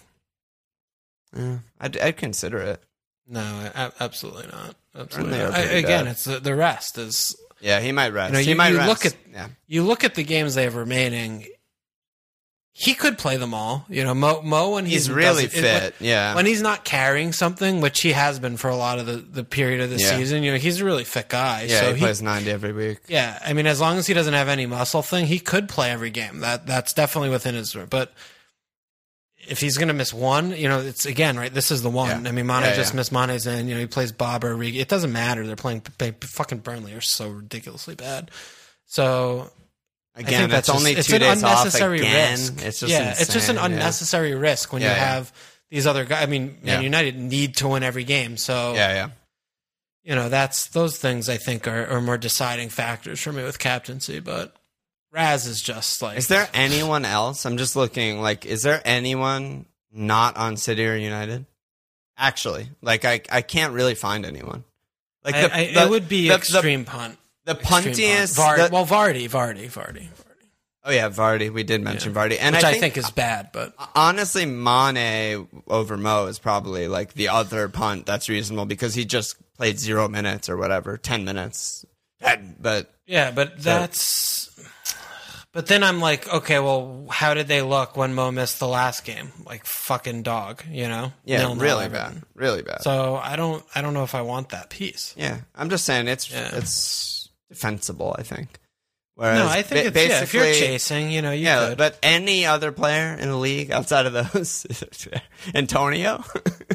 Yeah, 1.36 1.58
I'd, 1.80 1.98
I'd 1.98 2.16
consider 2.16 2.58
it. 2.58 2.82
no, 3.26 3.70
absolutely 3.98 4.46
not. 4.52 4.76
Absolutely. 4.98 5.32
They 5.38 5.44
are 5.44 5.50
Not. 5.50 5.58
I, 5.58 5.62
again, 5.62 6.06
it's 6.06 6.24
the, 6.24 6.38
the 6.40 6.54
rest 6.54 6.98
is 6.98 7.36
Yeah, 7.60 7.80
he 7.80 7.92
might 7.92 8.12
rest. 8.12 8.32
You 8.32 8.38
know, 8.38 8.42
he 8.42 8.50
you- 8.50 8.56
might 8.56 8.68
you 8.70 8.78
rest. 8.78 8.88
look 8.88 9.06
at- 9.06 9.16
yeah. 9.32 9.48
you 9.66 9.82
look 9.82 10.04
at 10.04 10.14
the 10.14 10.24
games 10.24 10.54
they 10.54 10.64
have 10.64 10.74
remaining. 10.76 11.46
He 12.78 12.92
could 12.92 13.16
play 13.16 13.38
them 13.38 13.54
all. 13.54 13.86
You 13.88 14.04
know, 14.04 14.12
Mo, 14.12 14.42
Mo 14.42 14.72
when 14.74 14.84
He's 14.84 15.06
he's 15.06 15.10
really 15.10 15.46
fit. 15.46 15.94
yeah. 15.98 16.34
When 16.34 16.44
he's 16.44 16.60
not 16.60 16.84
carrying 16.84 17.32
something, 17.32 17.80
which 17.80 18.00
he 18.02 18.12
has 18.12 18.38
been 18.38 18.58
for 18.58 18.68
a 18.68 18.76
lot 18.76 18.98
of 18.98 19.06
the, 19.06 19.16
the 19.16 19.44
period 19.44 19.80
of 19.80 19.88
the 19.88 19.96
Yeah. 19.96 20.18
season, 20.18 20.42
you 20.42 20.52
know, 20.52 20.58
he's 20.58 20.82
a 20.82 20.84
really 20.84 21.04
fit 21.04 21.30
guy. 21.30 21.62
yeah, 21.70 21.80
so 21.80 21.94
he, 21.94 22.00
plays 22.00 22.20
90 22.20 22.50
every 22.50 22.72
week. 22.72 22.98
Yeah, 23.08 23.38
I 23.42 23.54
mean, 23.54 23.66
as 23.66 23.80
long 23.80 23.96
as 23.96 24.06
he 24.06 24.12
doesn't 24.12 24.34
have 24.34 24.48
any 24.48 24.66
muscle 24.66 25.00
thing, 25.00 25.24
he 25.24 25.38
could 25.38 25.70
play 25.70 25.90
every 25.90 26.10
game. 26.10 26.40
That 26.40 26.66
that's 26.66 26.92
definitely 26.92 27.30
within 27.30 27.54
his. 27.54 27.74
But 27.88 28.12
if 29.48 29.60
he's 29.60 29.76
going 29.76 29.88
to 29.88 29.94
miss 29.94 30.12
one, 30.12 30.50
you 30.50 30.68
know, 30.68 30.80
it's 30.80 31.06
again 31.06 31.36
right. 31.38 31.52
This 31.52 31.70
is 31.70 31.82
the 31.82 31.90
one. 31.90 32.24
Yeah. 32.24 32.28
I 32.28 32.32
mean, 32.32 32.46
Mane 32.46 32.62
Yeah, 32.62 32.74
just 32.74 32.92
yeah. 32.92 32.96
missed 32.96 33.12
Mane's 33.12 33.46
in. 33.46 33.68
You 33.68 33.74
know, 33.74 33.80
he 33.80 33.86
plays 33.86 34.12
Bob 34.12 34.44
or 34.44 34.54
Origi. 34.56 34.76
It 34.80 34.88
doesn't 34.88 35.12
matter. 35.12 35.46
They're 35.46 35.56
playing 35.56 35.82
they, 35.98 36.12
fucking 36.12 36.58
Burnley 36.58 36.92
are 36.94 37.00
so 37.00 37.28
ridiculously 37.28 37.94
bad. 37.94 38.30
So 38.86 39.50
I 40.16 40.20
Again, 40.20 40.38
think 40.40 40.50
that's 40.52 40.66
just- 40.68 40.78
only 40.78 40.92
it's 40.92 41.08
two 41.08 41.16
an 41.16 41.20
days 41.20 41.42
off 41.42 41.58
unnecessary 41.60 41.98
again. 42.00 42.30
risk. 42.32 42.62
It's 42.64 42.80
just 42.80 42.92
yeah, 42.92 43.14
it's 43.18 43.32
just 43.32 43.48
an 43.48 43.58
unnecessary 43.58 44.34
risk 44.34 44.72
when 44.72 44.82
you 44.82 44.88
have 44.88 45.32
these 45.70 45.86
other 45.86 46.04
guys. 46.04 46.22
I 46.22 46.26
mean, 46.26 46.58
Man. 46.62 46.82
United 46.82 47.16
need 47.18 47.56
to 47.56 47.68
win 47.68 47.82
every 47.82 48.04
game. 48.04 48.36
So 48.36 48.74
Yeah, 48.74 48.92
yeah. 48.94 49.08
you 50.04 50.14
know 50.14 50.28
that's 50.28 50.68
those 50.68 50.96
things 50.98 51.28
I 51.28 51.36
think 51.36 51.66
are, 51.68 51.86
are 51.86 52.00
more 52.00 52.16
deciding 52.18 52.68
factors 52.70 53.20
for 53.20 53.32
me 53.32 53.42
with 53.42 53.58
captaincy. 53.58 54.20
But 54.20 54.54
Raz 55.16 55.46
is 55.46 55.62
just 55.62 56.02
like 56.02 56.18
Is 56.18 56.28
there 56.28 56.46
anyone 56.52 57.04
else? 57.06 57.46
I'm 57.46 57.56
just 57.56 57.74
looking. 57.74 58.20
Like, 58.20 58.44
is 58.44 58.62
there 58.62 58.82
anyone 58.84 59.64
not 59.90 60.36
on 60.36 60.56
City 60.58 60.86
or 60.86 60.94
United? 60.94 61.46
Actually, 62.18 62.68
like, 62.82 63.04
I 63.06 63.22
I 63.32 63.40
can't 63.42 63.72
really 63.72 63.94
find 63.94 64.24
anyone. 64.26 64.64
Like, 65.24 65.34
I, 65.34 65.40
the, 65.42 65.56
I, 65.56 65.72
the- 65.72 65.82
it 65.84 65.90
would 65.90 66.08
be 66.08 66.28
the, 66.28 66.34
extreme 66.34 66.84
punt. 66.84 67.18
The, 67.46 67.54
the 67.54 67.60
Extreme 67.60 67.94
puntiest. 67.94 68.36
punt. 68.36 68.58
Var- 68.58 68.68
the- 68.68 68.72
well, 68.74 68.86
Vardy, 68.86 69.28
Vardy, 69.28 69.66
Vardy, 69.70 70.08
Vardy, 70.08 70.46
oh 70.84 70.90
yeah, 70.90 71.08
Vardy. 71.08 71.50
We 71.52 71.62
did 71.62 71.80
mention 71.82 72.12
Vardy, 72.12 72.36
and 72.40 72.54
which 72.54 72.64
I 72.64 72.68
I 72.68 72.72
think, 72.72 72.94
think, 72.94 72.96
is 72.98 73.10
bad. 73.10 73.50
But 73.52 73.74
honestly, 73.94 74.44
Mane 74.46 75.46
over 75.68 75.96
Mo 75.96 76.26
is 76.26 76.38
probably 76.38 76.88
like 76.88 77.14
the 77.14 77.28
other 77.28 77.68
punt 77.68 78.04
that's 78.06 78.28
reasonable 78.28 78.66
because 78.66 78.94
he 78.94 79.04
just 79.04 79.36
played 79.56 79.78
zero 79.78 80.08
minutes 80.08 80.48
or 80.50 80.56
whatever, 80.58 80.96
ten 80.98 81.24
minutes. 81.24 81.86
But 82.60 82.90
yeah, 83.06 83.30
but 83.30 83.58
that's. 83.62 84.50
But 85.56 85.68
then 85.68 85.82
I'm 85.82 86.00
like, 86.00 86.28
okay, 86.30 86.58
well, 86.58 87.06
how 87.10 87.32
did 87.32 87.48
they 87.48 87.62
look 87.62 87.96
when 87.96 88.12
Mo 88.12 88.30
missed 88.30 88.58
the 88.58 88.68
last 88.68 89.06
game? 89.06 89.32
Like 89.46 89.64
fucking 89.64 90.22
dog, 90.22 90.62
you 90.70 90.86
know? 90.86 91.14
yeah, 91.24 91.38
Nil-nil 91.38 91.62
really 91.64 91.88
bad, 91.88 92.22
really 92.34 92.60
bad. 92.60 92.82
So 92.82 93.16
I 93.16 93.36
don't, 93.36 93.64
I 93.74 93.80
don't 93.80 93.94
know 93.94 94.02
if 94.04 94.14
I 94.14 94.20
want 94.20 94.50
that 94.50 94.68
piece. 94.68 95.14
Yeah, 95.16 95.38
I'm 95.54 95.70
just 95.70 95.86
saying 95.86 96.08
it's 96.08 96.30
Yeah. 96.30 96.50
it's 96.52 97.30
defensible. 97.48 98.14
I 98.18 98.22
think. 98.22 98.58
Whereas 99.14 99.38
No, 99.38 99.48
I 99.48 99.62
think 99.62 99.94
ba- 99.94 99.98
it's, 100.02 100.08
yeah, 100.10 100.22
if 100.24 100.34
you're 100.34 100.44
chasing, 100.44 101.10
you 101.10 101.22
know, 101.22 101.30
you 101.30 101.44
yeah, 101.46 101.70
could. 101.70 101.78
but 101.78 101.98
any 102.02 102.44
other 102.44 102.70
player 102.70 103.14
in 103.14 103.30
the 103.30 103.36
league 103.38 103.70
outside 103.70 104.04
of 104.04 104.12
those, 104.12 104.66
Antonio, 105.54 106.22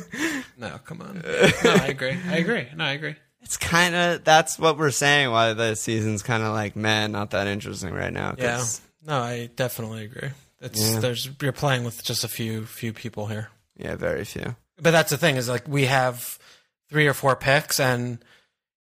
no, 0.57 0.79
come 0.85 1.01
on. 1.01 1.21
No, 1.23 1.71
I 1.75 1.85
agree. 1.89 2.17
I 2.27 2.37
agree. 2.37 2.65
No, 2.75 2.83
I 2.83 2.93
agree. 2.93 3.15
It's 3.41 3.57
kind 3.57 3.95
of 3.95 4.23
that's 4.23 4.57
what 4.59 4.77
we're 4.77 4.91
saying. 4.91 5.31
Why 5.31 5.53
the 5.53 5.75
season's 5.75 6.23
kind 6.23 6.43
of 6.43 6.53
like, 6.53 6.75
man, 6.75 7.11
not 7.11 7.31
that 7.31 7.47
interesting 7.47 7.93
right 7.93 8.13
now. 8.13 8.35
Yeah. 8.37 8.63
No, 9.05 9.19
I 9.19 9.49
definitely 9.55 10.05
agree. 10.05 10.29
It's 10.61 10.79
Yeah. 10.79 10.99
there's 10.99 11.29
you're 11.41 11.51
playing 11.51 11.83
with 11.83 12.03
just 12.03 12.23
a 12.23 12.27
few 12.27 12.65
few 12.65 12.93
people 12.93 13.27
here. 13.27 13.49
yeah, 13.77 13.95
very 13.95 14.25
few. 14.25 14.55
But 14.79 14.91
that's 14.91 15.09
the 15.11 15.17
thing 15.17 15.35
is 15.37 15.49
like 15.49 15.67
we 15.67 15.85
have 15.85 16.37
three 16.89 17.07
or 17.07 17.13
four 17.13 17.35
picks 17.35 17.79
and 17.79 18.23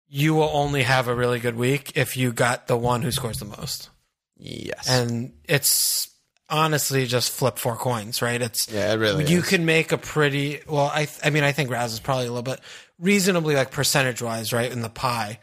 you 0.07 0.35
will 0.35 0.51
only 0.53 0.83
have 0.83 1.07
a 1.07 1.15
really 1.15 1.39
good 1.39 1.55
week 1.55 1.93
if 1.95 2.15
you 2.17 2.31
got 2.31 2.67
the 2.67 2.77
one 2.77 3.01
who 3.01 3.11
scores 3.11 3.39
the 3.39 3.45
most. 3.45 3.89
Yes, 4.37 4.87
And 4.89 5.33
it's 5.45 6.09
honestly 6.49 7.05
just 7.07 7.31
flip 7.31 7.57
four 7.57 7.75
coins, 7.75 8.21
right? 8.21 8.41
It's 8.41 8.69
yeah, 8.71 8.93
it 8.93 8.97
really. 8.97 9.25
you 9.25 9.39
is. 9.39 9.47
can 9.49 9.65
make 9.65 9.91
a 9.91 9.97
pretty 9.97 10.59
well. 10.67 10.87
I 10.93 11.07
I 11.23 11.29
mean 11.31 11.43
I 11.43 11.51
think 11.53 11.71
Raz 11.71 11.93
is 11.93 11.99
probably 11.99 12.25
a 12.27 12.31
little 12.31 12.43
bit 12.43 12.59
reasonably 12.99 13.55
like 13.55 13.71
percentage 13.71 14.21
wise, 14.21 14.53
right 14.53 14.71
in 14.71 14.81
the 14.81 14.89
pie. 14.89 15.39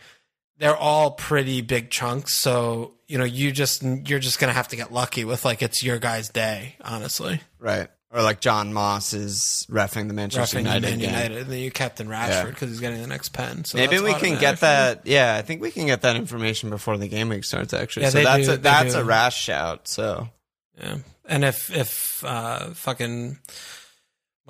they're 0.59 0.76
all 0.76 1.12
pretty 1.12 1.62
big 1.62 1.90
chunks. 1.90 2.34
So 2.36 2.94
you 3.09 3.18
know, 3.18 3.24
you 3.24 3.51
just 3.53 3.82
you're 3.82 4.18
just 4.20 4.38
gonna 4.38 4.53
have 4.53 4.68
to 4.68 4.76
get 4.76 4.92
lucky 4.92 5.24
with 5.24 5.44
like 5.44 5.62
it's 5.62 5.82
your 5.82 5.98
guy's 5.98 6.28
day, 6.28 6.76
honestly. 6.80 7.40
Right. 7.59 7.88
Or 8.12 8.22
like 8.22 8.40
John 8.40 8.72
Moss 8.72 9.12
is 9.12 9.66
refing 9.70 10.09
the 10.09 10.14
Manchester 10.14 10.57
Roughing 10.59 10.66
United 10.66 10.82
Man 10.90 10.98
game. 10.98 11.09
United, 11.11 11.38
and 11.42 11.51
then 11.51 11.59
you 11.61 11.70
captain 11.70 12.09
Yeah. 12.09 12.42
Rashford 12.44 12.48
because 12.51 12.70
he's 12.70 12.80
getting 12.80 13.01
the 13.01 13.07
next 13.07 13.28
pen. 13.28 13.64
So 13.64 13.78
Maybe 13.78 14.01
we 14.01 14.12
can 14.14 14.38
get 14.40 14.61
that. 14.61 15.07
Yeah, 15.07 15.36
I 15.36 15.42
think 15.42 15.61
we 15.62 15.70
can 15.70 15.86
get 15.86 16.03
that 16.03 16.16
information 16.16 16.70
before 16.70 16.96
the 16.98 17.07
game 17.07 17.28
week 17.28 17.44
starts. 17.44 17.72
Actually, 17.72 18.03
Yeah, 18.05 18.11
so 18.11 18.22
that's 18.24 18.46
do- 18.46 18.53
a 18.55 18.57
that's 18.57 18.94
do. 18.94 19.01
a 19.01 19.05
rash 19.05 19.40
shout. 19.40 19.86
So 19.86 20.28
Yeah, 20.76 20.98
and 21.24 21.44
if 21.44 21.70
if 21.74 22.24
uh, 22.24 22.70
fucking 22.74 23.38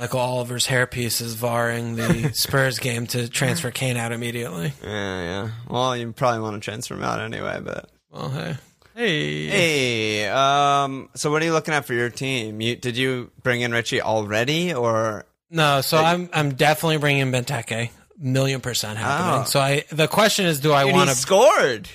Michael 0.01 0.21
Oliver's 0.21 0.67
hairpiece 0.67 1.21
is 1.21 1.37
varring 1.37 1.95
the 1.97 2.33
Spurs 2.35 2.79
game 2.79 3.07
to 3.09 3.29
transfer 3.29 3.71
Kane 3.71 3.99
out 3.99 4.13
immediately. 4.13 4.73
yeah, 4.83 5.23
yeah. 5.23 5.51
Well, 5.69 5.95
you 5.95 6.11
probably 6.13 6.41
want 6.41 6.55
to 6.55 6.61
transfer 6.65 6.95
him 6.95 7.03
out 7.03 7.21
anyway, 7.21 7.61
but 7.63 7.91
Well, 8.11 8.31
hey, 8.31 8.57
hey, 8.95 9.47
hey, 9.49 10.29
um, 10.29 11.11
so 11.15 11.31
what 11.31 11.43
are 11.43 11.45
you 11.45 11.53
looking 11.53 11.75
at 11.75 11.85
for 11.85 11.93
your 11.93 12.09
team? 12.09 12.63
You 12.63 12.77
did 12.77 12.97
you 12.97 13.31
bring 13.43 13.61
in 13.61 13.73
Ritchie 13.73 14.01
already, 14.01 14.73
or 14.73 15.27
No, 15.51 15.83
so 15.83 15.99
I'm 15.99 16.31
I'm 16.33 16.55
definitely 16.55 16.97
bringing 16.97 17.21
in 17.21 17.31
Benteke. 17.33 17.91
Million 18.19 18.63
percent 18.63 18.97
happening. 18.99 19.43
Oh. 19.43 19.45
So 19.45 19.61
I 19.61 19.85
the 19.91 20.09
question 20.09 20.47
is, 20.47 20.61
do 20.61 20.73
I 20.73 20.87
want 20.87 21.11
to? 21.11 21.17
scored? 21.17 21.91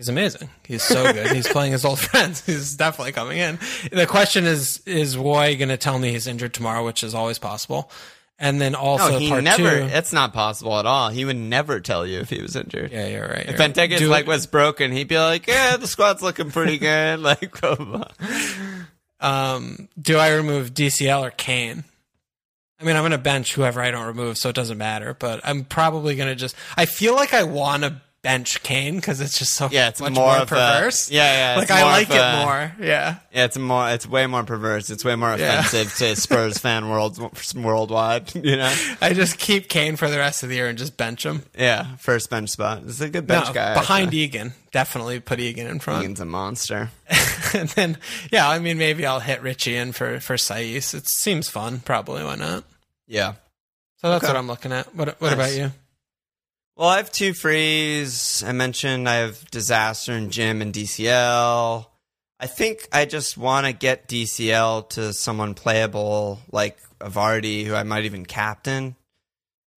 He's 0.00 0.08
amazing. 0.08 0.48
He's 0.66 0.82
so 0.82 1.12
good. 1.12 1.30
He's 1.32 1.46
playing 1.46 1.72
his 1.72 1.84
old 1.84 1.98
friends. 2.08 2.42
He's 2.46 2.74
definitely 2.74 3.12
coming 3.12 3.36
in. 3.36 3.58
The 3.92 4.06
question 4.06 4.46
is, 4.46 4.78
is 4.86 5.18
Roy 5.18 5.58
going 5.58 5.68
to 5.68 5.76
tell 5.76 5.98
me 5.98 6.10
he's 6.12 6.26
injured 6.26 6.54
tomorrow, 6.54 6.82
which 6.86 7.04
is 7.04 7.14
always 7.14 7.38
possible? 7.38 7.90
And 8.38 8.58
then 8.62 8.74
also 8.74 9.10
No, 9.10 9.18
he 9.18 9.28
part 9.28 9.44
never. 9.44 9.80
two. 9.80 9.84
It's 9.94 10.14
not 10.14 10.32
possible 10.32 10.78
at 10.78 10.86
all. 10.86 11.10
He 11.10 11.26
would 11.26 11.36
never 11.36 11.80
tell 11.80 12.06
you 12.06 12.20
if 12.20 12.30
he 12.30 12.40
was 12.40 12.56
injured. 12.56 12.90
Yeah, 12.92 13.08
you're 13.08 13.28
right. 13.28 13.40
If 13.40 13.48
you're 13.50 13.58
right. 13.58 13.74
Benteke's 13.74 13.98
Do- 13.98 14.08
like 14.08 14.26
was 14.26 14.46
broken, 14.46 14.90
he'd 14.92 15.08
be 15.08 15.18
like, 15.18 15.46
"Yeah, 15.46 15.76
the 15.76 15.86
squad's 15.86 16.22
looking 16.22 16.50
pretty 16.50 16.78
good." 16.88 17.20
Like, 17.20 17.60
blah, 17.60 17.74
blah. 17.74 18.04
um, 19.20 19.88
do 20.00 20.16
I 20.16 20.34
remove 20.34 20.72
DCL 20.72 21.20
or 21.20 21.30
Kane? 21.30 21.84
I 22.80 22.84
mean, 22.84 22.96
I'm 22.96 23.02
going 23.02 23.10
to 23.12 23.18
bench 23.18 23.54
whoever 23.54 23.82
I 23.82 23.90
don't 23.90 24.06
remove, 24.06 24.38
so 24.38 24.48
it 24.48 24.54
doesn't 24.54 24.78
matter. 24.78 25.12
But 25.12 25.42
I'm 25.44 25.64
probably 25.64 26.16
going 26.16 26.30
to 26.30 26.34
just. 26.34 26.56
I 26.78 26.86
feel 26.86 27.14
like 27.14 27.34
I 27.34 27.42
want 27.42 27.82
to 27.82 28.00
bench 28.22 28.62
Kane 28.62 28.96
because 28.96 29.20
it's 29.20 29.38
just 29.38 29.54
so 29.54 29.68
yeah, 29.70 29.88
it's 29.88 30.00
much 30.00 30.12
more, 30.12 30.36
more, 30.36 30.46
perverse. 30.46 31.10
A, 31.10 31.14
yeah, 31.14 31.54
yeah. 31.54 31.58
like 31.58 31.70
I 31.70 31.82
like 31.84 32.10
of 32.10 32.16
it 32.16 32.44
more. 32.44 32.72
Yeah. 32.80 33.16
Yeah, 33.32 33.44
it's 33.46 33.56
more. 33.56 33.88
It's 33.90 34.06
way 34.06 34.26
more 34.26 34.44
perverse. 34.44 34.90
It's 34.90 35.04
way 35.04 35.16
more 35.16 35.34
Yeah. 35.36 35.60
offensive 35.60 35.94
to 35.96 36.16
Spurs 36.20 36.58
fan 36.58 36.88
world 36.88 37.18
worldwide. 37.54 38.34
You 38.50 38.56
know. 38.56 38.74
I 39.00 39.12
just 39.14 39.38
keep 39.38 39.68
Kane 39.68 39.96
for 39.96 40.08
the 40.10 40.18
rest 40.18 40.42
of 40.42 40.48
the 40.48 40.56
year 40.56 40.68
and 40.68 40.76
just 40.76 40.96
bench 40.96 41.24
him. 41.24 41.42
Yeah, 41.56 41.96
first 41.96 42.30
bench 42.30 42.50
spot. 42.50 42.82
It's 42.86 43.00
a 43.00 43.08
good 43.08 43.26
bench 43.26 43.48
no, 43.48 43.52
guy. 43.54 43.74
behind 43.74 44.08
actually. 44.08 44.20
Egan. 44.20 44.52
Definitely 44.72 45.20
put 45.20 45.40
Egan 45.40 45.66
in 45.66 45.78
front. 45.78 46.02
Egan's 46.02 46.20
a 46.20 46.24
monster. 46.24 46.90
and 47.54 47.68
then, 47.70 47.98
yeah, 48.30 48.48
I 48.48 48.58
mean, 48.58 48.78
maybe 48.78 49.04
I'll 49.06 49.20
hit 49.20 49.42
Ritchie 49.42 49.76
in 49.76 49.92
for 49.92 50.20
for 50.20 50.36
Saïss. 50.36 50.94
It 50.94 51.08
seems 51.08 51.48
fun. 51.48 51.80
Probably, 51.80 52.22
why 52.24 52.36
not? 52.36 52.64
Yeah. 53.06 53.34
So 53.96 54.10
that's 54.10 54.24
Okay. 54.24 54.32
what 54.32 54.38
I'm 54.38 54.46
looking 54.46 54.72
at. 54.72 54.94
What 54.94 55.20
What 55.20 55.36
Nice. 55.36 55.54
about 55.54 55.54
you? 55.54 55.72
Well, 56.80 56.88
I 56.88 56.96
have 56.96 57.12
two 57.12 57.34
frees. 57.34 58.42
I 58.42 58.52
mentioned 58.52 59.06
I 59.06 59.16
have 59.16 59.50
Disaster 59.50 60.12
and 60.12 60.32
Jim 60.32 60.62
and 60.62 60.72
DCL. 60.72 61.84
I 62.40 62.46
think 62.46 62.88
I 62.90 63.04
just 63.04 63.36
want 63.36 63.66
to 63.66 63.74
get 63.74 64.08
DCL 64.08 64.88
to 64.88 65.12
someone 65.12 65.52
playable 65.52 66.40
like 66.50 66.78
a 66.98 67.10
Vardy, 67.10 67.66
who 67.66 67.74
I 67.74 67.82
might 67.82 68.06
even 68.06 68.24
captain. 68.24 68.96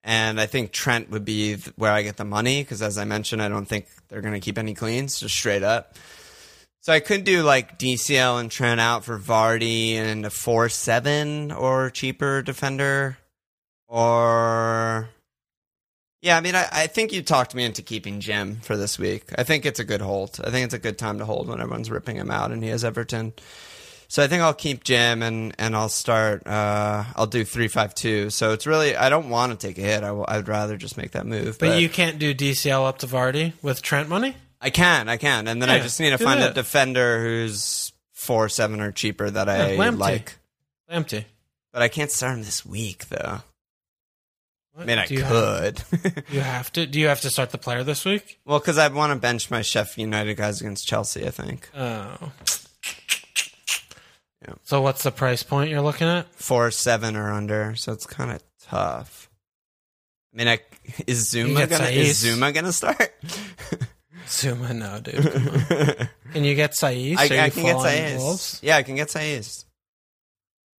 And 0.06 0.40
I 0.40 0.46
think 0.46 0.72
Trent 0.72 1.10
would 1.10 1.26
be 1.26 1.56
where 1.76 1.92
I 1.92 2.04
get 2.04 2.16
the 2.16 2.24
money 2.24 2.64
because, 2.64 2.82
as 2.82 2.98
I 2.98 3.04
mentioned, 3.04 3.42
I 3.42 3.50
don't 3.50 3.66
think 3.66 3.88
they're 4.08 4.22
going 4.22 4.36
to 4.36 4.40
keep 4.40 4.58
any 4.58 4.74
cleans, 4.74 5.20
just 5.20 5.36
straight 5.36 5.62
up. 5.62 5.98
So 6.80 6.94
I 6.94 7.02
could 7.02 7.26
do 7.26 7.44
like 7.44 7.78
DCL 7.78 8.40
and 8.40 8.50
Trent 8.50 8.80
out 8.80 9.04
for 9.04 9.20
Vardy 9.20 9.96
and 9.96 10.26
a 10.26 10.30
4 10.30 10.70
7 10.70 11.52
or 11.52 11.90
cheaper 11.90 12.42
defender. 12.42 13.18
Or 13.90 15.10
yeah, 16.24 16.38
I 16.38 16.42
mean, 16.42 16.56
I, 16.56 16.68
I 16.72 16.88
think 16.88 17.12
you 17.12 17.22
talked 17.22 17.54
me 17.54 17.66
into 17.66 17.82
keeping 17.82 18.22
Jim 18.22 18.56
for 18.62 18.78
this 18.78 18.98
week. 18.98 19.26
I 19.38 19.44
think 19.44 19.66
it's 19.66 19.80
a 19.80 19.84
good 19.84 20.00
hold. 20.00 20.40
I 20.42 20.52
think 20.52 20.64
it's 20.64 20.74
a 20.74 20.80
good 20.80 20.98
time 20.98 21.20
to 21.20 21.26
hold 21.26 21.50
when 21.50 21.60
everyone's 21.60 21.92
ripping 21.92 22.16
him 22.16 22.32
out 22.32 22.52
and 22.52 22.64
he 22.64 22.70
has 22.70 22.86
Everton. 22.86 23.34
So 24.08 24.24
I 24.24 24.28
think 24.28 24.42
I'll 24.42 24.54
keep 24.54 24.86
Jim 24.86 25.22
and, 25.22 25.54
and 25.60 25.76
I'll 25.76 25.90
start. 25.90 26.48
Uh, 26.48 27.04
I'll 27.18 27.28
do 27.28 27.44
three 27.44 27.68
five 27.68 27.94
two. 27.94 28.30
So 28.30 28.54
it's 28.54 28.66
really 28.66 28.96
I 28.96 29.10
don't 29.10 29.30
want 29.30 29.52
to 29.60 29.68
take 29.68 29.78
a 29.78 29.82
hit. 29.82 30.04
I 30.04 30.08
w- 30.08 30.26
I'd 30.28 30.48
rather 30.48 30.78
just 30.78 30.96
make 30.98 31.12
that 31.12 31.26
move. 31.26 31.60
But 31.60 31.82
you 31.82 31.90
can't 31.90 32.20
do 32.20 32.34
DCL 32.34 32.88
up 32.88 33.00
to 33.00 33.08
Vardy 33.08 33.52
with 33.62 33.82
Trent 33.82 34.08
money. 34.08 34.36
I 34.62 34.70
can, 34.70 35.10
I 35.10 35.18
can, 35.18 35.50
and 35.50 35.62
then 35.62 35.70
I 35.70 35.80
just 35.80 36.00
need 36.00 36.12
to 36.12 36.18
find 36.18 36.40
a 36.42 36.54
defender 36.54 37.22
who's 37.22 37.92
four 38.14 38.48
seven 38.48 38.80
or 38.80 38.94
cheaper 38.94 39.30
that 39.30 39.50
I 39.50 39.74
Yeah, 39.74 39.78
Lamptey. 39.78 39.98
like. 40.00 40.38
Empty. 40.88 41.26
But 41.74 41.82
I 41.82 41.90
can't 41.90 42.12
start 42.12 42.38
him 42.38 42.44
this 42.44 42.66
week 42.66 43.10
though. 43.10 43.42
I 44.78 44.86
mean, 44.86 44.98
I 44.98 45.06
you 45.06 45.22
could. 45.22 45.80
Have, 45.80 46.24
you 46.30 46.40
have 46.40 46.72
to. 46.74 46.86
Do 46.88 47.00
you 47.00 47.08
have 47.08 47.22
to 47.22 47.30
start 47.30 47.52
the 47.52 47.58
player 47.60 47.84
this 47.84 48.06
week? 48.06 48.40
well, 48.46 48.60
because 48.60 48.78
I 48.78 48.88
want 48.88 49.14
to 49.14 49.20
bench 49.20 49.52
my 49.52 49.60
Sheff 49.60 49.98
United 49.98 50.36
guys 50.36 50.62
against 50.62 50.88
Chelsea. 50.88 51.28
I 51.28 51.30
think. 51.30 51.70
Oh. 51.76 52.32
Yeah. 54.48 54.56
So 54.64 54.82
what's 54.82 55.04
the 55.04 55.12
price 55.12 55.44
point 55.44 55.70
you're 55.70 55.82
looking 55.82 56.08
at? 56.08 56.34
four 56.36 56.70
seven 56.72 57.16
or 57.16 57.32
under, 57.32 57.76
so 57.76 57.94
it's 57.94 58.06
kind 58.06 58.32
of 58.32 58.44
tough. 58.62 59.30
I 60.34 60.38
mean, 60.38 60.48
I, 60.48 60.60
is 61.08 61.32
Zouma 61.32 61.70
gonna 61.70 61.86
Saïss. 61.86 61.98
is 61.98 62.24
Zouma 62.26 62.54
gonna 62.54 62.74
start? 62.74 63.14
Zouma, 64.26 64.74
no, 64.76 65.00
dude. 65.00 65.32
Come 65.32 65.48
on. 65.50 66.10
Can 66.34 66.44
you 66.44 66.56
get 66.56 66.72
Saïss? 66.72 67.18
I, 67.18 67.46
I 67.46 67.50
can 67.52 67.64
get 67.64 67.76
Saïss. 67.76 68.60
Yeah, 68.64 68.78
I 68.78 68.84
can 68.84 68.96
get 68.96 69.10
Saïss. 69.10 69.66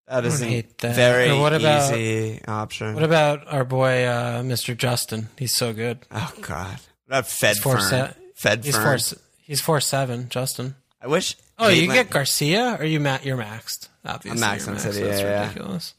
That 0.07 0.25
is 0.27 0.43
a 0.43 0.61
that. 0.81 0.95
very 0.95 1.31
Or 1.31 1.41
what 1.41 1.55
about- 1.55 1.93
easy 1.97 2.41
option. 2.47 2.95
What 2.95 3.05
about 3.05 3.47
our 3.49 3.65
boy, 3.65 4.05
uh, 4.05 4.43
Mr. 4.43 4.77
Justin? 4.77 5.29
He's 5.39 5.55
so 5.55 5.73
good. 5.73 6.01
oh 6.11 6.33
God, 6.43 6.79
what 7.07 7.19
about 7.19 7.27
Fed 7.29 7.55
He's 7.57 7.63
four 7.63 7.79
Fern? 7.79 7.89
se- 7.91 8.13
Fed 8.35 8.65
He's 8.65 8.77
Fern. 8.77 8.99
four. 8.99 9.19
He's 9.39 9.61
four 9.61 9.81
seven. 9.81 10.29
Justin. 10.29 10.75
I 11.01 11.07
wish. 11.07 11.37
Oh, 11.59 11.69
you 11.69 11.87
get 11.87 12.11
Garcia, 12.11 12.77
or 12.79 12.85
you 12.85 12.99
ma- 13.01 13.19
you're 13.23 13.37
maxed. 13.39 13.89
Obviously, 14.05 14.43
I'm 14.43 14.59
maxed 14.59 14.69
on 14.69 14.79
City, 14.79 15.01
That's 15.03 15.21
yeah, 15.21 15.27
yeah. 15.27 15.41
ridiculous. 15.49 15.95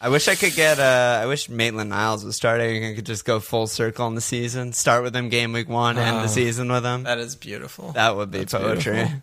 I 0.00 0.08
wish 0.08 0.28
I 0.28 0.34
could 0.34 0.54
get. 0.54 0.78
Uh, 0.78 1.20
I 1.22 1.26
wish 1.26 1.48
Maitland 1.48 1.90
Niles 1.90 2.24
was 2.24 2.36
starting. 2.36 2.84
I 2.84 2.94
could 2.94 3.06
just 3.06 3.24
go 3.24 3.38
full 3.40 3.66
circle 3.66 4.06
in 4.06 4.14
the 4.14 4.20
season. 4.20 4.72
Start 4.72 5.02
with 5.02 5.14
him 5.14 5.28
game 5.28 5.52
week 5.52 5.68
one, 5.68 5.98
end 5.98 6.16
Oh. 6.18 6.22
the 6.22 6.28
season 6.28 6.70
with 6.72 6.84
him. 6.84 7.02
That 7.02 7.18
is 7.18 7.36
beautiful. 7.36 7.92
That 7.92 8.16
would 8.16 8.30
be 8.30 8.38
That's 8.40 8.52
poetry. 8.54 8.94
beautiful. 8.94 9.22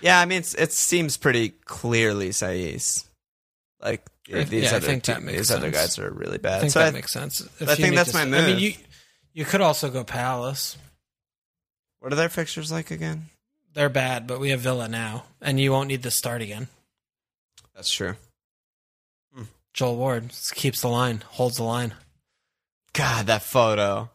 Yeah, 0.00 0.20
I 0.20 0.24
mean, 0.26 0.38
it's, 0.38 0.54
it 0.54 0.72
seems 0.72 1.16
pretty 1.16 1.50
clearly 1.64 2.30
Saïss. 2.30 3.04
Like 3.86 4.06
Sure. 4.28 4.42
these 4.44 4.64
Yeah, 4.64 4.72
I 4.72 4.76
other 4.76 4.86
think 4.86 5.04
that 5.04 5.22
makes 5.22 5.38
these 5.38 5.50
other 5.52 5.70
guys 5.70 5.98
are 6.00 6.10
really 6.10 6.34
I 6.34 6.38
bad. 6.38 6.60
think 6.60 6.72
so 6.72 6.80
that 6.80 6.88
I, 6.88 6.90
makes 6.90 7.12
sense. 7.12 7.40
If 7.60 7.68
I 7.68 7.76
think 7.76 7.94
that's 7.94 8.12
my 8.12 8.22
I 8.22 8.24
mean, 8.26 8.58
you 8.58 8.72
you 9.32 9.44
could 9.44 9.60
also 9.60 9.88
go 9.88 10.02
Palace. 10.02 10.76
what 12.00 12.12
are 12.12 12.16
their 12.16 12.28
fixtures 12.28 12.72
like 12.72 12.90
again? 12.90 13.26
They're 13.74 13.88
bad, 13.88 14.26
but 14.26 14.40
we 14.40 14.50
have 14.50 14.60
Villa 14.60 14.88
now, 14.88 15.24
and 15.40 15.60
you 15.60 15.70
won't 15.70 15.88
need 15.88 16.02
to 16.02 16.10
start 16.10 16.42
again. 16.42 16.66
That's 17.74 17.90
true. 17.90 18.16
Hmm. 19.34 19.44
Joel 19.74 19.96
Ward 19.96 20.32
keeps 20.54 20.80
the 20.80 20.88
line, 20.88 21.22
holds 21.28 21.58
the 21.58 21.62
line. 21.62 21.94
God, 22.94 23.26
that 23.26 23.42
photo. 23.42 24.10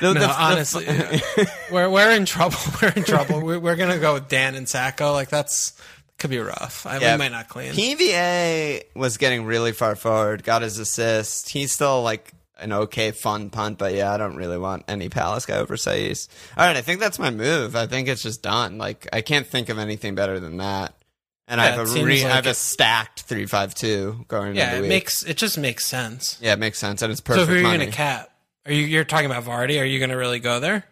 The- 0.00 0.12
No, 0.12 0.12
the- 0.14 0.20
the- 0.20 0.42
honestly, 0.42 0.86
we're 1.70 1.88
we're 1.88 2.10
in 2.10 2.26
trouble. 2.26 2.58
We're 2.82 2.92
in 2.94 3.04
trouble. 3.04 3.40
We're, 3.40 3.58
we're 3.58 3.76
gonna 3.76 3.98
go 3.98 4.14
with 4.14 4.28
Dann 4.28 4.54
and 4.56 4.66
Sakho. 4.66 5.12
Like 5.12 5.30
that's 5.30 5.72
could 6.18 6.30
be 6.30 6.38
rough. 6.38 6.86
I, 6.86 6.98
Yeah. 6.98 7.14
We 7.14 7.18
might 7.18 7.32
not 7.32 7.48
clean. 7.48 7.72
PVA 7.72 8.82
was 8.94 9.16
getting 9.16 9.44
really 9.44 9.72
far 9.72 9.96
forward. 9.96 10.42
Got 10.44 10.62
his 10.62 10.78
assist. 10.78 11.48
He's 11.50 11.72
still 11.72 12.02
like 12.02 12.32
an 12.58 12.72
okay, 12.72 13.10
fun 13.10 13.50
punt, 13.50 13.78
but 13.78 13.94
yeah, 13.94 14.12
I 14.12 14.16
don't 14.16 14.36
really 14.36 14.58
want 14.58 14.84
any 14.88 15.08
Palace 15.08 15.44
guy 15.44 15.56
over 15.58 15.74
Saïss. 15.76 16.28
All 16.56 16.64
right, 16.66 16.76
I 16.76 16.82
think 16.82 17.00
that's 17.00 17.18
my 17.18 17.30
move. 17.30 17.74
I 17.76 17.86
think 17.86 18.06
it's 18.08 18.22
just 18.22 18.42
done. 18.42 18.78
Like 18.78 19.08
I 19.12 19.22
can't 19.22 19.46
think 19.46 19.68
of 19.68 19.78
anything 19.78 20.14
better 20.14 20.38
than 20.40 20.58
that. 20.58 20.94
And 21.46 21.60
I 21.60 21.66
have 21.66 21.80
a 21.80 22.02
re- 22.04 22.24
I 22.24 22.28
have 22.36 22.46
a 22.46 22.54
stacked 22.54 23.22
three 23.22 23.44
five 23.44 23.74
two 23.74 24.24
going 24.28 24.54
yeah, 24.56 24.66
into 24.66 24.70
the 24.76 24.78
it 24.78 24.80
week. 24.82 24.88
makes 24.88 25.22
it 25.24 25.36
just 25.36 25.58
makes 25.58 25.84
sense. 25.84 26.38
yeah, 26.40 26.54
it 26.54 26.58
makes 26.58 26.78
sense, 26.78 27.02
and 27.02 27.10
it's 27.12 27.20
So 27.20 27.24
perfect 27.34 27.48
who 27.48 27.54
are 27.54 27.58
you 27.58 27.62
money. 27.64 27.78
gonna 27.80 27.90
cap? 27.90 28.30
Are 28.64 28.72
you 28.72 28.86
you're 28.86 29.04
talking 29.04 29.26
about 29.26 29.44
Vardy? 29.44 29.78
Are 29.78 29.84
you 29.84 30.00
gonna 30.00 30.16
really 30.16 30.38
go 30.38 30.58
there? 30.60 30.84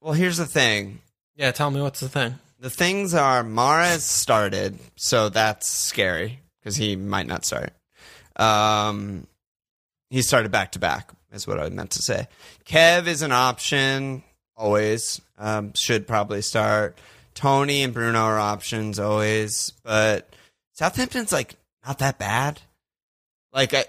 well, 0.00 0.12
here's 0.12 0.36
the 0.36 0.46
thing. 0.46 1.00
Yeah, 1.36 1.50
tell 1.52 1.70
me 1.70 1.80
what's 1.80 2.00
the 2.00 2.08
thing. 2.08 2.38
The 2.62 2.70
things 2.70 3.12
are 3.12 3.42
Mahrez 3.42 4.02
started, 4.02 4.78
so 4.94 5.28
that's 5.28 5.68
scary 5.68 6.38
because 6.60 6.76
he 6.76 6.94
might 6.94 7.26
not 7.26 7.44
start. 7.44 7.72
Um, 8.36 9.26
he 10.10 10.22
started 10.22 10.52
back 10.52 10.70
to 10.72 10.78
back, 10.78 11.10
is 11.32 11.44
what 11.44 11.58
I 11.58 11.68
meant 11.70 11.90
to 11.90 12.02
say. 12.02 12.28
Kev 12.64 13.08
is 13.08 13.22
an 13.22 13.32
option 13.32 14.22
always. 14.56 15.20
Um, 15.38 15.74
should 15.74 16.06
probably 16.06 16.40
start. 16.40 16.96
Tony 17.34 17.82
and 17.82 17.92
Bruno 17.92 18.20
are 18.20 18.38
options 18.38 19.00
always, 19.00 19.72
but 19.82 20.32
Southampton's 20.74 21.32
like 21.32 21.56
not 21.84 21.98
that 21.98 22.20
bad. 22.20 22.60
Like 23.52 23.74
I, 23.74 23.86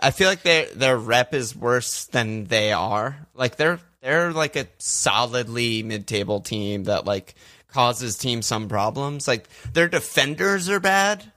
I 0.00 0.12
feel 0.12 0.28
like 0.28 0.42
their 0.42 0.66
their 0.66 0.96
rep 0.96 1.34
is 1.34 1.56
worse 1.56 2.04
than 2.04 2.44
they 2.44 2.70
are. 2.70 3.26
Like 3.34 3.56
they're 3.56 3.80
they're 4.02 4.32
like 4.32 4.54
a 4.54 4.68
solidly 4.78 5.82
mid-table 5.82 6.42
team 6.42 6.84
that 6.84 7.04
like 7.04 7.34
causes 7.78 8.18
teams 8.18 8.44
some 8.44 8.68
problems. 8.68 9.28
Like 9.28 9.48
their 9.72 9.86
defenders 9.88 10.68
are 10.68 10.80
bad, 10.80 11.30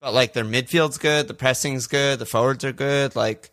but 0.00 0.14
like 0.14 0.32
their 0.32 0.42
midfield's 0.44 0.96
good, 0.96 1.28
the 1.28 1.34
pressing's 1.34 1.86
good, 1.86 2.18
the 2.18 2.24
forwards 2.24 2.64
are 2.64 2.72
good. 2.72 3.14
Like 3.14 3.50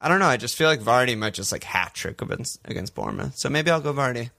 I 0.00 0.08
don't 0.08 0.18
know. 0.18 0.26
I 0.26 0.38
just 0.38 0.56
feel 0.56 0.66
like 0.68 0.80
Vardy 0.80 1.16
might 1.16 1.34
just 1.34 1.52
like 1.52 1.62
hat 1.62 1.94
trick 1.94 2.20
against 2.20 2.58
against 2.64 2.96
Bournemouth. 2.96 3.36
So 3.38 3.48
maybe 3.48 3.70
I'll 3.70 3.80
go 3.80 3.92
Vardy. 3.92 4.30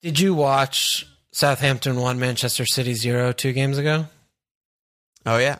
Did 0.00 0.18
you 0.18 0.34
watch 0.34 1.06
Southampton 1.32 1.96
one 2.00 2.18
Manchester 2.18 2.64
City 2.64 2.94
zero 2.94 3.32
two 3.32 3.52
games 3.52 3.76
ago? 3.76 4.06
Oh 5.26 5.36
yeah, 5.36 5.58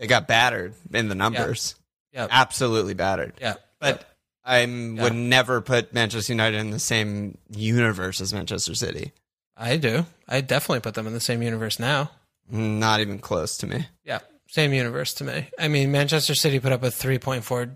they 0.00 0.08
got 0.08 0.26
battered 0.26 0.74
in 0.92 1.08
the 1.08 1.14
numbers. 1.14 1.76
Yeah. 2.12 2.26
Absolutely 2.28 2.94
battered. 2.94 3.34
Yeah. 3.40 3.54
But 3.80 4.12
I 4.44 4.64
Yeah. 4.64 5.02
would 5.04 5.14
never 5.14 5.60
put 5.60 5.92
Manchester 5.94 6.32
United 6.32 6.58
in 6.58 6.70
the 6.70 6.80
same 6.80 7.38
universe 7.48 8.20
as 8.20 8.32
Manchester 8.34 8.74
City. 8.74 9.12
I 9.58 9.76
do. 9.76 10.06
I 10.28 10.40
definitely 10.40 10.80
put 10.80 10.94
them 10.94 11.06
in 11.06 11.12
the 11.12 11.20
same 11.20 11.42
universe 11.42 11.78
now. 11.78 12.12
Not 12.50 13.00
even 13.00 13.18
close 13.18 13.56
to 13.58 13.66
me. 13.66 13.86
Yeah. 14.04 14.20
Same 14.46 14.72
universe 14.72 15.12
to 15.14 15.24
me. 15.24 15.48
I 15.58 15.68
mean, 15.68 15.92
Manchester 15.92 16.34
City 16.34 16.60
put 16.60 16.72
up 16.72 16.82
a 16.82 16.86
3.4 16.86 17.74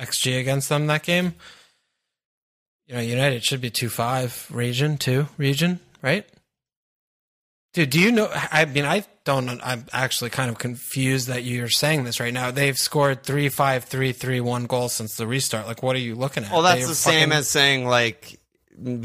XG 0.00 0.40
against 0.40 0.68
them 0.68 0.86
that 0.86 1.02
game. 1.02 1.34
You 2.86 2.94
know, 2.94 3.00
United 3.00 3.44
should 3.44 3.60
be 3.60 3.70
2 3.70 3.88
5 3.88 4.48
region, 4.50 4.96
2 4.96 5.28
region, 5.36 5.80
right? 6.02 6.26
Dude, 7.74 7.90
do 7.90 8.00
you 8.00 8.10
know? 8.10 8.28
I 8.32 8.64
mean, 8.64 8.86
I 8.86 9.04
don't. 9.24 9.60
I'm 9.62 9.84
actually 9.92 10.30
kind 10.30 10.50
of 10.50 10.58
confused 10.58 11.28
that 11.28 11.44
you're 11.44 11.68
saying 11.68 12.04
this 12.04 12.18
right 12.18 12.32
now. 12.32 12.50
They've 12.50 12.78
scored 12.78 13.22
three, 13.22 13.50
five, 13.50 13.84
three, 13.84 14.12
three, 14.12 14.40
one 14.40 14.64
goals 14.66 14.94
since 14.94 15.16
the 15.16 15.26
restart. 15.26 15.66
Like, 15.66 15.82
what 15.82 15.94
are 15.94 16.00
you 16.00 16.14
looking 16.14 16.44
at? 16.44 16.50
Well, 16.50 16.62
that's 16.62 16.80
They're 16.80 16.88
the 16.88 16.94
same 16.94 17.30
as 17.30 17.46
saying 17.46 17.86
like 17.86 18.37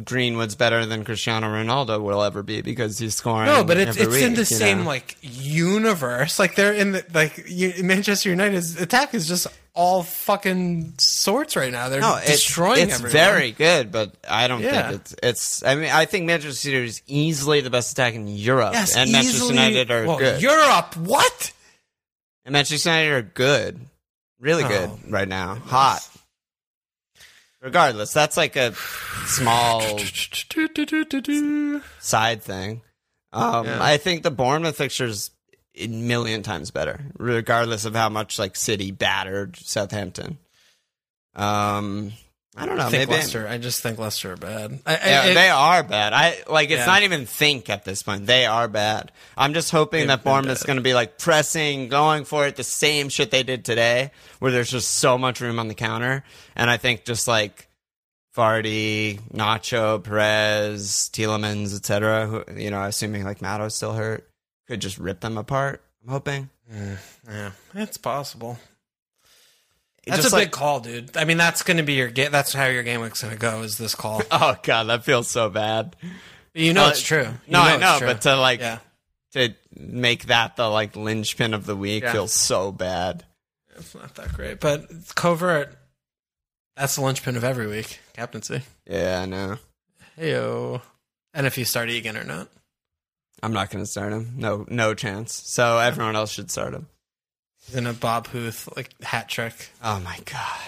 Greenwood's 0.06 0.56
better 0.56 0.86
than 0.86 1.04
Cristiano 1.04 1.48
Ronaldo 1.48 2.02
will 2.02 2.22
ever 2.24 2.44
be 2.44 2.62
because 2.62 2.98
he's 3.00 3.16
scoring. 3.16 3.48
No, 3.48 3.64
but 3.64 3.78
it's 3.78 3.98
it's 3.98 4.16
in 4.18 4.36
the 4.36 4.46
same 4.46 4.80
know? 4.80 4.86
like 4.86 5.18
universe. 5.22 6.38
Like 6.40 6.56
they're 6.56 6.74
in 6.74 6.92
the 6.94 7.06
like 7.14 7.46
you, 7.48 7.74
Manchester 7.84 8.30
United's 8.30 8.80
attack 8.80 9.14
is 9.14 9.28
just 9.28 9.48
all 9.74 10.04
fucking 10.04 10.94
sorts 11.00 11.56
right 11.56 11.72
now. 11.72 11.90
They're 11.90 12.02
No, 12.02 12.16
it's, 12.18 12.28
destroying 12.28 12.84
it's 12.84 12.94
everyone. 12.94 13.12
very 13.12 13.52
good, 13.52 13.92
but 13.92 14.14
I 14.30 14.48
don't 14.48 14.62
Yeah. 14.62 14.90
think 14.90 15.02
it's. 15.02 15.16
It's. 15.24 15.64
I 15.64 15.76
mean, 15.76 15.90
I 15.90 16.06
think 16.06 16.26
Manchester 16.26 16.56
City 16.56 16.78
is 16.86 17.02
easily 17.08 17.62
the 17.62 17.72
best 17.72 17.92
attack 17.94 18.14
in 18.14 18.28
Europe, 18.28 18.74
yes, 18.74 18.96
and 18.96 19.12
Manchester 19.12 19.46
United 19.48 19.90
are 19.90 20.06
well, 20.06 20.18
good. 20.20 20.42
Europe, 20.42 20.96
what? 20.98 21.52
and 22.46 22.54
Manchester 22.54 22.90
United 22.90 23.12
are 23.14 23.22
good, 23.24 23.80
really 24.40 24.64
oh. 24.64 24.68
good 24.68 24.90
Oh. 24.92 25.00
right 25.10 25.28
now, 25.28 25.56
hot. 25.56 26.08
Regardless, 27.64 28.12
that's 28.12 28.36
like 28.36 28.56
a 28.58 28.74
small 29.26 29.98
side 32.00 32.44
thing. 32.44 32.82
Um, 33.32 33.66
Yeah. 33.66 33.82
I 33.82 33.98
think 33.98 34.24
the 34.24 34.32
Bournemouth 34.32 34.76
fixture's 34.76 35.32
a 35.76 35.88
million 35.88 36.44
times 36.44 36.72
better, 36.72 37.06
regardless 37.18 37.86
of 37.86 37.96
how 37.96 38.10
much 38.10 38.38
like 38.38 38.56
City 38.56 38.92
battered 38.92 39.56
Southampton. 39.56 40.38
Um, 41.36 42.12
I 42.56 42.66
don't 42.68 42.78
know. 42.78 42.86
I 42.86 42.90
think 42.92 43.10
maybe 43.10 43.20
Leicester. 43.20 43.48
I 43.48 43.58
just 43.58 43.82
think 43.82 43.98
Leicester 43.98 44.34
are 44.34 44.38
bad. 44.38 44.80
I, 44.86 44.94
I- 44.96 45.00
yeah, 45.10 45.26
it- 45.26 45.34
they 45.34 45.50
are 45.50 45.82
bad. 45.84 46.14
I 46.14 46.38
like. 46.48 46.70
It's 46.70 46.80
Yeah. 46.82 46.86
not 46.86 47.02
even 47.04 47.26
think 47.26 47.70
at 47.70 47.84
this 47.84 48.04
point. 48.04 48.28
They 48.28 48.46
are 48.46 48.68
bad. 48.68 49.12
I'm 49.36 49.54
just 49.56 49.72
hoping 49.72 50.02
They've 50.02 50.08
that 50.10 50.24
Bournemouth's 50.24 50.62
going 50.64 50.78
to 50.78 50.84
be 50.84 50.94
like 50.94 51.18
pressing, 51.18 51.88
going 51.90 52.26
for 52.26 52.46
it, 52.46 52.56
the 52.56 52.64
same 52.64 53.10
shit 53.10 53.32
they 53.32 53.42
did 53.44 53.66
today, 53.66 54.12
where 54.40 54.52
there's 54.52 54.70
just 54.70 54.92
so 54.92 55.18
much 55.18 55.42
room 55.42 55.58
on 55.58 55.68
the 55.68 55.74
counter. 55.74 56.24
And 56.56 56.70
I 56.70 56.78
think 56.78 57.06
just 57.06 57.28
like 57.28 57.68
Vardy, 58.36 59.20
Nacho, 59.34 60.04
Perez, 60.04 61.10
Tielemans, 61.14 61.76
etc. 61.76 62.28
Who 62.28 62.44
you 62.56 62.70
know, 62.72 62.84
assuming 62.84 63.24
like 63.24 63.42
Mato's 63.42 63.76
still 63.76 63.94
hurt, 63.94 64.30
could 64.68 64.80
just 64.80 64.98
rip 64.98 65.20
them 65.22 65.38
apart. 65.38 65.82
I'm 66.04 66.10
hoping. 66.10 66.50
Mm, 66.72 66.98
yeah, 67.28 67.52
it's 67.76 67.98
possible. 67.98 68.58
That's 70.06 70.32
a 70.32 70.36
like- 70.36 70.46
big 70.48 70.52
call, 70.52 70.80
dude. 70.82 71.16
I 71.16 71.26
mean, 71.26 71.38
that's 71.38 71.64
going 71.64 71.78
to 71.78 71.84
be 71.84 71.94
your 71.94 72.10
game. 72.10 72.32
That's 72.32 72.54
how 72.54 72.66
your 72.66 72.84
game 72.84 73.02
week's 73.02 73.22
going 73.22 73.34
to 73.34 73.40
go. 73.40 73.62
Is 73.62 73.78
this 73.78 73.96
call? 73.96 74.22
Oh 74.32 74.56
god, 74.64 74.84
that 74.86 75.04
feels 75.06 75.30
so 75.30 75.50
bad. 75.50 75.96
You 76.54 76.74
know 76.74 76.86
Uh, 76.86 76.90
it's 76.90 77.02
true. 77.02 77.24
You 77.24 77.30
No, 77.54 77.62
I 77.62 77.78
know, 77.78 77.98
but 78.02 78.22
to 78.22 78.36
like 78.36 78.60
yeah, 78.60 78.80
to 79.32 79.54
make 79.76 80.26
that 80.26 80.56
the 80.56 80.68
like 80.70 80.96
linchpin 80.96 81.54
of 81.54 81.66
the 81.66 81.76
week 81.76 82.04
Yeah. 82.04 82.12
feels 82.12 82.34
so 82.34 82.72
bad. 82.72 83.24
it's 83.76 83.96
not 83.96 84.14
that 84.16 84.34
great. 84.34 84.60
But 84.60 84.88
covert. 85.16 85.76
That's 86.76 86.96
the 86.96 87.02
linchpin 87.02 87.36
of 87.38 87.44
every 87.44 87.68
week. 87.68 88.00
Captaincy. 88.14 88.62
Yeah, 88.88 89.22
I 89.22 89.26
know. 89.26 89.58
Heyo. 90.20 90.82
And 91.34 91.48
if 91.48 91.58
you 91.58 91.66
start 91.66 91.90
Egan 91.90 92.18
or 92.18 92.24
not. 92.24 92.50
I'm 93.42 93.54
not 93.54 93.70
going 93.72 93.84
to 93.84 93.90
start 93.90 94.14
him. 94.14 94.34
No, 94.38 94.66
no 94.70 94.94
chance. 94.94 95.34
So 95.34 95.78
everyone 95.80 96.16
else 96.16 96.32
should 96.32 96.50
start 96.52 96.74
him. 96.74 96.88
He's 97.66 97.76
in 97.76 97.88
a 97.88 97.94
Bob 97.94 98.28
Huth 98.28 98.70
like 98.76 98.90
hat 99.02 99.30
trick 99.30 99.70
Oh 99.84 100.00
my 100.02 100.20
god, 100.26 100.60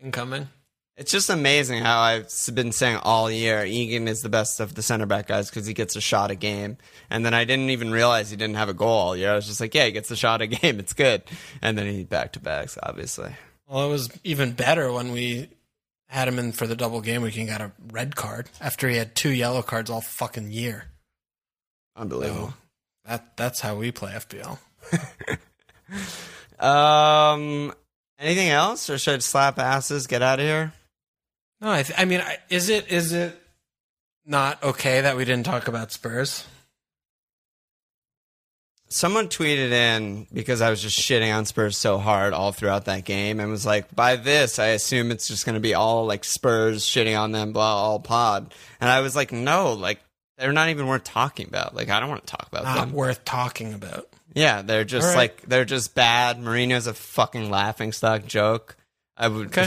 incoming. 0.00 0.48
it's 0.96 1.10
just 1.12 1.28
amazing 1.28 1.82
how 1.82 2.00
I've 2.00 2.28
been 2.54 2.72
saying 2.72 2.98
all 3.02 3.30
year 3.30 3.64
Egan 3.64 4.08
is 4.08 4.22
the 4.22 4.28
best 4.28 4.60
of 4.60 4.74
the 4.74 4.82
center 4.82 5.06
back 5.06 5.26
guys 5.26 5.50
because 5.50 5.66
he 5.66 5.74
gets 5.74 5.96
a 5.96 6.00
shot 6.00 6.30
a 6.30 6.34
game, 6.34 6.76
and 7.10 7.24
then 7.26 7.34
I 7.34 7.44
didn't 7.44 7.70
even 7.70 7.90
realize 7.90 8.30
he 8.30 8.36
didn't 8.36 8.56
have 8.56 8.68
a 8.68 8.74
goal 8.74 8.88
all 8.88 9.16
year. 9.16 9.32
I 9.32 9.34
was 9.34 9.46
just 9.46 9.60
like, 9.60 9.74
yeah, 9.74 9.86
he 9.86 9.92
gets 9.92 10.10
a 10.10 10.16
shot 10.16 10.40
a 10.42 10.46
game, 10.46 10.78
it's 10.78 10.92
good, 10.92 11.22
and 11.62 11.76
then 11.76 11.86
he 11.86 12.04
back 12.04 12.32
to 12.34 12.40
backs, 12.40 12.78
obviously. 12.82 13.32
Well, 13.68 13.86
it 13.86 13.90
was 13.90 14.08
even 14.22 14.52
better 14.52 14.92
when 14.92 15.10
we 15.12 15.48
had 16.08 16.28
him 16.28 16.38
in 16.38 16.52
for 16.52 16.68
the 16.68 16.76
double 16.76 17.00
game 17.00 17.22
week 17.22 17.36
and 17.36 17.48
got 17.48 17.60
a 17.60 17.72
red 17.90 18.14
card 18.14 18.48
after 18.60 18.88
he 18.88 18.96
had 18.96 19.16
two 19.16 19.30
yellow 19.30 19.60
cards 19.62 19.90
all 19.90 20.00
fucking 20.00 20.52
year. 20.52 20.84
Unbelievable. 21.96 22.54
That 23.04 23.36
that's 23.36 23.60
how 23.60 23.74
we 23.74 23.90
play 23.90 24.12
FPL. 24.12 24.58
Um, 26.58 27.72
anything 28.18 28.48
else, 28.48 28.88
or 28.90 28.98
should 28.98 29.16
I 29.16 29.18
slap 29.18 29.58
asses? 29.58 30.06
Get 30.06 30.22
out 30.22 30.40
of 30.40 30.46
here. 30.46 30.72
No, 31.60 31.70
I, 31.70 31.82
th- 31.82 31.98
I 31.98 32.04
mean, 32.04 32.20
I, 32.20 32.38
is 32.50 32.68
it 32.68 32.90
is 32.90 33.12
it 33.12 33.40
not 34.24 34.62
okay 34.62 35.00
that 35.00 35.16
we 35.16 35.24
didn't 35.24 35.46
talk 35.46 35.68
about 35.68 35.92
Spurs? 35.92 36.44
Someone 38.88 39.28
tweeted 39.28 39.72
in 39.72 40.28
because 40.32 40.60
I 40.60 40.70
was 40.70 40.80
just 40.80 40.98
shitting 40.98 41.34
on 41.36 41.44
Spurs 41.44 41.76
so 41.76 41.98
hard 41.98 42.32
all 42.32 42.52
throughout 42.52 42.84
that 42.84 43.04
game 43.04 43.40
and 43.40 43.50
was 43.50 43.66
like, 43.66 43.92
by 43.94 44.14
this, 44.14 44.60
I 44.60 44.68
assume 44.68 45.10
it's 45.10 45.26
just 45.26 45.44
going 45.44 45.54
to 45.54 45.60
be 45.60 45.74
all 45.74 46.06
like 46.06 46.22
Spurs 46.22 46.84
shitting 46.84 47.18
on 47.18 47.32
them, 47.32 47.52
blah, 47.52 47.74
all 47.74 47.98
pod. 47.98 48.54
And 48.80 48.88
I 48.88 49.00
was 49.00 49.16
like, 49.16 49.32
no, 49.32 49.72
like, 49.72 49.98
they're 50.38 50.52
not 50.52 50.68
even 50.68 50.86
worth 50.86 51.02
talking 51.02 51.48
about. 51.48 51.74
Like, 51.74 51.88
I 51.88 51.98
don't 51.98 52.08
want 52.08 52.24
to 52.26 52.30
talk 52.30 52.46
about 52.46 52.62
them. 52.62 52.74
Not 52.76 52.86
them. 52.88 52.92
worth 52.92 53.24
talking 53.24 53.74
about. 53.74 54.08
Yeah, 54.36 54.60
they're 54.62 54.84
just 54.84 55.08
right. 55.08 55.16
like, 55.16 55.42
they're 55.48 55.64
just 55.64 55.94
bad. 55.94 56.38
Mourinho's 56.38 56.86
a 56.86 56.94
fucking 56.94 57.50
laughing 57.50 57.92
stock 57.92 58.26
joke. 58.26 58.76
I 59.16 59.28
would, 59.28 59.46
Okay. 59.48 59.66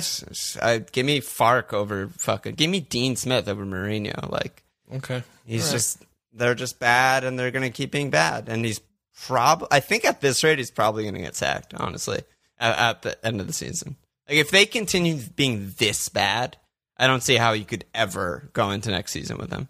I, 0.62 0.78
give 0.78 1.06
me 1.08 1.22
Farke 1.22 1.74
over 1.74 2.08
fucking, 2.10 2.54
give 2.54 2.70
me 2.70 2.80
Dean 2.80 3.16
Smith 3.16 3.48
over 3.50 3.66
Mourinho. 3.66 4.32
Like, 4.32 4.64
Okay, 4.94 5.24
He's 5.46 5.64
All 5.64 5.68
right. 5.70 5.74
just 5.74 6.06
they're 6.34 6.56
just 6.56 6.80
bad, 6.80 7.24
and 7.24 7.38
they're 7.38 7.50
gonna 7.52 7.70
keep 7.72 7.92
being 7.92 8.10
bad. 8.12 8.48
And 8.50 8.64
he's 8.64 8.80
prob 9.26 9.66
I 9.72 9.80
think 9.80 10.06
at 10.06 10.22
this 10.22 10.44
rate, 10.44 10.60
he's 10.60 10.72
probably 10.72 11.04
gonna 11.04 11.20
get 11.20 11.36
sacked. 11.36 11.74
Honestly, 11.74 12.22
at, 12.60 12.78
at 12.78 13.02
the 13.02 13.26
end 13.26 13.42
of 13.42 13.48
the 13.48 13.54
season, 13.54 13.96
like 14.28 14.38
if 14.38 14.52
they 14.52 14.66
continue 14.68 15.18
being 15.36 15.74
this 15.78 16.10
bad, 16.10 16.58
I 16.98 17.08
don't 17.08 17.22
see 17.24 17.36
how 17.38 17.54
you 17.54 17.66
could 17.66 17.86
ever 17.96 18.50
go 18.54 18.70
into 18.72 18.92
next 18.92 19.12
season 19.14 19.38
with 19.38 19.52
him. 19.52 19.68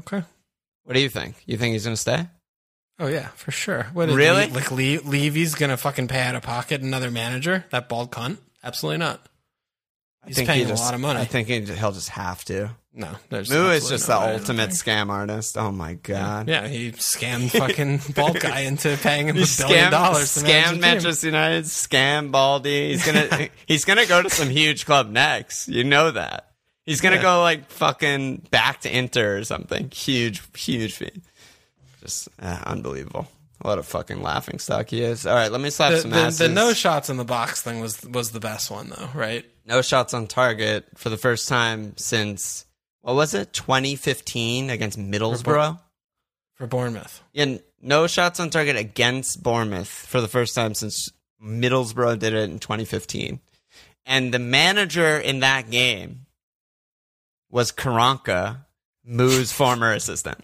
okay. 0.00 0.22
What 0.84 0.94
do 0.94 1.00
you 1.00 1.08
think? 1.08 1.36
You 1.46 1.56
think 1.56 1.72
he's 1.74 1.84
gonna 1.84 1.96
stay? 1.96 2.26
Oh 2.98 3.06
yeah, 3.08 3.28
for 3.28 3.50
sure. 3.50 3.88
What 3.92 4.08
is 4.08 4.14
Really? 4.14 4.46
Le- 4.48 4.52
like 4.54 4.70
Le- 4.70 5.00
Levy's 5.08 5.54
gonna 5.54 5.76
fucking 5.76 6.08
pay 6.08 6.20
out 6.22 6.34
of 6.34 6.42
pocket 6.42 6.82
another 6.82 7.10
manager? 7.10 7.64
That 7.70 7.88
bald 7.88 8.10
cunt? 8.12 8.38
Absolutely 8.62 8.98
not. 8.98 9.26
He's 10.26 10.36
paying 10.40 10.60
he 10.60 10.64
just, 10.66 10.80
a 10.80 10.84
lot 10.84 10.94
of 10.94 11.00
money. 11.00 11.18
I 11.20 11.24
think 11.24 11.48
he, 11.48 11.60
he'll 11.62 11.90
just 11.90 12.10
have 12.10 12.44
to. 12.44 12.70
no, 12.94 13.10
there's 13.28 13.50
Moo 13.50 13.70
is 13.70 13.88
just 13.88 14.08
no 14.08 14.14
the 14.14 14.20
way, 14.20 14.24
I 14.26 14.30
don't 14.32 14.40
ultimate 14.40 14.70
scam 14.70 15.08
artist. 15.08 15.58
Oh 15.58 15.72
my 15.72 15.94
god. 15.94 16.46
Yeah, 16.48 16.68
he 16.68 16.92
scammed 16.92 17.50
fucking 17.50 18.00
bald 18.14 18.38
guy 18.38 18.60
into 18.60 18.96
paying 19.02 19.26
him 19.28 19.34
He 19.34 19.42
a 19.42 19.46
billion 19.46 19.86
scammed, 19.86 19.90
dollars. 19.90 20.42
manage 20.42 20.70
the 20.70 20.74
scammed. 20.76 20.80
Manchester 20.80 21.26
United, 21.26 21.64
scammed 21.64 22.30
Baldy. 22.30 22.90
He's 22.92 23.04
gonna 23.04 23.48
he's 23.66 23.84
gonna 23.84 24.06
go 24.06 24.22
to 24.22 24.30
some 24.30 24.48
huge 24.48 24.86
club 24.86 25.10
next. 25.10 25.66
You 25.66 25.82
know 25.82 26.12
that. 26.12 26.50
He's 26.86 27.00
gonna 27.00 27.16
Yeah. 27.16 27.22
go 27.22 27.40
like 27.42 27.68
fucking 27.70 28.46
back 28.52 28.82
to 28.82 28.96
Inter 28.96 29.38
or 29.38 29.44
something. 29.44 29.90
Huge, 29.90 30.40
huge 30.56 30.94
fee. 30.94 31.10
Just 32.02 32.28
uh, 32.40 32.58
unbelievable. 32.66 33.28
What 33.60 33.78
a 33.78 33.82
fucking 33.84 34.20
laughing 34.22 34.58
stock 34.58 34.90
he 34.90 35.02
is. 35.02 35.24
All 35.24 35.34
right, 35.34 35.50
let 35.50 35.60
me 35.60 35.70
slap 35.70 35.92
The, 35.92 36.00
some 36.00 36.10
the, 36.10 36.16
asses. 36.16 36.38
the 36.38 36.48
no 36.48 36.72
shots 36.72 37.08
in 37.10 37.16
the 37.16 37.24
box 37.24 37.62
thing 37.62 37.80
was 37.80 38.02
was 38.04 38.32
the 38.32 38.40
best 38.40 38.70
one 38.70 38.90
though, 38.90 39.08
right? 39.14 39.44
no 39.64 39.80
shots 39.80 40.12
on 40.12 40.26
target 40.26 40.84
for 40.96 41.08
the 41.08 41.16
first 41.16 41.48
time 41.48 41.96
since 41.96 42.66
what 43.02 43.14
was 43.14 43.32
it? 43.34 43.52
2015 43.52 44.70
against 44.70 44.98
Middlesbrough. 44.98 45.78
For 46.54 46.66
Bournemouth. 46.66 47.22
Yeah, 47.32 47.58
no 47.80 48.06
shots 48.08 48.40
on 48.40 48.50
target 48.50 48.76
against 48.76 49.42
Bournemouth 49.42 49.88
for 49.88 50.20
the 50.20 50.28
first 50.28 50.54
time 50.56 50.74
since 50.74 51.08
Middlesbrough 51.42 52.18
did 52.18 52.34
it 52.34 52.50
in 52.50 52.58
2015. 52.58 53.40
And 54.06 54.34
the 54.34 54.38
manager 54.40 55.16
in 55.18 55.40
that 55.40 55.70
game 55.70 56.26
was 57.50 57.70
Karanka, 57.72 58.64
Moo's 59.04 59.52
former 59.52 59.92
assistant. 59.92 60.38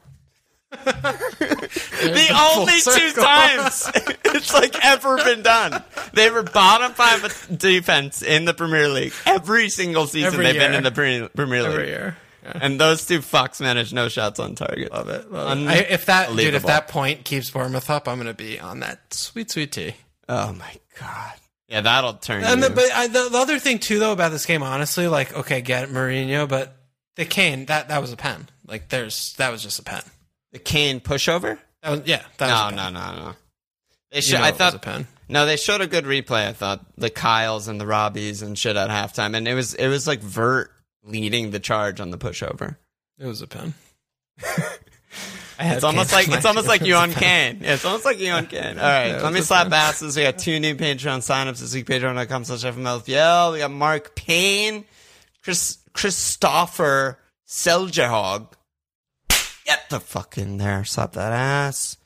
the 0.84 2.28
only 2.54 2.80
two 2.80 3.20
times 3.20 3.90
it's 4.34 4.52
like 4.52 4.84
ever 4.84 5.16
been 5.16 5.42
done. 5.42 5.82
They 6.12 6.30
were 6.30 6.42
bottom 6.42 6.92
five 6.92 7.48
defense 7.56 8.20
in 8.22 8.44
the 8.44 8.52
Premier 8.52 8.88
League 8.88 9.14
every 9.24 9.70
single 9.70 10.06
season 10.06 10.34
Every 10.34 10.44
they've 10.44 10.54
been 10.54 10.74
in 10.74 10.82
the 10.82 10.90
Pre- 10.90 11.28
Premier 11.34 11.62
League. 11.62 11.72
Every 11.72 11.88
year. 11.88 12.16
And 12.42 12.80
those 12.80 13.06
two 13.06 13.20
fucks 13.20 13.60
managed 13.60 13.94
no 13.94 14.08
shots 14.08 14.38
on 14.38 14.54
target. 14.54 14.92
Love 14.92 15.08
it. 15.08 15.26
I, 15.32 15.78
if 15.78 16.06
that 16.06 16.34
dude, 16.34 16.54
if 16.54 16.64
that 16.64 16.88
point 16.88 17.24
keeps 17.24 17.50
Bournemouth 17.50 17.88
up, 17.90 18.08
I'm 18.08 18.18
gonna 18.18 18.34
be 18.34 18.60
on 18.60 18.80
that 18.80 19.14
sweet 19.14 19.50
sweet 19.50 19.72
tea. 19.72 19.94
Oh 20.28 20.52
my 20.52 20.74
god. 20.98 21.34
Yeah, 21.68 21.82
that'll 21.82 22.14
turn. 22.14 22.44
And 22.44 22.62
the, 22.62 22.70
but 22.70 22.90
I, 22.92 23.08
the, 23.08 23.28
the 23.30 23.38
other 23.38 23.58
thing 23.58 23.78
too, 23.78 23.98
though, 23.98 24.12
about 24.12 24.32
this 24.32 24.46
game, 24.46 24.62
honestly, 24.62 25.08
like 25.08 25.34
okay, 25.34 25.60
get 25.60 25.84
it, 25.84 25.90
Mourinho, 25.90 26.48
but 26.48 26.76
the 27.16 27.24
Kane 27.24 27.66
that 27.66 27.88
that 27.88 28.00
was 28.00 28.12
a 28.12 28.16
pen. 28.16 28.48
Like 28.66 28.88
there's 28.88 29.34
that 29.34 29.50
was 29.50 29.62
just 29.62 29.78
a 29.78 29.82
pen. 29.82 30.02
The 30.52 30.58
Kane 30.58 31.00
pushover. 31.00 31.58
That 31.82 31.90
was, 31.90 32.00
yeah, 32.06 32.22
that 32.38 32.70
No, 32.70 32.76
no, 32.76 32.90
no, 32.90 33.16
no. 33.16 33.32
They 34.10 34.20
You 34.20 34.34
know 34.38 34.42
I 34.42 34.52
thought 34.52 34.74
a 34.74 34.78
pen. 34.78 35.06
No, 35.28 35.44
they 35.44 35.56
showed 35.56 35.80
a 35.82 35.86
good 35.86 36.04
replay. 36.06 36.46
I 36.48 36.52
thought 36.54 36.84
the 36.96 37.10
Kyles 37.10 37.68
and 37.68 37.78
the 37.80 37.84
Robbies 37.84 38.42
and 38.42 38.58
shit 38.58 38.76
at 38.76 38.88
halftime, 38.88 39.36
and 39.36 39.46
it 39.46 39.54
was 39.54 39.74
it 39.74 39.88
was 39.88 40.06
like 40.06 40.20
Vert 40.20 40.70
leading 41.04 41.50
the 41.50 41.60
charge 41.60 42.00
on 42.00 42.10
the 42.10 42.18
pushover. 42.18 42.76
It 43.18 43.26
was 43.26 43.42
a 43.42 43.46
pen. 43.46 43.74
It's 45.60 45.82
almost 45.82 46.12
like 46.12 46.28
it's 46.28 46.44
almost 46.44 46.68
like 46.68 46.82
you 46.82 46.94
on 46.94 47.10
Kane. 47.10 47.58
Yeah, 47.60 47.74
it's 47.74 47.84
almost 47.84 48.04
like 48.04 48.20
you 48.20 48.30
on 48.30 48.46
Kane. 48.46 48.78
All 48.78 48.84
right, 48.84 49.08
Yeah, 49.08 49.22
let 49.22 49.32
me 49.32 49.40
slap 49.40 49.64
fan. 49.64 49.72
asses. 49.74 50.16
We 50.16 50.22
got 50.22 50.38
two 50.38 50.60
new 50.60 50.76
Patreon 50.76 51.18
signups 51.18 51.58
this 51.60 51.74
week. 51.74 51.86
Patreon.com 51.86 52.44
slash 52.44 52.62
FMLFPL. 52.62 53.52
We 53.52 53.58
got 53.58 53.70
Mark 53.72 54.14
Payne, 54.14 54.84
Chris 55.42 55.78
Christopher 55.94 57.18
Seljahog. 57.46 58.52
Get 59.68 59.90
the 59.90 60.00
fuck 60.00 60.38
in 60.38 60.56
there. 60.56 60.82
Slap 60.86 61.12
that 61.12 61.30
ass. 61.30 61.98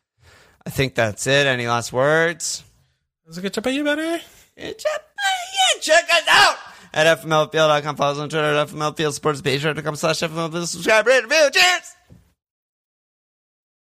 I 0.67 0.71
think 0.71 0.97
that's 0.97 1.29
it. 1.29 1.47
Any 1.47 1.69
last 1.69 1.93
words? 1.93 2.65
Was 3.25 3.39
it 3.39 3.43
good 3.43 3.55
job 3.55 3.63
by 3.63 3.71
you, 3.71 3.85
buddy? 3.85 4.19
Check, 4.57 4.77
yeah, 4.77 5.81
check 5.81 6.05
us 6.13 6.25
out 6.29 6.57
at 6.93 7.21
FMLFPL.com. 7.21 7.95
Follow 7.95 8.13
us 8.15 8.19
on 8.19 8.29
Twitter 8.29 8.53
at 8.53 8.67
FMLFPL 8.69 9.13
Sports, 9.13 9.43
Patreon.com 9.43 9.95
slash 9.95 10.19
FMLFPL. 10.19 10.67
Subscribe, 10.67 11.07
rate, 11.07 11.23
review. 11.23 11.51
Cheers! 11.53 11.95